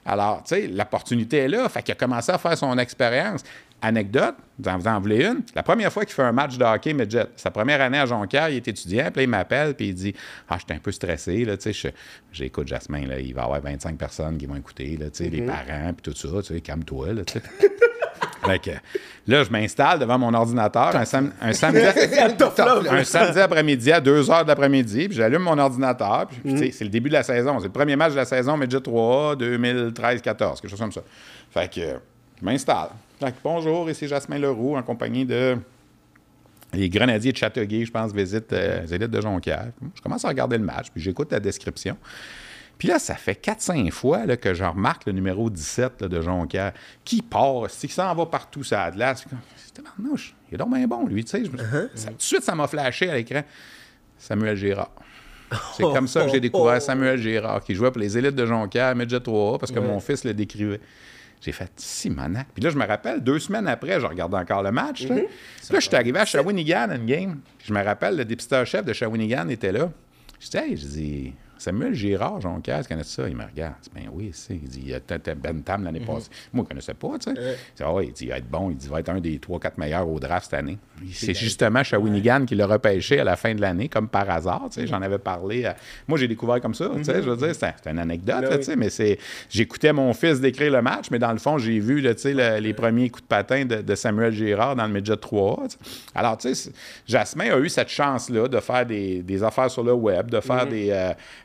Alors, 0.04 0.44
l'opportunité 0.70 1.38
est 1.38 1.48
là, 1.48 1.68
fait 1.68 1.82
qu'il 1.82 1.92
a 1.92 1.96
commencé 1.96 2.30
à 2.30 2.38
faire 2.38 2.56
son 2.56 2.76
expérience. 2.78 3.42
Anecdote, 3.82 4.34
vous 4.58 4.68
en, 4.70 4.78
vous 4.78 4.88
en 4.88 5.00
voulez 5.00 5.24
une? 5.24 5.42
La 5.54 5.62
première 5.62 5.92
fois 5.92 6.04
qu'il 6.04 6.14
fait 6.14 6.22
un 6.22 6.32
match 6.32 6.56
de 6.56 6.64
hockey 6.64 6.92
midget, 6.94 7.26
sa 7.36 7.50
première 7.50 7.80
année 7.80 7.98
à 7.98 8.06
Jonquière, 8.06 8.48
il 8.48 8.56
est 8.56 8.68
étudiant, 8.68 9.04
puis 9.10 9.16
là, 9.16 9.22
il 9.22 9.28
m'appelle, 9.28 9.74
puis 9.74 9.88
il 9.88 9.94
dit 9.94 10.14
Ah, 10.48 10.56
j'étais 10.58 10.74
un 10.74 10.78
peu 10.78 10.90
stressé, 10.92 11.44
là, 11.44 11.56
tu 11.56 11.72
sais, 11.72 11.92
j'écoute 12.32 12.66
Jasmin, 12.66 13.06
là, 13.06 13.18
il 13.20 13.34
va 13.34 13.42
y 13.42 13.44
avoir 13.44 13.60
25 13.60 13.96
personnes 13.98 14.38
qui 14.38 14.46
vont 14.46 14.56
écouter, 14.56 14.96
là, 14.98 15.10
tu 15.10 15.24
sais, 15.24 15.30
les 15.30 15.42
parents, 15.42 15.92
puis 15.92 16.10
tout 16.10 16.16
ça, 16.16 16.28
tu 16.42 16.54
sais, 16.54 16.60
calme-toi, 16.62 17.12
là, 17.12 17.24
tu 17.24 17.34
sais. 17.34 17.42
Fait 18.46 18.58
que, 18.60 18.70
là, 19.26 19.42
je 19.42 19.50
m'installe 19.50 19.98
devant 19.98 20.18
mon 20.18 20.32
ordinateur 20.32 20.94
un, 20.94 21.04
sam- 21.04 21.32
un 21.42 21.52
samedi, 21.52 21.80
un 22.88 23.04
samedi 23.04 23.40
après-midi 23.40 23.92
à 23.92 24.00
2 24.00 24.22
h 24.22 24.42
de 24.44 24.48
l'après-midi, 24.48 25.08
puis 25.08 25.16
j'allume 25.16 25.42
mon 25.42 25.58
ordinateur, 25.58 26.28
puis, 26.28 26.52
tu 26.54 26.58
sais, 26.58 26.70
c'est 26.70 26.84
le 26.84 26.90
début 26.90 27.08
de 27.08 27.14
la 27.14 27.24
saison. 27.24 27.58
C'est 27.58 27.66
le 27.66 27.72
premier 27.72 27.96
match 27.96 28.12
de 28.12 28.16
la 28.16 28.24
saison, 28.24 28.56
Midget 28.56 28.80
3 28.80 29.34
2013-14, 29.36 30.60
quelque 30.60 30.68
chose 30.68 30.78
comme 30.78 30.92
ça. 30.92 31.02
Fait 31.50 31.70
que, 31.72 31.80
je 32.40 32.44
m'installe. 32.44 32.90
Que, 33.20 33.26
bonjour, 33.42 33.88
ici 33.90 34.06
Jasmin 34.08 34.38
Leroux, 34.38 34.76
en 34.76 34.82
compagnie 34.82 35.24
de 35.24 35.56
les 36.72 36.88
Grenadiers 36.90 37.32
de 37.32 37.36
Châteauguay, 37.36 37.84
je 37.84 37.90
pense, 37.90 38.12
visitent 38.12 38.52
euh, 38.52 38.82
les 38.82 38.94
élites 38.94 39.10
de 39.10 39.20
Jonquière. 39.20 39.68
Je 39.94 40.02
commence 40.02 40.24
à 40.24 40.28
regarder 40.28 40.58
le 40.58 40.64
match, 40.64 40.88
puis 40.92 41.00
j'écoute 41.00 41.32
la 41.32 41.40
description. 41.40 41.96
Puis 42.76 42.88
là, 42.88 42.98
ça 42.98 43.14
fait 43.14 43.40
4-5 43.42 43.90
fois 43.90 44.26
là, 44.26 44.36
que 44.36 44.52
je 44.52 44.62
remarque 44.64 45.06
le 45.06 45.12
numéro 45.12 45.48
17 45.48 46.02
là, 46.02 46.08
de 46.08 46.20
Jonquière 46.20 46.72
qui 47.04 47.22
part, 47.22 47.68
qui 47.68 47.88
s'en 47.88 48.14
va 48.14 48.26
partout, 48.26 48.62
ça 48.64 48.82
a 48.84 48.90
de 48.90 48.98
là. 48.98 49.14
C'est 49.14 49.72
tabarnouche, 49.72 50.34
il 50.50 50.54
est 50.56 50.58
donc 50.58 50.74
bien 50.74 50.86
bon, 50.86 51.06
lui, 51.06 51.24
tu 51.24 51.30
sais. 51.30 51.44
Je 51.44 51.50
me- 51.50 51.56
ça- 51.94 52.10
Tout 52.10 52.16
de 52.16 52.22
suite, 52.22 52.42
ça 52.42 52.54
m'a 52.54 52.66
flashé 52.66 53.08
à 53.08 53.14
l'écran. 53.14 53.42
Samuel 54.18 54.56
Girard. 54.56 54.90
C'est 55.76 55.84
comme 55.84 56.08
ça 56.08 56.24
que 56.24 56.30
j'ai 56.32 56.40
découvert 56.40 56.82
Samuel 56.82 57.18
Girard, 57.18 57.62
qui 57.62 57.74
jouait 57.74 57.90
pour 57.90 58.00
les 58.00 58.18
élites 58.18 58.34
de 58.34 58.44
Jonquière, 58.44 58.94
Midget 58.94 59.20
3A, 59.20 59.58
parce 59.58 59.70
que 59.72 59.78
mon 59.78 60.00
fils 60.00 60.24
le 60.24 60.34
décrivait. 60.34 60.80
J'ai 61.40 61.52
fait 61.52 61.70
Simonac. 61.76 62.48
Puis 62.54 62.62
là, 62.62 62.70
je 62.70 62.76
me 62.76 62.86
rappelle, 62.86 63.20
deux 63.22 63.38
semaines 63.38 63.68
après, 63.68 64.00
je 64.00 64.06
regardais 64.06 64.36
encore 64.36 64.62
le 64.62 64.72
match. 64.72 65.06
là. 65.06 65.14
Puis 65.16 65.72
là, 65.72 65.80
je 65.80 65.86
suis 65.86 65.94
arrivé 65.96 66.18
à 66.18 66.24
Shawinigan, 66.24 66.90
une 66.90 67.06
game. 67.06 67.40
Puis 67.58 67.68
je 67.68 67.72
me 67.72 67.82
rappelle, 67.84 68.16
le 68.16 68.24
dépisteur-chef 68.24 68.84
de 68.84 68.92
Shawinigan 68.92 69.48
était 69.48 69.72
là. 69.72 69.90
Je 70.40 70.48
dis, 70.50 70.56
hey, 70.56 70.76
je 70.76 70.86
dis, 70.86 71.34
Samuel 71.58 71.94
Girard, 71.94 72.40
Jonquière, 72.40 72.82
tu 72.82 72.88
connais 72.88 73.02
ça? 73.04 73.28
Il 73.28 73.36
me 73.36 73.44
regarde. 73.44 73.74
Ben 73.94 74.04
oui, 74.12 74.30
c'est. 74.32 74.54
Il 74.54 74.68
dit, 74.68 74.82
il 74.86 74.94
a 74.94 74.98
été 74.98 75.34
Ben 75.34 75.62
Tam 75.62 75.84
l'année 75.84 76.00
passée. 76.00 76.28
Moi, 76.52 76.62
je 76.64 76.66
ne 76.66 76.68
connaissais 76.68 76.94
pas, 76.94 77.08
tu 77.18 77.32
sais. 77.32 77.40
Il 77.40 77.82
dit, 77.82 77.82
ah 77.84 77.92
il 78.20 78.28
va 78.28 78.36
être 78.38 78.48
bon. 78.48 78.70
Il 78.70 78.76
dit, 78.76 78.86
il 78.86 78.90
va 78.92 79.00
être 79.00 79.08
un 79.08 79.20
des 79.20 79.38
3-4 79.38 79.72
meilleurs 79.78 80.08
au 80.08 80.18
draft 80.20 80.44
cette 80.50 80.54
année. 80.60 80.78
C'est 81.12 81.34
justement 81.34 81.82
Shawinigan 81.82 82.44
qui 82.46 82.54
l'a 82.54 82.66
repêché 82.66 83.20
à 83.20 83.24
la 83.24 83.36
fin 83.36 83.54
de 83.54 83.60
l'année, 83.60 83.88
comme 83.88 84.08
par 84.08 84.28
hasard. 84.30 84.68
tu 84.70 84.80
sais. 84.80 84.86
J'en 84.86 85.00
avais 85.02 85.18
parlé. 85.18 85.64
à- 85.64 85.76
Moi, 86.08 86.18
j'ai 86.18 86.28
découvert 86.28 86.60
comme 86.60 86.74
ça. 86.74 86.90
tu 86.96 87.04
sais, 87.04 87.22
Je 87.22 87.30
veux 87.30 87.36
dire, 87.36 87.54
c'est 87.54 87.74
c'est 87.82 87.90
une 87.90 87.98
anecdote, 87.98 88.44
Ben 88.48 88.58
tu 88.58 88.64
sais, 88.64 88.76
mais 88.76 88.90
c'est. 88.90 89.18
J'écoutais 89.48 89.92
mon 89.92 90.12
fils 90.12 90.40
décrire 90.40 90.72
le 90.72 90.82
match, 90.82 91.06
mais 91.10 91.18
dans 91.18 91.32
le 91.32 91.38
fond, 91.38 91.58
j'ai 91.58 91.78
vu 91.78 92.02
tu 92.02 92.18
sais, 92.18 92.32
le- 92.34 92.58
les 92.60 92.74
premiers 92.74 93.08
coups 93.10 93.22
de 93.22 93.28
patin 93.28 93.64
de, 93.64 93.94
Samuel 93.94 94.32
Girard 94.32 94.76
dans 94.76 94.86
le 94.86 94.92
Midget 94.92 95.16
3. 95.16 95.64
tu 95.64 95.70
sais. 95.70 95.78
Alors, 96.14 96.36
tu 96.36 96.54
sais, 96.54 96.70
Jasmin 97.06 97.52
a 97.54 97.58
eu 97.58 97.68
cette 97.68 97.88
chance-là 97.88 98.46
de 98.48 98.60
faire 98.60 98.84
des, 98.86 99.22
des 99.22 99.42
affaires 99.42 99.70
sur 99.70 99.82
le 99.82 99.92
web, 99.94 100.30
de 100.30 100.40
faire 100.40 100.66
des. 100.66 100.90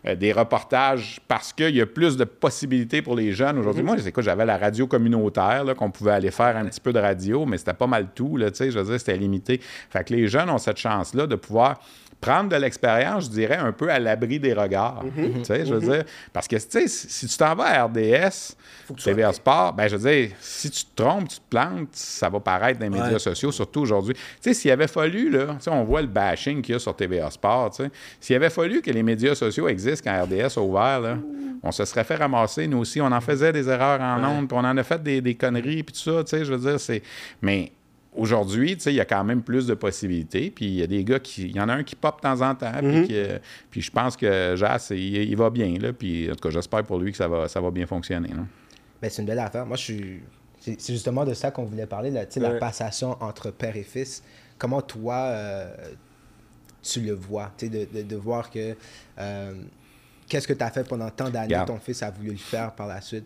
Euh, 0.05 0.15
des 0.15 0.31
reportages 0.31 1.19
parce 1.27 1.53
qu'il 1.53 1.75
y 1.75 1.81
a 1.81 1.85
plus 1.85 2.17
de 2.17 2.23
possibilités 2.23 3.01
pour 3.01 3.15
les 3.15 3.33
jeunes 3.33 3.57
aujourd'hui. 3.59 3.83
Moi, 3.83 3.97
c'est 3.99 4.11
quoi, 4.11 4.23
j'avais 4.23 4.45
la 4.45 4.57
radio 4.57 4.87
communautaire, 4.87 5.63
là, 5.63 5.75
qu'on 5.75 5.91
pouvait 5.91 6.11
aller 6.11 6.31
faire 6.31 6.57
un 6.57 6.65
petit 6.65 6.81
peu 6.81 6.91
de 6.91 6.99
radio, 6.99 7.45
mais 7.45 7.57
c'était 7.57 7.73
pas 7.73 7.87
mal 7.87 8.07
tout, 8.15 8.37
là, 8.37 8.49
tu 8.49 8.57
sais, 8.57 8.71
je 8.71 8.79
veux 8.79 8.85
dire, 8.85 8.99
c'était 8.99 9.17
limité. 9.17 9.59
Fait 9.89 10.03
que 10.03 10.13
les 10.13 10.27
jeunes 10.27 10.49
ont 10.49 10.57
cette 10.57 10.77
chance-là 10.77 11.27
de 11.27 11.35
pouvoir 11.35 11.79
prendre 12.21 12.49
de 12.49 12.55
l'expérience, 12.55 13.25
je 13.25 13.29
dirais, 13.31 13.57
un 13.57 13.71
peu 13.71 13.89
à 13.91 13.97
l'abri 13.99 14.39
des 14.39 14.53
regards. 14.53 15.03
Tu 15.15 15.43
sais, 15.43 15.65
je 15.65 15.73
veux 15.73 15.81
dire, 15.91 16.03
parce 16.31 16.47
que, 16.47 16.55
tu 16.55 16.61
sais, 16.69 16.87
si 16.87 17.27
tu 17.27 17.35
t'en 17.37 17.55
vas 17.55 17.65
à 17.65 17.83
RDS, 17.85 18.55
TVA. 19.03 19.33
Sport, 19.33 19.73
ben 19.73 19.87
je 19.87 19.95
veux 19.95 20.09
dire, 20.11 20.29
si 20.39 20.69
tu 20.69 20.85
te 20.85 21.01
trompes, 21.01 21.27
tu 21.29 21.37
te 21.37 21.49
plantes, 21.49 21.89
ça 21.93 22.29
va 22.29 22.39
paraître 22.39 22.79
dans 22.79 22.85
les 22.85 22.89
médias 22.91 23.13
Ouais. 23.13 23.19
sociaux, 23.19 23.51
surtout 23.51 23.81
aujourd'hui. 23.81 24.13
Tu 24.13 24.21
sais, 24.41 24.53
s'il 24.53 24.69
avait 24.71 24.87
fallu, 24.87 25.29
là, 25.29 25.47
tu 25.55 25.61
sais, 25.61 25.69
on 25.71 25.83
voit 25.83 26.01
le 26.01 26.07
bashing 26.07 26.61
qu'il 26.61 26.73
y 26.73 26.75
a 26.75 26.79
sur 26.79 26.95
TVA 26.95 27.31
Sport, 27.31 27.71
tu 27.71 27.83
sais, 27.83 27.91
s'il 28.19 28.35
avait 28.35 28.49
fallu 28.49 28.81
que 28.81 28.91
les 28.91 29.03
médias 29.03 29.33
sociaux 29.35 29.67
existent 29.67 30.09
quand 30.11 30.23
RDS 30.23 30.57
a 30.57 30.61
ouvert, 30.61 30.99
là, 30.99 31.17
on 31.63 31.71
se 31.71 31.85
serait 31.85 32.03
fait 32.03 32.15
ramasser, 32.15 32.67
nous 32.67 32.77
aussi, 32.79 33.01
on 33.01 33.11
en 33.11 33.21
faisait 33.21 33.51
des 33.53 33.67
erreurs 33.69 33.99
en 34.01 34.23
ondes, 34.23 34.47
puis 34.47 34.57
on 34.59 34.63
en 34.65 34.77
a 34.77 34.83
fait 34.83 35.01
des, 35.01 35.21
des 35.21 35.35
conneries, 35.35 35.83
puis 35.83 35.93
tout 35.93 36.11
ça, 36.11 36.23
tu 36.23 36.29
sais, 36.37 36.45
je 36.45 36.53
veux 36.53 36.69
dire, 36.69 36.79
c'est... 36.79 37.01
Mais 37.41 37.71
aujourd'hui, 38.15 38.75
tu 38.77 38.83
sais, 38.83 38.93
il 38.93 38.97
y 38.97 38.99
a 38.99 39.05
quand 39.05 39.23
même 39.23 39.41
plus 39.41 39.67
de 39.67 39.73
possibilités. 39.73 40.51
Puis 40.51 40.65
il 40.65 40.73
y 40.75 40.83
a 40.83 40.87
des 40.87 41.03
gars 41.03 41.19
qui. 41.19 41.43
Il 41.43 41.55
y 41.55 41.59
en 41.61 41.69
a 41.69 41.73
un 41.73 41.83
qui 41.83 41.95
pop 41.95 42.17
de 42.17 42.21
temps 42.21 42.41
en 42.41 42.55
temps. 42.55 42.71
Puis, 42.79 43.07
euh, 43.11 43.39
puis 43.69 43.81
je 43.81 43.91
pense 43.91 44.17
que 44.17 44.55
Jas, 44.55 44.87
il, 44.91 44.97
il 45.15 45.35
va 45.37 45.49
bien. 45.49 45.77
Là, 45.79 45.93
puis 45.93 46.29
en 46.29 46.35
tout 46.35 46.41
cas, 46.41 46.49
j'espère 46.49 46.83
pour 46.83 46.99
lui 46.99 47.11
que 47.11 47.17
ça 47.17 47.27
va, 47.27 47.47
ça 47.47 47.61
va 47.61 47.71
bien 47.71 47.85
fonctionner. 47.85 48.29
là. 48.29 48.43
Ben, 49.01 49.09
c'est 49.09 49.21
une 49.21 49.27
belle 49.27 49.39
affaire. 49.39 49.65
Moi, 49.65 49.77
je 49.77 49.83
suis. 49.83 50.21
C'est 50.59 50.79
c'est 50.79 50.93
justement 50.93 51.25
de 51.25 51.33
ça 51.33 51.49
qu'on 51.49 51.63
voulait 51.65 51.87
parler, 51.87 52.11
là, 52.11 52.23
tu 52.25 52.33
sais, 52.33 52.39
la 52.39 52.51
passation 52.59 53.17
entre 53.23 53.49
père 53.49 53.75
et 53.75 53.81
fils. 53.83 54.21
Comment 54.59 54.81
toi, 54.83 55.15
euh, 55.15 55.73
tu 56.83 57.01
le 57.01 57.13
vois, 57.13 57.51
tu 57.57 57.65
sais, 57.65 57.71
de, 57.71 57.97
de, 57.99 58.03
de 58.03 58.15
voir 58.15 58.49
que. 58.51 58.75
euh, 59.19 59.53
Qu'est-ce 60.29 60.47
que 60.47 60.53
tu 60.53 60.63
as 60.63 60.69
fait 60.71 60.87
pendant 60.87 61.09
tant 61.09 61.29
d'années, 61.29 61.47
ton 61.65 61.77
fils 61.79 62.01
a 62.03 62.11
voulu 62.11 62.29
le 62.31 62.37
faire 62.37 62.73
par 62.73 62.87
la 62.87 63.01
suite? 63.01 63.25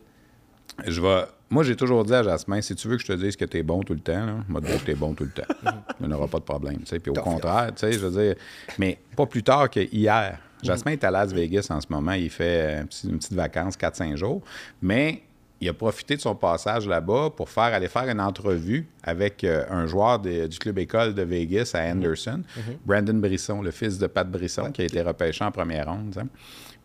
Je 0.88 1.00
vais. 1.02 1.24
Moi, 1.56 1.64
j'ai 1.64 1.76
toujours 1.78 2.04
dit 2.04 2.14
à 2.14 2.22
Jasmin, 2.22 2.60
si 2.62 2.76
tu 2.76 2.90
veux 2.90 2.98
que 2.98 3.02
je 3.02 3.08
te 3.08 3.14
dise 3.14 3.38
que 3.38 3.46
tu 3.46 3.58
es 3.58 3.64
bon 3.64 3.82
tout 3.82 3.94
le 3.94 4.02
temps, 4.02 4.26
là, 4.26 4.36
moi, 4.50 4.60
te 4.60 4.66
dire 4.68 4.78
que 4.78 4.84
tu 4.86 4.92
es 4.92 4.96
bon 4.96 5.14
tout 5.14 5.24
le 5.24 5.30
temps. 5.30 5.54
Il 6.02 6.08
n'y 6.08 6.14
aura 6.14 6.28
pas 6.28 6.40
de 6.40 6.44
problème. 6.44 6.80
Puis 6.80 7.10
au 7.12 7.14
contraire, 7.24 7.68
tu 7.74 7.80
sais, 7.80 7.94
je 7.94 8.00
veux 8.00 8.22
dire, 8.24 8.36
mais 8.78 8.98
pas 9.16 9.26
plus 9.26 9.42
tard 9.42 9.70
que 9.70 9.80
hier. 9.80 10.38
Jasmin 10.62 10.92
est 10.92 11.04
à 11.06 11.12
Las 11.12 11.32
Vegas 11.32 11.68
en 11.70 11.80
ce 11.80 11.88
moment. 11.90 12.12
Il 12.12 12.30
fait 12.30 12.84
petit- 12.90 13.08
une 13.08 13.20
petite 13.20 13.34
vacance, 13.34 13.78
4-5 13.78 14.18
jours. 14.18 14.42
Mais 14.82 15.22
il 15.62 15.70
a 15.70 15.74
profité 15.74 16.18
de 16.18 16.22
son 16.22 16.36
passage 16.36 16.86
là-bas 16.88 17.30
pour 17.38 17.48
faire 17.50 17.64
aller 17.74 17.88
faire 17.88 18.10
une 18.10 18.20
entrevue 18.20 18.86
avec 19.02 19.42
euh, 19.46 19.64
un 19.70 19.86
joueur 19.88 20.20
de- 20.20 20.48
du 20.48 20.60
club 20.60 20.78
école 20.80 21.14
de 21.14 21.22
Vegas 21.22 21.72
à 21.74 21.84
Anderson, 21.90 22.42
Brandon 22.86 23.14
Brisson, 23.14 23.62
le 23.62 23.72
fils 23.72 23.98
de 23.98 24.08
Pat 24.08 24.30
Brisson, 24.30 24.72
qui 24.74 24.82
a 24.82 24.86
été 24.86 25.02
repêché 25.02 25.44
en 25.46 25.52
première 25.52 25.86
ronde. 25.88 26.14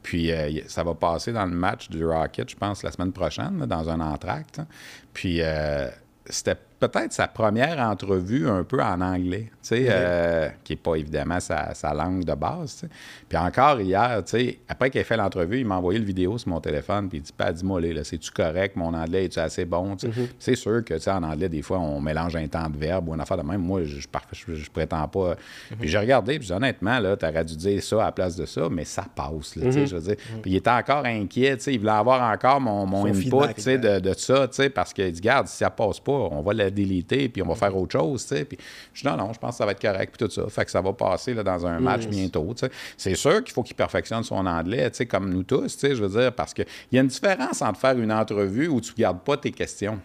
Puis 0.02 0.32
euh, 0.32 0.60
ça 0.66 0.82
va 0.82 0.94
passer 0.94 1.32
dans 1.32 1.44
le 1.46 1.54
match 1.54 1.88
du 1.90 2.04
Rocket, 2.04 2.48
je 2.50 2.56
pense, 2.56 2.82
la 2.82 2.90
semaine 2.90 3.12
prochaine, 3.12 3.58
dans 3.66 3.88
un 3.90 4.00
entracte. 4.00 4.58
hein. 4.58 4.66
Puis 5.12 5.40
euh, 5.42 5.88
c'était 6.26 6.56
peut-être 6.80 7.12
sa 7.12 7.28
première 7.28 7.78
entrevue 7.78 8.48
un 8.48 8.64
peu 8.64 8.82
en 8.82 9.00
anglais, 9.02 9.50
tu 9.50 9.58
sais, 9.68 9.86
euh, 9.90 10.48
qui 10.64 10.72
n'est 10.72 10.76
pas 10.78 10.96
évidemment 10.96 11.38
sa, 11.38 11.74
sa 11.74 11.92
langue 11.94 12.24
de 12.24 12.34
base. 12.34 12.74
tu 12.74 12.78
sais. 12.86 12.88
Puis 13.28 13.38
encore 13.38 13.80
hier, 13.80 14.22
tu 14.24 14.30
sais, 14.30 14.58
après 14.68 14.90
qu'il 14.90 15.00
ait 15.00 15.04
fait 15.04 15.16
l'entrevue, 15.18 15.58
il 15.60 15.66
m'a 15.66 15.76
envoyé 15.76 15.98
le 15.98 16.04
vidéo 16.04 16.38
sur 16.38 16.48
mon 16.48 16.60
téléphone, 16.60 17.08
puis 17.08 17.18
il 17.18 17.22
dit 17.22 17.32
Pas 17.32 17.52
dis-moi, 17.52 17.80
là, 17.82 18.02
c'est-tu 18.02 18.30
correct, 18.30 18.76
mon 18.76 18.94
anglais, 18.94 19.26
est-tu 19.26 19.38
assez 19.38 19.64
bon? 19.64 19.94
Tu 19.96 20.06
sais? 20.06 20.12
C'est 20.38 20.56
sûr 20.56 20.82
que, 20.84 20.94
tu 20.94 21.00
sais, 21.00 21.10
en 21.10 21.22
anglais, 21.22 21.48
des 21.48 21.62
fois, 21.62 21.78
on 21.78 22.00
mélange 22.00 22.34
un 22.36 22.48
temps 22.48 22.68
de 22.70 22.78
verbe 22.78 23.08
ou 23.10 23.14
une 23.14 23.20
affaire 23.20 23.36
de 23.36 23.42
même. 23.42 23.60
Moi, 23.60 23.84
je, 23.84 23.96
je, 24.00 24.54
je- 24.54 24.70
prétends 24.70 25.06
pas. 25.08 25.36
Puis 25.78 25.88
j'ai 25.88 25.98
regardé, 25.98 26.38
puis 26.38 26.50
honnêtement, 26.52 26.98
là, 26.98 27.16
t'aurais 27.16 27.44
dû 27.44 27.56
dire 27.56 27.82
ça 27.82 28.00
à 28.02 28.04
la 28.06 28.12
place 28.12 28.36
de 28.36 28.46
ça, 28.46 28.68
mais 28.70 28.84
ça 28.84 29.04
passe, 29.14 29.56
là, 29.56 29.66
tu 29.66 29.72
sais, 29.72 29.86
je 29.86 29.96
veux 29.96 30.02
dire. 30.02 30.16
Puis 30.42 30.52
il 30.52 30.56
était 30.56 30.70
encore 30.70 31.04
inquiet, 31.04 31.56
tu 31.58 31.64
sais, 31.64 31.74
il 31.74 31.78
voulait 31.80 31.90
avoir 31.92 32.32
encore 32.32 32.60
mon, 32.60 32.86
input, 33.06 33.20
feedback, 33.22 33.56
tu 33.56 33.62
sais, 33.62 33.78
de, 33.78 33.98
de 34.00 34.14
ça, 34.16 34.48
tu 34.48 34.54
sais, 34.54 34.70
parce 34.70 34.92
qu'il 34.92 35.10
dit, 35.12 35.20
garde, 35.20 35.46
si 35.46 35.56
ça 35.58 35.68
passe 35.70 36.00
pas, 36.00 36.12
on 36.12 36.40
va 36.40 36.54
la 36.70 36.74
déliter, 36.76 37.28
puis 37.28 37.42
on 37.42 37.48
va 37.48 37.54
faire 37.54 37.76
autre 37.76 37.92
chose, 37.92 38.22
tu 38.22 38.36
sais. 38.36 38.44
Puis 38.44 38.58
je 38.94 39.02
dis, 39.02 39.06
non, 39.06 39.16
non, 39.16 39.32
je 39.32 39.38
pense 39.38 39.52
que 39.52 39.56
ça 39.58 39.66
va 39.66 39.72
être 39.72 39.80
correct, 39.80 40.14
puis 40.16 40.26
tout 40.26 40.32
ça. 40.32 40.48
Fait 40.48 40.64
que 40.64 40.70
ça 40.70 40.80
va 40.80 40.92
passer 40.92 41.34
là, 41.34 41.42
dans 41.42 41.66
un 41.66 41.80
match 41.80 42.06
bientôt, 42.06 42.46
tu 42.54 42.66
sais. 42.66 42.72
C'est 42.96 43.14
sûr 43.14 43.42
qu'il 43.44 43.52
faut 43.52 43.62
qu'il 43.62 43.76
perfectionne 43.76 44.22
son 44.22 44.46
anglais, 44.46 44.90
tu 44.90 44.98
sais, 44.98 45.06
comme 45.06 45.30
nous 45.30 45.42
tous, 45.42 45.76
tu 45.76 45.78
sais, 45.78 45.94
je 45.94 46.02
veux 46.02 46.20
dire, 46.20 46.32
parce 46.32 46.54
qu'il 46.54 46.66
y 46.92 46.98
a 46.98 47.00
une 47.00 47.08
différence 47.08 47.62
entre 47.62 47.78
faire 47.78 47.98
une 47.98 48.12
entrevue 48.12 48.68
où 48.68 48.80
tu 48.80 48.92
gardes 48.94 49.20
pas 49.20 49.36
tes 49.36 49.50
questions. 49.50 49.98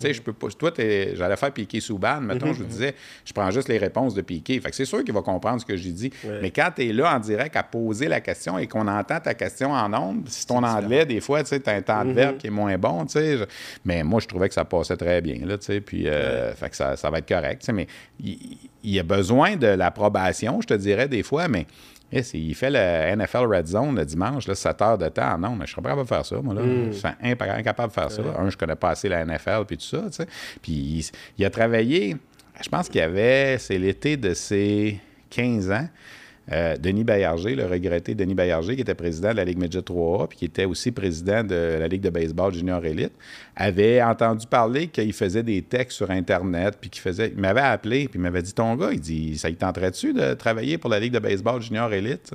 Tu 0.00 0.06
sais, 0.06 0.14
je 0.14 0.22
peux 0.22 0.32
pas. 0.32 0.48
Toi, 0.48 0.72
j'allais 0.76 1.36
faire 1.36 1.52
Piqué 1.52 1.78
Souban, 1.80 2.20
mettons, 2.20 2.46
je 2.54 2.62
vous 2.62 2.68
disais, 2.68 2.94
je 3.24 3.32
prends 3.32 3.50
juste 3.50 3.68
les 3.68 3.78
réponses 3.78 4.14
de 4.14 4.22
Piqué. 4.22 4.58
Fait 4.60 4.70
que 4.70 4.76
c'est 4.76 4.84
sûr 4.86 5.04
qu'il 5.04 5.12
va 5.14 5.20
comprendre 5.22 5.60
ce 5.60 5.66
que 5.66 5.76
j'ai 5.76 5.92
dit. 5.92 6.10
Mais 6.40 6.50
quand 6.50 6.70
tu 6.74 6.88
es 6.88 6.92
là 6.92 7.14
en 7.14 7.18
direct 7.20 7.54
à 7.56 7.62
poser 7.62 8.08
la 8.08 8.20
question 8.20 8.58
et 8.58 8.66
qu'on 8.66 8.88
entend 8.88 9.20
ta 9.20 9.34
question 9.34 9.72
en 9.72 9.92
ondes, 9.92 10.24
si 10.28 10.46
ton 10.46 10.62
anglais, 10.78 11.04
des 11.06 11.20
fois, 11.20 11.42
tu 11.42 11.50
sais, 11.50 11.60
t'as 11.60 11.74
un 11.76 11.82
temps 11.82 12.04
de 12.04 12.12
verbe 12.14 12.36
qui 12.38 12.46
est 12.46 12.50
moins 12.50 12.76
bon, 12.78 13.04
tu 13.04 13.12
sais. 13.12 13.36
je- 13.38 13.44
Mais 13.84 14.02
moi, 14.02 14.20
je 14.20 14.26
trouvais 14.26 14.48
que 14.48 14.54
ça 14.54 14.64
passait 14.64 14.96
très 14.96 15.20
bien, 15.20 15.44
là, 15.44 15.58
tu 15.58 15.66
sais. 15.66 15.80
Puis, 15.80 16.08
euh, 16.08 16.54
fait 16.54 16.70
que 16.70 16.76
ça, 16.76 16.96
ça 16.96 17.10
va 17.10 17.18
être 17.18 17.28
correct, 17.28 17.60
tu 17.60 17.66
sais. 17.66 17.72
Mais 17.72 17.86
il, 18.22 18.38
il 18.82 18.90
y 18.94 18.98
a 18.98 19.02
besoin 19.02 19.56
de 19.56 19.66
l'approbation, 19.66 20.60
je 20.62 20.66
te 20.66 20.74
dirais, 20.74 21.08
des 21.08 21.22
fois, 21.22 21.46
mais. 21.48 21.66
Eh, 22.12 22.22
il 22.34 22.54
fait 22.54 22.70
le 22.70 23.16
NFL 23.16 23.46
Red 23.46 23.66
Zone 23.66 23.96
le 23.96 24.04
dimanche, 24.04 24.46
là, 24.48 24.54
7 24.54 24.82
heures 24.82 24.98
de 24.98 25.08
temps. 25.08 25.38
Non, 25.38 25.54
mais 25.54 25.66
je 25.66 25.72
serais 25.72 25.82
pas 25.82 25.90
capable 25.90 26.08
de 26.08 26.14
faire 26.14 26.26
ça, 26.26 26.36
moi. 26.42 26.54
Là. 26.54 26.62
Je 26.90 26.92
suis 26.92 27.08
incapable 27.22 27.88
de 27.88 27.92
faire 27.94 28.10
ça. 28.10 28.22
Un, 28.38 28.50
je 28.50 28.56
connais 28.56 28.76
pas 28.76 28.90
assez 28.90 29.08
la 29.08 29.24
NFL 29.24 29.64
puis 29.66 29.76
tout 29.76 29.84
ça. 29.84 30.02
tu 30.06 30.12
sais. 30.12 30.26
Puis 30.60 30.72
il, 30.72 31.04
il 31.38 31.44
a 31.44 31.50
travaillé, 31.50 32.16
je 32.60 32.68
pense 32.68 32.88
qu'il 32.88 33.00
y 33.00 33.04
avait, 33.04 33.58
c'est 33.58 33.78
l'été 33.78 34.16
de 34.16 34.34
ses 34.34 35.00
15 35.30 35.70
ans. 35.70 35.88
Euh, 36.52 36.76
Denis 36.76 37.04
Baillarger, 37.04 37.54
le 37.54 37.66
regretté 37.66 38.14
Denis 38.14 38.34
Baillarger, 38.34 38.74
qui 38.74 38.82
était 38.82 38.94
président 38.94 39.30
de 39.30 39.36
la 39.36 39.44
Ligue 39.44 39.58
Midget 39.58 39.80
3A, 39.80 40.28
puis 40.28 40.38
qui 40.38 40.44
était 40.46 40.64
aussi 40.64 40.90
président 40.90 41.44
de 41.44 41.76
la 41.78 41.88
Ligue 41.88 42.02
de 42.02 42.10
baseball 42.10 42.52
junior 42.52 42.84
élite, 42.84 43.12
avait 43.56 44.02
entendu 44.02 44.46
parler 44.46 44.88
qu'il 44.88 45.12
faisait 45.12 45.42
des 45.42 45.62
textes 45.62 45.96
sur 45.96 46.10
Internet, 46.10 46.78
puis 46.80 46.90
qu'il 46.90 47.02
faisait... 47.02 47.32
Il 47.34 47.40
m'avait 47.40 47.60
appelé, 47.60 48.08
puis 48.08 48.18
il 48.18 48.22
m'avait 48.22 48.42
dit, 48.42 48.52
ton 48.52 48.74
gars, 48.74 48.90
il 48.92 49.00
dit, 49.00 49.38
ça 49.38 49.48
il 49.48 49.56
tenterait-tu 49.56 50.12
de 50.12 50.34
travailler 50.34 50.78
pour 50.78 50.90
la 50.90 50.98
Ligue 50.98 51.12
de 51.12 51.18
baseball 51.18 51.62
junior 51.62 51.92
élite? 51.92 52.34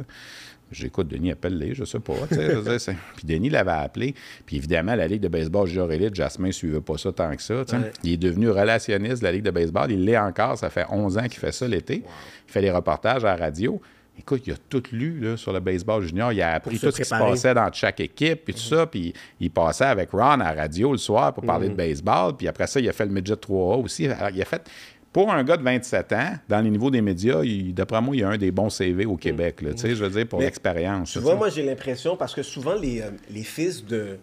J'écoute, 0.72 1.08
Denis, 1.08 1.32
appelle-les, 1.32 1.76
je 1.76 1.84
sais 1.86 2.00
pas. 2.00 2.14
puis 2.28 3.26
Denis 3.26 3.50
l'avait 3.50 3.72
appelé. 3.72 4.16
Puis 4.46 4.58
évidemment, 4.58 4.96
la 4.96 5.08
Ligue 5.08 5.22
de 5.22 5.28
baseball 5.28 5.68
junior 5.68 5.92
élite, 5.92 6.16
Jasmin 6.16 6.48
ne 6.48 6.52
suivait 6.52 6.82
pas 6.82 6.98
ça 6.98 7.12
tant 7.12 7.36
que 7.36 7.42
ça. 7.42 7.56
Ouais. 7.56 7.92
Il 8.04 8.14
est 8.14 8.18
devenu 8.18 8.50
relationniste 8.50 9.20
de 9.20 9.26
la 9.26 9.32
Ligue 9.32 9.44
de 9.44 9.52
baseball. 9.52 9.92
Il 9.92 10.06
l'est 10.06 10.18
encore. 10.18 10.58
Ça 10.58 10.70
fait 10.70 10.86
11 10.90 11.18
ans 11.18 11.24
qu'il 11.24 11.40
fait 11.40 11.52
ça 11.52 11.68
l'été. 11.68 12.04
Il 12.48 12.52
fait 12.52 12.62
des 12.62 12.72
reportages 12.72 13.24
à 13.24 13.36
la 13.36 13.46
radio. 13.46 13.80
Écoute, 14.18 14.44
il 14.48 14.54
a 14.54 14.56
tout 14.70 14.84
lu 14.92 15.20
là, 15.20 15.38
sur 15.38 15.52
le 15.52 15.60
baseball 15.60 16.02
junior. 16.04 16.32
Il 16.32 16.42
a 16.42 16.54
appris 16.54 16.80
tout 16.80 16.92
ce 16.92 16.98
qui 16.98 17.06
se 17.06 17.10
passait 17.10 17.54
dans 17.54 17.72
chaque 17.72 18.00
équipe, 18.00 18.46
puis 18.46 18.54
tout 18.54 18.62
ça. 18.62 18.86
Puis 18.88 19.14
il 19.40 19.52
passait 19.52 19.86
avec 19.86 20.12
Ron 20.12 20.40
à 20.40 20.54
la 20.54 20.54
radio 20.54 20.92
le 20.92 20.98
soir 20.98 21.34
pour 21.34 21.44
parler 21.44 21.70
de 21.70 21.76
baseball. 21.76 22.36
Puis 22.36 22.48
après 22.48 22.68
ça, 22.68 22.80
il 22.80 22.88
a 22.88 22.94
fait 22.94 23.06
le 23.06 23.12
midget 23.12 23.34
3A 23.34 23.84
aussi. 23.84 24.08
Alors, 24.08 24.30
il 24.30 24.42
a 24.42 24.46
fait... 24.46 24.70
Pour 25.12 25.32
un 25.32 25.46
gars 25.46 25.56
de 25.56 25.64
27 25.64 26.12
ans, 26.12 26.34
dans 26.50 26.60
les 26.60 26.70
niveaux 26.70 26.92
des 26.92 27.02
médias, 27.02 27.42
d'après 27.72 28.02
moi, 28.02 28.18
il 28.18 28.20
y 28.20 28.24
a 28.24 28.28
un 28.28 28.38
des 28.38 28.52
bons 28.52 28.70
CV 28.70 29.06
au 29.06 29.16
Québec. 29.16 29.62
là, 29.62 29.74
tu 29.74 29.80
sais, 29.80 29.96
je 29.96 30.04
veux 30.04 30.10
dire, 30.10 30.28
pour 30.28 30.42
l'expérience. 30.42 31.14
Tu 31.14 31.20
là, 31.20 31.24
vois, 31.24 31.36
moi, 31.36 31.48
j'ai 31.48 31.64
l'impression, 31.64 32.18
parce 32.18 32.36
que 32.36 32.44
souvent, 32.44 32.76
les, 32.76 33.00
euh, 33.00 33.12
les 33.30 33.44
fils 33.44 33.86
de, 33.86 34.18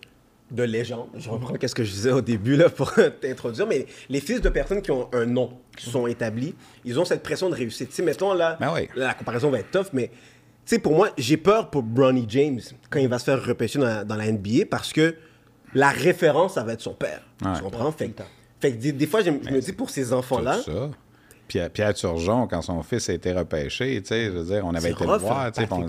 de 0.52 0.62
légendes, 0.62 1.08
je 1.16 1.28
reprends 1.30 1.54
qu'est-ce 1.54 1.74
que 1.74 1.82
je 1.84 1.90
disais 1.90 2.12
au 2.12 2.20
début 2.20 2.56
là, 2.56 2.68
pour 2.68 2.92
t'introduire, 3.20 3.66
mais 3.66 3.86
les 4.08 4.20
fils 4.20 4.40
de 4.40 4.48
personnes 4.48 4.82
qui 4.82 4.90
ont 4.90 5.08
un 5.12 5.24
nom, 5.26 5.58
qui 5.76 5.88
sont 5.90 6.06
établis, 6.06 6.54
ils 6.84 6.98
ont 7.00 7.04
cette 7.04 7.22
pression 7.22 7.48
de 7.50 7.54
réussite. 7.54 7.88
Tu 7.88 7.96
sais, 7.96 8.02
mettons 8.02 8.34
là, 8.34 8.56
Ben 8.60 8.72
oui. 8.74 8.88
là, 8.94 9.08
la 9.08 9.14
comparaison 9.14 9.50
va 9.50 9.60
être 9.60 9.70
tough, 9.70 9.86
mais 9.92 10.08
tu 10.08 10.12
sais, 10.66 10.78
pour 10.78 10.94
moi, 10.94 11.08
j'ai 11.18 11.36
peur 11.38 11.70
pour 11.70 11.82
Bronny 11.82 12.24
James 12.28 12.60
quand 12.90 13.00
il 13.00 13.08
va 13.08 13.18
se 13.18 13.24
faire 13.24 13.44
repêcher 13.44 13.78
dans, 13.78 14.06
dans 14.06 14.14
la 14.16 14.30
NBA 14.30 14.66
parce 14.70 14.92
que 14.92 15.16
la 15.74 15.90
référence, 15.90 16.54
ça 16.54 16.62
va 16.62 16.74
être 16.74 16.80
son 16.82 16.94
père. 16.94 17.22
Ouais. 17.44 17.52
Tu 17.56 17.62
comprends? 17.62 17.90
Fait, 17.90 18.08
que- 18.10 18.22
fait 18.60 18.72
que 18.72 18.76
des, 18.76 18.92
des 18.92 19.06
fois, 19.06 19.22
je, 19.22 19.30
me 19.30 19.60
dis 19.60 19.72
pour 19.72 19.90
ces 19.90 20.12
enfants-là. 20.12 20.58
Pierre, 21.52 21.68
Pierre 21.68 21.92
Turgeon, 21.92 22.46
quand 22.46 22.62
son 22.62 22.82
fils 22.82 23.10
a 23.10 23.12
été 23.12 23.30
repêché, 23.30 24.00
tu 24.00 24.08
sais, 24.08 24.24
je 24.24 24.30
veux 24.30 24.44
dire, 24.44 24.64
on 24.64 24.74
avait 24.74 24.92
été 24.92 25.04
rough, 25.04 25.12
le 25.16 25.18
voir. 25.18 25.40
hein, 25.40 25.50
tu 25.50 25.60
sais, 25.60 25.68
on- 25.70 25.80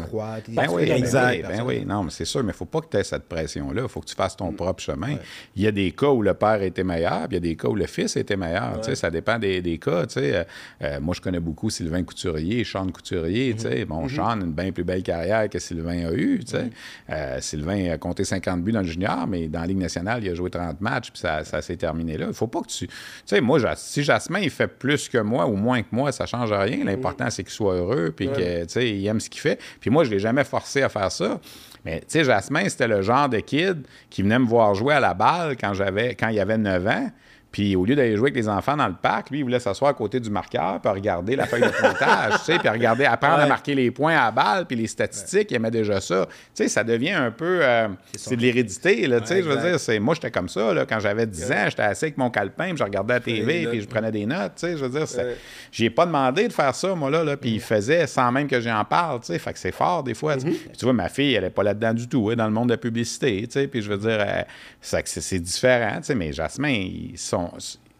Ben 0.49 0.67
oui, 0.69 0.85
ben 0.87 0.97
Exact. 0.97 1.47
ben 1.47 1.63
oui. 1.65 1.85
Non, 1.85 2.03
mais 2.03 2.11
c'est 2.11 2.25
sûr, 2.25 2.41
mais 2.41 2.47
il 2.47 2.49
ne 2.49 2.53
faut 2.57 2.65
pas 2.65 2.81
que 2.81 2.87
tu 2.91 2.97
aies 2.97 3.03
cette 3.05 3.29
pression-là. 3.29 3.83
Il 3.83 3.87
faut 3.87 4.01
que 4.01 4.05
tu 4.07 4.13
fasses 4.15 4.35
ton 4.35 4.51
propre 4.51 4.81
chemin. 4.83 5.15
Il 5.55 5.61
y 5.63 5.67
a 5.67 5.71
des 5.71 5.91
cas 5.91 6.07
où 6.09 6.21
le 6.21 6.33
père 6.33 6.61
était 6.61 6.83
meilleur, 6.83 7.29
puis 7.29 7.31
il 7.31 7.33
y 7.35 7.37
a 7.37 7.39
des 7.39 7.55
cas 7.55 7.69
où 7.69 7.75
le 7.75 7.85
fils 7.85 8.17
était 8.17 8.35
meilleur. 8.35 8.81
tu 8.81 8.89
sais, 8.89 8.95
Ça 8.95 9.09
dépend 9.09 9.39
des, 9.39 9.61
des 9.61 9.77
cas. 9.77 10.05
tu 10.05 10.15
sais. 10.15 10.35
Euh, 10.35 10.43
euh, 10.81 10.99
moi, 10.99 11.15
je 11.15 11.21
connais 11.21 11.39
beaucoup 11.39 11.69
Sylvain 11.69 12.03
Couturier, 12.03 12.65
Sean 12.65 12.87
Couturier. 12.89 13.53
tu 13.53 13.61
sais. 13.61 13.85
Bon, 13.85 14.09
Sean 14.09 14.41
a 14.41 14.43
une 14.43 14.51
bien 14.51 14.73
plus 14.73 14.83
belle 14.83 15.03
carrière 15.03 15.47
que 15.49 15.59
Sylvain 15.59 16.07
a 16.07 16.11
eu. 16.11 16.39
tu 16.43 16.51
sais. 16.57 16.69
Euh, 17.09 17.39
Sylvain 17.39 17.89
a 17.91 17.97
compté 17.97 18.25
50 18.25 18.61
buts 18.63 18.73
dans 18.73 18.81
le 18.81 18.87
junior, 18.87 19.27
mais 19.27 19.47
dans 19.47 19.61
la 19.61 19.67
Ligue 19.67 19.77
nationale, 19.77 20.23
il 20.25 20.29
a 20.29 20.35
joué 20.35 20.49
30 20.49 20.81
matchs, 20.81 21.09
puis 21.11 21.19
ça, 21.21 21.45
ça 21.45 21.61
s'est 21.61 21.77
terminé 21.77 22.17
là. 22.17 22.25
Il 22.27 22.33
faut 22.33 22.47
pas 22.47 22.59
que 22.59 22.67
tu. 22.67 22.85
Tu 22.87 22.93
sais, 23.25 23.39
moi, 23.39 23.59
si 23.77 24.03
Jasmin, 24.03 24.39
il 24.39 24.49
fait 24.49 24.67
plus 24.67 25.07
que 25.07 25.19
moi 25.19 25.45
ou 25.53 25.57
moins 25.57 25.81
que 25.81 25.87
moi, 25.91 26.11
ça 26.11 26.25
change 26.25 26.51
rien. 26.51 26.83
L'important, 26.83 27.29
c'est 27.29 27.43
qu'il 27.43 27.53
soit 27.53 27.75
heureux, 27.75 28.13
puis 28.15 28.27
que, 28.27 28.63
tu 28.63 28.69
sais, 28.69 28.89
il 28.89 29.05
aime 29.07 29.19
ce 29.19 29.29
qu'il 29.29 29.41
fait. 29.41 29.59
Puis 29.79 29.89
moi, 29.89 30.03
je 30.03 30.09
l'ai 30.11 30.19
jamais 30.19 30.43
forcé 30.43 30.81
à 30.81 30.89
faire 30.89 31.11
ça. 31.11 31.39
Mais, 31.85 31.99
tu 31.99 32.05
sais, 32.07 32.23
Jasmin, 32.23 32.67
c'était 32.69 32.87
le 32.87 33.01
genre 33.01 33.29
de 33.29 33.39
kid 33.39 33.85
qui 34.09 34.21
venait 34.21 34.39
me 34.39 34.45
voir 34.45 34.73
jouer 34.73 34.93
à 34.93 34.99
la 34.99 35.13
balle 35.13 35.55
quand 35.59 35.73
j'avais 35.73 36.15
quand 36.15 36.29
il 36.29 36.39
avait 36.39 36.57
9 36.57 36.87
ans. 36.87 37.11
Puis 37.53 37.75
au 37.77 37.85
lieu 37.85 37.95
d'aller 37.95 38.17
jouer 38.17 38.31
avec 38.31 38.35
les 38.35 38.49
enfants 38.49 38.75
dans 38.75 38.87
le 38.89 38.95
parc, 39.01 39.29
lui, 39.29 39.39
il 39.39 39.43
voulait 39.43 39.59
s'asseoir 39.61 39.91
à 39.91 39.93
côté 39.93 40.19
du 40.19 40.29
marqueur, 40.29 40.81
puis 40.81 40.91
regarder 40.91 41.37
la 41.37 41.45
feuille 41.45 41.61
de 41.61 41.69
pointage, 41.69 42.33
tu 42.39 42.51
sais, 42.51 42.59
puis 42.59 42.67
regarder, 42.67 43.05
apprendre 43.05 43.35
à 43.35 43.43
Ouais. 43.43 43.47
marquer 43.47 43.75
les 43.75 43.91
points 43.91 44.17
à 44.17 44.25
la 44.25 44.31
balle, 44.31 44.65
puis 44.65 44.75
les 44.75 44.87
statistiques, 44.87 45.51
il 45.51 45.55
aimait 45.55 45.71
déjà 45.71 46.01
ça. 46.01 46.25
Tu 46.25 46.33
sais, 46.63 46.67
ça 46.67 46.83
devient 46.83 47.11
un 47.11 47.31
peu... 47.31 47.59
euh, 47.61 47.87
c'est 48.17 48.35
de 48.35 48.41
l'hérédité, 48.41 49.07
là, 49.07 49.21
tu 49.21 49.27
sais, 49.27 49.35
Ouais, 49.35 49.43
je 49.43 49.49
veux 49.49 49.57
dire, 49.69 49.79
c'est... 49.79 49.99
Moi, 49.99 50.15
j'étais 50.15 50.31
comme 50.31 50.49
ça, 50.49 50.73
là, 50.73 50.85
quand 50.85 50.99
j'avais 50.99 51.25
10 51.27 51.51
ans, 51.51 51.65
j'étais 51.69 51.83
assis 51.83 52.05
avec 52.05 52.17
mon 52.17 52.29
calepin, 52.31 52.69
puis 52.69 52.77
je 52.77 52.83
regardais 52.83 53.13
la 53.13 53.19
TV, 53.19 53.67
puis 53.67 53.81
je 53.81 53.87
prenais 53.87 54.11
des 54.11 54.25
notes, 54.25 54.53
tu 54.55 54.61
sais, 54.67 54.75
je 54.77 54.83
veux 54.85 54.89
dire, 54.89 55.07
Ouais. 55.17 55.35
j'ai 55.71 55.89
pas 55.91 56.07
demandé 56.07 56.47
de 56.47 56.53
faire 56.53 56.73
ça, 56.73 56.95
moi, 56.95 57.11
là, 57.11 57.23
là 57.23 57.37
puis 57.37 57.51
il 57.51 57.61
faisait 57.61 58.07
sans 58.07 58.31
même 58.31 58.47
que 58.47 58.59
j'en 58.59 58.83
parle, 58.83 59.19
tu 59.19 59.27
sais, 59.27 59.37
fait 59.37 59.53
que 59.53 59.59
c'est 59.59 59.71
fort, 59.71 60.01
des 60.03 60.15
fois. 60.15 60.37
tu- 60.37 60.47
Mhm. 60.47 60.53
Puis 60.53 60.77
tu 60.77 60.85
vois, 60.85 60.93
ma 60.93 61.07
fille, 61.09 61.35
elle 61.35 61.43
est 61.43 61.49
pas 61.51 61.61
là-dedans 61.63 61.93
du 61.93 62.07
tout, 62.09 62.31
est 62.31 62.35
dans 62.35 62.47
le 62.47 62.51
monde 62.53 62.69
de 62.69 62.73
la 62.73 62.77
publicité, 62.77 63.41
tu 63.45 63.51
sais, 63.51 63.67
puis 63.67 63.83
je 63.83 63.89
veux 63.91 63.97
dire, 63.99 64.17
euh, 64.19 64.41
c'est- 64.81 65.07
c'est 65.21 65.39
différent, 65.39 65.97
tu 65.97 66.05
sais, 66.05 66.15
mais 66.15 66.33
Jasmin, 66.33 66.69
ils 66.69 67.17
sont... 67.17 67.42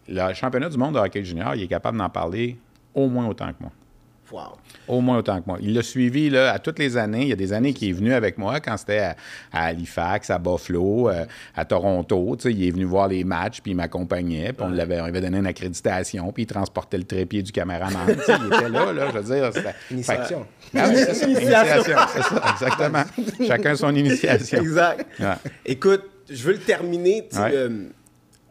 Le 0.08 0.34
championnat 0.34 0.68
du 0.68 0.76
monde 0.78 0.94
de 0.94 0.98
hockey 1.00 1.24
junior, 1.24 1.54
il 1.54 1.62
est 1.62 1.66
capable 1.68 1.96
d'en 1.98 2.10
parler 2.10 2.56
au 2.94 3.08
moins 3.08 3.26
autant 3.26 3.48
que 3.48 3.56
moi. 3.60 3.72
Wow. 4.32 4.40
Au 4.88 5.00
moins 5.00 5.18
autant 5.18 5.40
que 5.40 5.46
moi. 5.46 5.58
Il 5.60 5.74
l'a 5.74 5.82
suivi 5.82 6.28
là, 6.28 6.50
à 6.52 6.58
toutes 6.58 6.78
les 6.80 6.96
années. 6.96 7.22
Il 7.22 7.28
y 7.28 7.32
a 7.32 7.36
des 7.36 7.52
années 7.52 7.72
qu'il 7.72 7.90
est 7.90 7.92
venu 7.92 8.12
avec 8.12 8.36
moi 8.36 8.58
quand 8.58 8.76
c'était 8.76 8.98
à, 8.98 9.16
à 9.52 9.66
Halifax, 9.66 10.28
à 10.30 10.38
Buffalo, 10.38 11.08
euh, 11.08 11.24
à 11.54 11.64
Toronto. 11.64 12.34
Tu 12.36 12.42
sais, 12.42 12.52
il 12.52 12.66
est 12.66 12.70
venu 12.72 12.84
voir 12.84 13.06
les 13.06 13.22
matchs, 13.22 13.60
puis 13.60 13.72
il 13.72 13.74
m'accompagnait. 13.76 14.52
Puis 14.52 14.66
on, 14.66 14.70
l'avait, 14.70 14.98
on 15.00 15.04
lui 15.04 15.10
avait 15.10 15.20
donné 15.20 15.38
une 15.38 15.46
accréditation, 15.46 16.32
puis 16.32 16.44
il 16.44 16.46
transportait 16.46 16.98
le 16.98 17.04
trépied 17.04 17.42
du 17.44 17.52
caméraman. 17.52 18.06
Il 18.08 18.12
était 18.14 18.68
là, 18.70 18.92
là, 18.92 19.06
je 19.12 19.18
veux 19.18 19.34
dire. 19.36 19.50
c'était- 19.54 19.74
Initiation. 19.92 20.46
Fait- 20.72 20.78
Ah 20.80 20.86
oui, 20.88 20.94
c'est 20.96 21.14
ça. 21.14 21.26
Initiation. 21.28 21.96
C'est 22.12 22.22
ça, 22.22 22.42
exactement. 22.52 23.04
Chacun 23.46 23.76
son 23.76 23.94
initiation. 23.94 24.58
Exact. 24.60 25.06
Ouais. 25.20 25.34
Écoute, 25.64 26.02
je 26.28 26.42
veux 26.42 26.54
le 26.54 26.58
terminer. 26.60 27.28
tu 27.30 27.38
Ouais. 27.38 27.50
euh, 27.54 27.84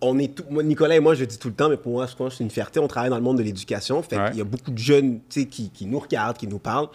on 0.03 0.19
est 0.19 0.35
tout, 0.35 0.43
moi, 0.49 0.61
Nicolas 0.63 0.95
et 0.95 0.99
moi, 0.99 1.15
je 1.15 1.25
dis 1.25 1.38
tout 1.39 1.47
le 1.47 1.53
temps, 1.53 1.69
mais 1.69 1.77
pour 1.77 1.93
moi, 1.93 2.05
je 2.05 2.15
pense 2.15 2.34
que 2.34 2.38
c'est 2.38 2.43
une 2.43 2.49
fierté. 2.51 2.80
On 2.80 2.88
travaille 2.88 3.09
dans 3.09 3.15
le 3.17 3.21
monde 3.23 3.38
de 3.38 3.43
l'éducation. 3.43 4.01
Fait 4.03 4.17
Ouais. 4.17 4.30
qu'il 4.30 4.38
y 4.39 4.41
a 4.41 4.45
beaucoup 4.45 4.71
de 4.71 4.77
jeunes 4.77 5.19
qui, 5.30 5.45
qui 5.47 5.85
nous 5.85 5.99
regardent, 5.99 6.38
qui 6.38 6.47
nous 6.47 6.59
parlent. 6.59 6.89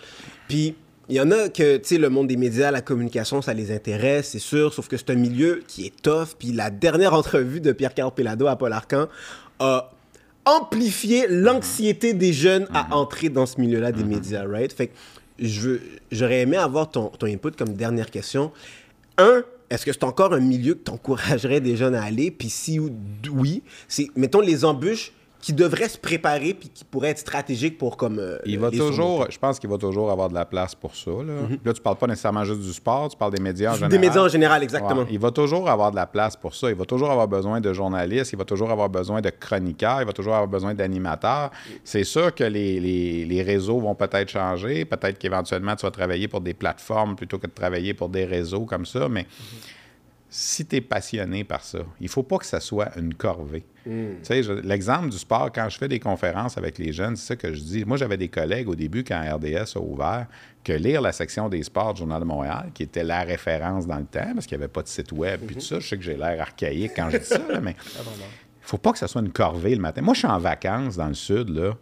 Puis, 0.49 0.75
il 1.09 1.17
y 1.17 1.21
en 1.21 1.31
a 1.31 1.49
que, 1.49 1.79
tu 1.79 1.85
sais, 1.85 1.99
le 1.99 2.11
monde 2.11 2.27
des 2.29 2.37
médias, 2.37 2.71
la 2.71 2.83
communication, 2.83 3.41
ça 3.41 3.55
les 3.55 3.73
intéresse, 3.75 4.29
c'est 4.31 4.39
sûr. 4.39 4.75
Sauf 4.75 4.89
que 4.89 4.97
c'est 4.99 5.11
un 5.11 5.15
milieu 5.15 5.63
qui 5.67 5.87
est 5.87 6.03
tough. 6.03 6.35
Puis, 6.39 6.53
la 6.53 6.69
dernière 6.71 7.15
entrevue 7.15 7.61
de 7.61 7.73
Pierre-Carl 7.73 8.13
Pelado 8.15 8.47
à 8.47 8.57
Paul 8.57 8.73
Arcan 8.73 9.09
a 9.59 9.91
amplifié 10.45 11.27
l'anxiété 11.29 12.13
des 12.15 12.33
jeunes 12.33 12.67
à 12.75 12.95
entrer 12.95 13.29
dans 13.31 13.47
ce 13.47 13.61
milieu-là 13.61 13.93
des 13.93 14.05
médias, 14.05 14.45
right? 14.47 14.73
Fait 14.73 14.89
que 14.89 14.93
j'aurais 16.11 16.41
aimé 16.41 16.57
avoir 16.57 16.91
ton, 16.91 17.09
ton 17.09 17.27
input 17.27 17.51
comme 17.53 17.75
dernière 17.75 18.11
question. 18.11 18.51
Un, 19.19 19.43
est-ce 19.71 19.85
que 19.85 19.93
c'est 19.93 20.05
encore 20.05 20.33
un 20.33 20.41
milieu 20.41 20.75
que 20.75 20.85
tu 20.85 20.91
encouragerais 20.91 21.61
des 21.61 21.77
jeunes 21.77 21.95
à 21.95 22.03
aller? 22.03 22.31
Puis 22.31 22.49
si 22.49 22.79
ou- 22.79 22.91
oui, 23.33 23.63
c'est, 23.87 24.09
mettons, 24.17 24.41
les 24.41 24.65
embûches 24.65 25.13
qui 25.41 25.53
devraient 25.53 25.89
se 25.89 25.99
préparer 25.99 26.53
puis 26.53 26.69
qui 26.69 26.85
pourraient 26.85 27.11
être 27.11 27.19
stratégiques 27.19 27.79
pour 27.79 27.97
comme. 27.97 28.19
euh, 28.19 28.39
Il 28.45 28.59
va 28.59 28.71
toujours, 28.79 29.27
je 29.31 29.39
pense 29.39 29.59
qu'il 29.61 29.71
va 29.71 29.79
toujours 29.79 30.11
avoir 30.11 30.29
de 30.29 30.35
la 30.35 30.45
place 30.45 30.75
pour 30.75 30.97
ça. 30.97 31.11
Là, 31.11 31.35
Là, 31.65 31.73
tu 31.73 31.81
parles 31.81 31.97
pas 31.97 32.07
nécessairement 32.09 32.45
juste 32.45 32.61
du 32.61 32.73
sport, 32.73 33.09
tu 33.09 33.17
parles 33.17 33.33
des 33.35 33.41
médias 33.43 33.71
en 33.71 33.75
général. 33.75 33.91
Des 33.93 33.99
médias 33.99 34.23
en 34.23 34.29
général, 34.29 34.63
exactement. 34.65 35.03
Ouais, 35.03 35.09
il 35.11 35.19
va 35.21 35.31
toujours 35.31 35.69
avoir 35.71 35.91
de 35.93 35.97
la 35.97 36.07
place 36.07 36.37
pour 36.37 36.55
ça. 36.55 36.69
Il 36.71 36.75
va 36.77 36.85
toujours 36.85 37.11
avoir 37.11 37.29
besoin 37.29 37.61
de 37.61 37.73
journalistes, 37.73 38.33
il 38.33 38.37
va 38.39 38.45
toujours 38.45 38.71
avoir 38.71 38.89
besoin 38.89 39.21
de 39.21 39.31
chroniqueurs, 39.31 40.01
il 40.03 40.07
va 40.07 40.13
toujours 40.13 40.35
avoir 40.35 40.49
besoin 40.49 40.75
d'animateurs. 40.75 41.51
C'est 41.85 42.05
sûr 42.05 42.35
que 42.35 42.45
les, 42.45 42.81
les- 42.81 43.25
les 43.25 43.43
réseaux 43.43 43.79
vont 43.79 43.95
peut-être 43.95 44.31
changer. 44.31 44.85
Peut-être 44.85 45.19
qu'éventuellement, 45.19 45.77
tu 45.77 45.87
vas 45.87 45.93
travailler 45.93 46.27
pour 46.27 46.41
des 46.41 46.55
plateformes 46.55 47.15
plutôt 47.15 47.39
que 47.39 47.47
de 47.47 47.53
travailler 47.53 47.95
pour 47.95 48.09
des 48.09 48.25
réseaux 48.25 48.65
comme 48.65 48.87
ça. 48.87 49.09
Mais 49.09 49.27
si 50.31 50.67
tu 50.67 50.77
es 50.77 50.81
passionné 50.81 51.45
par 51.45 51.65
ça, 51.65 51.81
il 52.01 52.09
faut 52.09 52.23
pas 52.23 52.39
que 52.39 52.47
ça 52.47 52.61
soit 52.61 52.97
une 52.99 53.15
corvée. 53.15 53.65
Tu 53.85 54.19
sais, 54.23 54.43
L'exemple 54.63 55.09
du 55.09 55.17
sport, 55.17 55.51
quand 55.51 55.69
je 55.71 55.79
fais 55.79 55.89
des 55.89 55.99
conférences 55.99 56.59
avec 56.59 56.77
les 56.77 56.93
jeunes, 56.93 57.17
c'est 57.17 57.29
ça 57.29 57.37
que 57.37 57.55
je 57.55 57.61
dis. 57.61 57.85
Moi, 57.87 57.97
j'avais 57.97 58.19
des 58.19 58.29
collègues 58.29 58.69
au 58.69 58.75
début, 58.75 59.03
quand 59.03 59.19
RDS 59.19 59.77
a 59.77 59.81
ouvert, 59.81 60.27
que 60.63 60.75
lire 60.75 61.01
la 61.01 61.13
section 61.13 61.49
des 61.49 61.63
sports 61.63 61.95
du 61.95 62.01
Journal 62.01 62.21
de 62.21 62.27
Montréal, 62.27 62.71
qui 62.75 62.83
était 62.83 63.05
la 63.05 63.23
référence 63.23 63.87
dans 63.87 63.97
le 63.97 64.05
temps, 64.05 64.35
parce 64.35 64.47
qu'il 64.47 64.59
n'y 64.59 64.65
avait 64.65 64.73
pas 64.73 64.83
de 64.83 64.89
site 64.89 65.13
web, 65.13 65.41
puis 65.47 65.57
tout 65.57 65.63
ça, 65.63 65.81
je 65.81 65.89
sais 65.89 65.97
que 65.97 66.03
j'ai 66.03 66.17
l'air 66.17 66.39
archaïque 66.41 66.93
quand 66.95 67.09
je 67.09 67.17
dis 67.17 67.25
ça, 67.25 67.39
là, 67.51 67.61
mais 67.61 67.77
il 67.97 68.48
faut 68.69 68.77
pas 68.77 68.93
que 68.93 68.99
ça 68.99 69.09
soit 69.09 69.23
une 69.23 69.33
corvée 69.33 69.75
le 69.75 69.81
matin. 69.81 70.03
Moi, 70.03 70.13
je 70.13 70.19
suis 70.19 70.29
en 70.29 70.39
vacances 70.39 70.97
dans 70.97 71.09
le 71.09 71.15
sud, 71.15 71.49
là. 71.49 71.75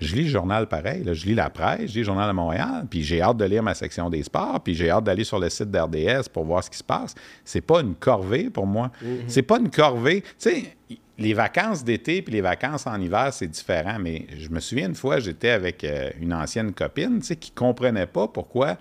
Je 0.00 0.16
lis 0.16 0.22
le 0.22 0.30
journal 0.30 0.68
pareil, 0.68 1.04
là. 1.04 1.12
Je 1.12 1.26
lis 1.26 1.34
la 1.34 1.50
presse, 1.50 1.90
je 1.90 1.92
lis 1.92 1.98
le 1.98 2.04
journal 2.04 2.28
de 2.28 2.32
Montréal, 2.32 2.86
puis 2.88 3.02
j'ai 3.02 3.20
hâte 3.20 3.36
de 3.36 3.44
lire 3.44 3.62
ma 3.62 3.74
section 3.74 4.08
des 4.08 4.22
sports, 4.22 4.60
puis 4.64 4.74
j'ai 4.74 4.88
hâte 4.88 5.04
d'aller 5.04 5.24
sur 5.24 5.38
le 5.38 5.50
site 5.50 5.70
d'RDS 5.70 6.30
pour 6.32 6.44
voir 6.44 6.64
ce 6.64 6.70
qui 6.70 6.78
se 6.78 6.84
passe. 6.84 7.14
C'est 7.44 7.60
pas 7.60 7.82
une 7.82 7.94
corvée 7.94 8.48
pour 8.48 8.66
moi. 8.66 8.90
C'est 9.26 9.42
pas 9.42 9.58
une 9.58 9.70
corvée. 9.70 10.22
Tu 10.22 10.28
sais, 10.38 10.76
les 11.18 11.34
vacances 11.34 11.84
d'été 11.84 12.22
puis 12.22 12.32
les 12.32 12.40
vacances 12.40 12.86
en 12.86 12.98
hiver, 12.98 13.28
c'est 13.32 13.48
différent, 13.48 13.98
mais 14.00 14.26
je 14.38 14.48
me 14.48 14.60
souviens 14.60 14.86
une 14.86 14.94
fois, 14.94 15.18
j'étais 15.18 15.50
avec 15.50 15.84
euh, 15.84 16.08
une 16.18 16.32
ancienne 16.32 16.72
copine, 16.72 17.20
tu 17.20 17.26
sais, 17.26 17.36
qui 17.36 17.50
comprenait 17.50 18.06
pas 18.06 18.26
pourquoi 18.28 18.78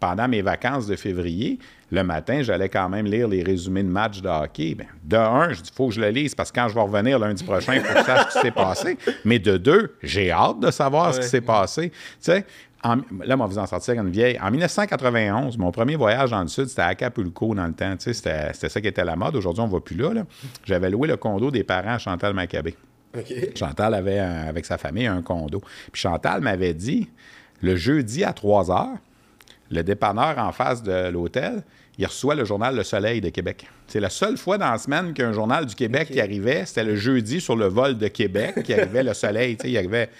pendant 0.00 0.28
mes 0.28 0.42
vacances 0.42 0.86
de 0.86 0.96
février, 0.96 1.58
le 1.90 2.02
matin, 2.02 2.42
j'allais 2.42 2.68
quand 2.68 2.88
même 2.88 3.06
lire 3.06 3.28
les 3.28 3.42
résumés 3.42 3.82
de 3.84 3.88
matchs 3.88 4.20
de 4.20 4.28
hockey. 4.28 4.74
Ben, 4.74 4.86
de 5.04 5.16
un, 5.16 5.52
je 5.52 5.60
dis, 5.62 5.70
faut 5.74 5.88
que 5.88 5.94
je 5.94 6.00
le 6.00 6.08
lise 6.10 6.34
parce 6.34 6.50
que 6.50 6.58
quand 6.60 6.68
je 6.68 6.74
vais 6.74 6.80
revenir 6.80 7.18
lundi 7.18 7.44
prochain, 7.44 7.74
il 7.74 7.80
faut 7.80 7.92
que 7.94 8.00
je 8.00 8.04
sache 8.04 8.26
ce 8.30 8.32
qui 8.34 8.40
s'est 8.40 8.50
passé. 8.50 8.98
Mais 9.24 9.38
de 9.38 9.56
deux, 9.56 9.94
j'ai 10.02 10.30
hâte 10.32 10.58
de 10.60 10.70
savoir 10.70 11.14
ce 11.14 11.20
qui 11.20 11.28
s'est 11.28 11.40
passé. 11.40 11.90
Tu 11.90 11.96
sais, 12.20 12.44
en- 12.82 12.96
là, 13.24 13.36
va 13.36 13.46
vous 13.46 13.58
en 13.58 13.66
sortir 13.66 13.94
une 13.94 14.10
vieille. 14.10 14.38
En 14.40 14.50
1991, 14.50 15.56
mon 15.58 15.70
premier 15.70 15.96
voyage 15.96 16.30
dans 16.30 16.42
le 16.42 16.48
Sud, 16.48 16.66
c'était 16.66 16.82
à 16.82 16.86
Acapulco 16.88 17.54
dans 17.54 17.66
le 17.66 17.72
temps. 17.72 17.96
Tu 17.96 18.12
sais, 18.12 18.52
c'était, 18.52 18.68
ça 18.68 18.80
qui 18.80 18.88
était 18.88 19.04
la 19.04 19.16
mode. 19.16 19.36
Aujourd'hui, 19.36 19.62
on 19.62 19.66
ne 19.68 19.72
va 19.72 19.80
plus 19.80 19.96
là, 19.96 20.12
là. 20.12 20.22
J'avais 20.64 20.90
loué 20.90 21.08
le 21.08 21.16
condo 21.16 21.50
des 21.50 21.64
parents 21.64 21.94
à 21.94 21.98
Chantal 21.98 22.34
Maccabé. 22.34 22.74
Chantal 23.56 23.94
avait, 23.94 24.18
un- 24.18 24.46
avec 24.48 24.66
sa 24.66 24.76
famille, 24.76 25.06
un 25.06 25.22
condo. 25.22 25.60
Puis 25.92 26.02
Chantal 26.02 26.40
m'avait 26.42 26.74
dit, 26.74 27.08
le 27.62 27.76
jeudi 27.76 28.24
à 28.24 28.32
3 28.32 28.70
heures, 28.70 28.98
le 29.70 29.82
dépanneur 29.82 30.38
en 30.38 30.52
face 30.52 30.82
de 30.82 31.10
l'hôtel, 31.10 31.62
il 31.98 32.04
reçoit 32.04 32.34
le 32.34 32.44
journal 32.44 32.76
Le 32.76 32.82
Soleil 32.82 33.22
de 33.22 33.30
Québec. 33.30 33.66
C'est 33.86 34.00
la 34.00 34.10
seule 34.10 34.36
fois 34.36 34.58
dans 34.58 34.70
la 34.70 34.76
semaine 34.76 35.14
qu'un 35.14 35.32
journal 35.32 35.64
du 35.64 35.74
Québec 35.74 36.10
qui 36.12 36.20
arrivait, 36.20 36.66
c'était 36.66 36.84
le 36.84 36.94
jeudi 36.96 37.40
sur 37.40 37.56
le 37.56 37.66
vol 37.66 37.96
de 37.96 38.08
Québec 38.08 38.62
qui 38.64 38.74
arrivait 38.74 39.02
Le 39.02 39.14
Soleil. 39.14 39.56
Il 39.64 39.78
arrivait. 39.78 40.10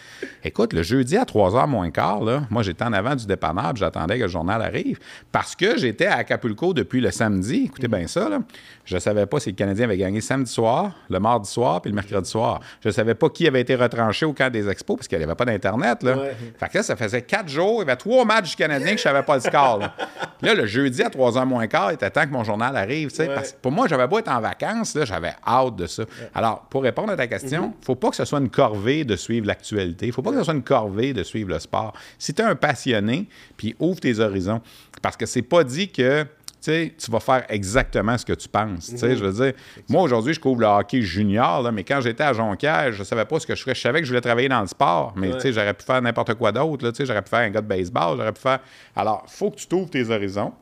Écoute, 0.43 0.73
le 0.73 0.83
jeudi 0.83 1.19
à 1.19 1.25
3h 1.25 1.69
moins 1.69 1.91
quart, 1.91 2.25
là, 2.25 2.45
moi 2.49 2.63
j'étais 2.63 2.85
en 2.85 2.93
avant 2.95 3.15
du 3.15 3.27
dépanneur, 3.27 3.77
j'attendais 3.77 4.17
que 4.17 4.23
le 4.23 4.29
journal 4.29 4.63
arrive. 4.63 4.99
Parce 5.33 5.55
que 5.55 5.77
j'étais 5.77 6.07
à 6.07 6.17
Acapulco 6.17 6.73
depuis 6.73 7.01
le 7.01 7.11
samedi. 7.11 7.65
Écoutez 7.67 7.89
bien 7.89 8.07
ça, 8.07 8.29
là. 8.29 8.39
Je 8.87 8.95
ne 8.95 9.01
savais 9.01 9.27
pas 9.27 9.39
si 9.41 9.51
le 9.51 9.57
Canadien 9.57 9.85
avait 9.85 9.99
gagné 9.99 10.21
samedi 10.23 10.51
soir, 10.51 10.93
le 11.11 11.21
mardi 11.21 11.51
soir, 11.51 11.83
puis 11.83 11.91
le 11.91 11.95
mercredi 11.95 12.31
soir. 12.31 12.61
Je 12.81 12.89
ne 12.89 12.93
savais 12.93 13.15
pas 13.15 13.29
qui 13.29 13.47
avait 13.47 13.61
été 13.61 13.75
retranché 13.75 14.25
au 14.25 14.33
camp 14.33 14.51
des 14.51 14.69
expos, 14.69 14.97
parce 14.97 15.09
qu'il 15.09 15.19
n'y 15.19 15.25
avait 15.25 15.35
pas 15.35 15.45
d'Internet. 15.45 16.03
Là. 16.03 16.17
Ouais. 16.17 16.37
Fait 16.59 16.69
que 16.69 16.79
là, 16.79 16.83
ça 16.83 16.97
faisait 16.97 17.23
quatre 17.23 17.49
jours, 17.49 17.83
il 17.83 17.87
y 17.87 17.91
avait 17.91 17.97
trois 17.97 18.25
matchs 18.25 18.51
du 18.51 18.57
Canadien 18.57 18.93
que 18.93 18.99
je 18.99 19.03
savais 19.03 19.23
pas 19.25 19.35
le 19.35 19.41
score. 19.41 19.79
Là, 19.81 19.93
Là, 20.43 20.55
le 20.55 20.67
jeudi 20.67 21.03
à 21.03 21.09
3h 21.09 21.45
moins 21.47 21.67
quart, 21.67 21.91
il 21.91 21.95
était 21.95 22.11
temps 22.11 22.25
que 22.25 22.31
mon 22.31 22.45
journal 22.45 22.77
arrive. 22.77 23.09
tu 23.11 23.17
sais, 23.17 23.29
Ouais. 23.29 23.35
Parce 23.35 23.53
que 23.53 23.57
pour 23.61 23.73
moi, 23.73 23.89
j'avais 23.89 24.07
beau 24.07 24.19
être 24.21 24.31
en 24.31 24.41
vacances, 24.41 24.95
là, 24.95 25.05
j'avais 25.05 25.33
hâte 25.47 25.75
de 25.77 25.87
ça. 25.87 26.05
Alors, 26.35 26.61
pour 26.71 26.83
répondre 26.83 27.11
à 27.13 27.17
ta 27.17 27.27
question, 27.27 27.47
Mm-hmm. 27.47 27.85
faut 27.85 27.95
pas 27.95 28.11
que 28.11 28.17
ce 28.17 28.25
soit 28.25 28.39
une 28.39 28.51
corvée 28.51 29.05
de 29.05 29.17
suivre 29.17 29.47
l'actualité. 29.47 30.11
faut 30.13 30.23
pas 30.23 30.31
que 30.31 30.39
ce 30.39 30.45
soit 30.45 30.55
une 30.55 30.63
corvée 30.63 31.13
de 31.13 31.23
suivre 31.23 31.51
le 31.51 31.59
sport. 31.59 31.93
Si 32.19 32.35
tu 32.35 32.43
es 32.43 32.45
un 32.45 32.55
passionné, 32.55 33.29
puis 33.57 33.75
ouvre 33.81 33.99
tes 34.01 34.19
horizons. 34.21 34.61
Parce 35.03 35.17
que 35.17 35.27
c'est 35.27 35.43
pas 35.43 35.65
dit 35.65 35.89
que 35.91 36.27
sais, 36.61 36.95
tu 36.99 37.11
vas 37.11 37.21
faire 37.21 37.45
exactement 37.49 38.17
ce 38.19 38.25
que 38.25 38.33
tu 38.33 38.49
penses. 38.49 38.93
Mm-hmm. 38.93 39.17
Je 39.17 39.25
veux 39.25 39.45
dire, 39.45 39.53
moi, 39.89 40.03
aujourd'hui, 40.03 40.35
je 40.35 40.41
couvre 40.41 40.61
le 40.61 40.67
hockey 40.67 41.03
junior, 41.03 41.63
là, 41.63 41.73
mais 41.73 41.85
quand 41.85 42.01
j'étais 42.01 42.25
à 42.25 42.33
Jonquière, 42.33 42.93
je 42.93 43.05
savais 43.05 43.25
pas 43.25 43.39
ce 43.39 43.47
que 43.47 43.55
je 43.55 43.63
ferais. 43.63 43.75
Je 43.75 43.81
savais 43.81 44.01
que 44.01 44.05
je 44.05 44.11
voulais 44.11 44.21
travailler 44.21 44.49
dans 44.49 44.61
le 44.61 44.67
sport, 44.67 45.13
mais 45.17 45.33
j'aurais 45.45 45.75
pu 45.75 45.85
faire 45.85 46.03
n'importe 46.03 46.35
quoi 46.35 46.53
d'autre. 46.53 46.93
J'aurais 46.99 47.23
pu 47.23 47.31
faire 47.31 47.41
un 47.41 47.51
gars 47.51 47.61
de 47.61 47.69
baseball, 47.69 48.17
j'aurais 48.17 48.33
pu 48.33 48.41
faire... 48.41 48.61
Alors, 48.95 49.25
faut 49.29 49.51
que 49.51 49.57
tu 49.57 49.67
t'ouvres 49.67 49.91
tes 49.91 50.09
horizons, 50.11 50.53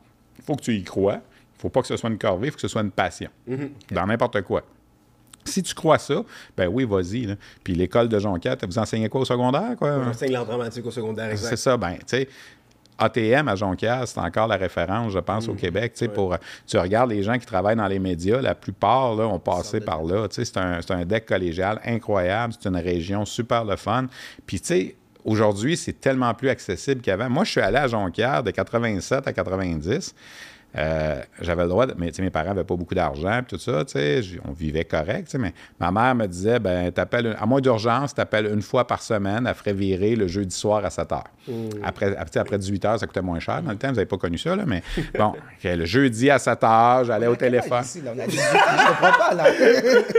faut 0.45 0.55
que 0.55 0.61
tu 0.61 0.73
y 0.75 0.83
crois. 0.83 1.21
Il 1.57 1.61
faut 1.61 1.69
pas 1.69 1.81
que 1.81 1.87
ce 1.87 1.97
soit 1.97 2.09
une 2.09 2.17
corvée, 2.17 2.47
il 2.47 2.51
faut 2.51 2.55
que 2.55 2.61
ce 2.61 2.67
soit 2.67 2.81
une 2.81 2.91
passion. 2.91 3.29
Dans 3.91 4.05
n'importe 4.05 4.41
quoi. 4.41 4.63
Si 5.47 5.61
tu 5.61 5.75
crois 5.75 5.99
ça, 5.99 6.23
ben 6.57 6.67
oui, 6.67 6.85
vas-y. 6.85 7.37
Puis 7.63 7.75
l'école 7.75 8.09
de 8.09 8.17
Jonquière, 8.17 8.57
vous 8.67 8.79
enseignez 8.79 9.09
quoi 9.09 9.21
au 9.21 9.25
secondaire? 9.25 9.75
Quoi? 9.77 10.03
J'enseigne 10.03 10.31
l'art 10.31 10.45
dramatique 10.45 10.85
au 10.85 10.91
secondaire, 10.91 11.29
exact. 11.29 11.49
C'est 11.49 11.55
ça, 11.55 11.77
ben, 11.77 11.93
tu 11.99 12.03
sais. 12.07 12.27
ATM 12.97 13.47
à 13.47 13.55
Jonquière, 13.55 14.07
c'est 14.07 14.19
encore 14.19 14.47
la 14.47 14.55
référence, 14.55 15.11
je 15.11 15.19
pense, 15.19 15.47
au 15.47 15.53
Québec. 15.53 15.93
Tu 15.93 15.99
sais, 15.99 16.07
pour, 16.07 16.35
tu 16.65 16.77
regardes 16.77 17.09
les 17.09 17.23
gens 17.23 17.37
qui 17.37 17.45
travaillent 17.45 17.75
dans 17.75 17.87
les 17.87 17.99
médias, 17.99 18.41
la 18.41 18.55
plupart 18.55 19.15
là, 19.15 19.27
ont 19.27 19.39
passé 19.39 19.79
par 19.81 20.03
là. 20.03 20.27
Tu 20.27 20.35
sais, 20.35 20.45
C'est 20.45 20.57
un, 20.57 20.81
c'est 20.81 20.93
un 20.93 21.05
deck 21.05 21.25
collégial 21.25 21.79
incroyable. 21.85 22.53
C'est 22.59 22.69
une 22.69 22.77
région 22.77 23.25
super 23.25 23.65
le 23.65 23.75
fun. 23.75 24.05
Puis, 24.45 24.59
tu 24.61 24.67
sais, 24.67 24.95
aujourd'hui, 25.25 25.75
c'est 25.75 25.99
tellement 25.99 26.33
plus 26.33 26.49
accessible 26.49 27.01
qu'avant. 27.01 27.29
Moi, 27.29 27.43
je 27.43 27.51
suis 27.51 27.61
allé 27.61 27.77
à 27.77 27.87
Jonquière 27.87 28.43
de 28.43 28.51
87 28.51 29.27
à 29.27 29.33
90. 29.33 30.15
Euh, 30.77 31.21
j'avais 31.41 31.63
le 31.63 31.69
droit, 31.69 31.85
de, 31.85 31.93
mais 31.97 32.11
mes 32.19 32.29
parents 32.29 32.49
n'avaient 32.49 32.65
pas 32.65 32.75
beaucoup 32.75 32.95
d'argent, 32.95 33.41
puis 33.47 33.57
tout 33.57 33.63
ça, 33.63 33.83
on 34.45 34.51
vivait 34.51 34.83
correct, 34.83 35.33
mais 35.39 35.53
ma 35.79 35.91
mère 35.91 36.15
me 36.15 36.27
disait, 36.27 36.59
ben, 36.59 36.91
t'appelles, 36.91 37.35
à 37.39 37.45
moins 37.45 37.61
d'urgence, 37.61 38.13
t'appelles 38.13 38.47
une 38.47 38.61
fois 38.61 38.85
par 38.85 39.01
semaine, 39.01 39.45
elle 39.47 39.55
ferait 39.55 39.73
virer 39.73 40.15
le 40.15 40.27
jeudi 40.27 40.55
soir 40.55 40.83
à 40.83 40.89
7 40.89 41.11
heures. 41.13 41.23
Mmh. 41.47 41.53
Après, 41.83 42.15
après 42.17 42.57
18 42.57 42.85
heures, 42.85 42.99
ça 42.99 43.07
coûtait 43.07 43.21
moins 43.21 43.39
cher. 43.39 43.61
Dans 43.61 43.71
le 43.71 43.77
temps, 43.77 43.87
vous 43.87 43.95
n'avez 43.95 44.05
pas 44.05 44.17
connu 44.17 44.37
ça, 44.37 44.55
là, 44.55 44.63
mais 44.65 44.83
bon, 45.17 45.33
le 45.63 45.85
jeudi 45.85 46.29
à 46.29 46.39
7 46.39 46.63
heures, 46.63 47.03
j'allais 47.05 47.27
au 47.27 47.35
téléphone. 47.35 47.83
je 47.83 47.99
comprends 48.01 49.17
pas, 49.17 49.33
là. 49.33 49.45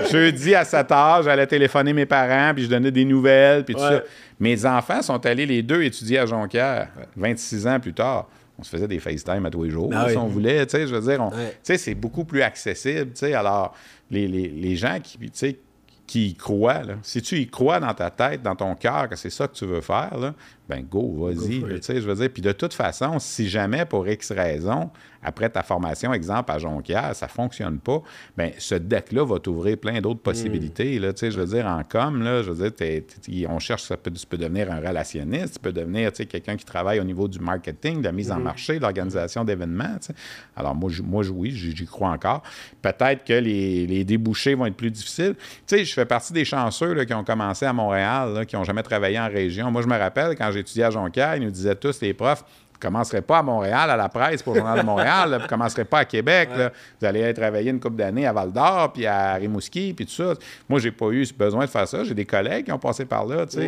jeudi 0.10 0.54
à 0.54 0.64
7 0.64 0.90
heures, 0.90 1.22
j'allais 1.22 1.46
téléphoner 1.46 1.92
mes 1.92 2.06
parents, 2.06 2.54
puis 2.54 2.64
je 2.64 2.70
donnais 2.70 2.90
des 2.90 3.04
nouvelles, 3.04 3.64
puis 3.64 3.74
tout 3.74 3.80
ça. 3.80 4.02
Mes 4.38 4.66
enfants 4.66 5.02
sont 5.02 5.24
allés 5.24 5.46
les 5.46 5.62
deux 5.62 5.82
étudier 5.82 6.18
à 6.18 6.26
Jonquière, 6.26 6.88
26 7.16 7.66
ans 7.66 7.80
plus 7.80 7.94
tard 7.94 8.26
on 8.58 8.62
se 8.62 8.70
faisait 8.70 8.88
des 8.88 8.98
FaceTime 8.98 9.44
à 9.44 9.50
tous 9.50 9.64
les 9.64 9.70
jours, 9.70 9.88
ben 9.88 10.08
si 10.08 10.16
on 10.16 10.26
voulait, 10.26 10.64
tu 10.66 10.72
sais, 10.72 10.86
je 10.86 10.94
veux 10.94 11.00
dire, 11.00 11.30
c'est 11.62 11.94
beaucoup 11.94 12.24
plus 12.24 12.42
accessible, 12.42 13.12
tu 13.12 13.18
sais, 13.18 13.34
alors, 13.34 13.74
les, 14.10 14.26
les, 14.28 14.48
les 14.48 14.76
gens 14.76 14.98
qui, 15.02 15.18
tu 15.18 15.30
sais, 15.34 15.58
qui 16.06 16.28
y 16.28 16.34
croient, 16.34 16.82
là, 16.84 16.94
si 17.02 17.20
tu 17.20 17.36
y 17.36 17.48
crois 17.48 17.80
dans 17.80 17.92
ta 17.92 18.10
tête, 18.10 18.42
dans 18.42 18.54
ton 18.54 18.74
cœur, 18.76 19.08
que 19.08 19.16
c'est 19.16 19.30
ça 19.30 19.48
que 19.48 19.54
tu 19.54 19.66
veux 19.66 19.80
faire, 19.80 20.16
là, 20.18 20.34
ben 20.68 20.82
go, 20.82 21.14
vas-y. 21.18 21.62
Tu 21.62 21.82
sais, 21.82 22.00
je 22.00 22.06
veux 22.06 22.14
dire, 22.14 22.30
puis 22.32 22.42
de 22.42 22.52
toute 22.52 22.74
façon, 22.74 23.18
si 23.18 23.48
jamais 23.48 23.84
pour 23.84 24.08
X 24.08 24.32
raison, 24.32 24.90
après 25.22 25.48
ta 25.48 25.62
formation, 25.62 26.12
exemple 26.12 26.52
à 26.52 26.58
Jonquière, 26.58 27.14
ça 27.14 27.26
ne 27.26 27.30
fonctionne 27.30 27.78
pas, 27.78 28.02
bien, 28.36 28.52
ce 28.58 28.76
deck-là 28.76 29.24
va 29.24 29.38
t'ouvrir 29.38 29.76
plein 29.76 30.00
d'autres 30.00 30.20
possibilités. 30.20 30.98
Là, 30.98 31.10
je 31.20 31.28
veux 31.28 31.46
dire, 31.46 31.66
en 31.66 31.82
com, 31.82 32.22
là, 32.22 32.42
je 32.42 32.50
veux 32.50 32.70
dire, 32.70 33.48
on 33.48 33.58
cherche, 33.58 33.82
ça 33.82 33.96
peut, 33.96 34.10
tu 34.10 34.26
peux 34.26 34.38
devenir 34.38 34.70
un 34.70 34.78
relationniste, 34.78 35.54
tu 35.54 35.60
peux 35.60 35.72
devenir 35.72 36.12
quelqu'un 36.12 36.56
qui 36.56 36.64
travaille 36.64 37.00
au 37.00 37.04
niveau 37.04 37.26
du 37.26 37.40
marketing, 37.40 37.98
de 37.98 38.04
la 38.04 38.12
mise 38.12 38.30
en 38.30 38.38
mm. 38.38 38.42
marché, 38.42 38.76
de 38.76 38.82
l'organisation 38.82 39.44
d'événements. 39.44 39.98
Alors, 40.56 40.74
moi, 40.74 40.90
moi 41.02 41.24
oui, 41.28 41.50
j'y 41.50 41.86
crois 41.86 42.10
encore. 42.10 42.42
Peut-être 42.80 43.24
que 43.24 43.32
les, 43.32 44.04
débouchés 44.04 44.54
vont 44.54 44.66
être 44.66 44.76
plus 44.76 44.90
difficiles. 44.90 45.34
Tu 45.66 45.76
sais, 45.76 45.84
je 45.84 45.92
fais 45.92 46.06
partie 46.06 46.32
des 46.32 46.44
chanceux 46.44 46.92
là, 46.92 47.04
qui 47.04 47.14
ont 47.14 47.24
commencé 47.24 47.66
à 47.66 47.72
Montréal, 47.72 48.46
qui 48.46 48.54
n'ont 48.54 48.64
jamais 48.64 48.82
travaillé 48.82 49.18
en 49.18 49.28
région. 49.28 49.70
Moi, 49.70 49.82
je 49.82 49.88
me 49.88 49.96
rappelle, 49.96 50.36
quand 50.36 50.52
j'étudiais 50.56 50.84
à 50.84 50.90
Jonquière, 50.90 51.36
ils 51.36 51.42
nous 51.42 51.50
disaient 51.50 51.74
tous, 51.74 52.00
les 52.00 52.14
profs, 52.14 52.44
vous 52.76 52.86
ne 52.86 52.92
commencerez 52.92 53.22
pas 53.22 53.38
à 53.38 53.42
Montréal, 53.42 53.88
à 53.90 53.96
la 53.96 54.10
presse 54.10 54.42
pour 54.42 54.52
le 54.52 54.60
Journal 54.60 54.78
de 54.78 54.84
Montréal. 54.84 55.34
vous 55.34 55.42
ne 55.42 55.48
commencerez 55.48 55.86
pas 55.86 56.00
à 56.00 56.04
Québec. 56.04 56.50
Vous 57.00 57.06
allez 57.06 57.32
travailler 57.32 57.70
une 57.70 57.80
couple 57.80 57.96
d'années 57.96 58.26
à 58.26 58.34
Val-d'Or, 58.34 58.92
puis 58.92 59.06
à 59.06 59.34
Rimouski, 59.34 59.94
puis 59.94 60.04
tout 60.04 60.12
ça. 60.12 60.34
Moi, 60.68 60.78
j'ai 60.78 60.90
pas 60.90 61.06
eu 61.06 61.26
besoin 61.38 61.64
de 61.64 61.70
faire 61.70 61.88
ça. 61.88 62.04
J'ai 62.04 62.12
des 62.12 62.26
collègues 62.26 62.66
qui 62.66 62.72
ont 62.72 62.78
passé 62.78 63.06
par 63.06 63.24
là, 63.24 63.44
mm. 63.44 63.58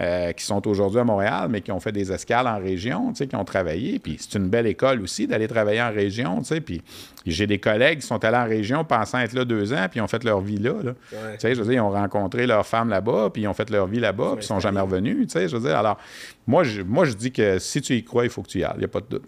euh, 0.00 0.32
qui 0.32 0.44
sont 0.44 0.66
aujourd'hui 0.68 1.00
à 1.00 1.04
Montréal, 1.04 1.48
mais 1.48 1.62
qui 1.62 1.72
ont 1.72 1.80
fait 1.80 1.92
des 1.92 2.12
escales 2.12 2.46
en 2.46 2.58
région, 2.58 3.12
qui 3.12 3.36
ont 3.36 3.44
travaillé. 3.44 3.98
Puis 3.98 4.18
c'est 4.20 4.36
une 4.38 4.48
belle 4.48 4.66
école 4.66 5.00
aussi 5.00 5.26
d'aller 5.26 5.48
travailler 5.48 5.80
en 5.80 5.90
région. 5.90 6.42
Puis 6.64 6.82
j'ai 7.30 7.46
des 7.46 7.58
collègues 7.58 8.00
qui 8.00 8.06
sont 8.06 8.24
allés 8.24 8.36
en 8.36 8.44
région 8.46 8.84
pensant 8.84 9.18
être 9.18 9.32
là 9.32 9.44
deux 9.44 9.72
ans, 9.72 9.86
puis 9.90 9.98
ils 9.98 10.02
ont 10.02 10.08
fait 10.08 10.22
leur 10.24 10.40
vie 10.40 10.58
là. 10.58 10.72
Tu 11.10 11.16
sais, 11.38 11.54
je 11.54 11.60
veux 11.60 11.66
dire, 11.70 11.74
ils 11.74 11.80
ont 11.80 11.90
rencontré 11.90 12.46
leur 12.46 12.66
femme 12.66 12.88
là-bas, 12.88 13.30
puis 13.32 13.42
ils 13.42 13.48
ont 13.48 13.54
fait 13.54 13.70
leur 13.70 13.86
vie 13.86 14.00
là-bas, 14.00 14.32
puis 14.36 14.44
ils 14.44 14.48
sont 14.48 14.60
jamais 14.60 14.80
revenus. 14.80 15.26
Tu 15.26 15.32
sais, 15.32 15.48
je 15.48 15.56
veux 15.56 15.62
dire, 15.68 15.78
alors, 15.78 15.98
moi 16.46 16.64
je, 16.64 16.82
moi, 16.82 17.04
je 17.04 17.12
dis 17.12 17.32
que 17.32 17.58
si 17.58 17.80
tu 17.80 17.94
y 17.94 18.04
crois, 18.04 18.24
il 18.24 18.30
faut 18.30 18.42
que 18.42 18.48
tu 18.48 18.58
y 18.60 18.64
ailles. 18.64 18.72
Il 18.76 18.80
n'y 18.80 18.84
a 18.84 18.88
pas 18.88 19.00
de 19.00 19.06
doute. 19.08 19.24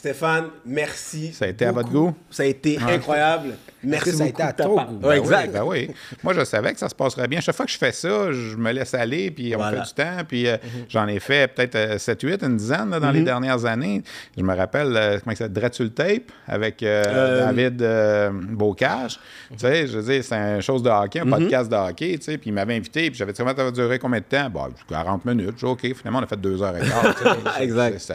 Stéphane, 0.00 0.46
merci. 0.64 1.30
Ça 1.34 1.44
a 1.44 1.48
été 1.48 1.66
à 1.66 1.72
votre 1.72 1.90
goût? 1.90 2.14
Ça 2.30 2.42
a 2.42 2.46
été 2.46 2.78
incroyable. 2.78 3.54
Merci 3.82 4.12
ça 4.12 4.24
a 4.24 4.26
été 4.28 4.42
à 4.42 4.52
ton 4.54 4.82
goût. 4.82 4.96
Ben 4.96 5.12
exact. 5.12 5.52
Ben 5.52 5.62
oui. 5.62 5.90
Moi, 6.22 6.32
je 6.32 6.42
savais 6.44 6.72
que 6.72 6.78
ça 6.78 6.88
se 6.88 6.94
passerait 6.94 7.28
bien. 7.28 7.40
Chaque 7.40 7.54
fois 7.54 7.66
que 7.66 7.72
je 7.72 7.76
fais 7.76 7.92
ça, 7.92 8.32
je 8.32 8.56
me 8.56 8.72
laisse 8.72 8.94
aller, 8.94 9.30
puis 9.30 9.54
on 9.54 9.62
fait 9.62 9.82
du 9.82 9.92
temps. 9.92 10.24
Puis 10.26 10.48
euh, 10.48 10.56
mhm. 10.62 10.84
j'en 10.88 11.06
ai 11.06 11.20
fait 11.20 11.54
peut-être 11.54 11.76
7-8, 11.96 12.24
euh, 12.24 12.46
une 12.46 12.56
dizaine 12.56 12.88
dans 12.88 13.10
les 13.10 13.18
mhm. 13.18 13.24
dernières 13.26 13.64
années. 13.66 14.02
Je 14.38 14.42
me 14.42 14.54
rappelle, 14.54 14.96
euh, 14.96 15.18
comment 15.22 15.36
ça 15.36 15.48
Dretul 15.48 15.90
Tape 15.90 16.32
avec 16.48 16.80
David 16.80 17.84
Bocage. 18.52 19.20
Tu 19.50 19.58
sais, 19.58 19.86
je 19.86 19.98
veux 19.98 20.12
dire, 20.14 20.24
c'est 20.24 20.34
une 20.34 20.62
chose 20.62 20.82
de 20.82 20.88
hockey, 20.88 21.20
un 21.20 21.26
mhm. 21.26 21.30
podcast 21.30 21.70
de 21.70 21.76
hockey, 21.76 22.16
tu 22.16 22.24
sais. 22.24 22.38
Puis 22.38 22.48
il 22.48 22.54
m'avait 22.54 22.76
invité, 22.76 23.10
puis 23.10 23.18
j'avais 23.18 23.32
dit, 23.32 23.38
comment 23.38 23.54
ça 23.54 23.64
va 23.64 23.70
durer 23.70 23.98
combien 23.98 24.20
de 24.20 24.24
temps? 24.24 24.48
Bon, 24.48 24.68
40 24.88 25.26
minutes. 25.26 25.56
Je 25.58 25.66
OK, 25.66 25.82
finalement, 25.94 26.20
on 26.20 26.22
a 26.22 26.26
fait 26.26 26.40
deux 26.40 26.62
heures 26.62 26.74
et 26.74 26.88
quart. 26.88 27.60
exact. 27.60 28.12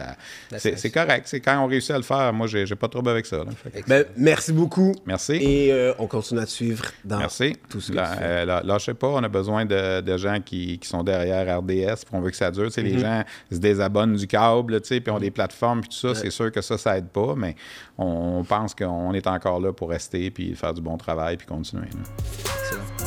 C'est 0.56 0.90
correct. 0.90 1.22
C'est 1.26 1.38
quand 1.38 1.64
on 1.64 1.75
réussi 1.76 1.92
à 1.92 1.96
le 1.96 2.02
faire, 2.02 2.32
moi, 2.32 2.46
j'ai 2.46 2.66
pas 2.74 2.86
de 2.86 2.92
trouble 2.92 3.10
avec 3.10 3.26
ça. 3.26 3.44
Ben, 3.86 4.04
merci 4.16 4.52
beaucoup. 4.52 4.94
Merci. 5.06 5.34
Et 5.34 5.72
euh, 5.72 5.92
on 5.98 6.06
continue 6.06 6.40
à 6.40 6.46
te 6.46 6.50
suivre 6.50 6.84
dans 7.04 7.18
merci. 7.18 7.56
tout 7.68 7.80
ce 7.80 7.92
que 7.92 7.96
là, 7.96 8.16
euh, 8.20 8.62
Lâchez 8.64 8.94
pas, 8.94 9.08
on 9.08 9.22
a 9.22 9.28
besoin 9.28 9.64
de, 9.64 10.16
gens 10.16 10.40
qui, 10.40 10.80
sont 10.82 11.02
derrière 11.02 11.58
RDS, 11.58 12.04
puis 12.04 12.12
on 12.12 12.20
veut 12.20 12.30
que 12.30 12.36
ça 12.36 12.50
dure. 12.50 12.68
Les 12.76 12.92
mhm. 12.92 12.98
gens 12.98 13.24
se 13.50 13.58
désabonnent 13.58 14.16
du 14.16 14.26
câble, 14.26 14.80
puis 14.80 15.10
ont 15.10 15.18
des 15.18 15.30
plateformes, 15.30 15.80
puis 15.80 15.90
tout 15.90 16.08
ça. 16.08 16.14
C'est 16.14 16.30
sûr 16.30 16.50
que 16.50 16.60
ça, 16.60 16.78
ça 16.78 16.98
aide 16.98 17.08
pas, 17.08 17.34
mais 17.36 17.54
on, 17.98 18.44
pense 18.44 18.74
qu'on 18.74 19.12
est 19.12 19.26
encore 19.26 19.60
là 19.60 19.72
pour 19.72 19.90
rester, 19.90 20.30
puis 20.30 20.54
faire 20.54 20.74
du 20.74 20.80
bon 20.80 20.96
travail, 20.96 21.36
puis 21.36 21.46
continuer. 21.46 21.88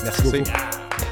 Merci 0.03 0.23
beaucoup. 0.23 1.08